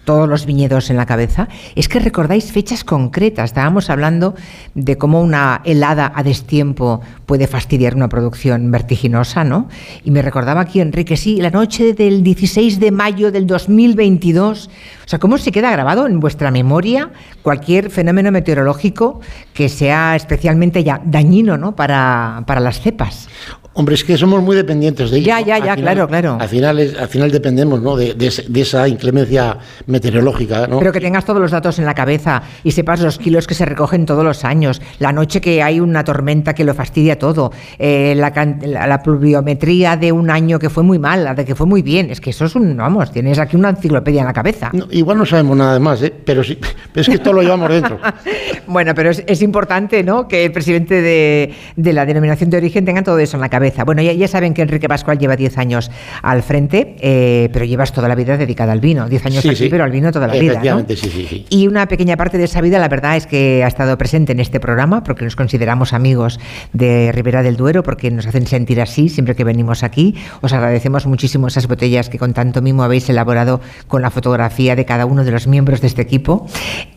[0.05, 3.51] todos los viñedos en la cabeza, es que recordáis fechas concretas.
[3.51, 4.35] Estábamos hablando
[4.75, 9.69] de cómo una helada a destiempo puede fastidiar una producción vertiginosa, ¿no?
[10.03, 14.69] Y me recordaba aquí, Enrique, sí, la noche del 16 de mayo del 2022.
[15.05, 19.21] O sea, ¿cómo se queda grabado en vuestra memoria cualquier fenómeno meteorológico
[19.53, 21.75] que sea especialmente ya dañino ¿no?
[21.75, 23.29] para, para las cepas?
[23.75, 25.25] Hombre, es que somos muy dependientes de ello.
[25.25, 26.37] Ya, ya, ya, claro, claro.
[26.39, 27.95] Al final, al final dependemos ¿no?
[27.95, 30.67] de, de, de, esa inclemencia meteorológica.
[30.67, 30.77] ¿no?
[30.77, 33.65] Pero que tengas todos los datos en la cabeza y sepas los kilos que se
[33.65, 38.13] recogen todos los años, la noche que hay una tormenta que lo fastidia todo, eh,
[38.15, 41.65] la, la, la, pluviometría de un año que fue muy mal, la de que fue
[41.65, 42.11] muy bien.
[42.11, 44.69] Es que eso es un, vamos, tienes aquí una enciclopedia en la cabeza.
[44.71, 46.13] No, igual no sabemos nada más, ¿eh?
[46.23, 46.59] pero, sí,
[46.93, 47.97] pero es que todo lo llevamos dentro.
[48.67, 50.27] bueno, pero es, es, importante ¿no?
[50.27, 53.62] que el presidente de, de la denominación de origen tenga todo eso en la cabeza.
[53.85, 57.91] Bueno, ya, ya, saben que Enrique Pascual lleva 10 años al frente, eh, pero llevas
[57.91, 59.07] toda la vida dedicada al vino.
[59.07, 59.67] 10 años sí, aquí, sí.
[59.69, 60.61] pero al vino toda la vida.
[60.63, 60.85] ¿no?
[60.95, 61.45] Sí.
[61.49, 64.39] Y una pequeña parte de esa vida, la verdad es que ha estado presente en
[64.39, 66.39] este programa, porque nos consideramos amigos
[66.73, 70.15] de Ribera del Duero, porque nos hacen sentir así siempre que venimos aquí.
[70.41, 74.85] Os agradecemos muchísimo esas botellas que con tanto mimo habéis elaborado con la fotografía de
[74.85, 76.47] cada uno de los miembros de este equipo.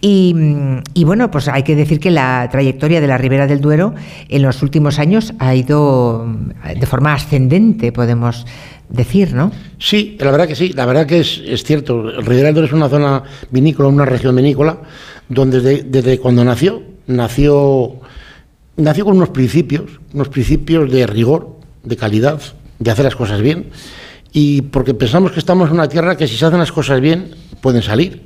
[0.01, 0.35] Y,
[0.95, 3.95] y bueno, pues hay que decir que la trayectoria de la Ribera del Duero
[4.29, 6.27] en los últimos años ha ido
[6.65, 8.47] de forma ascendente, podemos
[8.89, 9.53] decir, ¿no?
[9.79, 12.11] Sí, la verdad que sí, la verdad que es, es cierto.
[12.11, 14.79] El Duero es una zona vinícola, una región vinícola,
[15.29, 18.01] donde desde, desde cuando nació, nació,
[18.77, 22.41] nació con unos principios, unos principios de rigor, de calidad,
[22.79, 23.71] de hacer las cosas bien,
[24.33, 27.31] y porque pensamos que estamos en una tierra que si se hacen las cosas bien,
[27.61, 28.26] pueden salir.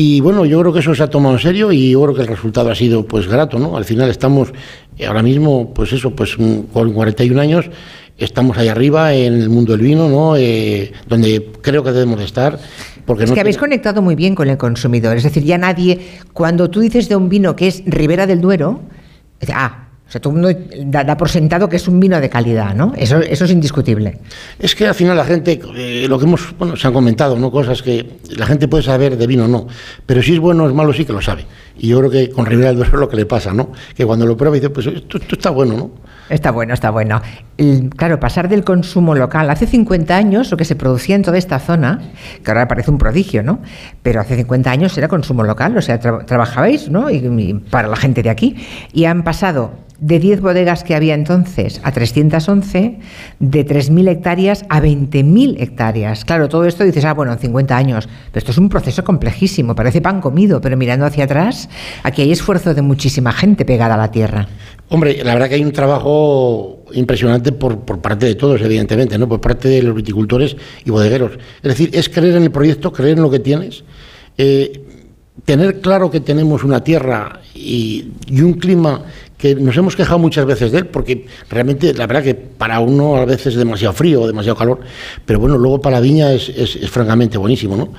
[0.00, 2.20] Y bueno, yo creo que eso se ha tomado en serio y yo creo que
[2.20, 3.76] el resultado ha sido pues grato, ¿no?
[3.76, 4.52] Al final estamos
[5.04, 7.68] ahora mismo, pues eso, pues con 41 años
[8.16, 10.36] estamos ahí arriba en el mundo del vino, ¿no?
[10.36, 12.60] Eh, donde creo que debemos de estar.
[13.06, 15.16] Porque es no que habéis conectado muy bien con el consumidor.
[15.16, 15.98] Es decir, ya nadie,
[16.32, 18.80] cuando tú dices de un vino que es Ribera del Duero,
[19.40, 22.30] dice, ah, o sea, todo el mundo da, por sentado que es un vino de
[22.30, 22.94] calidad, ¿no?
[22.96, 24.18] Eso, eso es indiscutible.
[24.58, 27.50] Es que al final la gente, eh, lo que hemos, bueno, se han comentado, ¿no?
[27.50, 29.66] Cosas que la gente puede saber de vino, no.
[30.06, 31.44] Pero si es bueno o es malo, sí que lo sabe.
[31.78, 33.70] Y yo creo que con Ribera del Duero es lo que le pasa, ¿no?
[33.94, 35.90] Que cuando lo prueba dice, pues esto está bueno, ¿no?
[36.28, 37.22] Está bueno, está bueno.
[37.96, 39.48] claro, pasar del consumo local.
[39.50, 42.00] Hace 50 años lo que se producía en toda esta zona,
[42.44, 43.60] que ahora parece un prodigio, ¿no?
[44.02, 47.10] Pero hace 50 años era consumo local, o sea, trabajabais, ¿no?
[47.10, 48.56] y para la gente de aquí.
[48.92, 52.98] Y han pasado de 10 bodegas que había entonces a 311,
[53.40, 56.24] de 3.000 hectáreas a 20.000 hectáreas.
[56.24, 59.74] Claro, todo esto dices, ah, bueno, en 50 años, pero esto es un proceso complejísimo,
[59.74, 61.68] parece pan comido, pero mirando hacia atrás,
[62.04, 64.48] aquí hay esfuerzo de muchísima gente pegada a la tierra.
[64.90, 69.28] Hombre, la verdad que hay un trabajo impresionante por, parte de todos, evidentemente, ¿no?
[69.28, 71.32] por parte de los viticultores y bodegueros.
[71.56, 73.84] Es decir, es creer en el proyecto, creer en lo que tienes.
[74.38, 74.84] Eh,
[75.44, 79.02] tener claro que tenemos una tierra y, un clima
[79.36, 83.16] que nos hemos quejado muchas veces de él, porque realmente la verdad que para uno
[83.16, 84.80] a veces es demasiado frío o demasiado calor,
[85.24, 87.92] pero bueno, luego para la viña es, francamente buenísimo, ¿no?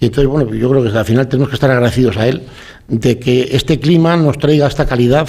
[0.00, 2.42] Y entonces, bueno, yo creo que al final tenemos que estar agradecidos a él
[2.88, 5.28] de que este clima nos traiga esta calidad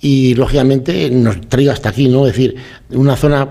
[0.00, 2.26] y lógicamente nos traiga hasta aquí, ¿no?
[2.26, 2.56] Es decir,
[2.90, 3.48] una zona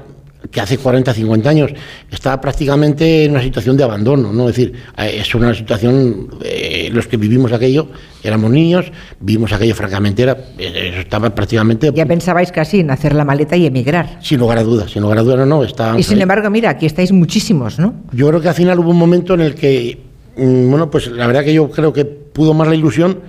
[0.51, 1.71] que hace 40, 50 años
[2.09, 4.49] estaba prácticamente en una situación de abandono, ¿no?
[4.49, 7.89] Es decir, eh, es una situación, eh, los que vivimos aquello,
[8.23, 11.91] éramos niños, vivimos aquello francamente, era, eh, estaba prácticamente...
[11.93, 14.17] Ya pensabais casi en hacer la maleta y emigrar.
[14.21, 15.99] Sin lugar a dudas, sin lugar a dudas, no, no, está...
[15.99, 17.93] Y sin embargo, mira, aquí estáis muchísimos, ¿no?
[18.13, 19.99] Yo creo que al final hubo un momento en el que,
[20.37, 23.19] mm, bueno, pues la verdad que yo creo que pudo más la ilusión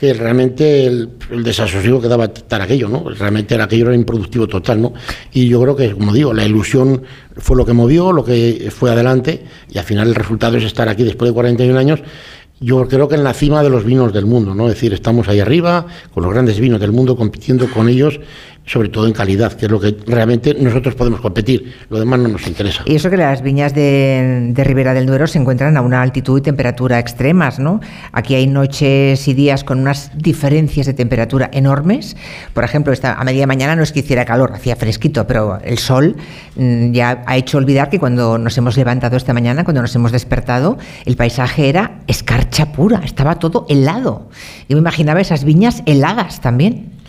[0.00, 1.10] que realmente el,
[1.44, 3.10] desasosiego que daba estar aquello, ¿no?
[3.10, 4.94] Realmente era aquello era improductivo total, ¿no?
[5.30, 7.02] Y yo creo que, como digo, la ilusión
[7.36, 10.88] fue lo que movió, lo que fue adelante, y al final el resultado es estar
[10.88, 12.00] aquí después de 41 años
[12.62, 14.68] yo creo que en la cima de los vinos del mundo, ¿no?
[14.68, 18.20] Es decir, estamos ahí arriba, con los grandes vinos del mundo, compitiendo con ellos
[18.66, 22.28] sobre todo en calidad, que es lo que realmente nosotros podemos competir, lo demás no
[22.28, 22.82] nos interesa.
[22.86, 26.42] Y eso que las viñas de, Ribera del Duero se encuentran a una altitud y
[26.42, 27.80] temperatura extremas, ¿no?
[28.12, 32.16] Aquí hay noches y días con unas diferencias de temperatura enormes.
[32.54, 35.78] Por ejemplo, esta, a media mañana no es que hiciera calor, hacía fresquito, pero el
[35.78, 36.16] sol
[36.56, 40.12] mm, ya ha hecho olvidar que cuando nos hemos levantado esta mañana, cuando nos hemos
[40.12, 44.28] despertado, el paisaje era escarcha pura, estaba todo helado.
[44.68, 46.99] Yo me imaginaba esas viñas heladas también.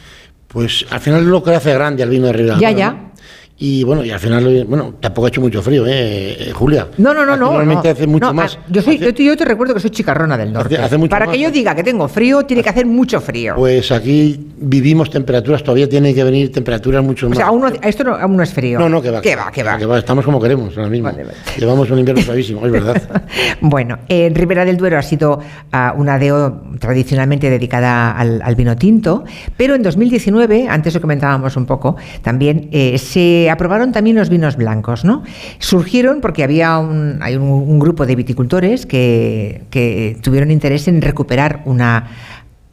[0.51, 2.57] Pues al final es lo que hace grande al vino de Ribera.
[2.59, 3.10] Ya, ya.
[3.63, 6.87] Y bueno, y al final, bueno, tampoco ha hecho mucho frío, ¿eh, eh Julia?
[6.97, 7.51] No, no, no, no.
[7.51, 8.57] Normalmente hace mucho más.
[8.67, 10.79] Yo, soy, yo, te, recuerdo que soy chicarrona del norte.
[11.07, 13.53] Para que yo diga que tengo frío, tiene que hacer mucho frío.
[13.55, 17.37] Pues aquí vivimos temperaturas, todavía tienen que venir temperaturas mucho más.
[17.37, 18.79] O sea, aún esto no, aún no es frío.
[18.79, 19.21] No, no, que va.
[19.21, 19.99] Que va, que va.
[19.99, 21.11] Estamos como queremos ahora mismo.
[21.59, 22.99] Llevamos un invierno suavísimo, es verdad.
[23.61, 25.39] bueno, en Ribera del Duero ha sido
[25.71, 29.23] uh, una DEO tradicionalmente dedicada al, al, vino tinto,
[29.55, 34.55] pero en 2019, antes lo comentábamos un poco, también eh, se aprobaron también los vinos
[34.55, 35.23] blancos, ¿no?
[35.59, 42.07] Surgieron porque había un, hay un, grupo de viticultores que, tuvieron interés en recuperar una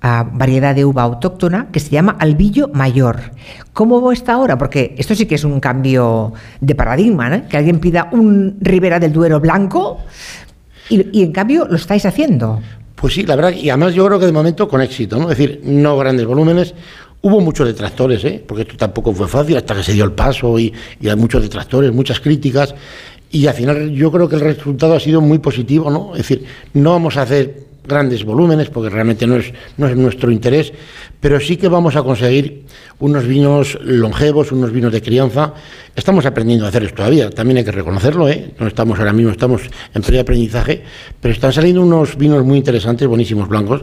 [0.00, 3.32] ah, variedad de uva autóctona que se llama albillo mayor.
[3.72, 4.58] ¿Cómo está ahora?
[4.58, 7.48] Porque esto sí que es un cambio de paradigma, ¿no?
[7.48, 9.98] que alguien pida un Ribera del Duero blanco
[10.88, 12.60] y, y en cambio lo estáis haciendo.
[13.00, 15.30] Pues sí, la verdad, y además yo creo que de momento con éxito, ¿no?
[15.30, 16.74] Es decir, no grandes volúmenes,
[17.20, 18.42] Hubo muchos detractores, ¿eh?
[18.46, 21.42] porque esto tampoco fue fácil hasta que se dio el paso y, y hay muchos
[21.42, 22.74] detractores, muchas críticas.
[23.30, 26.12] Y al final yo creo que el resultado ha sido muy positivo, ¿no?
[26.12, 30.30] Es decir, no vamos a hacer grandes volúmenes porque realmente no es, no es nuestro
[30.30, 30.72] interés,
[31.20, 32.66] pero sí que vamos a conseguir
[33.00, 35.54] unos vinos longevos, unos vinos de crianza.
[35.96, 38.52] Estamos aprendiendo a hacer esto todavía, también hay que reconocerlo, ¿eh?
[38.58, 39.62] no estamos ahora mismo, estamos
[39.94, 40.82] en de aprendizaje,
[41.20, 43.82] pero están saliendo unos vinos muy interesantes, buenísimos blancos.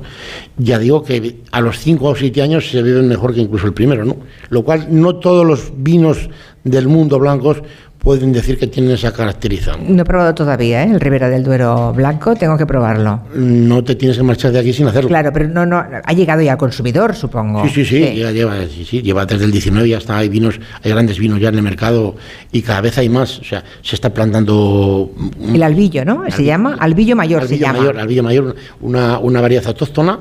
[0.58, 3.74] Ya digo que a los 5 o 7 años se beben mejor que incluso el
[3.74, 4.18] primero, ¿no?
[4.50, 6.30] Lo cual no todos los vinos
[6.64, 7.62] del mundo blancos
[8.06, 9.96] pueden decir que tienen esa caracterización.
[9.96, 10.92] No he probado todavía ¿eh?
[10.92, 13.22] el Ribera del Duero blanco, tengo que probarlo.
[13.34, 15.10] No te tienes que marchar de aquí sin hacerlo.
[15.10, 17.68] Claro, pero no, no, ha llegado ya al consumidor, supongo.
[17.68, 20.92] Sí, sí, sí, Ya lleva, sí, lleva desde el 19 ya está, hay vinos, hay
[20.92, 22.16] grandes vinos ya en el mercado
[22.52, 25.12] y cada vez hay más, o sea, se está plantando...
[25.44, 26.30] El albillo, ¿no?
[26.30, 27.80] Se llama albillo mayor, albillo se llama.
[27.80, 30.20] Mayor, albillo mayor, una, una variedad autóctona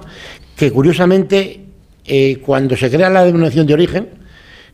[0.56, 1.60] que curiosamente
[2.06, 4.23] eh, cuando se crea la denominación de origen,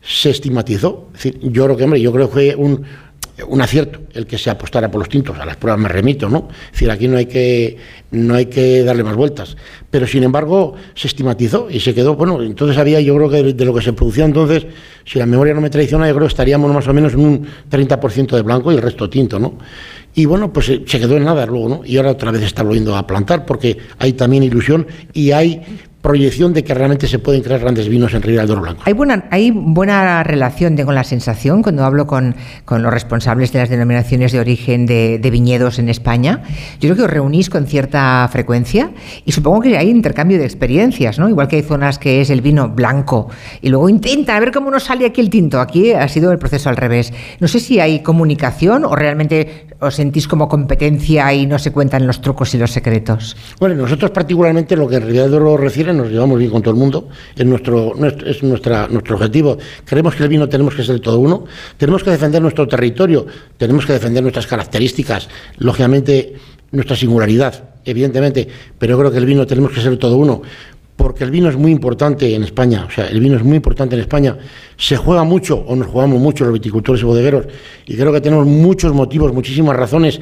[0.02, 1.08] se estigmatizó.
[1.42, 2.84] Yo creo que, hombre, yo creo que un,
[3.46, 6.48] un acierto el que se apostara por los tintos, a las pruebas me remito, ¿no?
[6.66, 7.76] Es decir, aquí no hay que,
[8.10, 9.56] no hay que darle más vueltas.
[9.90, 13.64] Pero sin embargo, se estigmatizó y se quedó, bueno, entonces había, yo creo que de,
[13.64, 14.66] lo que se producía entonces,
[15.04, 17.46] si la memoria no me traiciona, yo creo que estaríamos más o menos en un
[17.70, 19.58] 30% de blanco y el resto tinto, ¿no?
[20.14, 21.82] Y bueno, pues se quedó en nada luego, ¿no?
[21.84, 25.62] Y ahora otra vez está volviendo a plantar porque hay también ilusión y hay
[26.02, 28.82] proyección de que realmente se pueden crear grandes vinos en Ribera del Duero Blanco.
[28.86, 33.58] Hay buena, hay buena relación, tengo la sensación, cuando hablo con, con los responsables de
[33.58, 36.42] las denominaciones de origen de, de, viñedos en España.
[36.80, 38.92] Yo creo que os reunís con cierta frecuencia
[39.24, 41.28] y supongo que hay intercambio de experiencias, ¿no?
[41.28, 43.28] Igual que hay zonas que es el vino blanco
[43.60, 45.60] y luego intentan a ver cómo nos sale aquí el tinto.
[45.60, 47.12] Aquí ha sido el proceso al revés.
[47.40, 52.06] No sé si hay comunicación o realmente os sentís como competencia y no se cuentan
[52.06, 53.36] los trucos y los secretos.
[53.58, 55.56] Bueno, nosotros particularmente lo que en realidad lo
[55.92, 57.94] nos llevamos bien con todo el mundo, es nuestro,
[58.26, 59.58] es nuestra, nuestro objetivo.
[59.84, 61.44] Creemos que el vino tenemos que ser todo uno,
[61.76, 65.28] tenemos que defender nuestro territorio, tenemos que defender nuestras características,
[65.58, 66.34] lógicamente
[66.72, 68.46] nuestra singularidad, evidentemente,
[68.78, 70.42] pero creo que el vino tenemos que ser todo uno
[71.00, 73.94] porque el vino es muy importante en España, o sea, el vino es muy importante
[73.94, 74.36] en España,
[74.76, 77.46] se juega mucho, o nos jugamos mucho los viticultores y bodegueros,
[77.86, 80.20] y creo que tenemos muchos motivos, muchísimas razones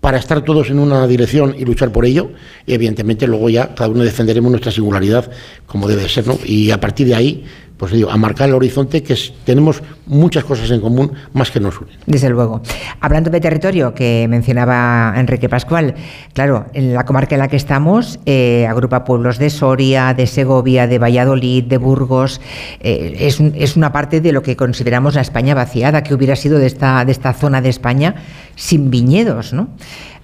[0.00, 2.30] para estar todos en una dirección y luchar por ello,
[2.66, 5.30] y evidentemente luego ya cada uno defenderemos nuestra singularidad
[5.66, 6.38] como debe ser, ¿no?
[6.44, 7.44] Y a partir de ahí
[7.80, 11.80] pues digo, a marcar el horizonte que tenemos muchas cosas en común más que nos
[11.80, 11.96] unen.
[12.04, 12.60] Desde luego.
[13.00, 15.94] Hablando de territorio que mencionaba Enrique Pascual,
[16.34, 20.86] claro, en la comarca en la que estamos eh, agrupa pueblos de Soria, de Segovia,
[20.86, 22.42] de Valladolid, de Burgos.
[22.80, 26.58] Eh, es, es, una parte de lo que consideramos la España vaciada, que hubiera sido
[26.58, 28.16] de esta, de esta zona de España
[28.56, 29.68] sin viñedos, ¿no?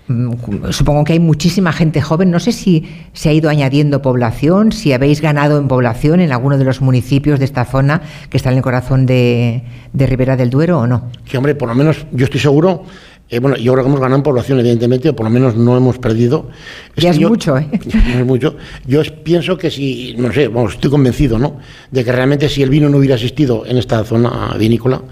[0.08, 2.30] Mm, supongo que hay muchísima gente joven.
[2.30, 6.58] No sé si se ha ido añadiendo población, si habéis ganado en población en alguno
[6.58, 9.62] de los municipios de esta zona que está en el corazón de,
[9.94, 11.10] Ribera del Duero o no.
[11.28, 12.84] Sí, hombre, por lo menos yo estoy seguro.
[13.28, 15.76] Eh, bueno, yo creo que hemos ganado en población, evidentemente, o por lo menos no
[15.76, 16.48] hemos perdido.
[16.96, 17.68] ya es mucho, ¿eh?
[18.14, 18.56] No es mucho.
[18.86, 21.58] Yo pienso que si, no sé, vamos, estoy convencido, ¿no?
[21.90, 25.02] De que realmente si el vino no hubiera existido en esta zona vinícola,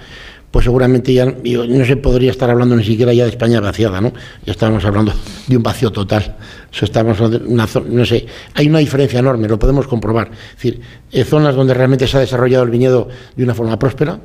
[0.54, 4.12] pues seguramente ya no se podría estar hablando ni siquiera ya de España vaciada, ¿no?
[4.46, 5.12] Ya estábamos hablando
[5.48, 6.36] de un vacío total.
[6.72, 8.24] Eso estamos una no sé,
[8.54, 10.30] hay una diferencia enorme, lo podemos comprobar.
[10.30, 10.80] Es decir,
[11.26, 14.20] zonas donde realmente se ha desarrollado el viñedo de una forma próspera,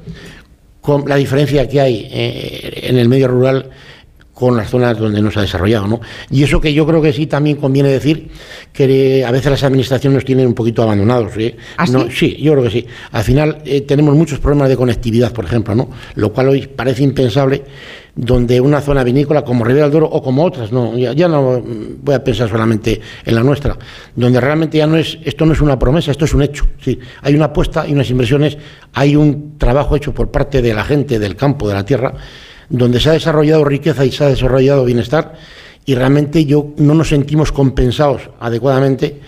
[0.81, 3.71] con la diferencia que hay eh, en el medio rural
[4.39, 5.87] con las zonas donde no se ha desarrollado.
[5.87, 5.99] ¿no?
[6.31, 8.29] Y eso que yo creo que sí también conviene decir
[8.71, 11.33] que a veces las administraciones nos tienen un poquito abandonados.
[11.37, 11.57] ¿eh?
[11.77, 12.37] ¿Ah, sí?
[12.41, 12.87] yo creo que sí.
[13.11, 15.89] Al final eh, tenemos muchos problemas de conectividad, por ejemplo, ¿no?
[16.15, 17.63] lo cual hoy parece impensable
[18.15, 22.15] donde una zona vinícola como Ribera del Duero o como otras, no, ya, no voy
[22.15, 23.77] a pensar solamente en la nuestra,
[24.13, 26.65] donde realmente ya no es, esto no es una promesa, esto es un hecho.
[26.81, 28.57] Sí, hay una apuesta, hay unas inversiones,
[28.93, 32.13] hay un trabajo hecho por parte de la gente del campo, de la tierra,
[32.69, 35.33] donde se ha desarrollado riqueza y se ha desarrollado bienestar
[35.85, 39.19] y realmente yo no nos sentimos compensados adecuadamente.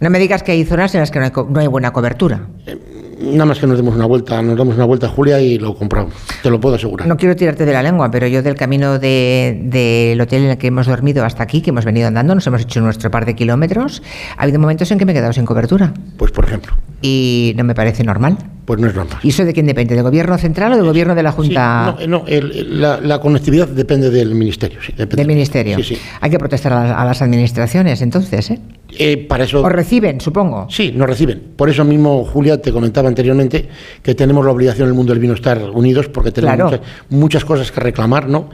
[0.00, 2.48] No me digas que hay zonas en las que no hay, buena cobertura.
[2.66, 2.76] Eh,
[3.20, 6.12] nada más que nos demos una vuelta, nos damos una vuelta, Julia, y lo compramos.
[6.42, 7.06] Te lo puedo asegurar.
[7.06, 10.58] No quiero tirarte de la lengua, pero yo del camino del de, hotel en el
[10.58, 13.36] que hemos dormido hasta aquí, que hemos venido andando, nos hemos hecho nuestro par de
[13.36, 14.02] kilómetros,
[14.36, 15.94] ha habido momentos en que me he quedado sin cobertura.
[16.16, 16.74] Pues por ejemplo.
[17.02, 18.38] Y no me parece normal.
[18.64, 19.18] Pues no es normal.
[19.24, 19.96] ¿Y eso de quién depende?
[19.96, 21.96] ¿Del gobierno central o del gobierno de la Junta?
[22.06, 24.78] no, la, conectividad depende del ministerio.
[24.80, 25.76] Sí, del ministerio.
[25.76, 25.98] Sí, sí.
[26.20, 28.60] Hay que protestar a, las administraciones, entonces, ¿eh?
[28.96, 29.16] ¿eh?
[29.16, 29.62] para eso.
[29.62, 30.68] ¿O reciben, supongo?
[30.70, 31.42] Sí, nos reciben.
[31.56, 33.68] Por eso mismo, Julia, te comentaba anteriormente
[34.00, 37.44] que tenemos la obligación en el mundo del bienestar estar unidos porque tenemos muchas, muchas
[37.44, 38.48] cosas que reclamar, ¿no?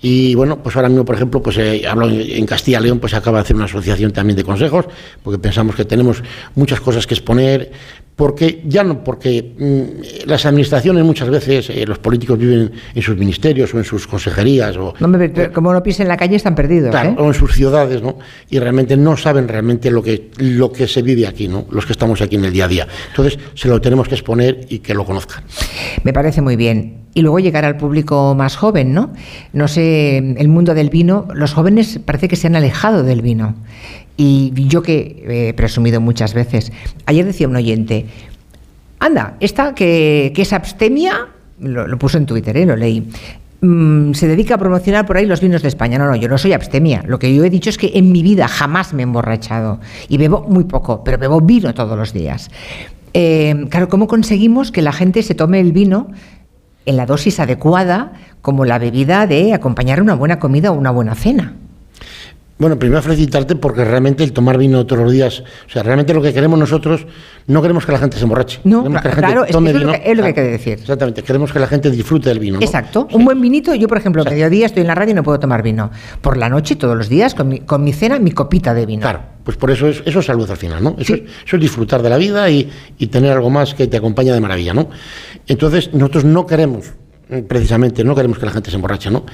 [0.00, 3.38] Y bueno, pues ahora mismo, por ejemplo, pues eh, hablo en Castilla León, pues acaba
[3.38, 4.86] de hacer una asociación también de consejos,
[5.22, 6.22] porque pensamos que tenemos
[6.54, 7.72] muchas cosas que exponer,
[8.16, 13.16] porque ya no, porque mm, las administraciones muchas veces, eh, los políticos viven en sus
[13.16, 14.76] ministerios o en sus consejerías.
[14.76, 15.08] O, no,
[15.52, 16.94] como no pisen la calle están perdidos.
[16.94, 17.14] ¿eh?
[17.16, 18.18] o en sus ciudades, ¿no?
[18.50, 21.66] Y realmente no saben realmente lo que, lo que se vive aquí, ¿no?
[21.70, 22.88] Los que estamos aquí en el día a día.
[23.08, 25.44] Entonces, se lo tenemos que exponer y que lo conozcan.
[26.02, 29.12] Me parece muy bien y luego llegar al público más joven, ¿no?
[29.52, 33.54] No sé, el mundo del vino, los jóvenes parece que se han alejado del vino.
[34.16, 36.72] Y yo que he presumido muchas veces,
[37.06, 38.06] ayer decía un oyente,
[38.98, 41.28] anda, esta que, es abstemia,
[41.60, 42.66] lo, puso en Twitter, ¿eh?
[42.66, 43.08] lo leí,
[43.60, 45.98] mm, se dedica a promocionar por ahí los vinos de España.
[45.98, 47.04] No, no, yo no soy abstemia.
[47.06, 50.16] Lo que yo he dicho es que en mi vida jamás me he emborrachado y
[50.18, 52.50] bebo muy poco, pero bebo vino todos los días.
[53.14, 56.08] Eh, claro, ¿cómo conseguimos que la gente se tome el vino
[56.86, 61.14] en la dosis adecuada como la bebida de acompañar una buena comida o una buena
[61.14, 61.54] cena.
[62.56, 66.22] Bueno, primero felicitarte porque realmente el tomar vino todos los días, o sea, realmente lo
[66.22, 67.04] que queremos nosotros,
[67.48, 68.60] no queremos que la gente se emborrache.
[68.62, 70.74] No, claro, es, lo que, es lo que hay que decir.
[70.74, 72.60] Exactamente, queremos que la gente disfrute del vino.
[72.60, 75.24] Exacto, un buen vinito, yo por ejemplo, a mediodía estoy en la radio y no
[75.24, 75.90] puedo tomar vino.
[76.20, 79.00] Por la noche, todos los días, con mi, con mi cena, mi copita de vino.
[79.02, 80.94] Claro, pues por eso es, eso es salud al final, ¿no?
[80.96, 83.96] Eso, es, eso es disfrutar de la vida y, y tener algo más que te
[83.96, 84.90] acompaña de maravilla, ¿no?
[85.48, 86.92] Entonces, nosotros no queremos
[87.48, 89.24] precisamente, no queremos que la gente se emborrache, ¿no?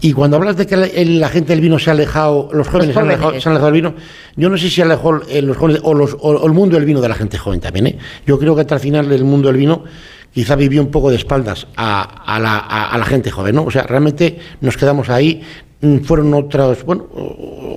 [0.00, 3.00] Y cuando hablas de que la, gente del vino se ha alejado, los jóvenes, Se,
[3.00, 3.94] han alejado, del vino,
[4.36, 6.84] yo no sé si se alejó eh, los jóvenes o, los, o, el mundo del
[6.84, 7.98] vino de la gente joven también, ¿eh?
[8.26, 9.84] Yo creo que hasta el final el mundo del vino
[10.32, 13.64] quizá vivió un poco de espaldas a, la, gente joven, ¿no?
[13.64, 15.42] O sea, realmente nos quedamos ahí,
[15.80, 17.08] mm, fueron otros, bueno,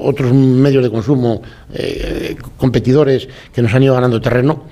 [0.02, 1.42] otros medios de consumo,
[1.74, 4.66] eh, competidores que nos han ido ganando terreno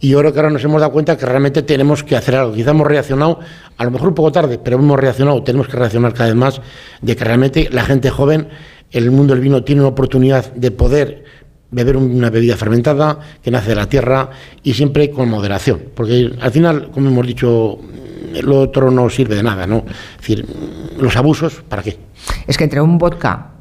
[0.00, 2.52] y yo creo que ahora nos hemos dado cuenta que realmente tenemos que hacer algo.
[2.54, 3.40] Quizá hemos reaccionado,
[3.76, 6.60] a lo mejor un poco tarde, pero hemos reaccionado, tenemos que reaccionar cada vez más
[7.00, 8.48] de que realmente la gente joven,
[8.90, 11.24] el mundo del vino tiene una oportunidad de poder
[11.70, 14.30] beber una bebida fermentada que nace de la tierra
[14.62, 17.78] y siempre con moderación, porque al final, como hemos dicho,
[18.42, 19.84] lo otro no sirve de nada, ¿no?
[19.88, 20.46] Es decir,
[20.98, 21.96] los abusos, ¿para qué?
[22.46, 23.55] Es que entre un vodka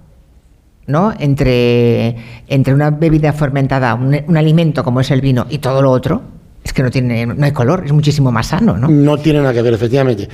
[0.88, 1.14] ¿no?
[1.18, 2.16] Entre,
[2.48, 6.22] entre una bebida fermentada, un, alimento como es el vino y todo lo otro,
[6.76, 8.90] que no tiene, no hay color, es muchísimo más sano, ¿no?
[8.90, 10.28] No tiene nada que ver, efectivamente.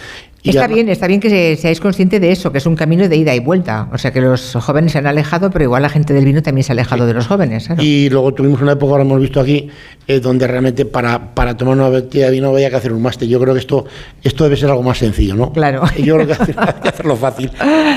[0.44, 3.36] está bien, está bien que seáis conscientes de eso, que es un camino de ida
[3.36, 3.88] y vuelta.
[3.94, 6.64] O sea que los jóvenes se han alejado, pero igual la gente del vino también
[6.64, 7.70] se ha alejado de los jóvenes.
[7.78, 9.70] Y luego tuvimos una época, ahora hemos visto aquí,
[10.08, 13.28] eh, donde realmente para, para tomar una botella de vino había que hacer un máster.
[13.28, 13.86] Yo creo que esto,
[14.24, 15.54] esto debe ser algo más sencillo, ¿no?
[15.54, 15.84] Claro.
[16.04, 17.52] yo creo que hay que hacerlo fácil.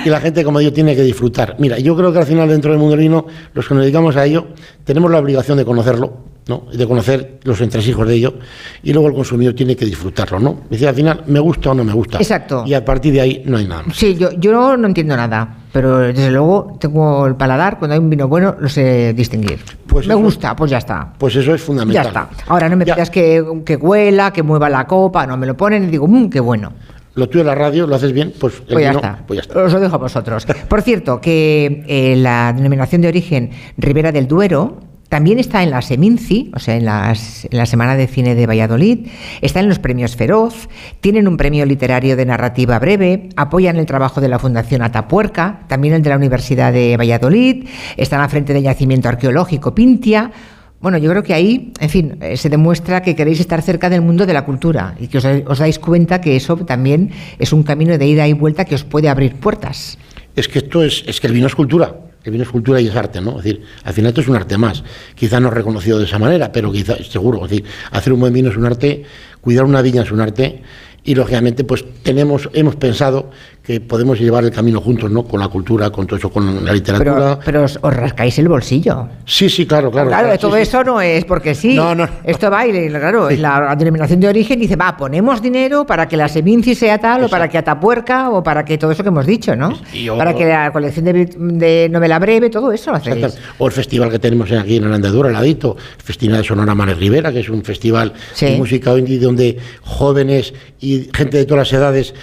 [0.05, 1.57] Y la gente, como yo, tiene que disfrutar.
[1.59, 4.17] Mira, yo creo que al final, dentro del mundo del vino, los que nos dedicamos
[4.17, 4.49] a ello,
[4.85, 6.65] tenemos la obligación de conocerlo ¿no?
[6.73, 8.35] de conocer los entresijos de ello
[8.83, 10.61] y luego el consumidor tiene que disfrutarlo, ¿no?
[10.69, 12.19] Decir al final, me gusta o no me gusta.
[12.19, 12.65] Exacto.
[12.67, 13.97] Y a partir de ahí no hay nada más.
[13.97, 18.11] Sí, yo, yo no entiendo nada, pero desde luego tengo el paladar, cuando hay un
[18.11, 19.61] vino bueno lo sé distinguir.
[19.87, 21.15] Pues me gusta, pues ya está.
[21.19, 22.05] Pues eso es fundamental.
[22.05, 22.29] Ya está.
[22.49, 25.85] Ahora no me pidas que, que huela, que mueva la copa, no, me lo ponen
[25.85, 26.73] y digo, mmm, qué bueno
[27.15, 29.23] lo tuyo en la radio, lo haces bien, pues, pues, ya, está.
[29.25, 29.63] pues ya está.
[29.63, 30.47] Os lo dejo a vosotros.
[30.69, 35.83] Por cierto, que eh, la denominación de origen Ribera del Duero también está en la
[35.83, 39.07] Seminci, o sea, en, la Semana de Cine de Valladolid,
[39.43, 40.69] está en los premios Feroz,
[41.01, 45.95] tienen un premio literario de narrativa breve, apoyan el trabajo de la Fundación Atapuerca, también
[45.95, 47.67] el de la Universidad de Valladolid,
[47.97, 50.33] están al frente del yacimiento arqueológico Pintia.
[50.81, 54.03] Bueno, yo creo que ahí, en fin, eh, se demuestra que queréis estar cerca del
[54.03, 57.63] mundo de la cultura y que os, os dais cuenta que eso también es un
[57.63, 59.97] camino de ida y vuelta que os puede abrir puertas.
[60.37, 61.95] Es que esto es, es que el vino es cultura
[62.25, 63.39] el vino es cultura y es arte, ¿no?
[63.39, 64.83] Es decir, al final esto es un arte más.
[65.15, 68.51] Quizá no reconocido de esa manera, pero quizá, seguro, es decir, hacer un buen vino
[68.51, 69.05] es un arte,
[69.41, 70.63] cuidar una viña es un arte,
[71.05, 73.31] y lógicamente pues tenemos hemos pensado
[73.65, 76.73] que podemos llevar el camino juntos no con la cultura con todo eso con la
[76.73, 77.39] literatura.
[77.43, 79.09] Pero, os, rascáis el bolsillo.
[79.25, 80.09] Sí sí claro claro.
[80.09, 81.75] Claro, todo eso no es porque sí.
[81.75, 82.07] No, no.
[82.25, 86.29] esto va y claro la denominación de origen dice va ponemos dinero para que la
[86.29, 89.57] Seminci sea tal o para que Atapuerca o para que todo eso que hemos dicho
[89.57, 89.73] no
[90.19, 93.39] para que la colección de, novela breve todo eso lo hacéis.
[93.57, 96.75] O el festival que tenemos aquí en el Andadura al ladito el festival de Sonora
[96.75, 101.73] Manes Rivera que es un festival de música indie donde jóvenes y gente de todas
[101.73, 102.15] las edades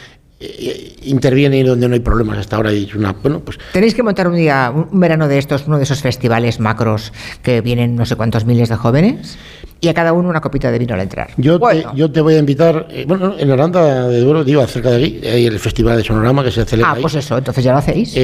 [0.42, 2.74] eh, interviene y donde no hay problemas hasta ahora.
[2.74, 3.58] Y una, bueno, pues...
[3.74, 7.14] Tenéis que montar un día, un verano de estos, uno de esos festivales macros
[7.44, 9.38] que vienen no sé cuántos miles de jóvenes
[9.82, 11.32] y a cada uno una copita de vino al entrar.
[11.38, 14.92] Yo, te, yo te voy a invitar, eh, bueno, en Aranda de Duero, digo, cerca
[14.92, 16.92] de aquí, hay el Festival de Sonorama que se celebra.
[16.92, 18.16] Ah, pues eso, entonces ya lo hacéis.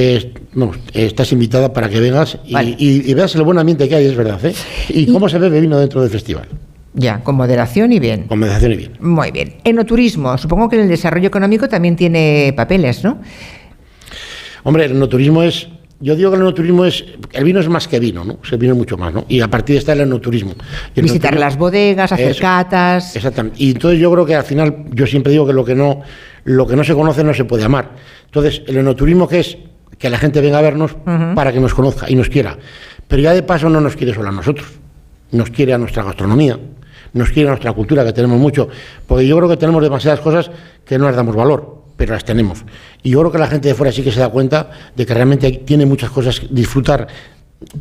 [0.94, 4.44] estás invitada para que vengas y, veas el buen ambiente que hay, es verdad.
[4.44, 4.54] ¿eh?
[4.88, 6.46] ¿Y, ¿Y cómo se bebe vino dentro del festival?
[6.94, 8.24] Ya, con moderación y bien.
[8.24, 8.92] Con moderación y bien.
[9.00, 9.56] Muy bien.
[9.64, 13.20] Enoturismo, supongo que en el desarrollo económico también tiene papeles, ¿no?
[14.64, 15.68] Hombre, el enoturismo es.
[16.00, 17.04] Yo digo que el enoturismo es.
[17.32, 18.38] El vino es más que vino, ¿no?
[18.50, 19.24] el vino es mucho más, ¿no?
[19.28, 20.54] Y a partir de está el enoturismo.
[20.94, 23.16] Visitar las bodegas, hacer catas.
[23.16, 23.62] Exactamente.
[23.62, 26.02] Y entonces yo creo que al final, yo siempre digo que lo que no,
[26.44, 27.90] lo que no se conoce no se puede amar.
[28.26, 29.58] Entonces, el enoturismo que es
[29.98, 30.96] que la gente venga a vernos
[31.34, 32.56] para que nos conozca y nos quiera.
[33.08, 34.66] Pero ya de paso no nos quiere solo a nosotros,
[35.32, 36.58] nos quiere a nuestra gastronomía,
[37.12, 38.68] nos quiere nuestra cultura, que tenemos mucho,
[39.06, 40.50] porque yo creo que tenemos demasiadas cosas
[40.84, 42.64] que no les damos valor, pero las tenemos.
[43.02, 45.14] Y yo creo que la gente de fuera sí que se da cuenta de que
[45.14, 47.06] realmente tiene muchas cosas que disfrutar,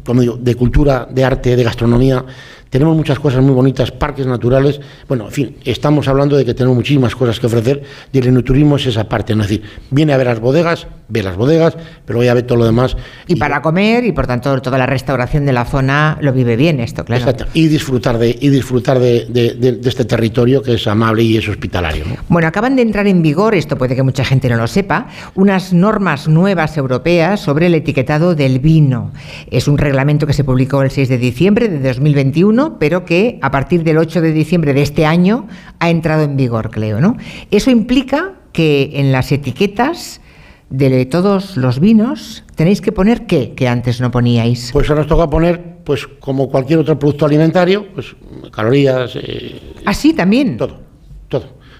[0.06, 2.25] como digo, de cultura, de arte, de gastronomía,
[2.69, 4.79] tenemos muchas cosas muy bonitas, parques naturales.
[5.07, 8.75] Bueno, en fin, estamos hablando de que tenemos muchísimas cosas que ofrecer y el enoturismo
[8.75, 9.35] es esa parte.
[9.35, 9.43] ¿no?
[9.43, 12.57] Es decir, viene a ver las bodegas, ve las bodegas, pero voy a ver todo
[12.59, 12.97] lo demás.
[13.27, 16.79] Y, para comer y por tanto toda la restauración de la zona lo vive bien
[16.79, 17.21] esto, claro.
[17.21, 17.45] Exacto.
[17.53, 22.05] Y disfrutar de, y disfrutar de, este territorio que es amable y es hospitalario.
[22.27, 25.73] Bueno, acaban de entrar en vigor, esto puede que mucha gente no lo sepa, unas
[25.73, 29.11] normas nuevas europeas sobre el etiquetado del vino.
[29.49, 33.51] Es un reglamento que se publicó el 6 de diciembre de 2021 pero que a
[33.51, 35.47] partir del 8 de diciembre de este año
[35.79, 37.17] ha entrado en vigor, creo, ¿no?
[37.51, 40.21] Eso implica que en las etiquetas
[40.69, 44.71] de todos los vinos tenéis que poner qué que antes no poníais.
[44.73, 48.15] Pues ahora os toca poner, pues como cualquier otro producto alimentario, pues
[48.51, 49.11] calorías.
[49.15, 50.57] Eh, ¿Ah, sí, también?
[50.57, 50.86] Todo.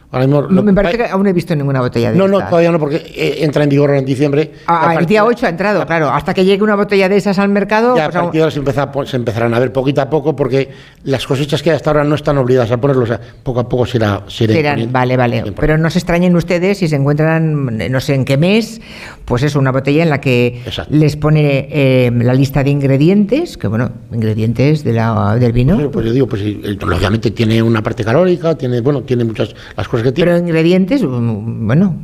[0.10, 2.40] Ahora mismo, No, me parece que aún no he visto ninguna botella de no, no,
[2.48, 4.54] todavía no, porque eh, entra en vigor en diciembre.
[4.66, 6.10] Ah, el día 8 ha entrado, claro.
[6.10, 7.96] Hasta que llegue una botella de esas al mercado.
[7.98, 10.00] Ya, a pues aún- partir de ahora se, a pon- se empezarán a ver poquito
[10.02, 10.70] a poco porque
[11.04, 13.86] las cosechas que hasta ahora no están obligadas a ponerlo, o sea, poco a poco
[13.86, 14.24] se irá,
[14.90, 15.44] vale, vale.
[15.60, 18.80] Pero no se extrañen ustedes si se encuentran, no sé en qué mes,
[19.26, 23.68] pues es una botella en la que les pone eh, la lista de ingredientes, que
[23.68, 25.92] bueno, ingredientes de la, del vino.
[25.92, 29.88] Pues yo digo, pues el- lógicamente tiene una parte calórica, tiene, bueno, tiene muchas las
[29.88, 30.32] cosas que tiene.
[30.32, 31.96] Pero ingredientes, um, bueno,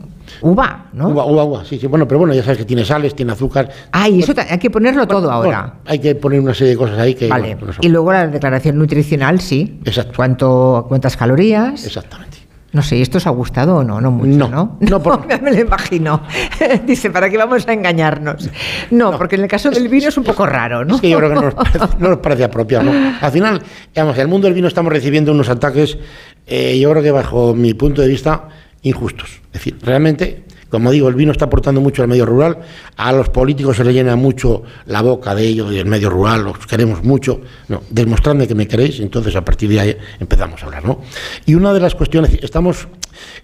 [0.41, 1.09] uva, ¿no?
[1.09, 1.87] Uva, uva, uva, sí, sí.
[1.87, 3.69] Bueno, pero bueno, ya sabes que tiene sales, tiene azúcar.
[3.91, 5.61] Ah, y eso hay que ponerlo todo ahora.
[5.61, 7.27] Bueno, hay que poner una serie de cosas ahí que.
[7.27, 7.55] Vale.
[7.55, 9.79] bueno, no Y luego la declaración nutricional, sí.
[9.85, 10.13] Exacto.
[10.15, 11.85] ¿Cuánto, ¿Cuántas calorías?
[11.85, 12.33] Exactamente.
[12.73, 14.01] No sé, ¿esto os ha gustado o no?
[14.01, 14.77] No mucho, ¿no?
[14.79, 14.99] No,
[15.41, 16.23] me lo imagino.
[16.87, 18.49] Dice, ¿para qué vamos a engañarnos?
[18.89, 20.95] No, porque en el caso del vino es un poco raro, ¿no?
[20.95, 22.91] Es que yo creo que no nos parece, no nos parece apropiado.
[22.91, 23.13] ¿no?
[23.21, 23.61] Al final,
[23.93, 25.99] digamos, en el mundo del vino estamos recibiendo unos ataques,
[26.47, 28.47] eh, yo creo que bajo mi punto de vista,
[28.81, 29.41] injustos.
[29.47, 32.57] Es decir, realmente, como digo, el vino está aportando mucho al medio rural,
[32.97, 36.57] a los políticos se les llena mucho la boca de ello, del medio rural, los
[36.65, 37.41] queremos mucho.
[37.67, 41.01] No, demostradme que me queréis, entonces a partir de ahí empezamos a hablar, ¿no?
[41.45, 42.87] Y una de las cuestiones, estamos,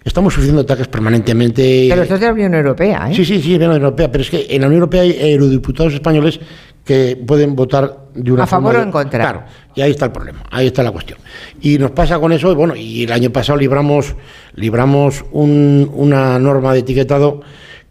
[0.04, 1.88] estamos sufriendo ataques permanentemente.
[1.90, 3.16] Pero esto es de la Unión Europea, ¿eh?
[3.16, 5.16] Sí, sí, sí, de la Unión Europea, pero es que en la Unión Europea hay
[5.20, 6.40] eurodiputados españoles
[6.84, 9.20] que pueden votar de una A favor o en contra.
[9.20, 9.44] Claro,
[9.76, 11.20] y ahí está el problema, ahí está la cuestión.
[11.62, 14.16] Y nos pasa con eso, y bueno, y el año pasado libramos,
[14.56, 17.42] libramos un- una norma de etiquetado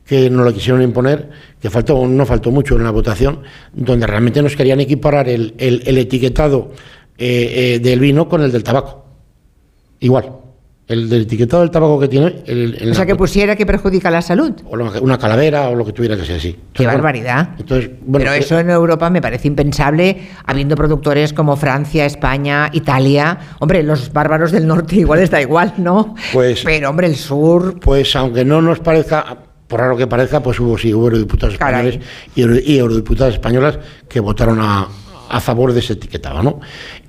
[0.04, 1.28] que nos lo quisieron imponer,
[1.60, 3.42] que faltó, no faltó mucho en la votación,
[3.72, 6.72] donde realmente nos querían equiparar el, el- el etiquetado
[7.18, 9.04] eh, eh, del vino con el del tabaco.
[10.00, 10.30] Igual.
[10.88, 14.22] El del etiquetado del tabaco que tiene, el, O sea, que pusiera que perjudica la
[14.22, 14.52] salud.
[14.64, 16.56] o lo- una calavera o lo que tuviera que ser así.
[16.72, 17.50] Qué barbaridad.
[17.58, 22.70] Entonces, bueno, Pero eh, eso en Europa me parece impensable, habiendo productores como Francia, España,
[22.72, 23.38] Italia.
[23.60, 26.14] Hombre, los bárbaros del norte igual está igual, ¿no?
[26.32, 27.78] Pues, Pero, hombre, el sur.
[27.80, 29.36] Pues aunque no nos parezca,
[29.66, 31.98] por raro que parezca, pues hubo sí, hubo eurodiputados españoles
[32.34, 34.88] y, euro- y eurodiputadas españolas que votaron a,
[35.28, 36.60] a favor de ese etiquetado, ¿no?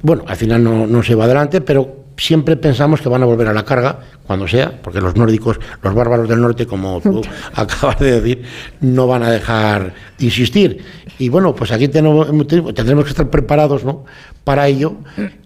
[0.01, 3.47] Bueno, al final no, no se va adelante, pero siempre pensamos que van a volver
[3.47, 7.21] a la carga cuando sea, porque los nórdicos, los bárbaros del norte, como tú
[7.53, 8.43] acabas de decir,
[8.81, 10.83] no van a dejar de insistir.
[11.17, 14.05] Y bueno, pues aquí tenemos, tendremos que estar preparados, ¿no?
[14.43, 14.97] Para ello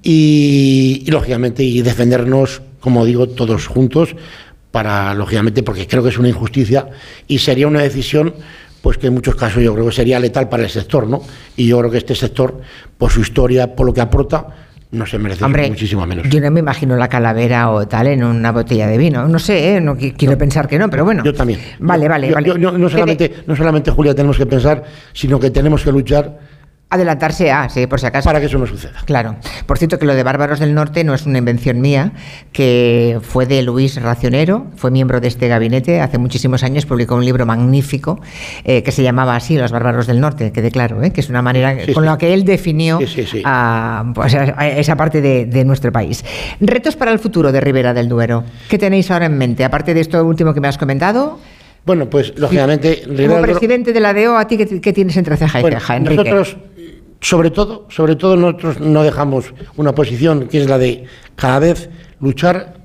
[0.01, 4.15] y, y, lógicamente y defendernos, como digo, todos juntos
[4.71, 6.89] para, lógicamente, porque creo que es una injusticia
[7.27, 8.33] y sería una decisión
[8.83, 11.21] pues que en muchos casos yo creo que sería letal para el sector, ¿no?
[11.55, 12.59] Y yo creo que este sector,
[12.97, 14.62] por su historia, por lo que aporta,
[14.93, 16.27] no se merece Hombre, muchísimo menos.
[16.29, 19.27] Yo no me imagino la calavera o tal en una botella de vino.
[19.27, 19.81] No sé, ¿eh?
[19.81, 21.23] no qui- quiero pensar que no, pero bueno.
[21.23, 21.59] Yo también.
[21.79, 22.47] Vale, vale, Yo- vale.
[22.47, 26.39] yo no, solamente, no solamente, Julia, tenemos que pensar, sino que tenemos que luchar
[26.93, 28.27] Adelantarse a, sí, por si acaso.
[28.29, 28.93] para que eso no suceda.
[29.05, 29.35] Claro.
[29.65, 32.11] Por cierto, que lo de Bárbaros del Norte no es una invención mía,
[32.51, 37.25] que fue de Luis Racionero, fue miembro de este gabinete hace muchísimos años, publicó un
[37.25, 38.19] libro magnífico
[38.63, 41.11] eh, que se llamaba así, Los Bárbaros del Norte, quede claro, ¿eh?
[41.11, 42.09] que es una manera Sí, con sí.
[42.09, 43.41] la que él definió Sí.
[43.43, 46.23] A, pues, a- esa parte de, de nuestro país.
[46.59, 48.43] Retos para el futuro de Ribera del Duero.
[48.69, 49.63] ¿Qué tenéis ahora en mente?
[49.63, 51.39] Aparte de esto último que me has comentado,
[51.85, 55.17] Bueno, pues lógicamente, Ribera como del presidente de la DEO, ¿a ti qué, qué tienes
[55.17, 56.15] entre ceja y Bueno, ceja, Enrique?
[56.31, 56.57] nosotros,
[57.23, 61.89] sobre todo, sobre todo nosotros no dejamos una posición que es la de cada vez
[62.19, 62.81] luchar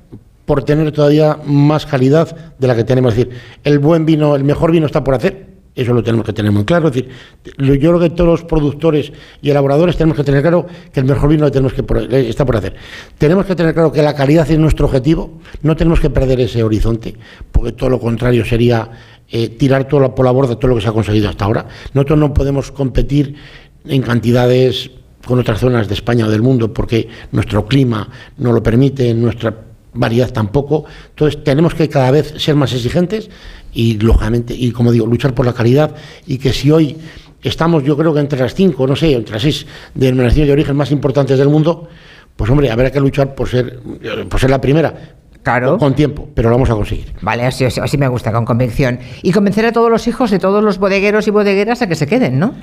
[0.47, 3.13] por tener todavía más calidad de la que tenemos.
[3.13, 5.49] Es decir, el buen vino, el mejor vino está por hacer.
[5.75, 6.89] Eso lo tenemos que tener muy claro.
[6.89, 7.11] Es decir,
[7.59, 11.29] yo creo que todos los productores y elaboradores tenemos que tener claro que el mejor
[11.29, 12.75] vino tenemos que eh, está por hacer.
[13.17, 15.39] Tenemos que tener claro que la calidad es nuestro objetivo.
[15.63, 17.15] No tenemos que perder ese horizonte,
[17.53, 18.91] porque todo lo contrario sería
[19.31, 21.67] eh, tirar todo por la borda todo lo que se ha conseguido hasta ahora.
[21.93, 23.37] Nosotros no podemos competir
[23.85, 24.91] en cantidades
[25.25, 28.09] con otras zonas de España o del mundo porque nuestro clima
[28.39, 29.55] no lo permite, nuestra
[29.93, 30.85] variedad tampoco.
[31.11, 33.29] Entonces tenemos que cada vez ser más exigentes
[33.73, 35.95] y lógicamente, y como digo, luchar por la calidad
[36.27, 36.97] y que si hoy
[37.43, 40.77] estamos yo creo que entre las cinco, no sé, entre las seis denominaciones de origen
[40.77, 41.89] más importantes del mundo,
[42.37, 43.81] pues hombre, habrá que luchar por ser,
[44.29, 45.17] por ser la primera.
[45.43, 45.79] Claro.
[45.79, 47.15] Con tiempo, pero lo vamos a conseguir.
[47.23, 48.99] Vale, así, así- me gusta, con convicción.
[49.23, 52.07] Y convencer a todos los hijos de todos los bodegueros y bodegueras a que se
[52.07, 52.55] queden, ¿no?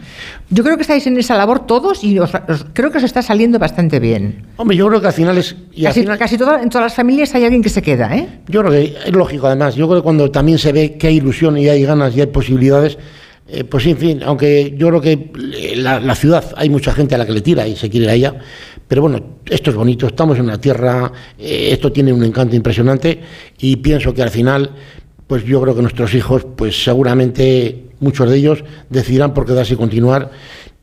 [0.52, 3.22] Yo creo que estáis en esa labor todos y os- os- creo que os está
[3.24, 4.46] saliendo bastante bien.
[4.58, 5.56] Hombre, yo creo que al final es...
[5.74, 8.28] y Casi, final- casi toda- en todas las familias hay alguien que se queda, ¿eh?
[8.48, 9.74] Yo creo que es lógico, además.
[9.76, 12.28] Yo creo que cuando también se ve que hay ilusión y hay ganas y hay
[12.28, 12.98] posibilidades,
[13.48, 15.12] eh, pues en fin, aunque yo creo que
[15.54, 18.06] eh, la, la ciudad hay mucha gente a la que le tira y se quiere
[18.06, 18.34] ir a ella,
[18.88, 23.20] pero bueno, esto es bonito, estamos en una tierra, eh, esto tiene un encanto impresionante
[23.60, 24.72] y pienso que al final,
[25.28, 29.78] pues yo creo que nuestros hijos, pues seguramente muchos de ellos decidirán por quedarse y
[29.78, 30.32] continuar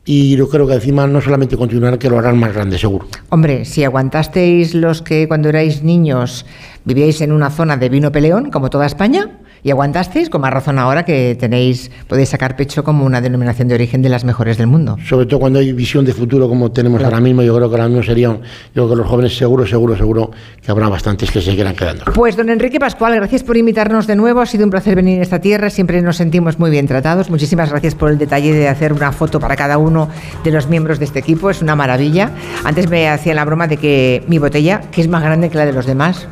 [0.05, 3.07] y yo creo que encima no solamente continuarán, que lo harán más grande, seguro.
[3.29, 6.45] Hombre, si aguantasteis los que cuando erais niños
[6.83, 10.77] vivíais en una zona de vino peleón, como toda España, y aguantasteis, con más razón
[10.77, 14.67] ahora que tenéis, podéis sacar pecho como una denominación de origen de las mejores del
[14.67, 14.97] mundo.
[15.07, 17.87] Sobre todo cuando hay visión de futuro como tenemos ahora mismo, yo creo que ahora
[17.87, 18.41] mismo serían,
[18.75, 22.03] yo creo que los jóvenes seguro, seguro, seguro que habrá bastantes que se seguirán quedando.
[22.13, 25.23] Pues don Enrique Pascual, gracias por invitarnos de nuevo, ha sido un placer venir a
[25.23, 28.91] esta tierra, siempre nos sentimos muy bien tratados, muchísimas gracias por el detalle de hacer
[28.91, 30.09] una foto para cada uno
[30.43, 32.31] de los miembros de este equipo, es una maravilla.
[32.65, 35.65] Antes me hacían la broma de que mi botella, que es más grande que la
[35.65, 36.27] de los demás,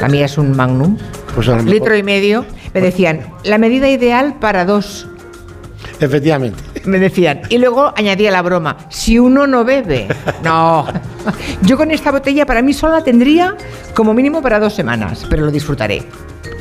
[0.00, 0.96] la mía es un magnum,
[1.34, 5.06] Pues litro y medio, me decían, la medida ideal para dos.
[6.00, 6.58] Efectivamente.
[6.84, 7.42] Me decían.
[7.50, 10.08] Y luego añadía la broma, si uno no bebe.
[10.42, 10.86] No.
[11.62, 13.54] Yo con esta botella para mí sola tendría
[13.94, 16.02] como mínimo para dos semanas, pero lo disfrutaré.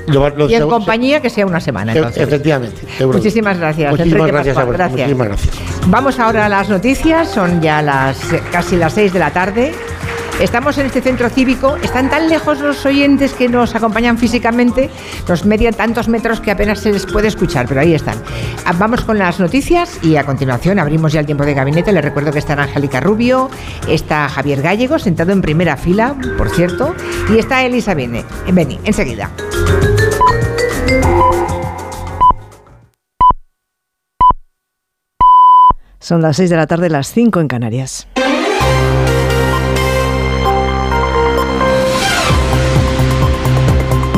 [0.07, 1.93] Lo- lo- y en compañía que sea una semana.
[1.93, 2.23] Entonces.
[2.23, 2.81] Efectivamente.
[3.05, 3.91] Muchísimas gracias.
[3.91, 4.99] Muchísimas gracias Pascual, gracias.
[4.99, 5.55] Muchísimas gracias.
[5.88, 8.17] Vamos ahora a las noticias, son ya las
[8.51, 9.71] casi las 6 de la tarde.
[10.40, 14.90] Estamos en este centro cívico, están tan lejos los oyentes que nos acompañan físicamente,
[15.27, 18.16] nos median tantos metros que apenas se les puede escuchar, pero ahí están.
[18.66, 21.92] Ah, Vamos con las noticias y a continuación abrimos ya el tiempo de gabinete.
[21.92, 23.50] Les recuerdo que está Angélica Rubio,
[23.90, 26.95] está Javier Gallego sentado en primera fila, por cierto,
[27.30, 28.24] y está Elisa Bene.
[28.50, 29.30] Beni, enseguida.
[36.00, 38.08] Son las 6 de la tarde, las 5 en Canarias.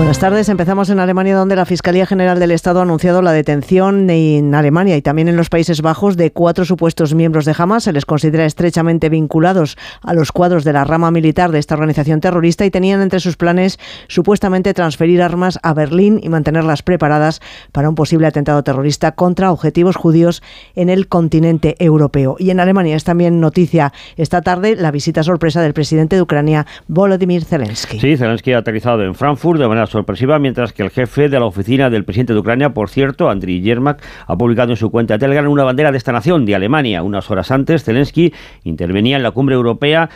[0.00, 0.48] Buenas tardes.
[0.48, 4.96] Empezamos en Alemania, donde la Fiscalía General del Estado ha anunciado la detención en Alemania
[4.96, 7.84] y también en los Países Bajos de cuatro supuestos miembros de Hamas.
[7.84, 12.22] Se les considera estrechamente vinculados a los cuadros de la rama militar de esta organización
[12.22, 17.90] terrorista y tenían entre sus planes supuestamente transferir armas a Berlín y mantenerlas preparadas para
[17.90, 20.42] un posible atentado terrorista contra objetivos judíos
[20.76, 22.36] en el continente europeo.
[22.38, 26.66] Y en Alemania es también noticia esta tarde la visita sorpresa del presidente de Ucrania,
[26.88, 28.00] Volodymyr Zelensky.
[28.00, 31.44] Sí, Zelensky ha aterrizado en Frankfurt de manera sorpresiva, mientras que el jefe de la
[31.44, 35.18] oficina del presidente de Ucrania, por cierto, Andriy Yermak, ha publicado en su cuenta de
[35.18, 37.02] Telegram una bandera de esta nación, de Alemania.
[37.02, 38.32] Unas horas antes, Zelensky
[38.64, 40.08] intervenía en la cumbre europea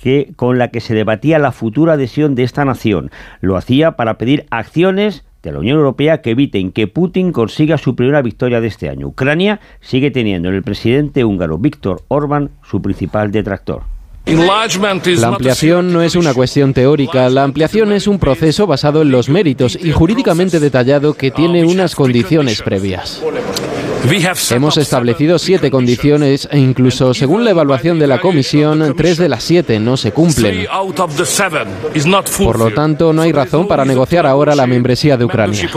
[0.00, 3.10] que, con la que se debatía la futura adhesión de esta nación.
[3.40, 7.94] Lo hacía para pedir acciones de la Unión Europea que eviten que Putin consiga su
[7.94, 9.08] primera victoria de este año.
[9.08, 13.97] Ucrania sigue teniendo en el presidente húngaro Víctor Orbán su principal detractor.
[14.28, 19.28] La ampliación no es una cuestión teórica, la ampliación es un proceso basado en los
[19.28, 23.22] méritos y jurídicamente detallado que tiene unas condiciones previas.
[24.50, 29.42] Hemos establecido siete condiciones e incluso según la evaluación de la Comisión, tres de las
[29.42, 30.66] siete no se cumplen.
[32.38, 35.68] Por lo tanto, no hay razón para negociar ahora la membresía de Ucrania.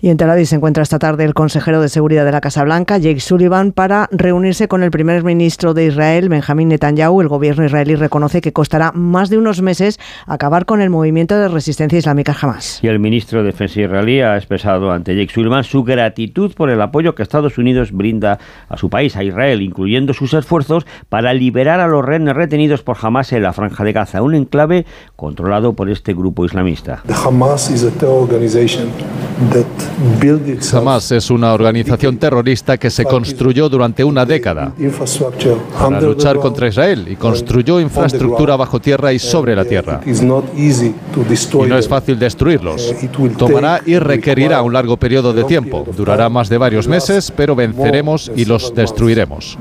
[0.00, 2.64] Y en Tel Aviv se encuentra esta tarde el consejero de seguridad de la Casa
[2.64, 7.20] Blanca, Jake Sullivan, para reunirse con el primer ministro de Israel, Benjamín Netanyahu.
[7.20, 11.48] El gobierno israelí reconoce que costará más de unos meses acabar con el movimiento de
[11.48, 12.80] resistencia islámica Hamas.
[12.82, 16.80] Y el ministro de Defensa israelí ha expresado ante Jake Sullivan su gratitud por el
[16.80, 18.38] apoyo que Estados Unidos brinda
[18.68, 22.96] a su país, a Israel, incluyendo sus esfuerzos para liberar a los rehenes retenidos por
[23.00, 27.02] Hamas en la Franja de Gaza, un enclave controlado por este grupo islamista.
[27.06, 27.70] The Hamas
[30.72, 34.72] Hamas es una organización terrorista que se construyó durante una década
[35.78, 40.00] para luchar contra Israel y construyó infraestructura bajo tierra y sobre la tierra.
[41.14, 42.94] To destroy Y no es fácil destruirlos.
[43.18, 45.86] Will Tomará y requerirá un largo periodo de tiempo.
[45.96, 49.58] Durará más de varios meses, pero venceremos y los destruiremos.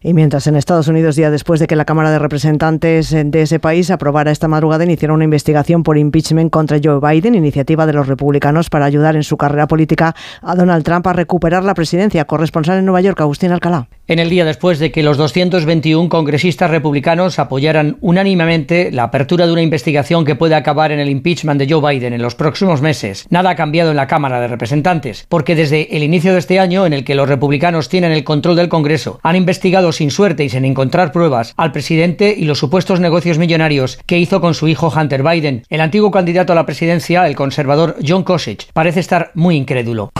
[0.00, 3.58] Y mientras en Estados Unidos, día después de que la Cámara de Representantes de ese
[3.58, 8.06] país aprobara esta madrugada, iniciaron una investigación por impeachment contra Joe Biden, iniciativa de los
[8.06, 12.24] republicanos para ayudar en su carrera política a Donald Trump a recuperar la presidencia.
[12.26, 13.88] Corresponsal en Nueva York, Agustín Alcalá.
[14.10, 19.52] En el día después de que los 221 congresistas republicanos apoyaran unánimemente la apertura de
[19.52, 23.26] una investigación que puede acabar en el impeachment de Joe Biden en los próximos meses,
[23.28, 26.86] nada ha cambiado en la Cámara de Representantes, porque desde el inicio de este año,
[26.86, 30.48] en el que los republicanos tienen el control del Congreso, han investigado sin suerte y
[30.48, 34.90] sin encontrar pruebas al presidente y los supuestos negocios millonarios que hizo con su hijo
[34.90, 35.64] Hunter Biden.
[35.68, 40.12] El antiguo candidato a la presidencia, el conservador John Kasich, parece estar muy incrédulo.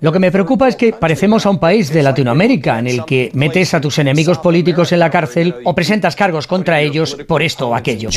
[0.00, 3.04] Lo que me preocupa es que parecemos a un país país de Latinoamérica en el
[3.04, 7.42] que metes a tus enemigos políticos en la cárcel o presentas cargos contra ellos por
[7.42, 8.10] esto o aquello.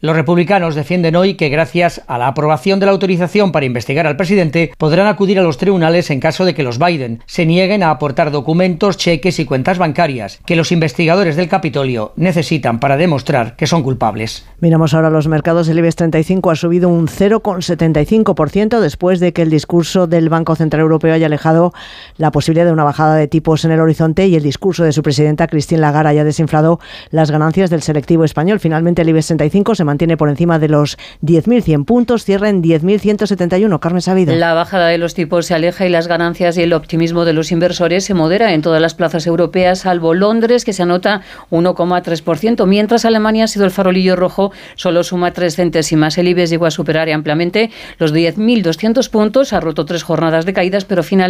[0.00, 4.16] Los republicanos defienden hoy que gracias a la aprobación de la autorización para investigar al
[4.16, 7.90] presidente podrán acudir a los tribunales en caso de que los Biden se nieguen a
[7.90, 13.66] aportar documentos, cheques y cuentas bancarias que los investigadores del Capitolio necesitan para demostrar que
[13.66, 14.46] son culpables.
[14.60, 15.68] Miramos ahora los mercados.
[15.68, 20.80] El IBEX 35 ha subido un 0,75% después de que el discurso del Banco Central
[20.80, 21.72] Europeo haya alejado
[22.16, 25.02] la posibilidad de una bajada de tipos en el horizonte y el discurso de su
[25.02, 26.78] presidenta Christine Lagarde haya desinflado
[27.10, 28.60] las ganancias del selectivo español.
[28.60, 33.80] Finalmente el IBEX 35 se mantiene por encima de los 10.100 puntos, cierra en 10.171.
[33.80, 34.34] Carmen Sabido.
[34.34, 37.50] La bajada de los tipos se aleja y las ganancias y el optimismo de los
[37.52, 43.04] inversores se modera en todas las plazas europeas, salvo Londres, que se anota 1,3%, mientras
[43.04, 46.16] Alemania ha sido el farolillo rojo, solo suma 3 centésimas.
[46.18, 50.84] El IBEX llegó a superar ampliamente los 10.200 puntos, ha roto tres jornadas de caídas,
[50.84, 51.23] pero finalmente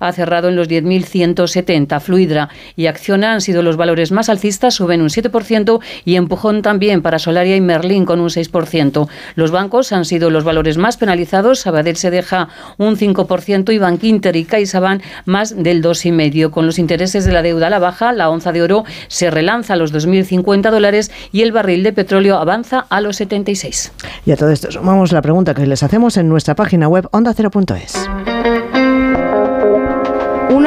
[0.00, 2.00] ha cerrado en los 10.170.
[2.00, 7.02] Fluidra y Acciona han sido los valores más alcistas, suben un 7% y empujón también
[7.02, 9.08] para Solaria y Merlin con un 6%.
[9.34, 14.36] Los bancos han sido los valores más penalizados, Sabadell se deja un 5% y Bankinter
[14.36, 16.50] y CaixaBank más del 2,5%.
[16.50, 19.74] Con los intereses de la deuda a la baja, la onza de oro se relanza
[19.74, 23.92] a los 2.050 dólares y el barril de petróleo avanza a los 76.
[24.26, 28.08] Y a todo esto sumamos la pregunta que les hacemos en nuestra página web ondacero.es.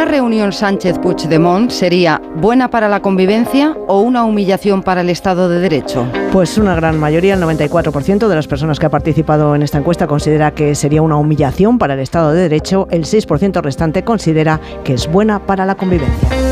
[0.02, 5.60] ¿Una reunión Sánchez-Puigdemont sería buena para la convivencia o una humillación para el Estado de
[5.60, 6.08] Derecho?
[6.32, 10.08] Pues una gran mayoría, el 94% de las personas que ha participado en esta encuesta
[10.08, 14.96] considera que sería una humillación para el Estado de Derecho, el 6% restante considera que
[14.96, 16.51] es buena para la convivencia.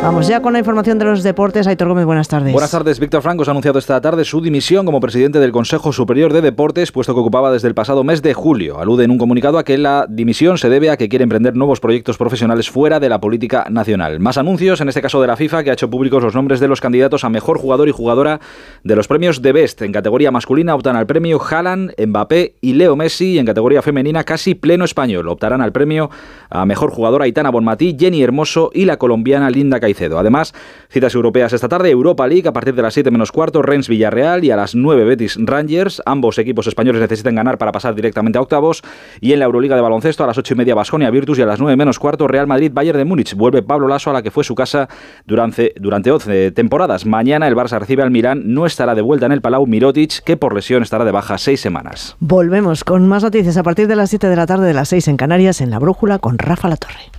[0.00, 1.66] Vamos ya con la información de los deportes.
[1.66, 2.52] Aitor Gómez, buenas tardes.
[2.52, 3.00] Buenas tardes.
[3.00, 6.92] Víctor Franco ha anunciado esta tarde su dimisión como presidente del Consejo Superior de Deportes,
[6.92, 8.78] puesto que ocupaba desde el pasado mes de julio.
[8.78, 11.80] Alude en un comunicado a que la dimisión se debe a que quiere emprender nuevos
[11.80, 14.20] proyectos profesionales fuera de la política nacional.
[14.20, 16.68] Más anuncios, en este caso de la FIFA, que ha hecho públicos los nombres de
[16.68, 18.40] los candidatos a mejor jugador y jugadora
[18.84, 19.82] de los premios de Best.
[19.82, 23.32] En categoría masculina optan al premio Haaland, Mbappé y Leo Messi.
[23.32, 25.28] Y en categoría femenina, casi pleno español.
[25.28, 26.08] Optarán al premio
[26.50, 30.18] a mejor jugadora Aitana Bonmatí, Jenny Hermoso y la colombiana Linda Caicedo.
[30.18, 30.54] Además,
[30.90, 34.44] citas europeas esta tarde, Europa League a partir de las 7 menos cuarto, Rennes Villarreal
[34.44, 36.02] y a las 9 Betis Rangers.
[36.04, 38.82] Ambos equipos españoles necesitan ganar para pasar directamente a octavos.
[39.20, 41.46] Y en la Euroliga de baloncesto a las 8 y media Basconia Virtus y a
[41.46, 43.34] las 9 menos cuarto Real Madrid Bayern de Múnich.
[43.34, 44.88] Vuelve Pablo Lasso a la que fue su casa
[45.24, 47.06] durante, durante 11 temporadas.
[47.06, 48.42] Mañana el Barça recibe al Milán.
[48.44, 51.60] No estará de vuelta en el Palau Mirotic, que por lesión estará de baja seis
[51.60, 52.16] semanas.
[52.20, 55.08] Volvemos con más noticias a partir de las 7 de la tarde de las 6
[55.08, 57.10] en Canarias en La Brújula con Rafa La Torre.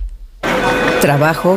[1.00, 1.56] Trabajo,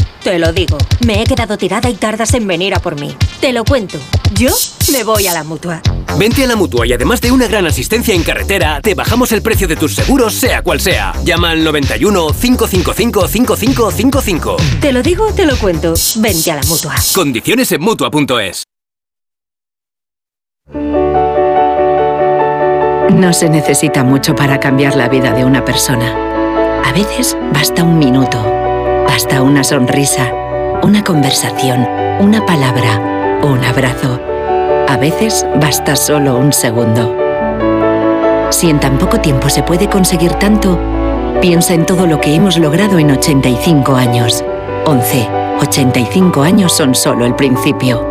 [0.23, 0.77] Te lo digo.
[1.05, 3.15] Me he quedado tirada y tardas en venir a por mí.
[3.39, 3.97] Te lo cuento.
[4.35, 4.51] Yo
[4.91, 5.81] me voy a la mutua.
[6.17, 9.41] Vente a la mutua y además de una gran asistencia en carretera, te bajamos el
[9.41, 11.13] precio de tus seguros, sea cual sea.
[11.23, 14.57] Llama al 91 555 5555.
[14.79, 15.93] Te lo digo o te lo cuento.
[16.17, 16.95] Vente a la mutua.
[17.15, 18.63] Condiciones en mutua.es.
[23.09, 26.83] No se necesita mucho para cambiar la vida de una persona.
[26.85, 28.60] A veces basta un minuto
[29.13, 30.31] Basta una sonrisa,
[30.83, 31.85] una conversación,
[32.21, 34.21] una palabra, un abrazo.
[34.87, 37.13] A veces basta solo un segundo.
[38.51, 40.79] Si en tan poco tiempo se puede conseguir tanto,
[41.41, 44.45] piensa en todo lo que hemos logrado en 85 años.
[44.85, 45.27] 11.
[45.59, 48.10] 85 años son solo el principio.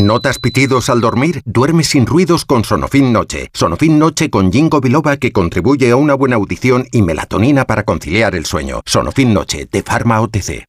[0.00, 1.42] ¿Notas pitidos al dormir?
[1.44, 3.50] Duerme sin ruidos con Sonofin Noche.
[3.52, 8.36] Sonofin Noche con Jingo Biloba que contribuye a una buena audición y melatonina para conciliar
[8.36, 8.80] el sueño.
[8.86, 10.68] Sonofin Noche de Pharma OTC.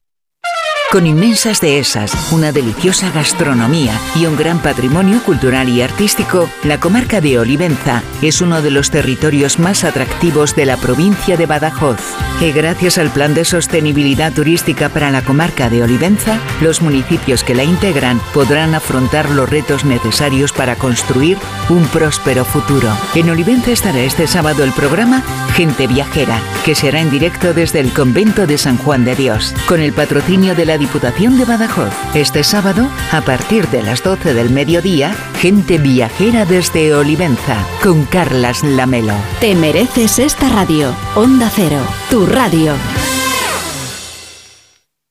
[0.90, 7.20] Con inmensas dehesas, una deliciosa gastronomía y un gran patrimonio cultural y artístico, la comarca
[7.20, 12.00] de Olivenza es uno de los territorios más atractivos de la provincia de Badajoz.
[12.40, 17.54] Y gracias al Plan de Sostenibilidad Turística para la comarca de Olivenza, los municipios que
[17.54, 21.38] la integran podrán afrontar los retos necesarios para construir
[21.68, 22.88] un próspero futuro.
[23.14, 25.22] En Olivenza estará este sábado el programa
[25.54, 29.80] Gente Viajera, que será en directo desde el convento de San Juan de Dios, con
[29.80, 31.92] el patrocinio de la Diputación de Badajoz.
[32.14, 38.64] Este sábado, a partir de las 12 del mediodía, gente viajera desde Olivenza, con Carlas
[38.64, 39.12] Lamelo.
[39.40, 40.94] Te mereces esta radio.
[41.14, 42.72] Onda Cero, tu radio.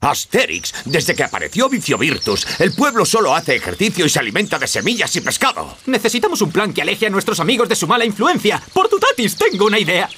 [0.00, 4.66] Asterix, desde que apareció Vicio Virtus, el pueblo solo hace ejercicio y se alimenta de
[4.66, 5.76] semillas y pescado.
[5.86, 8.62] Necesitamos un plan que aleje a nuestros amigos de su mala influencia.
[8.72, 10.08] Por tu tatis, tengo una idea.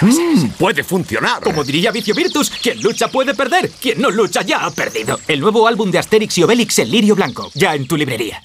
[0.00, 1.42] Mm, puede funcionar.
[1.42, 5.20] Como diría Vicio Virtus, quien lucha puede perder, quien no lucha ya ha perdido.
[5.28, 8.42] El nuevo álbum de Asterix y Obelix, El Lirio Blanco, ya en tu librería.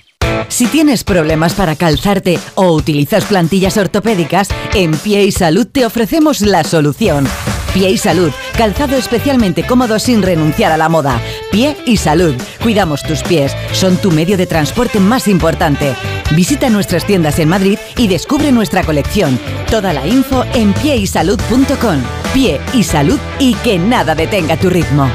[0.47, 6.41] Si tienes problemas para calzarte o utilizas plantillas ortopédicas, en Pie y Salud te ofrecemos
[6.41, 7.27] la solución.
[7.73, 11.21] Pie y Salud, calzado especialmente cómodo sin renunciar a la moda.
[11.51, 15.95] Pie y Salud, cuidamos tus pies, son tu medio de transporte más importante.
[16.35, 19.39] Visita nuestras tiendas en Madrid y descubre nuestra colección.
[19.69, 22.01] Toda la info en pieysalud.com.
[22.33, 25.09] Pie y Salud y que nada detenga tu ritmo.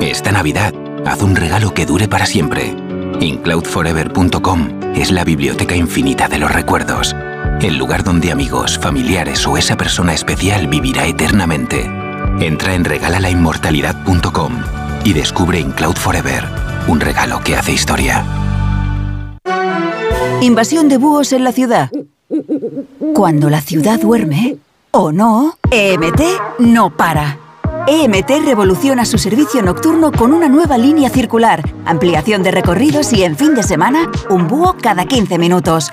[0.00, 0.74] Esta Navidad,
[1.06, 2.74] haz un regalo que dure para siempre.
[3.20, 7.14] InCloudForever.com es la biblioteca infinita de los recuerdos.
[7.62, 11.90] El lugar donde amigos, familiares o esa persona especial vivirá eternamente.
[12.40, 14.52] Entra en regalalainmortalidad.com
[15.04, 16.44] y descubre InCloud Forever,
[16.88, 18.24] un regalo que hace historia.
[20.40, 21.90] Invasión de búhos en la ciudad.
[23.14, 24.56] Cuando la ciudad duerme,
[24.90, 26.20] o no, EMT
[26.60, 27.36] no para.
[27.86, 33.36] EMT revoluciona su servicio nocturno con una nueva línea circular, ampliación de recorridos y en
[33.36, 35.92] fin de semana, un búho cada 15 minutos.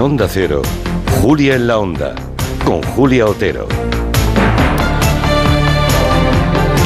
[0.00, 0.62] En Onda Cero,
[1.20, 2.14] Julia en la Onda,
[2.64, 3.68] con Julia Otero.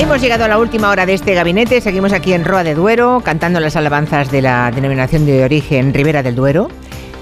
[0.01, 1.81] Hemos llegado a la última hora de este gabinete.
[1.81, 6.25] Seguimos aquí en Roa de Duero, cantando las alabanzas de la denominación de origen Ribera
[6.25, 6.67] del Duero.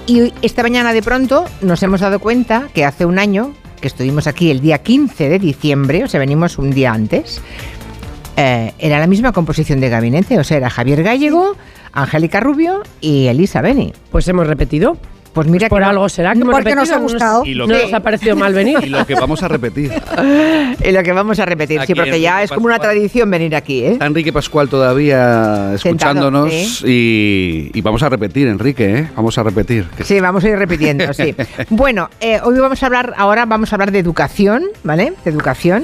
[0.07, 4.25] Y esta mañana de pronto nos hemos dado cuenta que hace un año, que estuvimos
[4.25, 7.39] aquí el día 15 de diciembre, o sea, venimos un día antes,
[8.35, 10.39] eh, era la misma composición de gabinete.
[10.39, 11.55] O sea, era Javier Gallego,
[11.91, 13.93] Angélica Rubio y Elisa Beni.
[14.09, 14.97] Pues hemos repetido.
[15.33, 17.43] Pues mira Por que no- algo será que hemos porque nos ha gustado.
[17.45, 18.77] No, no nos ha parecido mal venir.
[18.83, 19.91] Y lo que vamos a repetir.
[20.83, 23.83] Y lo que vamos a repetir, sí, porque ya es como una tradición venir aquí,
[23.83, 23.91] ¿eh?
[23.93, 29.09] Está Enrique Pascual todavía Sentado, escuchándonos y, y vamos a repetir, Enrique, ¿eh?
[29.15, 29.85] Vamos a repetir.
[29.97, 31.33] Que- Sí, vamos a ir repitiendo, sí.
[31.69, 35.13] Bueno, eh, hoy vamos a hablar, ahora vamos a hablar de educación, ¿vale?
[35.23, 35.83] De educación.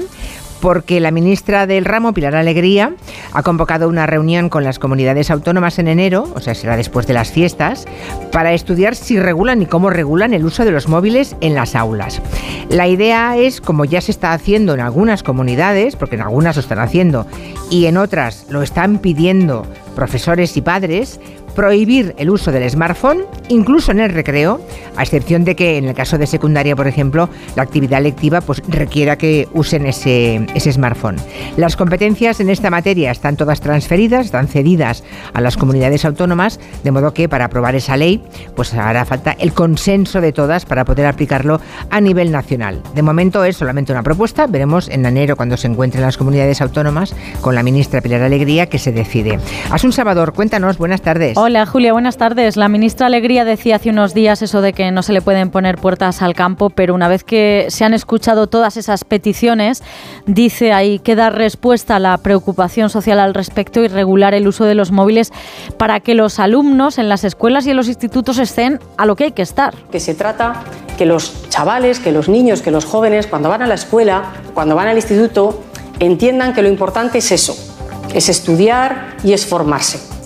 [0.60, 2.94] Porque la ministra del ramo, Pilar Alegría,
[3.32, 7.14] ha convocado una reunión con las comunidades autónomas en enero, o sea, será después de
[7.14, 7.86] las fiestas,
[8.32, 12.20] para estudiar si regulan y cómo regulan el uso de los móviles en las aulas.
[12.68, 16.60] La idea es, como ya se está haciendo en algunas comunidades, porque en algunas lo
[16.60, 17.26] están haciendo
[17.70, 21.20] y en otras lo están pidiendo profesores y padres,
[21.54, 24.60] prohibir el uso del smartphone, incluso en el recreo,
[24.96, 28.62] a excepción de que en el caso de secundaria, por ejemplo, la actividad lectiva pues,
[28.68, 31.16] requiera que usen ese, smartphone.
[31.56, 36.90] Las competencias en esta materia están todas transferidas, están cedidas a las comunidades autónomas, de
[36.90, 38.22] modo que para aprobar esa ley
[38.54, 42.82] pues hará falta el consenso de todas para poder aplicarlo a nivel nacional.
[42.94, 47.14] De momento es solamente una propuesta, veremos en enero cuando se encuentren las comunidades autónomas
[47.40, 49.38] con la ministra Pilar Alegría que se decide.
[49.70, 51.36] Asun Salvador, cuéntanos, buenas tardes.
[51.42, 52.58] Hola Julia, buenas tardes.
[52.58, 55.76] La ministra Alegría decía hace unos días eso de que no se le pueden poner
[55.76, 59.82] puertas al campo, pero una vez que se han escuchado todas esas peticiones,
[60.26, 64.66] dice ahí que dar respuesta a la preocupación social al respecto y regular el uso
[64.66, 65.32] de los móviles
[65.78, 69.24] para que los alumnos en las escuelas y en los institutos estén a lo que
[69.24, 69.72] hay que estar.
[69.90, 70.62] que se trata
[70.98, 74.76] que los chavales, que los niños, que los jóvenes, cuando van a la escuela, cuando
[74.76, 75.62] van al instituto,
[76.00, 77.56] entiendan que lo importante es eso,
[78.12, 80.19] es estudiar y es formarse.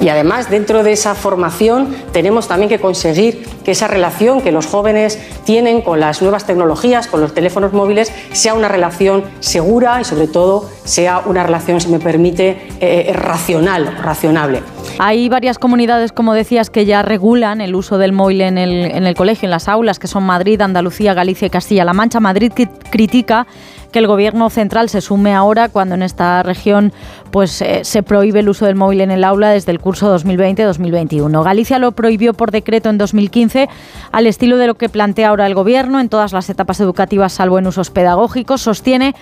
[0.00, 4.66] Y además, dentro de esa formación, tenemos también que conseguir que esa relación que los
[4.66, 10.04] jóvenes tienen con las nuevas tecnologías, con los teléfonos móviles, sea una relación segura y,
[10.04, 14.62] sobre todo, sea una relación, si me permite, eh, racional, razonable.
[14.98, 19.06] Hay varias comunidades, como decías, que ya regulan el uso del móvil en el, en
[19.06, 22.20] el colegio, en las aulas, que son Madrid, Andalucía, Galicia y Castilla-La Mancha.
[22.20, 23.46] Madrid cri- critica
[23.94, 26.92] que el gobierno central se sume ahora cuando en esta región
[27.30, 31.44] pues eh, se prohíbe el uso del móvil en el aula desde el curso 2020-2021.
[31.44, 33.68] Galicia lo prohibió por decreto en 2015
[34.10, 37.60] al estilo de lo que plantea ahora el gobierno en todas las etapas educativas salvo
[37.60, 38.62] en usos pedagógicos.
[38.62, 39.14] Sostiene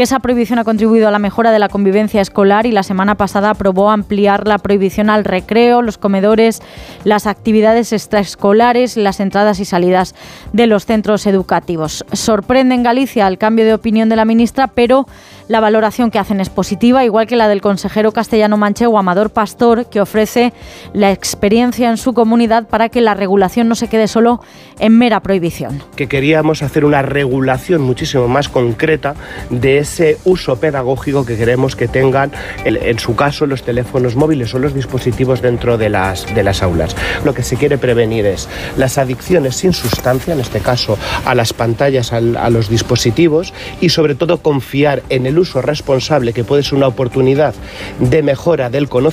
[0.00, 3.16] que esa prohibición ha contribuido a la mejora de la convivencia escolar y la semana
[3.16, 6.62] pasada aprobó ampliar la prohibición al recreo, los comedores,
[7.04, 10.14] las actividades extraescolares, las entradas y salidas
[10.54, 12.06] de los centros educativos.
[12.12, 15.06] Sorprende en Galicia el cambio de opinión de la ministra, pero
[15.50, 19.86] la valoración que hacen es positiva, igual que la del consejero castellano manchego Amador Pastor,
[19.90, 20.52] que ofrece
[20.92, 24.40] la experiencia en su comunidad para que la regulación no se quede solo
[24.78, 25.82] en mera prohibición.
[25.96, 29.16] que queríamos hacer una regulación muchísimo más concreta
[29.50, 32.30] de ese uso pedagógico que queremos que tengan,
[32.64, 36.94] en su caso, los teléfonos móviles o los dispositivos dentro de las, de las aulas.
[37.24, 40.96] Lo que se quiere prevenir es las adicciones sin sustancia, en este caso
[41.26, 46.32] a las pantallas, al- a los dispositivos, y sobre todo confiar en el uso responsable,
[46.32, 47.54] que puede ser una oportunidad
[47.98, 49.10] de mejora del conocimiento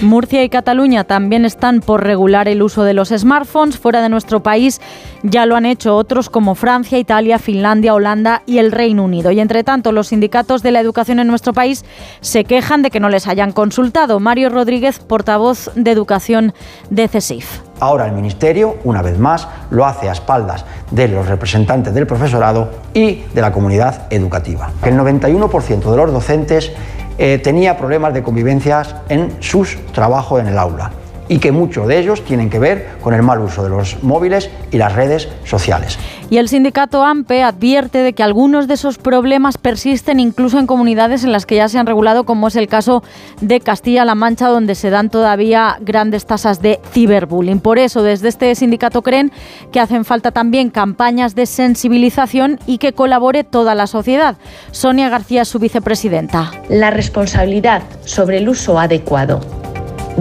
[0.00, 3.78] Murcia y Cataluña también están por regular el uso de los smartphones.
[3.78, 4.80] Fuera de nuestro país
[5.22, 9.30] ya lo han hecho otros como Francia, Italia, Finlandia, Holanda y el Reino Unido.
[9.30, 11.84] Y entre tanto, los sindicatos de la educación en nuestro país
[12.20, 14.20] se quejan de que no les hayan consultado.
[14.20, 16.52] Mario Rodríguez, portavoz de Educación
[16.90, 17.67] de CESIF.
[17.80, 22.70] Ahora el Ministerio, una vez más, lo hace a espaldas de los representantes del profesorado
[22.94, 24.70] y de la comunidad educativa.
[24.82, 26.72] El 91% de los docentes
[27.18, 30.90] eh, tenía problemas de convivencias en sus trabajos en el aula
[31.28, 34.50] y que muchos de ellos tienen que ver con el mal uso de los móviles
[34.70, 35.98] y las redes sociales.
[36.30, 41.24] Y el sindicato AMPE advierte de que algunos de esos problemas persisten incluso en comunidades
[41.24, 43.02] en las que ya se han regulado, como es el caso
[43.40, 47.60] de Castilla-La Mancha, donde se dan todavía grandes tasas de ciberbullying.
[47.60, 49.32] Por eso, desde este sindicato creen
[49.72, 54.36] que hacen falta también campañas de sensibilización y que colabore toda la sociedad.
[54.70, 56.50] Sonia García es su vicepresidenta.
[56.68, 59.40] La responsabilidad sobre el uso adecuado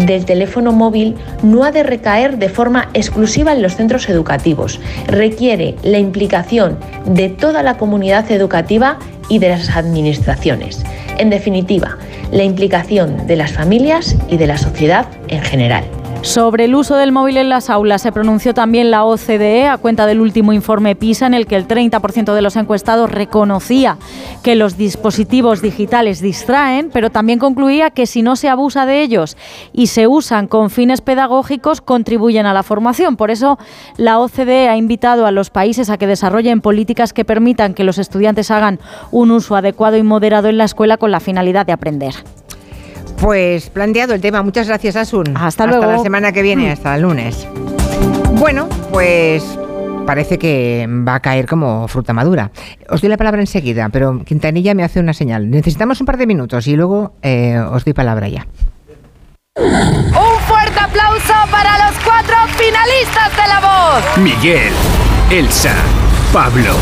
[0.06, 4.80] del teléfono móvil no ha de recaer de forma exclusiva en los centros educativos.
[5.08, 10.84] Requiere la implicación de toda la comunidad educativa y de las administraciones.
[11.17, 11.98] En definitiva,
[12.32, 15.84] la implicación de las familias y de la sociedad en general.
[16.21, 20.05] Sobre el uso del móvil en las aulas se pronunció también la OCDE a cuenta
[20.05, 23.97] del último informe PISA en el que el 30% de los encuestados reconocía
[24.43, 29.37] que los dispositivos digitales distraen, pero también concluía que si no se abusa de ellos
[29.73, 33.15] y se usan con fines pedagógicos contribuyen a la formación.
[33.15, 33.57] Por eso
[33.95, 37.99] la OCDE ha invitado a los países a que desarrollen políticas que permitan que los
[37.99, 38.79] estudiantes hagan
[39.11, 42.15] un uso adecuado y moderado en la escuela con la finalidad de aprender.
[43.19, 44.41] Pues planteado el tema.
[44.43, 45.35] Muchas gracias, Asun.
[45.35, 45.83] Hasta luego.
[45.83, 47.47] Hasta la semana que viene, hasta el lunes.
[48.33, 49.43] Bueno, pues
[50.05, 52.51] parece que va a caer como fruta madura.
[52.89, 55.49] Os doy la palabra enseguida, pero Quintanilla me hace una señal.
[55.49, 58.47] Necesitamos un par de minutos y luego eh, os doy palabra ya.
[59.57, 64.17] Un fuerte aplauso para los cuatro finalistas de La Voz.
[64.23, 64.71] Miguel,
[65.31, 65.73] Elsa,
[66.33, 66.73] Pablo,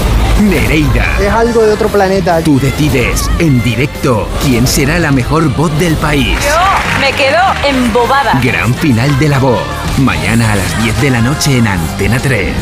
[0.41, 1.17] Nereida.
[1.19, 2.41] Es algo de otro planeta.
[2.41, 6.37] Tú decides en directo quién será la mejor voz del país.
[6.43, 8.39] Yo me quedo embobada.
[8.41, 9.61] Gran final de La Voz.
[9.99, 12.53] Mañana a las 10 de la noche en Antena 3.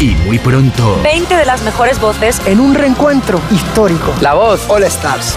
[0.00, 1.00] Y muy pronto.
[1.02, 4.14] 20 de las mejores voces en un reencuentro histórico.
[4.20, 5.36] La Voz All Stars.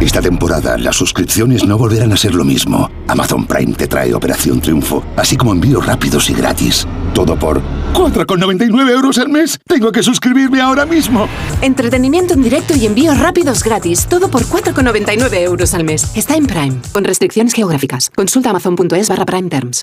[0.00, 2.90] Esta temporada las suscripciones no volverán a ser lo mismo.
[3.08, 6.86] Amazon Prime te trae Operación Triunfo, así como envíos rápidos y gratis.
[7.14, 7.62] Todo por
[7.94, 9.58] 4,99 euros al mes.
[9.66, 11.26] Tengo que suscribirme ahora mismo.
[11.62, 14.06] Entretenimiento en directo y envíos rápidos gratis.
[14.06, 16.14] Todo por 4,99 euros al mes.
[16.14, 18.10] Está en Prime, con restricciones geográficas.
[18.14, 19.82] Consulta amazon.es barra Prime Terms.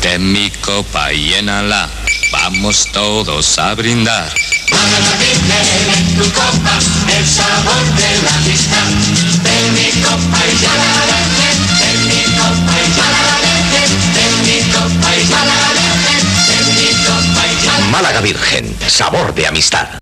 [0.00, 1.90] Ten mi copa llénala,
[2.32, 4.32] vamos todos a brindar.
[4.70, 4.98] Para
[5.98, 6.78] en tu copa
[7.18, 8.88] el sabor de la amistad.
[9.42, 14.32] Ten mi copa y ya la dejen, ten mi copa y ya la dejen, ten
[14.46, 19.34] mi copa y ya la dejen, ten mi copa y ya la Málaga Virgen, sabor
[19.34, 20.00] de amistad.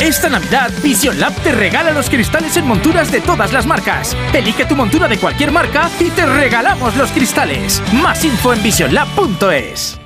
[0.00, 4.14] Esta Navidad, Vision Lab te regala los cristales en monturas de todas las marcas.
[4.32, 7.82] Elige tu montura de cualquier marca y te regalamos los cristales.
[7.92, 9.98] Más info en visionlab.es.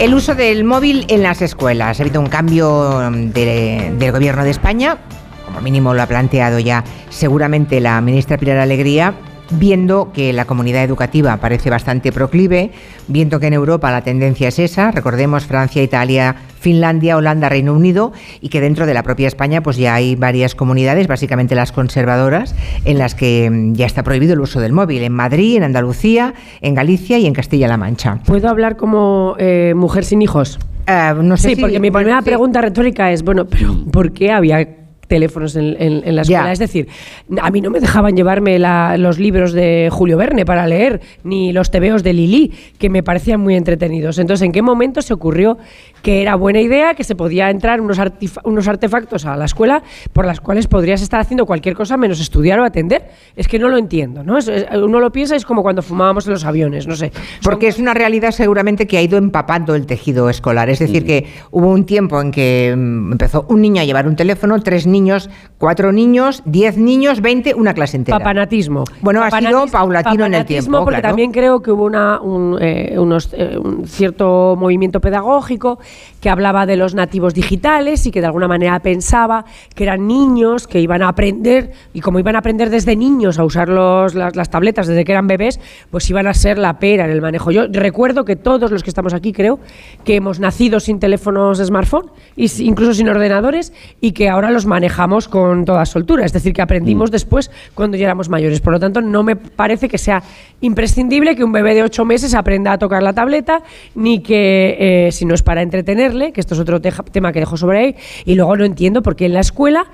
[0.00, 1.98] El uso del móvil en las escuelas.
[1.98, 4.98] Ha habido un cambio de- del Gobierno de España,
[5.46, 9.14] como mínimo lo ha planteado ya seguramente la ministra Pilar Alegría,
[9.50, 12.70] viendo que la comunidad educativa parece bastante proclive,
[13.08, 18.12] viendo que en Europa la tendencia es esa, recordemos Francia, Italia, Finlandia, Holanda, Reino Unido,
[18.40, 22.54] y que dentro de la propia España pues ya hay varias comunidades, básicamente las conservadoras,
[22.86, 26.32] en las que mm, ya está prohibido el uso del móvil, en Madrid, en Andalucía,
[26.62, 28.20] en Galicia y en Castilla-La Mancha.
[28.24, 30.58] ¿Puedo hablar como eh, mujer sin hijos?
[30.86, 32.24] no sé Sí, si- porque mi primera sí.
[32.26, 36.52] pregunta retórica es, bueno, pero ¿por qué había teléfonos en, en- en la escuela?
[36.52, 36.88] Es decir,
[37.40, 41.52] a mí no me dejaban llevarme la- los libros de Julio Verne para leer, ni
[41.52, 44.18] los tebeos de Lili, que me parecían muy entretenidos.
[44.18, 45.58] Entonces, ¿en qué momento se ocurrió
[46.02, 47.98] que era buena idea, que se podía entrar unos,
[48.44, 52.60] unos artefactos a la escuela por las cuales podrías estar haciendo cualquier cosa menos estudiar
[52.60, 53.04] o atender?
[53.36, 54.36] Es que no lo entiendo, ¿no?
[54.38, 57.10] Es- es- uno lo piensa y es como cuando fumábamos en los aviones, no sé.
[57.42, 60.68] Porque es una realidad seguramente que ha ido empapando el tejido escolar.
[60.68, 64.16] Es decir, que hubo un tiempo en que mm, empezó un niño a llevar un
[64.16, 64.93] teléfono, tres niños,
[65.58, 68.18] cuatro niños, diez niños, veinte, una clase entera.
[68.18, 68.84] Papanatismo.
[69.00, 70.84] Bueno, ha sido paulatino en el papanatismo, tiempo.
[70.84, 71.08] Porque claro.
[71.08, 75.78] también creo que hubo una, un, eh, unos, eh, un cierto movimiento pedagógico
[76.20, 80.66] que hablaba de los nativos digitales y que de alguna manera pensaba que eran niños
[80.66, 84.36] que iban a aprender y como iban a aprender desde niños a usar los- las,
[84.36, 87.50] las tabletas desde que eran bebés, pues iban a ser la pera en el manejo.
[87.50, 89.58] Yo recuerdo que todos los que estamos aquí creo
[90.04, 94.83] que hemos nacido sin teléfonos de smartphone, incluso sin ordenadores, y que ahora los manejamos
[95.28, 96.24] con toda soltura.
[96.24, 98.60] Es decir, que aprendimos después cuando ya éramos mayores.
[98.60, 100.22] Por lo tanto, no me parece que sea
[100.60, 103.62] imprescindible que un bebé de ocho meses aprenda a tocar la tableta,
[103.94, 104.76] ni que
[105.08, 107.78] eh, si no es para entretenerle, que esto es otro teja- tema que dejo sobre
[107.78, 109.86] ahí, y luego no entiendo por qué en la escuela,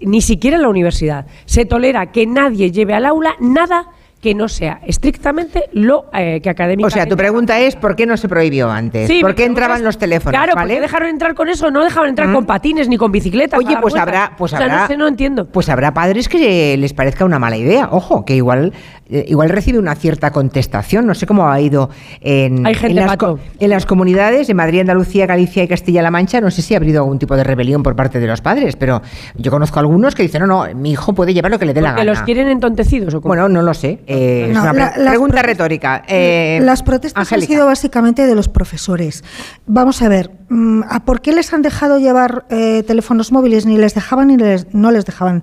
[0.00, 3.88] ni siquiera en la universidad, se tolera que nadie lleve al aula nada
[4.20, 6.86] que no sea estrictamente lo eh, que académicamente...
[6.86, 9.06] O sea, tu pregunta es ¿por qué no se prohibió antes?
[9.06, 10.32] Sí, ¿Por qué entraban los teléfonos?
[10.36, 10.74] Claro, ¿vale?
[10.74, 12.34] porque dejaron entrar con eso, no dejaban entrar Mm.
[12.34, 13.58] con patines ni con bicicletas.
[13.58, 15.46] Oye, pues habrá, pues habrá, no sé, no entiendo.
[15.46, 17.88] Pues habrá padres que les parezca una mala idea.
[17.92, 18.72] Ojo, que igual,
[19.08, 21.06] eh, igual recibe una cierta contestación.
[21.06, 21.90] No sé cómo ha ido
[22.20, 26.40] en, Hay gente en, las, en comunidades de Madrid, Andalucía, Galicia y Castilla-La Mancha.
[26.40, 29.00] No sé si ha habido algún tipo de rebelión por parte de los padres, pero
[29.36, 31.80] yo conozco algunos que dicen, no, no, mi hijo puede llevar lo que le dé
[31.80, 32.04] la gana.
[32.04, 33.28] los quieren entontecidos o cómo?
[33.28, 34.00] Bueno, no lo sé.
[34.10, 36.02] Eh, No, es una la- pregunta retórica.
[36.08, 37.52] Eh, Las protestas Angélica.
[37.52, 39.22] han sido básicamente de los profesores.
[39.66, 43.66] Vamos a ver, mm, ¿a por qué les han dejado llevar eh, teléfonos móviles?
[43.66, 45.42] Ni les dejaban ni les, no les dejaban.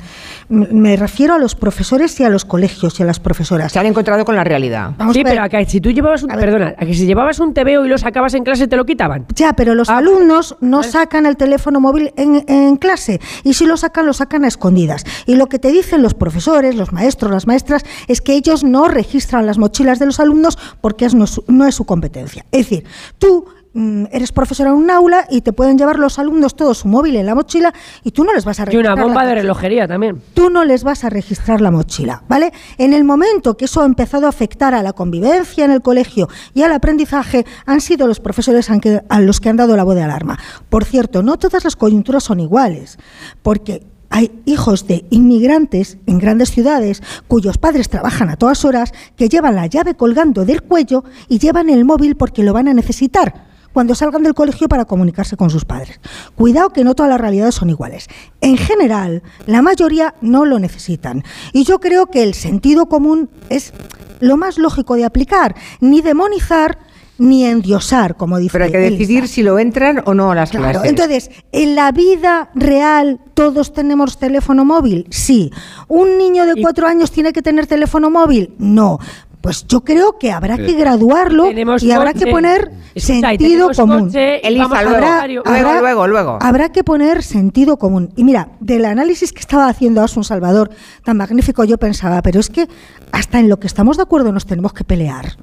[0.49, 3.71] Me refiero a los profesores y a los colegios y a las profesoras.
[3.71, 4.91] Se han encontrado con la realidad.
[4.97, 7.39] Vamos sí, a pero a que si tú llevabas un, perdona, a que si llevabas
[7.39, 9.27] un TVO y lo sacabas en clase te lo quitaban.
[9.35, 13.77] Ya, pero los alumnos no sacan el teléfono móvil en, en clase y si lo
[13.77, 15.03] sacan, lo sacan a escondidas.
[15.27, 18.87] Y lo que te dicen los profesores, los maestros, las maestras, es que ellos no
[18.87, 22.45] registran las mochilas de los alumnos porque es no, es su- no es su competencia.
[22.51, 22.85] Es decir,
[23.19, 23.45] tú
[23.77, 27.17] mm, eres profesora en un aula y te pueden llevar los alumnos todo su móvil
[27.17, 27.73] en la mochila
[28.05, 28.93] y tú no les vas a Y registrar.
[28.93, 29.41] una la bomba de mochila.
[29.41, 30.21] relojería también.
[30.33, 32.53] Tú no les vas a registrar la mochila, ¿vale?
[32.77, 36.29] En el momento que eso ha empezado a afectar a la convivencia en el colegio
[36.53, 38.69] y al aprendizaje, han sido los profesores
[39.09, 40.39] a los que han dado la voz de alarma.
[40.69, 42.97] Por cierto, no todas las coyunturas son iguales,
[43.41, 49.29] porque hay hijos de inmigrantes en grandes ciudades cuyos padres trabajan a todas horas, que
[49.29, 53.55] llevan la llave colgando del cuello y llevan el móvil porque lo van a necesitar
[53.75, 55.99] cuando salgan del colegio para comunicarse con sus padres.
[56.35, 58.07] Cuidado que no todas las realidades son iguales.
[58.39, 61.25] En general, la mayoría no lo necesitan.
[61.51, 63.73] Y yo creo que el sentido común es
[64.21, 66.79] lo más lógico de aplicar, ni demonizar
[67.17, 68.97] ni endiosar, como dice Pero hay que Elsa.
[68.99, 70.89] decidir si lo entran o no a las Claro, clases.
[70.89, 75.07] entonces, ¿en la vida real todos tenemos teléfono móvil?
[75.09, 75.51] Sí.
[75.87, 78.53] ¿Un niño de cuatro años tiene que tener teléfono móvil?
[78.57, 78.99] No.
[79.41, 84.05] Pues yo creo que habrá que graduarlo Tenemos y habrá que poner sentido común.
[84.07, 86.37] coche Elisa, luego, luego, luego, luego.
[86.41, 88.09] Habrá que poner sentido común.
[88.15, 90.71] Y mira, del análisis que estaba haciendo Asun Salvador,
[91.03, 92.67] tan magnífico, yo pensaba, pero es que
[93.11, 95.37] hasta en lo que estamos de acuerdo nos tenemos que pelear.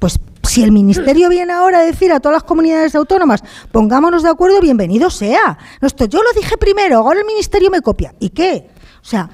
[0.00, 0.18] Pues
[0.58, 4.60] si el ministerio viene ahora a decir a todas las comunidades autónomas, pongámonos de acuerdo,
[4.60, 5.56] bienvenido sea.
[5.80, 8.12] Esto yo lo dije primero, ahora el ministerio me copia.
[8.18, 8.68] ¿Y qué?
[9.00, 9.30] O sea,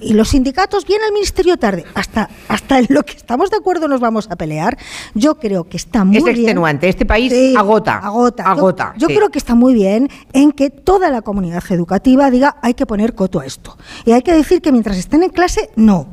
[0.00, 1.84] y los sindicatos viene el ministerio tarde.
[1.94, 4.78] Hasta, hasta en lo que estamos de acuerdo nos vamos a pelear.
[5.14, 6.36] Yo creo que está muy Es bien.
[6.36, 6.88] extenuante.
[6.88, 7.96] Este país agota.
[7.98, 8.44] Agota.
[8.44, 9.14] Agota, Yo, sí.
[9.16, 13.14] creo que está muy bien en que toda la comunidad educativa diga hay que poner
[13.14, 13.76] coto a esto.
[14.04, 16.08] Y hay que decir que mientras estén en clase, no.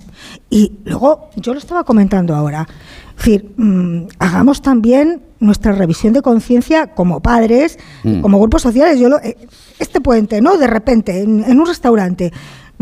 [0.49, 2.67] Y luego, yo lo estaba comentando ahora.
[3.11, 8.21] Es decir, mm, hagamos también nuestra revisión de conciencia como padres, Mm.
[8.21, 8.99] como grupos sociales.
[8.99, 9.37] Yo lo- eh,
[9.77, 10.57] este puente, ¿no?
[10.57, 12.31] De repente, en, en un restaurante.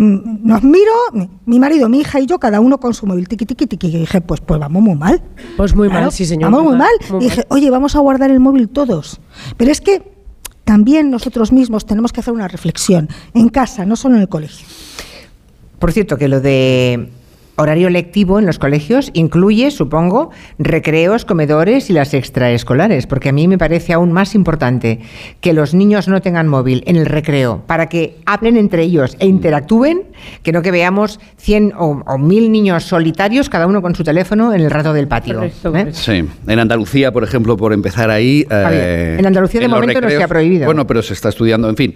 [0.01, 3.45] Nos miro, mi, mi marido, mi hija y yo, cada uno con su móvil, tiqui,
[3.45, 5.21] tiqui, tiqui, y dije, pues, pues vamos muy mal.
[5.57, 6.49] Pues muy Claro, mal, sí, señor.
[6.49, 6.89] Vamos muy mal.
[7.11, 9.21] Muy Y dije, oye, vamos a guardar el móvil todos.
[9.57, 10.01] Pero es que
[10.63, 14.65] también nosotros mismos tenemos que hacer una reflexión en casa, no solo en el colegio.
[15.77, 17.11] Por cierto, que lo de
[17.61, 23.47] horario lectivo en los colegios incluye, supongo, recreos, comedores y las extraescolares, porque a mí
[23.47, 24.99] me parece aún más importante
[25.39, 29.27] que los niños no tengan móvil en el recreo para que hablen entre ellos e
[29.27, 30.03] interactúen,
[30.43, 34.53] que no que veamos 100 o, o 1000 niños solitarios, cada uno con su teléfono
[34.53, 35.43] en el rato del patio.
[35.43, 35.51] ¿eh?
[35.91, 38.45] Sí, en Andalucía, por ejemplo, por empezar ahí.
[38.49, 40.65] eh, en Andalucía de los momento no se ha prohibido.
[40.65, 41.95] Bueno, pero se está estudiando, en fin.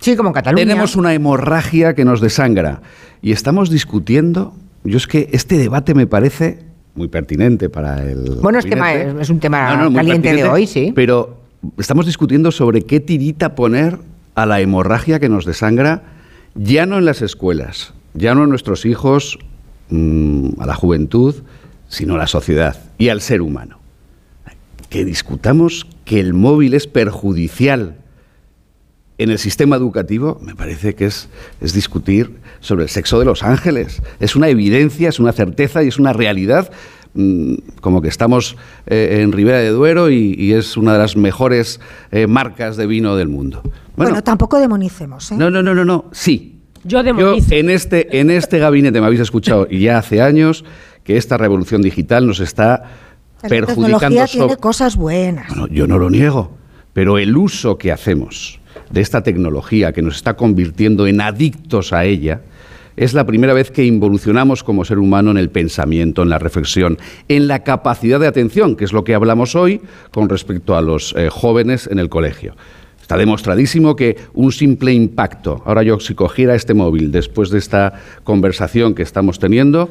[0.00, 0.64] Sí, como en Cataluña.
[0.64, 2.80] Tenemos una hemorragia que nos desangra
[3.22, 4.54] y estamos discutiendo.
[4.84, 6.58] Yo es que este debate me parece
[6.94, 8.36] muy pertinente para el.
[8.42, 10.92] Bueno, es, tema- es un tema No, no, caliente de hoy, sí.
[10.94, 11.38] Pero
[11.78, 13.98] estamos discutiendo sobre qué tirita poner
[14.34, 16.02] a la hemorragia que nos desangra,
[16.54, 19.38] ya no en las escuelas, ya no a nuestros hijos,
[19.90, 21.34] mm, a la juventud,
[21.88, 23.78] sino a la sociedad y al ser humano.
[24.88, 27.96] Que discutamos que el móvil es perjudicial
[29.18, 31.28] en el sistema educativo, me parece que es,
[31.60, 34.02] es discutir sobre el sexo de los ángeles.
[34.20, 36.70] Es una evidencia, es una certeza y es una realidad,
[37.14, 38.56] mm, como que estamos
[38.86, 41.80] eh, en Ribera de Duero y, y es una de las mejores
[42.12, 43.62] eh, marcas de vino del mundo.
[43.96, 45.32] Bueno, tampoco demonicemos.
[45.32, 45.36] ¿eh?
[45.36, 46.56] No, no, no, no, no, sí.
[46.82, 50.64] Yo Yo en este, en este gabinete me habéis escuchado y ya hace años
[51.04, 52.84] que esta revolución digital nos está
[53.42, 55.54] La perjudicando tecnología sobre- tiene cosas buenas.
[55.54, 56.56] no, yo no lo niego,
[56.94, 62.06] pero el uso que hacemos de esta tecnología que nos está convirtiendo en adictos a
[62.06, 62.40] ella
[63.00, 66.98] es la primera vez que involucionamos como ser humano en el pensamiento, en la reflexión,
[67.28, 69.80] en la capacidad de atención, que es lo que hablamos hoy
[70.10, 72.54] con respecto a los eh, jóvenes en el colegio.
[73.00, 77.94] Está demostradísimo que un simple impacto, ahora yo si cogiera este móvil después de esta
[78.22, 79.88] conversación que estamos teniendo,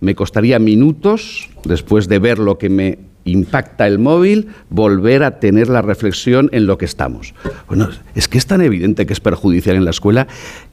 [0.00, 5.68] me costaría minutos, después de ver lo que me impacta el móvil, volver a tener
[5.68, 7.34] la reflexión en lo que estamos.
[7.68, 10.26] Bueno, es que es tan evidente que es perjudicial en la escuela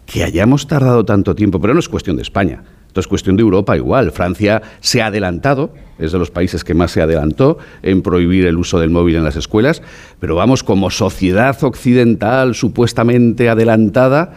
[0.06, 2.64] que hayamos tardado tanto tiempo, pero no es cuestión de España.
[2.88, 4.12] Esto es cuestión de Europa igual.
[4.12, 8.58] Francia se ha adelantado, es de los países que más se adelantó en prohibir el
[8.58, 9.84] uso del móvil en las escuelas,
[10.20, 14.34] pero vamos, como sociedad occidental supuestamente adelantada,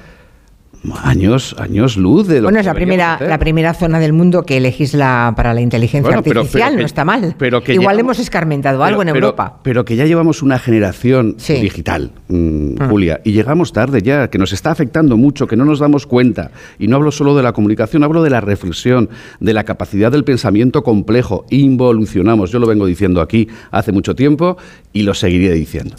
[1.02, 3.28] años, años luz de lo Bueno, que es la primera, hacer.
[3.28, 7.04] la primera zona del mundo que legisla para la inteligencia Bueno, artificial, pero no está
[7.04, 7.34] mal.
[7.38, 9.58] pero que Igual hemos escarmentado algo en Europa.
[9.62, 12.88] Pero que ya llevamos una generación digital, mm, Ah.
[12.88, 16.50] Julia, y llegamos tarde ya, que nos está afectando mucho, que no nos damos cuenta.
[16.78, 19.08] Y no hablo solo de la comunicación, hablo de la reflexión,
[19.40, 21.44] de la capacidad del pensamiento complejo.
[21.50, 24.56] Involucionamos, yo lo vengo diciendo aquí hace mucho tiempo
[24.92, 25.94] y lo seguiré diciendo.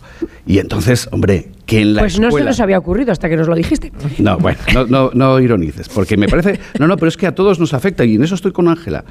[0.46, 3.48] Y entonces, hombre, que en la Pues no se nos había ocurrido hasta que nos
[3.48, 3.92] lo dijiste.
[4.20, 6.60] No, bueno, no, no, no ironices, porque me parece...
[6.80, 9.06] No, no, pero es que a todos nos afecta y en eso estoy con Ángela.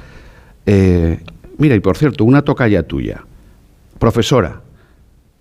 [0.65, 1.19] Eh,
[1.57, 3.23] mira, y por cierto, una tocaya tuya,
[3.99, 4.61] profesora,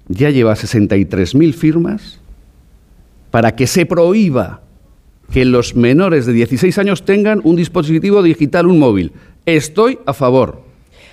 [0.08, 2.20] ya lleva 63.000 firmas
[3.30, 4.62] para que se prohíba
[5.32, 9.12] que los menores de 16 años tengan un dispositivo digital, un móvil.
[9.46, 10.61] Estoy a favor.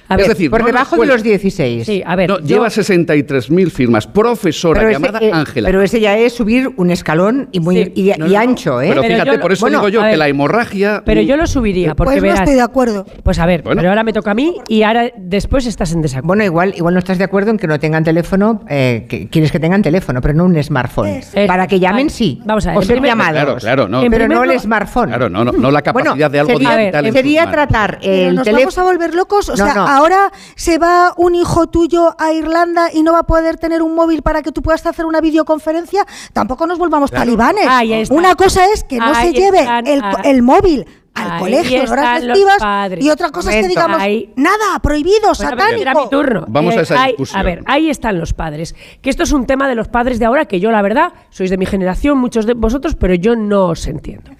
[0.09, 1.85] A es decir, por no debajo de los 16.
[1.85, 4.07] Sí, a ver, No, yo- lleva 63.000 firmas.
[4.07, 5.67] Profesora llamada eh, Ángela.
[5.67, 7.91] pero ese ya es subir un escalón y muy Sí.
[7.95, 8.39] y, No, y no, no.
[8.39, 8.87] ancho, ¿eh?
[8.89, 11.03] Pero, Pero fíjate, yo por eso bueno, digo yo que la hemorragia...
[11.05, 12.39] Pero yo lo subiría, porque Pues no verás.
[12.41, 13.05] estoy de acuerdo.
[13.23, 13.79] Pues a ver, Bueno.
[13.79, 16.27] pero ahora me toca a mí y ahora después estás en desacuerdo.
[16.27, 19.51] Bueno, igual, igual no estás de acuerdo en que no tengan teléfono, eh, que quieres
[19.51, 21.07] que tengan teléfono, pero no un smartphone.
[21.09, 22.09] Es- Para que llamen, vale.
[22.09, 22.41] sí.
[22.45, 23.33] Vamos a ver, O ser llamados.
[23.33, 24.01] Claro, claro, no.
[24.09, 25.09] Pero no el smartphone.
[25.09, 28.59] Claro, no, no, no la capacidad de algo digital sería tratar el nos teléfono.
[28.65, 29.49] vamos a volver locos.
[29.49, 29.98] O No, sea, no.
[29.99, 33.95] Ahora se va un hijo tuyo a Irlanda y no va a poder tener un
[33.95, 36.05] móvil para que tú puedas hacer una videoconferencia.
[36.33, 37.65] Tampoco nos volvamos talibanes.
[38.09, 40.85] Una cosa es que no Ahí se lleve el, ah, el móvil
[41.25, 42.23] al ahí colegio en horas
[42.59, 43.05] padres.
[43.05, 46.45] y otra cosa es que digamos Ahí- nada prohibido Bueno, a era mi satánico turno.
[46.47, 47.39] Vamos a Eh, esa ahí- discusión.
[47.39, 48.75] A ver, ahí están los padres.
[49.01, 51.49] Que esto es un tema de los padres de ahora que yo, la verdad, sois
[51.49, 54.31] de mi generación, muchos de vosotros, pero yo no os entiendo.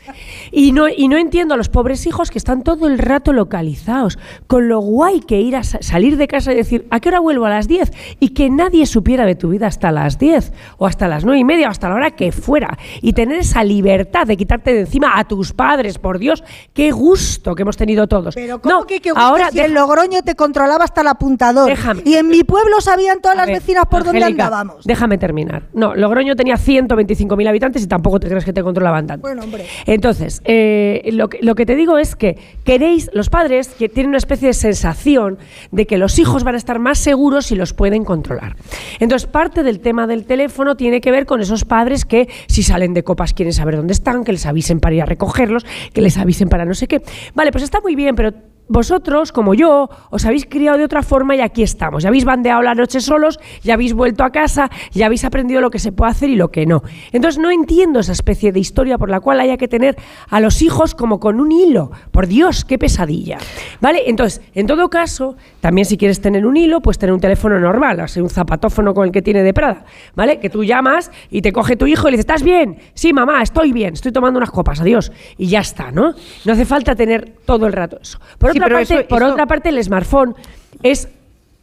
[0.52, 4.18] Y no, y no entiendo a los pobres hijos que están todo el rato localizados,
[4.48, 7.20] con lo guay que ir a sa- salir de casa y decir, ¿a qué hora
[7.20, 7.92] vuelvo a las 10?
[8.20, 11.44] Y que nadie supiera de tu vida hasta las 10, o hasta las 9 y
[11.44, 12.78] media, o hasta la hora que fuera.
[13.02, 16.44] Y tener esa libertad de quitarte de encima a tus padres, por Dios,
[16.74, 18.36] qué gusto que hemos tenido todos.
[18.36, 21.70] Pero ¿cómo no, que, que ahora si en Logroño te controlaba hasta el apuntador?
[21.70, 22.02] Déjame.
[22.06, 24.84] Y en mi pueblo sabían todas A las ver, vecinas por dónde andábamos.
[24.86, 25.64] Déjame terminar.
[25.74, 29.22] No, Logroño tenía 125.000 habitantes y tampoco te crees que te controlaban tanto.
[29.22, 29.66] Bueno, hombre.
[29.86, 34.10] Entonces, eh, lo, que, lo que te digo es que queréis, los padres, que tienen
[34.10, 35.38] una especie de sensación
[35.72, 38.56] de que los hijos van a estar más seguros si los pueden controlar.
[39.00, 42.94] Entonces, parte del tema del teléfono tiene que ver con esos padres que si salen
[42.94, 46.18] de copas quieren saber dónde están, que les avisen para ir a recogerlos, que les
[46.18, 47.02] avisen para no sé qué.
[47.34, 48.34] Vale, pues está muy bien, pero
[48.70, 52.04] vosotros, como yo, os habéis criado de otra forma y aquí estamos.
[52.04, 55.72] Ya habéis bandeado la noche solos, ya habéis vuelto a casa, ya habéis aprendido lo
[55.72, 56.84] que se puede hacer y lo que no.
[57.12, 59.98] Entonces no entiendo esa especie de historia por la cual haya que tener
[60.30, 61.92] a los hijos como con un hilo.
[62.12, 63.40] Por Dios, qué pesadilla.
[63.82, 64.04] ¿Vale?
[64.06, 68.00] Entonces, en todo caso, también si quieres tener un hilo, pues tener un teléfono normal,
[68.00, 69.84] así un zapatófono con el que tiene de Prada.
[70.16, 70.40] ¿Vale?
[70.40, 72.78] Que tú llamas y te coge tu hijo y le dices, ¿estás bien?
[72.94, 75.12] Sí, mamá, estoy bien, estoy tomando unas copas, adiós.
[75.40, 76.14] Y ya está, ¿no?
[76.46, 78.20] No hace falta tener todo el rato eso.
[78.64, 80.36] Otra, pero parte, eso- por eso- otra parte, el smartphone
[80.84, 81.08] es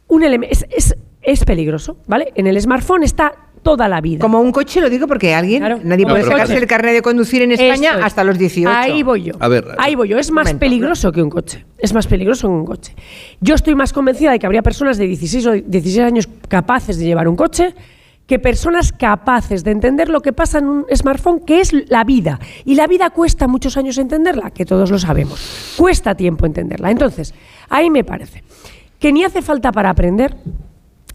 [0.07, 0.53] un elemento.
[0.53, 2.31] Es, es, es peligroso, ¿vale?
[2.35, 4.19] En el smartphone está toda la vida.
[4.21, 7.41] Como un coche, lo digo porque alguien, nadie No, puede sacarse el carnet de conducir
[7.41, 8.05] en España es.
[8.05, 8.69] hasta los 18.
[8.73, 9.33] Ahí voy yo.
[9.41, 10.17] A ver, Ahí voy yo.
[10.17, 10.59] Es más momento.
[10.61, 11.65] peligroso que un coche.
[11.77, 12.95] Es más peligroso que un coche.
[13.41, 17.05] Yo estoy más convencida de que habría personas de 16 o 16 años capaces de
[17.05, 17.73] llevar un coche
[18.27, 22.39] que personas capaces de entender lo que pasa en un smartphone, que es la vida.
[22.65, 25.75] Y la vida cuesta muchos años entenderla, que todos lo sabemos.
[25.77, 26.91] Cuesta tiempo entenderla.
[26.91, 27.33] Entonces,
[27.69, 28.43] ahí me parece
[28.99, 30.35] que ni hace falta para aprender,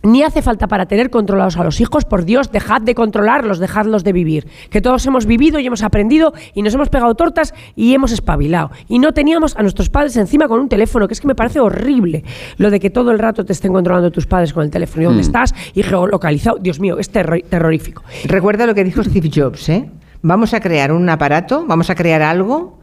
[0.02, 4.04] ni hace falta para tener controlados a los hijos, por Dios, dejad de controlarlos, dejadlos
[4.04, 4.46] de vivir.
[4.70, 8.70] Que todos hemos vivido y hemos aprendido y nos hemos pegado tortas y hemos espabilado.
[8.88, 11.60] Y no teníamos a nuestros padres encima con un teléfono, que es que me parece
[11.60, 12.24] horrible
[12.58, 15.04] lo de que todo el rato te estén controlando tus padres con el teléfono y
[15.06, 15.26] dónde Mm.
[15.26, 16.58] estás y geolocalizado.
[16.60, 18.02] Dios mío, es terror- terrorífico.
[18.24, 19.88] Recuerda lo que dijo Steve Jobs, ¿eh?
[20.22, 22.78] Vamos a crear un aparato, vamos a crear algo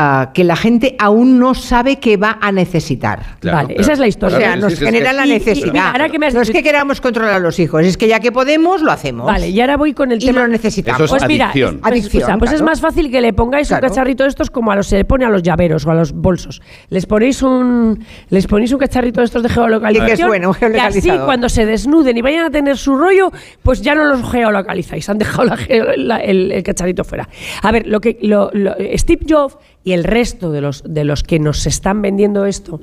[0.00, 3.36] ah, que la gente aún no sabe que va a necesitar.
[3.42, 4.36] Vale, esa es la historia.
[4.38, 5.72] O sea, nos sí, genera la Y- y- necesidad.
[5.72, 8.06] mira, ahora que me has no es que queramos controlar a los hijos, es que
[8.08, 9.26] ya que podemos, lo hacemos.
[9.26, 10.42] Vale, y ahora voy con el y tema.
[10.42, 11.00] lo necesitamos.
[11.02, 11.74] Eso es Pues mira, adicción.
[11.74, 13.84] es- pues, Adicción, pues es más fácil que le pongáis Claro.
[13.86, 15.94] un cacharrito de estos como a los se le pone a los llaveros o a
[15.94, 16.62] los bolsos.
[16.90, 20.28] Les ponéis un les ponéis un cacharrito de estos de geolocalización.
[20.28, 23.30] Y que un y así cuando se desnuden y vayan a tener su rollo,
[23.62, 25.08] pues ya no los geolocalizáis.
[25.08, 27.28] Han dejado la geo- la- el, el cacharrito fuera.
[27.62, 29.56] A ver, lo que lo- lo- Steve Jobs
[29.88, 32.80] y el resto de los, de los que nos están vendiendo esto,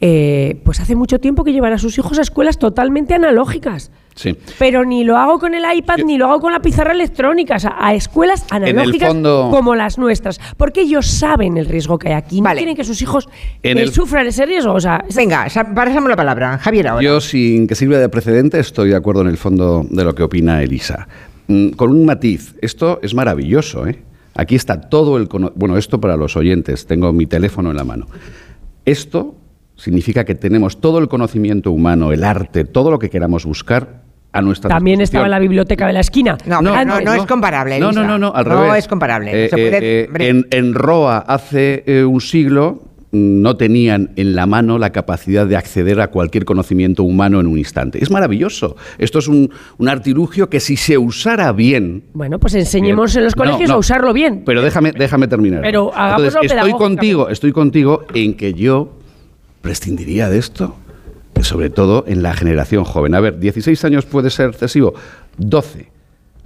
[0.00, 3.90] eh, pues hace mucho tiempo que llevan a sus hijos a escuelas totalmente analógicas.
[4.14, 4.36] Sí.
[4.60, 7.58] Pero ni lo hago con el iPad ni lo hago con la pizarra electrónica, o
[7.58, 12.08] sea, a escuelas el analógicas fondo- como las nuestras, porque ellos saben el riesgo que
[12.10, 13.28] hay aquí, no quieren que sus hijos
[13.64, 17.02] En eh, el- sufran ese riesgo, o sea, Venga, pasamos la palabra, Javier ahora.
[17.02, 20.22] Yo, sin que sirva de precedente, estoy de acuerdo en el fondo de lo que
[20.22, 21.08] opina Elisa.
[21.48, 23.98] Mm, Con un matiz, esto es maravilloso, ¿eh?
[24.34, 25.28] Aquí está todo el...
[25.28, 28.06] cono- Bueno, esto para los oyentes, tengo mi teléfono en la mano.
[28.84, 29.36] Esto
[29.76, 34.42] significa que tenemos todo el conocimiento humano, el arte, todo lo que queramos buscar a
[34.42, 36.36] nuestra también estaba en la biblioteca de la esquina.
[36.46, 37.26] No, No, no, no, no, es no.
[37.28, 37.78] comparable.
[37.78, 38.78] No, no, no, no, al No revés.
[38.80, 39.44] es comparable.
[39.44, 42.82] Eh, Se puede- eh, eh, en, en Roa hace eh, un siglo
[43.14, 47.58] no tenían en la mano la capacidad de acceder a cualquier conocimiento humano en un
[47.58, 48.02] instante.
[48.02, 48.76] Es maravilloso.
[48.98, 52.04] Esto es un, un artilugio que si se usara bien...
[52.12, 53.20] Bueno, pues enseñemos Bien.
[53.20, 53.76] en los colegios no.
[53.76, 54.42] a usarlo bien.
[54.44, 55.62] Pero déjame, déjame terminar.
[55.62, 58.98] Pero Entonces, estoy contigo, estoy contigo en que yo
[59.60, 60.76] prescindiría de esto,
[61.40, 63.14] sobre todo en la generación joven.
[63.14, 64.94] A ver, 16 años puede ser excesivo,
[65.38, 65.93] 12.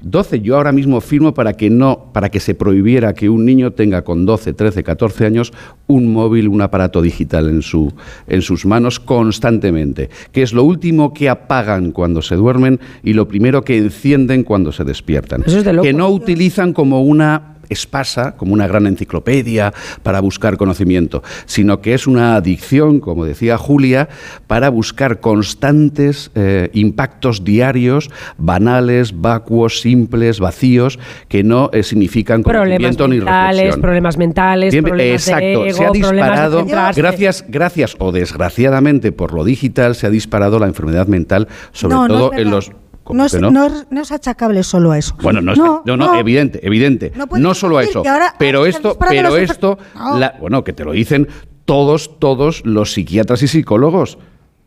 [0.02, 3.72] 12 yo ahora mismo firmo para que no para que se prohibiera que un niño
[3.72, 5.52] tenga con 12, 13, 14 años
[5.86, 7.92] un móvil, un aparato digital en su
[8.26, 13.26] en sus manos constantemente, que es lo último que apagan cuando se duermen y lo
[13.26, 15.42] primero que encienden cuando se despiertan.
[15.46, 19.72] Eso es de que no utilizan como una espasa, como una gran enciclopedia
[20.02, 24.08] para buscar conocimiento, sino que es una adicción, como decía Julia,
[24.46, 30.98] para buscar constantes eh, impactos diarios, banales, vacuos, simples, vacíos,
[31.28, 33.80] que no eh, significan Problemas conocimiento ni mentales, reflexión.
[33.82, 38.12] problemas mentales, Bien, problemas de exacto, ego, se ha problemas de disparado, gracias, gracias o
[38.12, 42.72] desgraciadamente por lo digital, se ha disparado la enfermedad mental, sobre No, todo en los...
[43.08, 43.50] ¿Cómo No es, no
[43.90, 45.16] no es achacable solo a eso.
[45.22, 47.10] bueno, no, es- no, no, evidente, evidente.
[47.38, 48.02] No solo a eso.
[48.38, 49.78] pero esto, pero esto,
[50.18, 51.26] la- bueno, que te lo dicen
[51.64, 54.18] todos, todos los psiquiatras y psicólogos.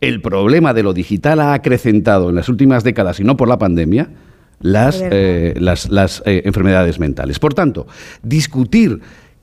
[0.02, 3.60] El problema de lo digital ha acrecentado en las últimas décadas, y no por la
[3.60, 4.10] pandemia,
[4.60, 7.38] las, eh, las, las, eh, enfermedades mentales.
[7.38, 7.86] Por tanto,
[8.24, 9.00] discutir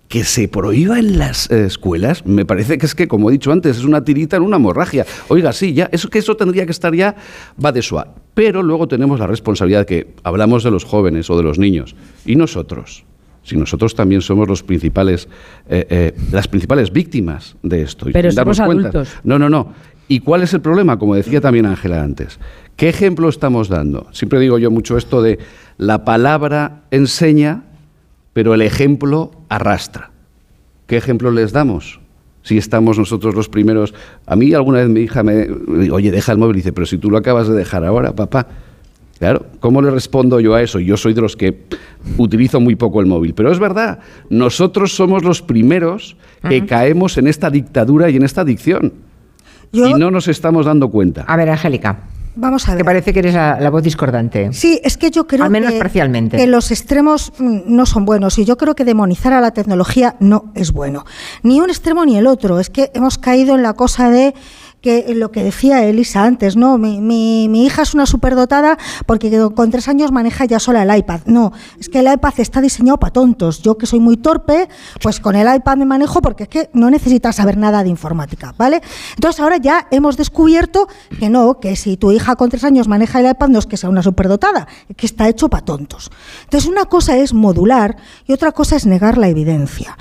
[0.08, 3.52] que se prohíba en las eh, escuelas, me parece que es que, como he dicho
[3.52, 5.04] antes, es una tirita en una hemorragia.
[5.28, 7.14] Oiga, sí, ya, eso que eso tendría que estar ya,
[7.62, 8.10] va de suave.
[8.32, 11.94] Pero luego tenemos la responsabilidad que hablamos de los jóvenes o de los niños.
[12.24, 13.04] ¿Y nosotros?
[13.42, 15.28] Si nosotros también somos los principales,
[15.68, 18.06] eh, eh, las principales víctimas de esto.
[18.12, 18.88] Pero somos cuenta.
[18.88, 19.14] adultos.
[19.24, 19.72] No, no, no.
[20.06, 20.98] ¿Y cuál es el problema?
[20.98, 22.38] Como decía también Ángela antes.
[22.76, 24.06] ¿Qué ejemplo estamos dando?
[24.12, 25.38] Siempre digo yo mucho esto de
[25.76, 27.64] la palabra enseña,
[28.32, 30.10] pero el ejemplo arrastra.
[30.86, 32.00] ¿Qué ejemplo les damos?
[32.42, 33.94] Si estamos nosotros los primeros.
[34.26, 35.46] A mí alguna vez mi hija me
[35.90, 38.46] oye, deja el móvil y dice, pero si tú lo acabas de dejar ahora, papá.
[39.18, 40.78] Claro, ¿cómo le respondo yo a eso?
[40.78, 41.64] Yo soy de los que
[42.16, 43.34] utilizo muy poco el móvil.
[43.34, 43.98] Pero es verdad,
[44.30, 46.16] nosotros somos los primeros
[46.48, 48.92] que caemos en esta dictadura y en esta adicción.
[49.72, 51.22] y no nos estamos dando cuenta.
[51.22, 52.04] A ver, Angélica.
[52.40, 52.78] Vamos a ver.
[52.78, 54.52] Que parece que eres la, la voz discordante.
[54.52, 56.36] Sí, es que yo creo Al menos que, parcialmente.
[56.36, 60.14] que los extremos mm, no son buenos y yo creo que demonizar a la tecnología
[60.20, 61.04] no es bueno.
[61.42, 62.60] Ni un extremo ni el otro.
[62.60, 64.34] Es que hemos caído en la cosa de
[64.80, 66.78] que lo que decía Elisa antes, ¿no?
[66.78, 70.96] Mi, mi- mi hija es una superdotada porque con tres años maneja ya sola el
[70.98, 71.20] iPad.
[71.26, 73.60] No, es que el iPad está diseñado para tontos.
[73.62, 74.68] Yo que soy muy torpe,
[75.02, 78.54] pues con el iPad me manejo porque es que no necesitas saber nada de informática,
[78.56, 78.80] ¿vale?
[79.14, 83.20] Entonces ahora ya hemos descubierto que no, que si tu hija con tres años maneja
[83.20, 86.10] el iPad no es que sea una superdotada, es que está hecho para tontos.
[86.44, 89.96] Entonces una cosa es modular y otra cosa es negar la evidencia.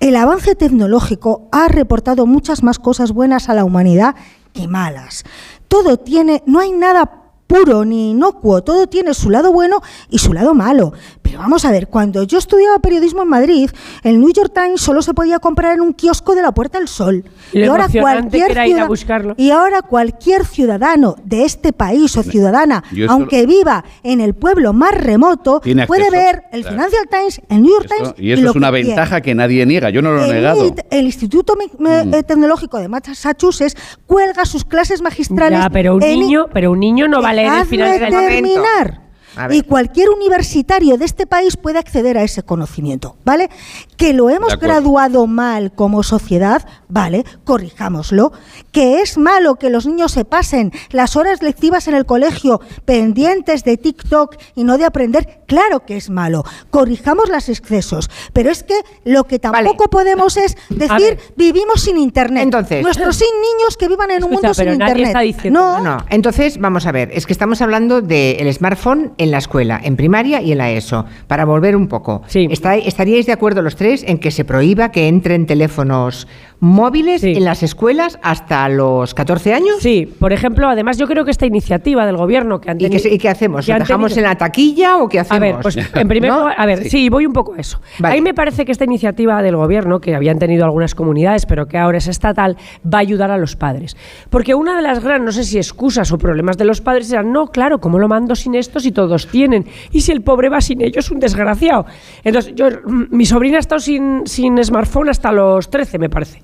[0.00, 4.14] El avance tecnológico ha reportado muchas más cosas buenas a la humanidad
[4.52, 5.24] que malas.
[5.68, 10.32] Todo tiene, no hay nada puro ni inocuo, todo tiene su lado bueno y su
[10.32, 10.92] lado malo.
[11.22, 13.70] Pero vamos a ver, cuando yo estudiaba periodismo en Madrid,
[14.04, 16.88] el New York Times solo se podía comprar en un kiosco de la Puerta del
[16.88, 17.24] Sol.
[17.52, 19.34] Y lo emocionante que era ir a buscarlo.
[19.36, 24.72] y ahora cualquier ciudadano de este país o ciudadana, esto- aunque viva en el pueblo
[24.72, 26.76] más remoto, Tiene puede ver el claro.
[26.76, 29.66] Financial Times, el New York Times Y eso lo es una que ventaja que nadie
[29.66, 29.90] niega.
[29.90, 30.74] Yo no lo he El negado.
[30.90, 32.10] El Instituto Mm.
[32.26, 33.76] Tecnológico de Massachusetts
[34.06, 35.58] cuelga sus clases magistrales.
[35.60, 38.00] Ya, pero un en- niño, pero un niño no va a leer el Dejadme final
[38.00, 39.05] del terminar.
[39.50, 43.50] Y cualquier universitario de este país puede acceder a ese conocimiento, ¿vale?
[43.96, 47.24] Que lo hemos graduado mal como sociedad, ¿vale?
[47.44, 48.32] Corrijámoslo.
[48.72, 53.64] Que es malo que los niños se pasen las horas lectivas en el colegio pendientes
[53.64, 56.44] de TikTok y no de aprender, claro que es malo.
[56.70, 58.10] Corrijamos los excesos.
[58.32, 58.74] Pero es que
[59.04, 62.42] lo que tampoco podemos es decir, vivimos sin Internet.
[62.44, 65.06] Entonces- Nuestros sin niños que vivan en un mundo sin nadie Internet.
[65.08, 69.25] está diciendo- no, No, entonces vamos a ver, es que estamos hablando del smartphone en
[69.26, 72.22] en la escuela, en primaria y en la ESO, para volver un poco.
[72.32, 76.26] ¿Está- ¿Estaríais de acuerdo los tres en que se prohíba que entren teléfonos
[76.60, 79.76] móviles en las escuelas hasta los 14 años?
[79.80, 82.98] Sí, por ejemplo, además yo creo que esta iniciativa del gobierno que han ¿Y qué,
[82.98, 83.66] tenido- y qué hacemos?
[83.66, 85.36] que ¿Lo dejamos tenido- en la taquilla o qué hacemos?
[85.36, 86.38] A ver, pues en primer ¿No?
[86.40, 87.08] lugar, a ver, sí.
[87.08, 87.80] voy un poco a eso.
[88.02, 91.66] A mí me parece que esta iniciativa del gobierno, que habían tenido algunas comunidades, pero
[91.66, 93.96] que ahora es estatal, va a ayudar a los padres.
[94.30, 97.32] Porque una de las grandes, no sé si excusas o problemas de los padres eran,
[97.32, 98.92] no, claro, ¿cómo lo mando sin esto si
[99.24, 99.64] tienen?
[99.92, 101.86] Y si el pobre va sin ellos, un desgraciado.
[102.24, 106.42] Entonces, yo, mm, mi sobrina ha estado sin, sin smartphone hasta los 13, me parece.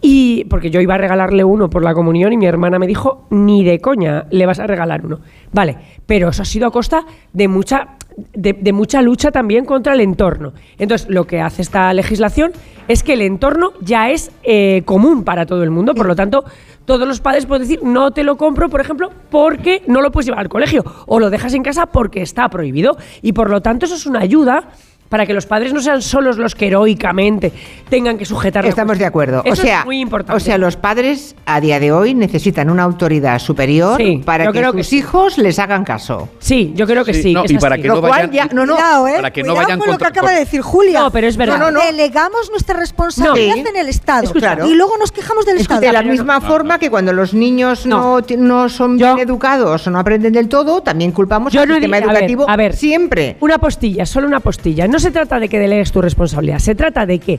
[0.00, 3.26] Y porque yo iba a regalarle uno por la comunión y mi hermana me dijo,
[3.30, 5.20] ni de coña le vas a regalar uno.
[5.52, 5.76] Vale,
[6.06, 7.96] pero eso ha sido a costa de mucha,
[8.34, 10.52] de, de mucha lucha también contra el entorno.
[10.78, 12.52] Entonces, lo que hace esta legislación
[12.88, 16.44] es que el entorno ya es eh, común para todo el mundo, por lo tanto,
[16.86, 20.26] todos los padres pueden decir, no te lo compro, por ejemplo, porque no lo puedes
[20.26, 22.96] llevar al colegio, o lo dejas en casa porque está prohibido.
[23.20, 24.70] Y por lo tanto, eso es una ayuda
[25.08, 27.52] para que los padres no sean solos los que heroicamente
[27.88, 29.42] tengan que sujetar la Estamos de acuerdo.
[29.44, 30.36] Eso o sea, es muy importante.
[30.36, 34.58] O sea, los padres a día de hoy necesitan una autoridad superior Sí, para que
[34.58, 34.98] creo sus que sí.
[34.98, 36.28] hijos les hagan caso.
[36.38, 37.32] Sí, yo creo que Sí, sí.
[37.34, 39.12] no, que y para que no vayan- ya, no, no, Cuidado, ¿eh?
[39.16, 41.00] para que no Cuidado vayan con lo contra- que acaba de decir Julia.
[41.00, 41.58] No, pero es verdad.
[41.58, 41.84] No, no, no.
[41.84, 43.70] Delegamos nuestra responsabilidad No.
[43.70, 44.24] en el Estado.
[44.24, 45.80] Escucha, y luego nos quejamos del Estado.
[45.80, 48.20] de la misma forma que cuando los niños no,
[48.68, 52.56] son bien educados o no aprenden del todo, también culpamos Yo al sistema educativo a
[52.56, 53.36] ver, siempre.
[53.40, 54.88] Una postilla, solo una postilla.
[54.96, 57.38] No se trata de que delegues tu responsabilidad, se trata de que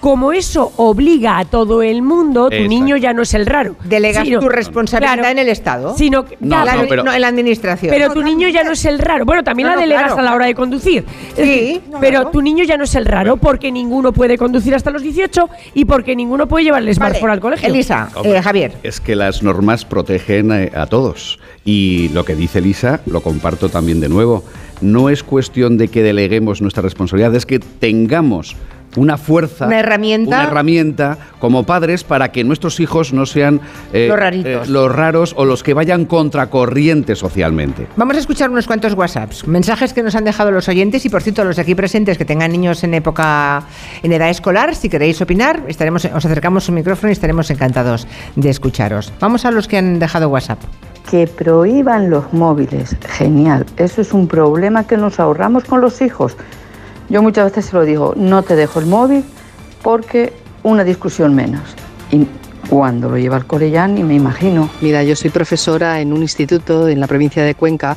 [0.00, 2.68] como eso obliga a todo el mundo, tu Exacto.
[2.68, 3.76] niño ya no es el raro.
[3.84, 5.94] Delegas Sino- tu responsabilidad claro, en el Estado.
[5.96, 7.90] Sino que- No, ya, no, pero- pero- no, en la administración.
[7.90, 9.24] Pero tu niño ya no es el raro.
[9.24, 11.04] Bueno, también No, la no, delegas claro, a la hora de conducir.
[11.36, 12.30] Sí, decir, no, pero claro.
[12.32, 15.86] tu niño ya no es el raro porque ninguno puede conducir hasta los 18 y
[15.86, 17.66] porque ninguno puede llevar el smartphone al colegio.
[17.68, 18.72] Elisa, Hombre, eh, Javier.
[18.82, 21.38] Es que las normas protegen eh, a todos.
[21.64, 24.44] Y lo que dice Elisa, lo comparto también de nuevo.
[24.80, 28.56] No es cuestión de que deleguemos nuestra responsabilidad, es que tengamos
[28.96, 30.28] una fuerza, Una herramienta.
[30.36, 33.60] una herramienta como padres para que nuestros hijos no sean
[33.92, 34.66] eh, Los raritos.
[34.68, 37.86] eh, los raros o los que vayan contracorriente socialmente.
[37.96, 41.22] Vamos a escuchar unos cuantos WhatsApps, mensajes que nos han dejado los oyentes y por
[41.22, 43.62] cierto los aquí presentes que tengan niños en época
[44.02, 48.50] en edad escolar, si queréis opinar, estaremos os acercamos un micrófono y estaremos encantados de
[48.50, 49.12] escucharos.
[49.20, 50.58] Vamos a los que han dejado WhatsApp.
[51.08, 53.66] Que prohíban los móviles, genial.
[53.76, 56.36] Eso es un problema que nos ahorramos con los hijos.
[57.08, 59.24] Yo muchas veces se lo digo, no te dejo el móvil
[59.82, 61.62] porque una discusión menos.
[62.12, 62.26] Y
[62.68, 64.70] cuando lo lleva al cole ya ni me imagino.
[64.80, 67.96] Mira, yo soy profesora en un instituto en la provincia de Cuenca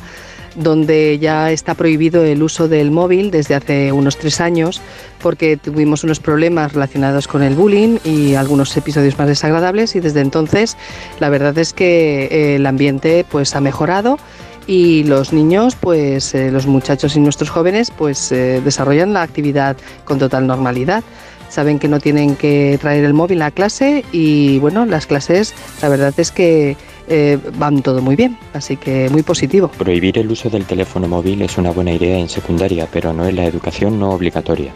[0.56, 4.80] donde ya está prohibido el uso del móvil desde hace unos tres años
[5.20, 10.20] porque tuvimos unos problemas relacionados con el bullying y algunos episodios más desagradables y desde
[10.20, 10.76] entonces
[11.20, 14.18] la verdad es que eh, el ambiente pues ha mejorado
[14.66, 19.76] y los niños, pues eh, los muchachos y nuestros jóvenes, pues eh, desarrollan la actividad
[20.04, 21.04] con total normalidad.
[21.48, 25.88] Saben que no tienen que traer el móvil a clase y bueno, las clases, la
[25.88, 26.76] verdad es que
[27.08, 29.68] eh, van todo muy bien, así que muy positivo.
[29.68, 33.36] Prohibir el uso del teléfono móvil es una buena idea en secundaria, pero no en
[33.36, 34.72] la educación no obligatoria.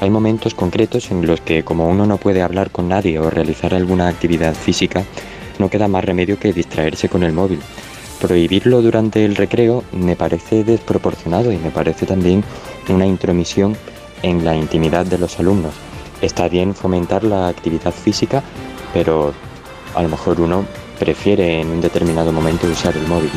[0.00, 3.74] Hay momentos concretos en los que como uno no puede hablar con nadie o realizar
[3.74, 5.04] alguna actividad física,
[5.58, 7.60] no queda más remedio que distraerse con el móvil.
[8.20, 12.44] Prohibirlo durante el recreo me parece desproporcionado y me parece también
[12.88, 13.76] una intromisión
[14.22, 15.74] en la intimidad de los alumnos.
[16.20, 18.42] Está bien fomentar la actividad física,
[18.92, 19.32] pero
[19.94, 20.64] a lo mejor uno
[20.98, 23.30] prefiere en un determinado momento usar el móvil.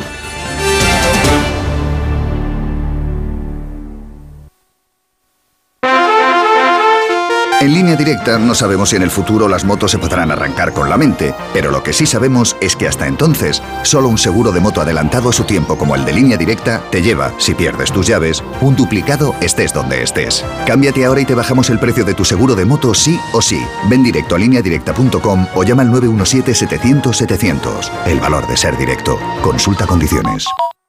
[7.62, 10.90] En línea directa no sabemos si en el futuro las motos se podrán arrancar con
[10.90, 14.58] la mente, pero lo que sí sabemos es que hasta entonces, solo un seguro de
[14.58, 18.08] moto adelantado a su tiempo como el de línea directa te lleva, si pierdes tus
[18.08, 20.44] llaves, un duplicado estés donde estés.
[20.66, 23.62] Cámbiate ahora y te bajamos el precio de tu seguro de moto sí o sí.
[23.88, 27.92] Ven directo a lineadirecta.com o llama al 917-700-700.
[28.06, 29.16] El valor de ser directo.
[29.40, 30.46] Consulta condiciones.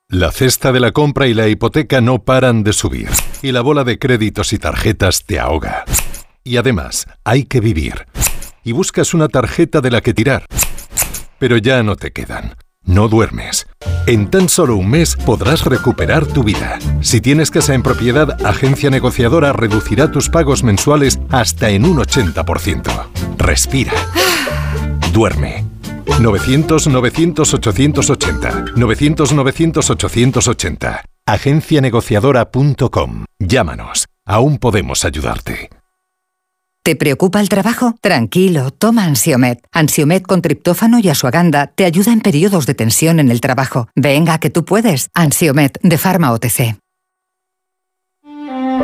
[0.10, 3.10] La cesta de la compra y la hipoteca no paran de subir
[3.44, 5.86] y la bola de créditos y tarjetas te ahoga.
[6.44, 8.06] Y además, hay que vivir.
[8.64, 10.46] Y buscas una tarjeta de la que tirar.
[11.40, 12.56] Pero ya no te quedan.
[12.86, 13.66] No duermes.
[14.08, 16.80] En tan solo un mes podrás recuperar tu vida.
[17.02, 23.08] Si tienes casa en propiedad, Agencia Negociadora reducirá tus pagos mensuales hasta en un 80%.
[23.38, 23.94] Respira.
[25.14, 25.64] Duerme.
[26.06, 28.74] 900-900-880.
[28.74, 31.04] 900-900-880.
[31.26, 33.24] Agencianegociadora.com.
[33.40, 34.08] Llámanos.
[34.26, 35.70] Aún podemos ayudarte.
[36.84, 37.96] ¿Te preocupa el trabajo?
[38.02, 39.66] Tranquilo, toma Ansiomet.
[39.72, 43.88] Ansiomet con triptófano y asuaganda te ayuda en periodos de tensión en el trabajo.
[43.96, 45.10] Venga, que tú puedes.
[45.14, 46.78] Ansiomet de Pharma OTC.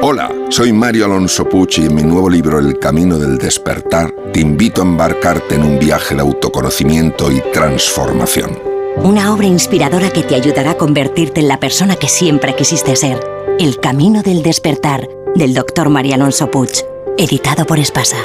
[0.01, 4.39] Hola, soy Mario Alonso Pucci y en mi nuevo libro El Camino del Despertar te
[4.39, 8.57] invito a embarcarte en un viaje de autoconocimiento y transformación.
[9.03, 13.19] Una obra inspiradora que te ayudará a convertirte en la persona que siempre quisiste ser.
[13.59, 15.05] El Camino del Despertar,
[15.35, 15.89] del Dr.
[15.89, 16.71] Mario Alonso Puig,
[17.19, 18.17] editado por Espasa.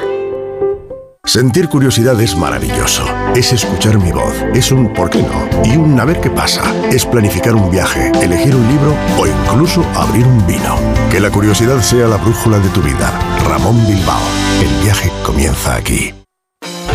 [1.24, 3.04] Sentir curiosidad es maravilloso.
[3.34, 4.34] Es escuchar mi voz.
[4.54, 5.64] Es un ¿por qué no?
[5.64, 6.62] Y un a ver qué pasa.
[6.90, 10.76] Es planificar un viaje, elegir un libro o incluso abrir un vino.
[11.10, 13.10] Que la curiosidad sea la brújula de tu vida.
[13.48, 14.20] Ramón Bilbao.
[14.62, 16.14] El viaje comienza aquí.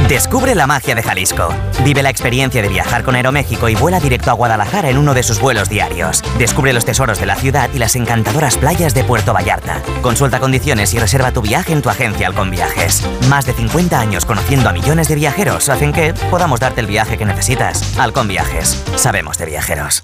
[0.09, 1.53] Descubre la magia de Jalisco.
[1.83, 5.21] Vive la experiencia de viajar con Aeroméxico y vuela directo a Guadalajara en uno de
[5.21, 6.23] sus vuelos diarios.
[6.39, 9.83] Descubre los tesoros de la ciudad y las encantadoras playas de Puerto Vallarta.
[10.01, 13.07] Consulta condiciones y reserva tu viaje en tu agencia Halcón Viajes.
[13.29, 17.15] Más de 50 años conociendo a millones de viajeros hacen que podamos darte el viaje
[17.15, 17.95] que necesitas.
[17.99, 18.83] Halcón Viajes.
[18.95, 20.03] Sabemos de viajeros.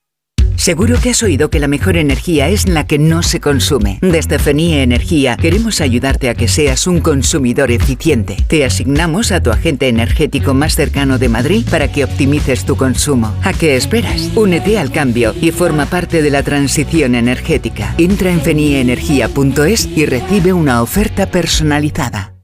[0.61, 3.97] Seguro que has oído que la mejor energía es la que no se consume.
[4.03, 8.37] Desde FENIE Energía queremos ayudarte a que seas un consumidor eficiente.
[8.47, 13.33] Te asignamos a tu agente energético más cercano de Madrid para que optimices tu consumo.
[13.43, 14.29] ¿A qué esperas?
[14.35, 17.95] Únete al cambio y forma parte de la transición energética.
[17.97, 22.35] Entra en fenieenergia.es y recibe una oferta personalizada.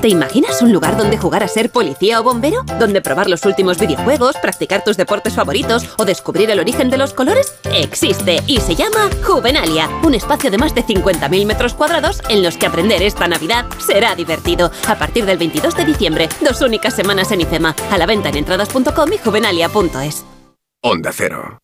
[0.00, 2.62] ¿Te imaginas un lugar donde jugar a ser policía o bombero?
[2.78, 7.12] ¿Donde probar los últimos videojuegos, practicar tus deportes favoritos o descubrir el origen de los
[7.12, 7.54] colores?
[7.64, 12.56] Existe y se llama Juvenalia, un espacio de más de 50.000 metros cuadrados en los
[12.56, 14.70] que aprender esta Navidad será divertido.
[14.86, 18.36] A partir del 22 de diciembre, dos únicas semanas en IFEMA, a la venta en
[18.36, 20.24] entradas.com y juvenalia.es.
[20.80, 21.58] Onda Cero.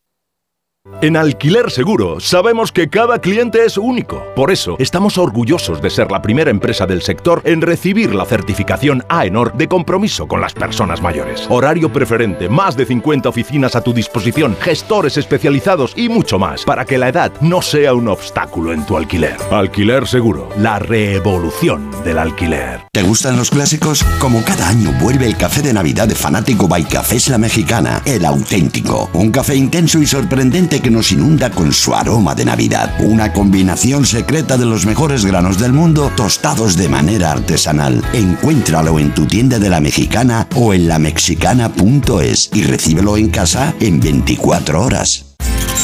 [1.00, 4.22] En Alquiler Seguro sabemos que cada cliente es único.
[4.36, 9.02] Por eso estamos orgullosos de ser la primera empresa del sector en recibir la certificación
[9.08, 11.46] AENOR de compromiso con las personas mayores.
[11.48, 16.84] Horario preferente, más de 50 oficinas a tu disposición, gestores especializados y mucho más para
[16.84, 19.38] que la edad no sea un obstáculo en tu alquiler.
[19.50, 22.82] Alquiler Seguro, la revolución del alquiler.
[22.92, 24.04] ¿Te gustan los clásicos?
[24.18, 28.26] Como cada año vuelve el café de Navidad de Fanático by Cafés La Mexicana, el
[28.26, 29.08] auténtico.
[29.14, 32.94] Un café intenso y sorprendente que nos inunda con su aroma de Navidad.
[33.00, 38.02] Una combinación secreta de los mejores granos del mundo tostados de manera artesanal.
[38.12, 44.00] Encuéntralo en tu tienda de la mexicana o en lamexicana.es y recíbelo en casa en
[44.00, 45.34] 24 horas.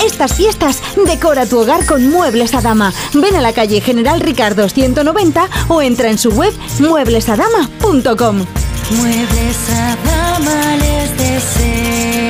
[0.05, 2.93] Estas fiestas, decora tu hogar con Muebles a Dama.
[3.13, 8.47] Ven a la calle General Ricardo 190 o entra en su web mueblesadama.com.
[8.97, 12.30] Muebles a Dama les desea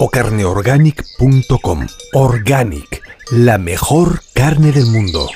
[0.00, 1.86] o carneorganic.com.
[2.14, 5.28] Organic, la mejor carne del mundo.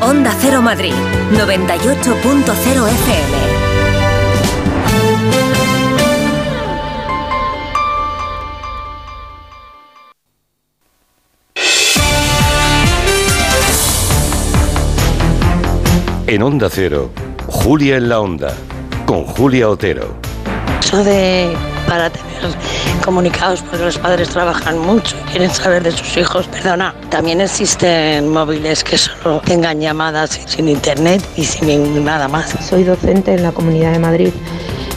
[0.00, 0.94] Onda Cero Madrid,
[1.32, 3.42] 98.0 FM.
[16.28, 17.10] En Onda Cero,
[17.48, 18.54] Julia en la Onda,
[19.04, 20.21] con Julia Otero.
[20.84, 22.42] Eso de para tener
[23.04, 26.48] comunicados porque los padres trabajan mucho y quieren saber de sus hijos.
[26.48, 32.56] Perdona, también existen móviles que solo tengan llamadas sin internet y sin nada más.
[32.68, 34.32] Soy docente en la Comunidad de Madrid.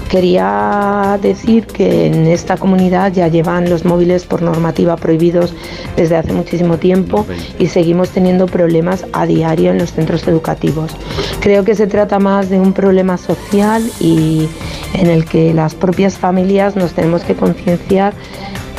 [0.10, 5.54] Quería decir que en esta comunidad ya llevan los móviles por normativa prohibidos
[5.96, 7.26] desde hace muchísimo tiempo
[7.58, 10.92] y seguimos teniendo problemas a diario en los centros educativos.
[11.40, 14.48] Creo que se trata más de un problema social y
[14.94, 18.14] en el que las propias familias nos tenemos que concienciar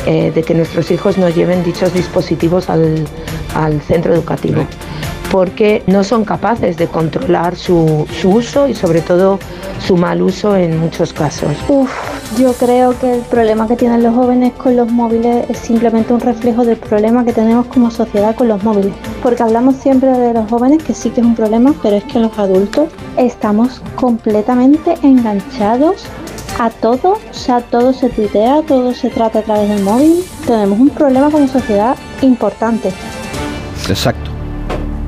[0.05, 3.05] eh, de que nuestros hijos no lleven dichos dispositivos al,
[3.53, 4.65] al centro educativo
[5.31, 9.39] porque no son capaces de controlar su, su uso y sobre todo
[9.85, 11.51] su mal uso en muchos casos.
[11.67, 11.91] Uf,
[12.37, 16.19] yo creo que el problema que tienen los jóvenes con los móviles es simplemente un
[16.19, 18.93] reflejo del problema que tenemos como sociedad con los móviles.
[19.23, 22.19] Porque hablamos siempre de los jóvenes, que sí que es un problema, pero es que
[22.19, 26.05] los adultos estamos completamente enganchados
[26.59, 30.23] a todo, o sea, todo se tuitea, todo se trata a través del móvil.
[30.45, 32.91] Tenemos un problema como sociedad importante.
[33.87, 34.31] Exacto.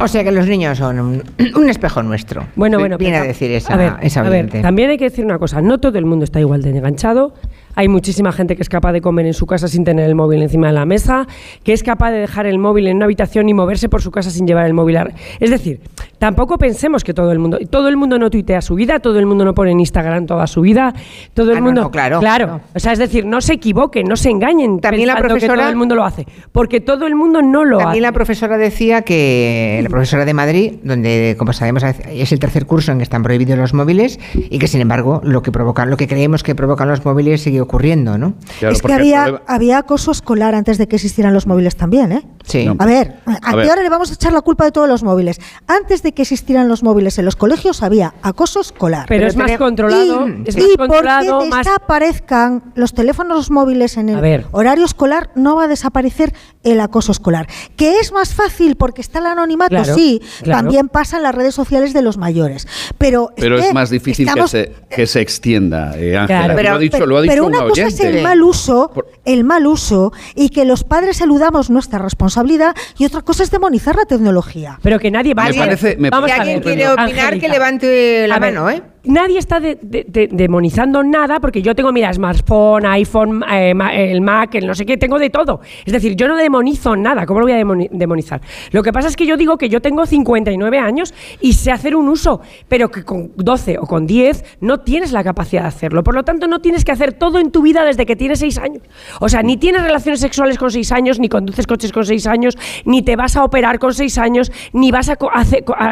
[0.01, 1.23] O sea que los niños son un,
[1.55, 2.45] un espejo nuestro.
[2.55, 4.61] Bueno, bueno, Viene pero- a decir esa, a ver, esa a ver, oyente.
[4.61, 7.33] también hay que decir una cosa, no todo el mundo está igual de enganchado.
[7.75, 10.41] Hay muchísima gente que es capaz de comer en su casa sin tener el móvil
[10.41, 11.27] encima de la mesa,
[11.63, 14.31] que es capaz de dejar el móvil en una habitación y moverse por su casa
[14.31, 14.97] sin llevar el móvil.
[14.97, 15.07] a-
[15.39, 15.79] Es decir,
[16.17, 19.25] tampoco pensemos que todo el mundo, todo el mundo no tuitea su vida, todo el
[19.25, 20.93] mundo no pone en Instagram toda su vida,
[21.33, 22.19] todo el Ah, mundo, no, claro.
[22.19, 22.59] claro.
[22.75, 25.61] O sea, es decir, no se equivoquen, no se engañen También la pensando que profesora-
[25.61, 28.01] todo el mundo lo hace, porque todo el mundo no lo También hace.
[28.01, 32.97] la profesora decía que, profesora de Madrid, donde, como sabemos, es el tercer curso en
[32.99, 36.43] que están prohibidos los móviles y que, sin embargo, lo que provocan, lo que creemos
[36.43, 38.33] que provocan los móviles sigue ocurriendo, ¿no?
[38.61, 42.23] es que había, había acoso escolar antes de que existieran los móviles también, ¿eh?
[42.45, 42.67] Sí.
[42.79, 43.69] A ver, ¿a, A qué ver.
[43.71, 45.39] hora le vamos a echar la culpa de todos los móviles?
[45.67, 49.05] Antes de que existieran los móviles en los colegios había acoso escolar.
[49.07, 53.97] Pero es más controlado, Y, es más y controlado, porque más- desaparezcan los teléfonos móviles
[53.97, 57.47] en el horario escolar, no va a desaparecer el acoso escolar.
[57.75, 59.69] ¿Que es más fácil porque está el anonimato?
[59.69, 60.63] Claro, sí, claro.
[60.63, 62.67] también pasa en las redes sociales de los mayores.
[62.97, 66.53] Pero, Pero que es más difícil que se, que se extienda, eh, Ángela.
[66.55, 66.63] Claro.
[66.63, 68.91] lo ha dicho, lo ha dicho pero un una cosa es el mal uso,
[69.25, 73.95] el mal uso y que los padres eludamos nuestra responsabilidad y otra cosa es demonizar
[73.95, 74.79] la tecnología.
[74.81, 78.27] Pero que nadie va Me parece- me Vamos si a alguien quiere opinar, que levante
[78.27, 78.83] la A ver, mano, ¿eh?
[79.05, 83.73] Nadie está de- de- de- demonizando nada porque yo tengo, mira, smartphone, iPhone, eh,
[84.11, 85.61] el Mac, el no sé qué, tengo de todo.
[85.85, 87.25] Es decir, yo no demonizo nada.
[87.25, 88.41] ¿Cómo lo voy a demoni- demonizar?
[88.71, 91.95] Lo que pasa es que yo digo que yo tengo 59 años y sé hacer
[91.95, 96.03] un uso, pero que con 12 o con 10 no tienes la capacidad de hacerlo.
[96.03, 98.57] Por lo tanto, no tienes que hacer todo en tu vida desde que tienes 6
[98.57, 98.83] años.
[99.21, 102.57] O sea, ni tienes relaciones sexuales con 6 años, ni conduces coches con 6 años,
[102.85, 105.15] ni te vas a operar con 6 años, ni vas a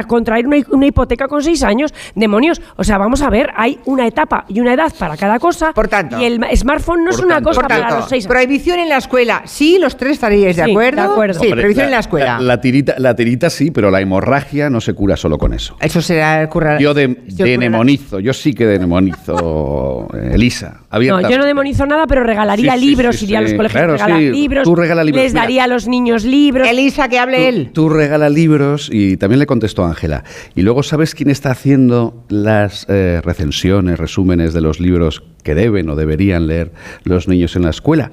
[0.08, 1.94] contraer una, una hipoteca con 6 años.
[2.16, 2.62] Demonios.
[2.76, 5.72] O sea, vamos a ver, hay una etapa y una edad para cada cosa.
[5.74, 6.20] Por tanto.
[6.22, 8.34] Y el ma- smartphone no es una cosa para tanto, los 6 años.
[8.34, 9.42] prohibición en la escuela.
[9.46, 11.02] Sí, los tres estaríais de Sí, acuerdo.
[11.02, 11.40] de acuerdo.
[11.40, 12.38] Sí, Hombre, prohibición en la escuela.
[12.40, 15.76] La, la tirita, la tirita sí, pero la hemorragia no se cura solo con eso.
[15.80, 16.80] Eso será currar.
[16.80, 20.82] Yo de, yo de currar- nemonizo, yo sí que de nemonizo, eh, Elisa.
[20.90, 23.72] No, yo no demonizo nada, pero regalaría Sí, sí, libros, sí, iría a los colegios
[23.74, 25.42] claro, a regalar sí, libros, tú regala libros, les mira.
[25.42, 26.68] daría a los niños libros.
[26.68, 27.72] Elisa, que hable él.
[27.74, 30.24] Tú regala libros y también le contestó Ángela.
[30.56, 35.90] Y luego, ¿sabes quién está haciendo las eh, recensiones, resúmenes de los libros que deben
[35.90, 36.72] o deberían leer
[37.04, 38.12] los niños en la escuela?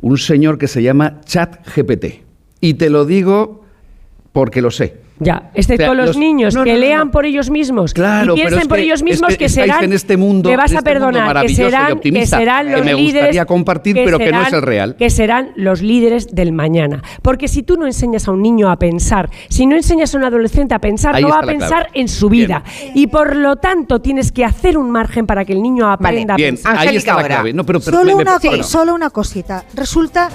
[0.00, 2.06] Un señor que se llama ChatGPT.
[2.60, 3.59] Y te lo digo
[4.32, 5.08] porque lo sé.
[5.22, 7.10] Ya, excepto O sea, los, los- niños No, que no, no, lean no.
[7.10, 9.44] por ellos mismos Claro, y pero piensen es por que- ellos es mismos que que,
[9.44, 12.72] estáis serán en este mundo, me vas a este perdonar que serán, que serán que
[12.72, 14.96] los me líderes gustaría compartir, pero que no es el real.
[14.96, 18.76] que serán los líderes del mañana porque si tú no enseñas a un niño a
[18.78, 22.00] pensar si no enseñas a un adolescente a pensar Ahí no va a pensar clave.
[22.00, 25.60] en su vida y por lo tanto tienes que hacer un margen para que el
[25.60, 27.52] niño aprenda Bien, a pensar ahí está la clave.
[27.52, 28.62] No, pero, pero Solo me- una cosa.
[28.62, 29.64] Solo una cosita.
[29.74, 30.30] Resulta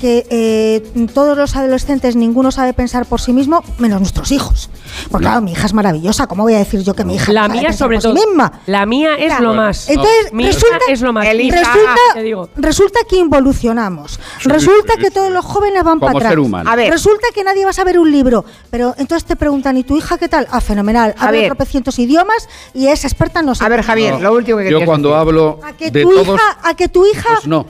[0.00, 4.70] que eh, todos los adolescentes, ninguno sabe pensar por sí mismo, menos nuestros hijos.
[5.10, 6.26] Porque claro, mi hija es maravillosa.
[6.26, 8.16] ¿Cómo voy a decir yo que mi hija La sabe mía pensar sobre por todo.
[8.16, 8.52] sí misma?
[8.66, 9.42] La mía es Claro.
[9.44, 9.88] lo más.
[9.88, 11.24] Entonces, Mi hija resulta, es lo más.
[11.26, 12.48] resulta, digo.
[12.56, 14.18] resulta que involucionamos.
[14.44, 16.30] resulta que todos los jóvenes van Como para atrás.
[16.32, 16.70] ser humano.
[16.70, 16.90] A ver.
[16.90, 18.44] Resulta que nadie va a saber un libro.
[18.70, 20.46] Pero entonces te preguntan, ¿y tu hija qué tal?
[20.50, 21.14] Ah, fenomenal.
[21.18, 21.46] A Habla ver.
[21.48, 23.82] tropecientos idiomas y es experta en no sé A ver.
[23.82, 25.20] Javier, No, lo último que Yo cuando decir.
[25.20, 27.66] hablo A que de tu todos, hija, a que tu hija pues no.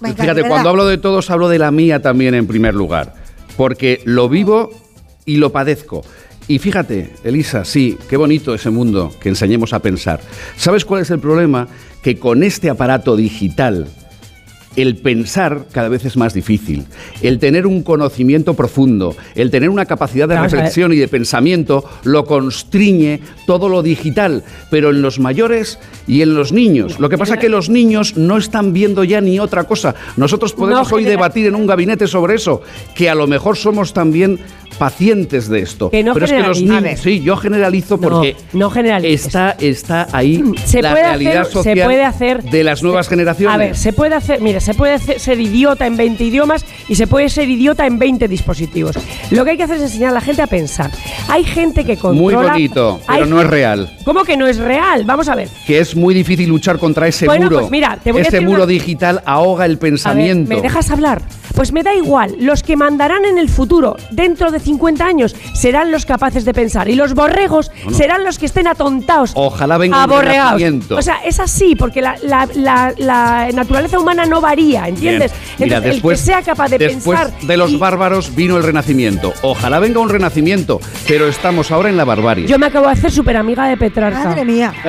[0.00, 3.14] Fíjate, cuando hablo de todos, hablo de la mía también en primer lugar.
[3.56, 4.70] Porque lo vivo
[5.26, 6.02] y lo padezco.
[6.48, 10.20] Y fíjate, Elisa, sí, qué bonito ese mundo que enseñemos a pensar.
[10.56, 11.68] ¿Sabes cuál es el problema?
[12.02, 13.86] Que con este aparato digital
[14.76, 16.86] el pensar cada vez es más difícil.
[17.22, 21.84] El tener un conocimiento profundo, el tener una capacidad de Vamos reflexión y de pensamiento,
[22.04, 24.44] lo constriñe todo lo digital.
[24.70, 27.00] Pero en los mayores y en los niños.
[27.00, 29.94] Lo que pasa es que los niños no están viendo ya ni otra cosa.
[30.16, 32.62] Nosotros podemos No hoy debatir en un gabinete sobre eso,
[32.94, 34.38] que a lo mejor somos también
[34.78, 35.90] pacientes de esto.
[35.90, 39.26] Que no Pero es que los niños, sí, yo generalizo porque no generalices.
[39.26, 43.08] está, está ahí Se la puede realidad hacer- se social puede hacer- de las nuevas
[43.08, 43.54] generaciones.
[43.54, 46.94] A ver, se puede hacer, mire, se puede hacer- ser idiota en 20 idiomas y
[46.94, 48.96] se puede ser idiota en 20 dispositivos.
[49.30, 50.90] Lo que hay que hacer es enseñar a la gente a pensar.
[51.28, 52.00] Hay gente que Muy
[52.32, 52.52] controla.
[52.52, 53.96] bonito, pero no es real.
[54.04, 55.04] ¿Cómo que no es real?
[55.04, 55.48] Vamos a ver.
[55.66, 57.58] Que es muy difícil luchar contra ese Bueno, muro.
[57.60, 60.48] pues mira, te voy a ese decir muro una- digital ahoga el A ver, pensamiento.
[60.54, 61.22] ¿me dejas hablar?
[61.54, 62.36] Pues me da igual.
[62.38, 66.88] Los que mandarán en el futuro, dentro de 50 años, serán los capaces de pensar.
[66.88, 67.96] Y los borregos Bueno.
[67.98, 69.32] serán los que estén atontados.
[69.34, 70.60] Ojalá venga un aborregados.
[70.60, 70.96] renacimiento.
[70.96, 75.32] O sea, es así, porque la, la- la- la naturaleza humana no varía, ¿entiendes?
[75.32, 75.42] Bien.
[75.58, 77.40] Mira, Entonces, después, el que sea capaz de después pensar.
[77.46, 79.32] de los y- bárbaros vino el renacimiento.
[79.42, 82.46] Ojalá venga un renacimiento, pero estamos ahora en la barbarie.
[82.46, 84.24] Yo me acabo de hacer súper amiga de Petrarca.
[84.24, 84.72] Madre mía.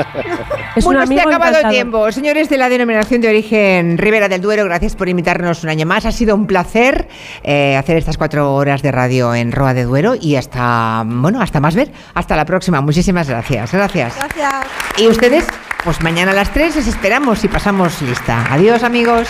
[0.74, 2.10] Es bueno, se ha acabado el tiempo.
[2.14, 6.06] Señores de la denominación de origen Ribera del Duero, gracias por invitarnos un año más.
[6.06, 7.08] Ha sido un placer
[7.44, 11.62] eh, hacer estas cuatro horas de radio en Roa de Duero y hasta, bueno, hasta
[11.62, 11.94] más ver.
[12.14, 12.82] Hasta la próxima.
[12.82, 13.72] Muchísimas gracias.
[13.72, 14.18] Gracias.
[14.18, 14.66] Gracias.
[14.98, 15.46] Y ustedes,
[15.86, 18.46] pues mañana a las 3 les esperamos y pasamos lista.
[18.52, 19.30] Adiós, amigos.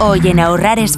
[0.00, 0.96] Hoy en ahorrar es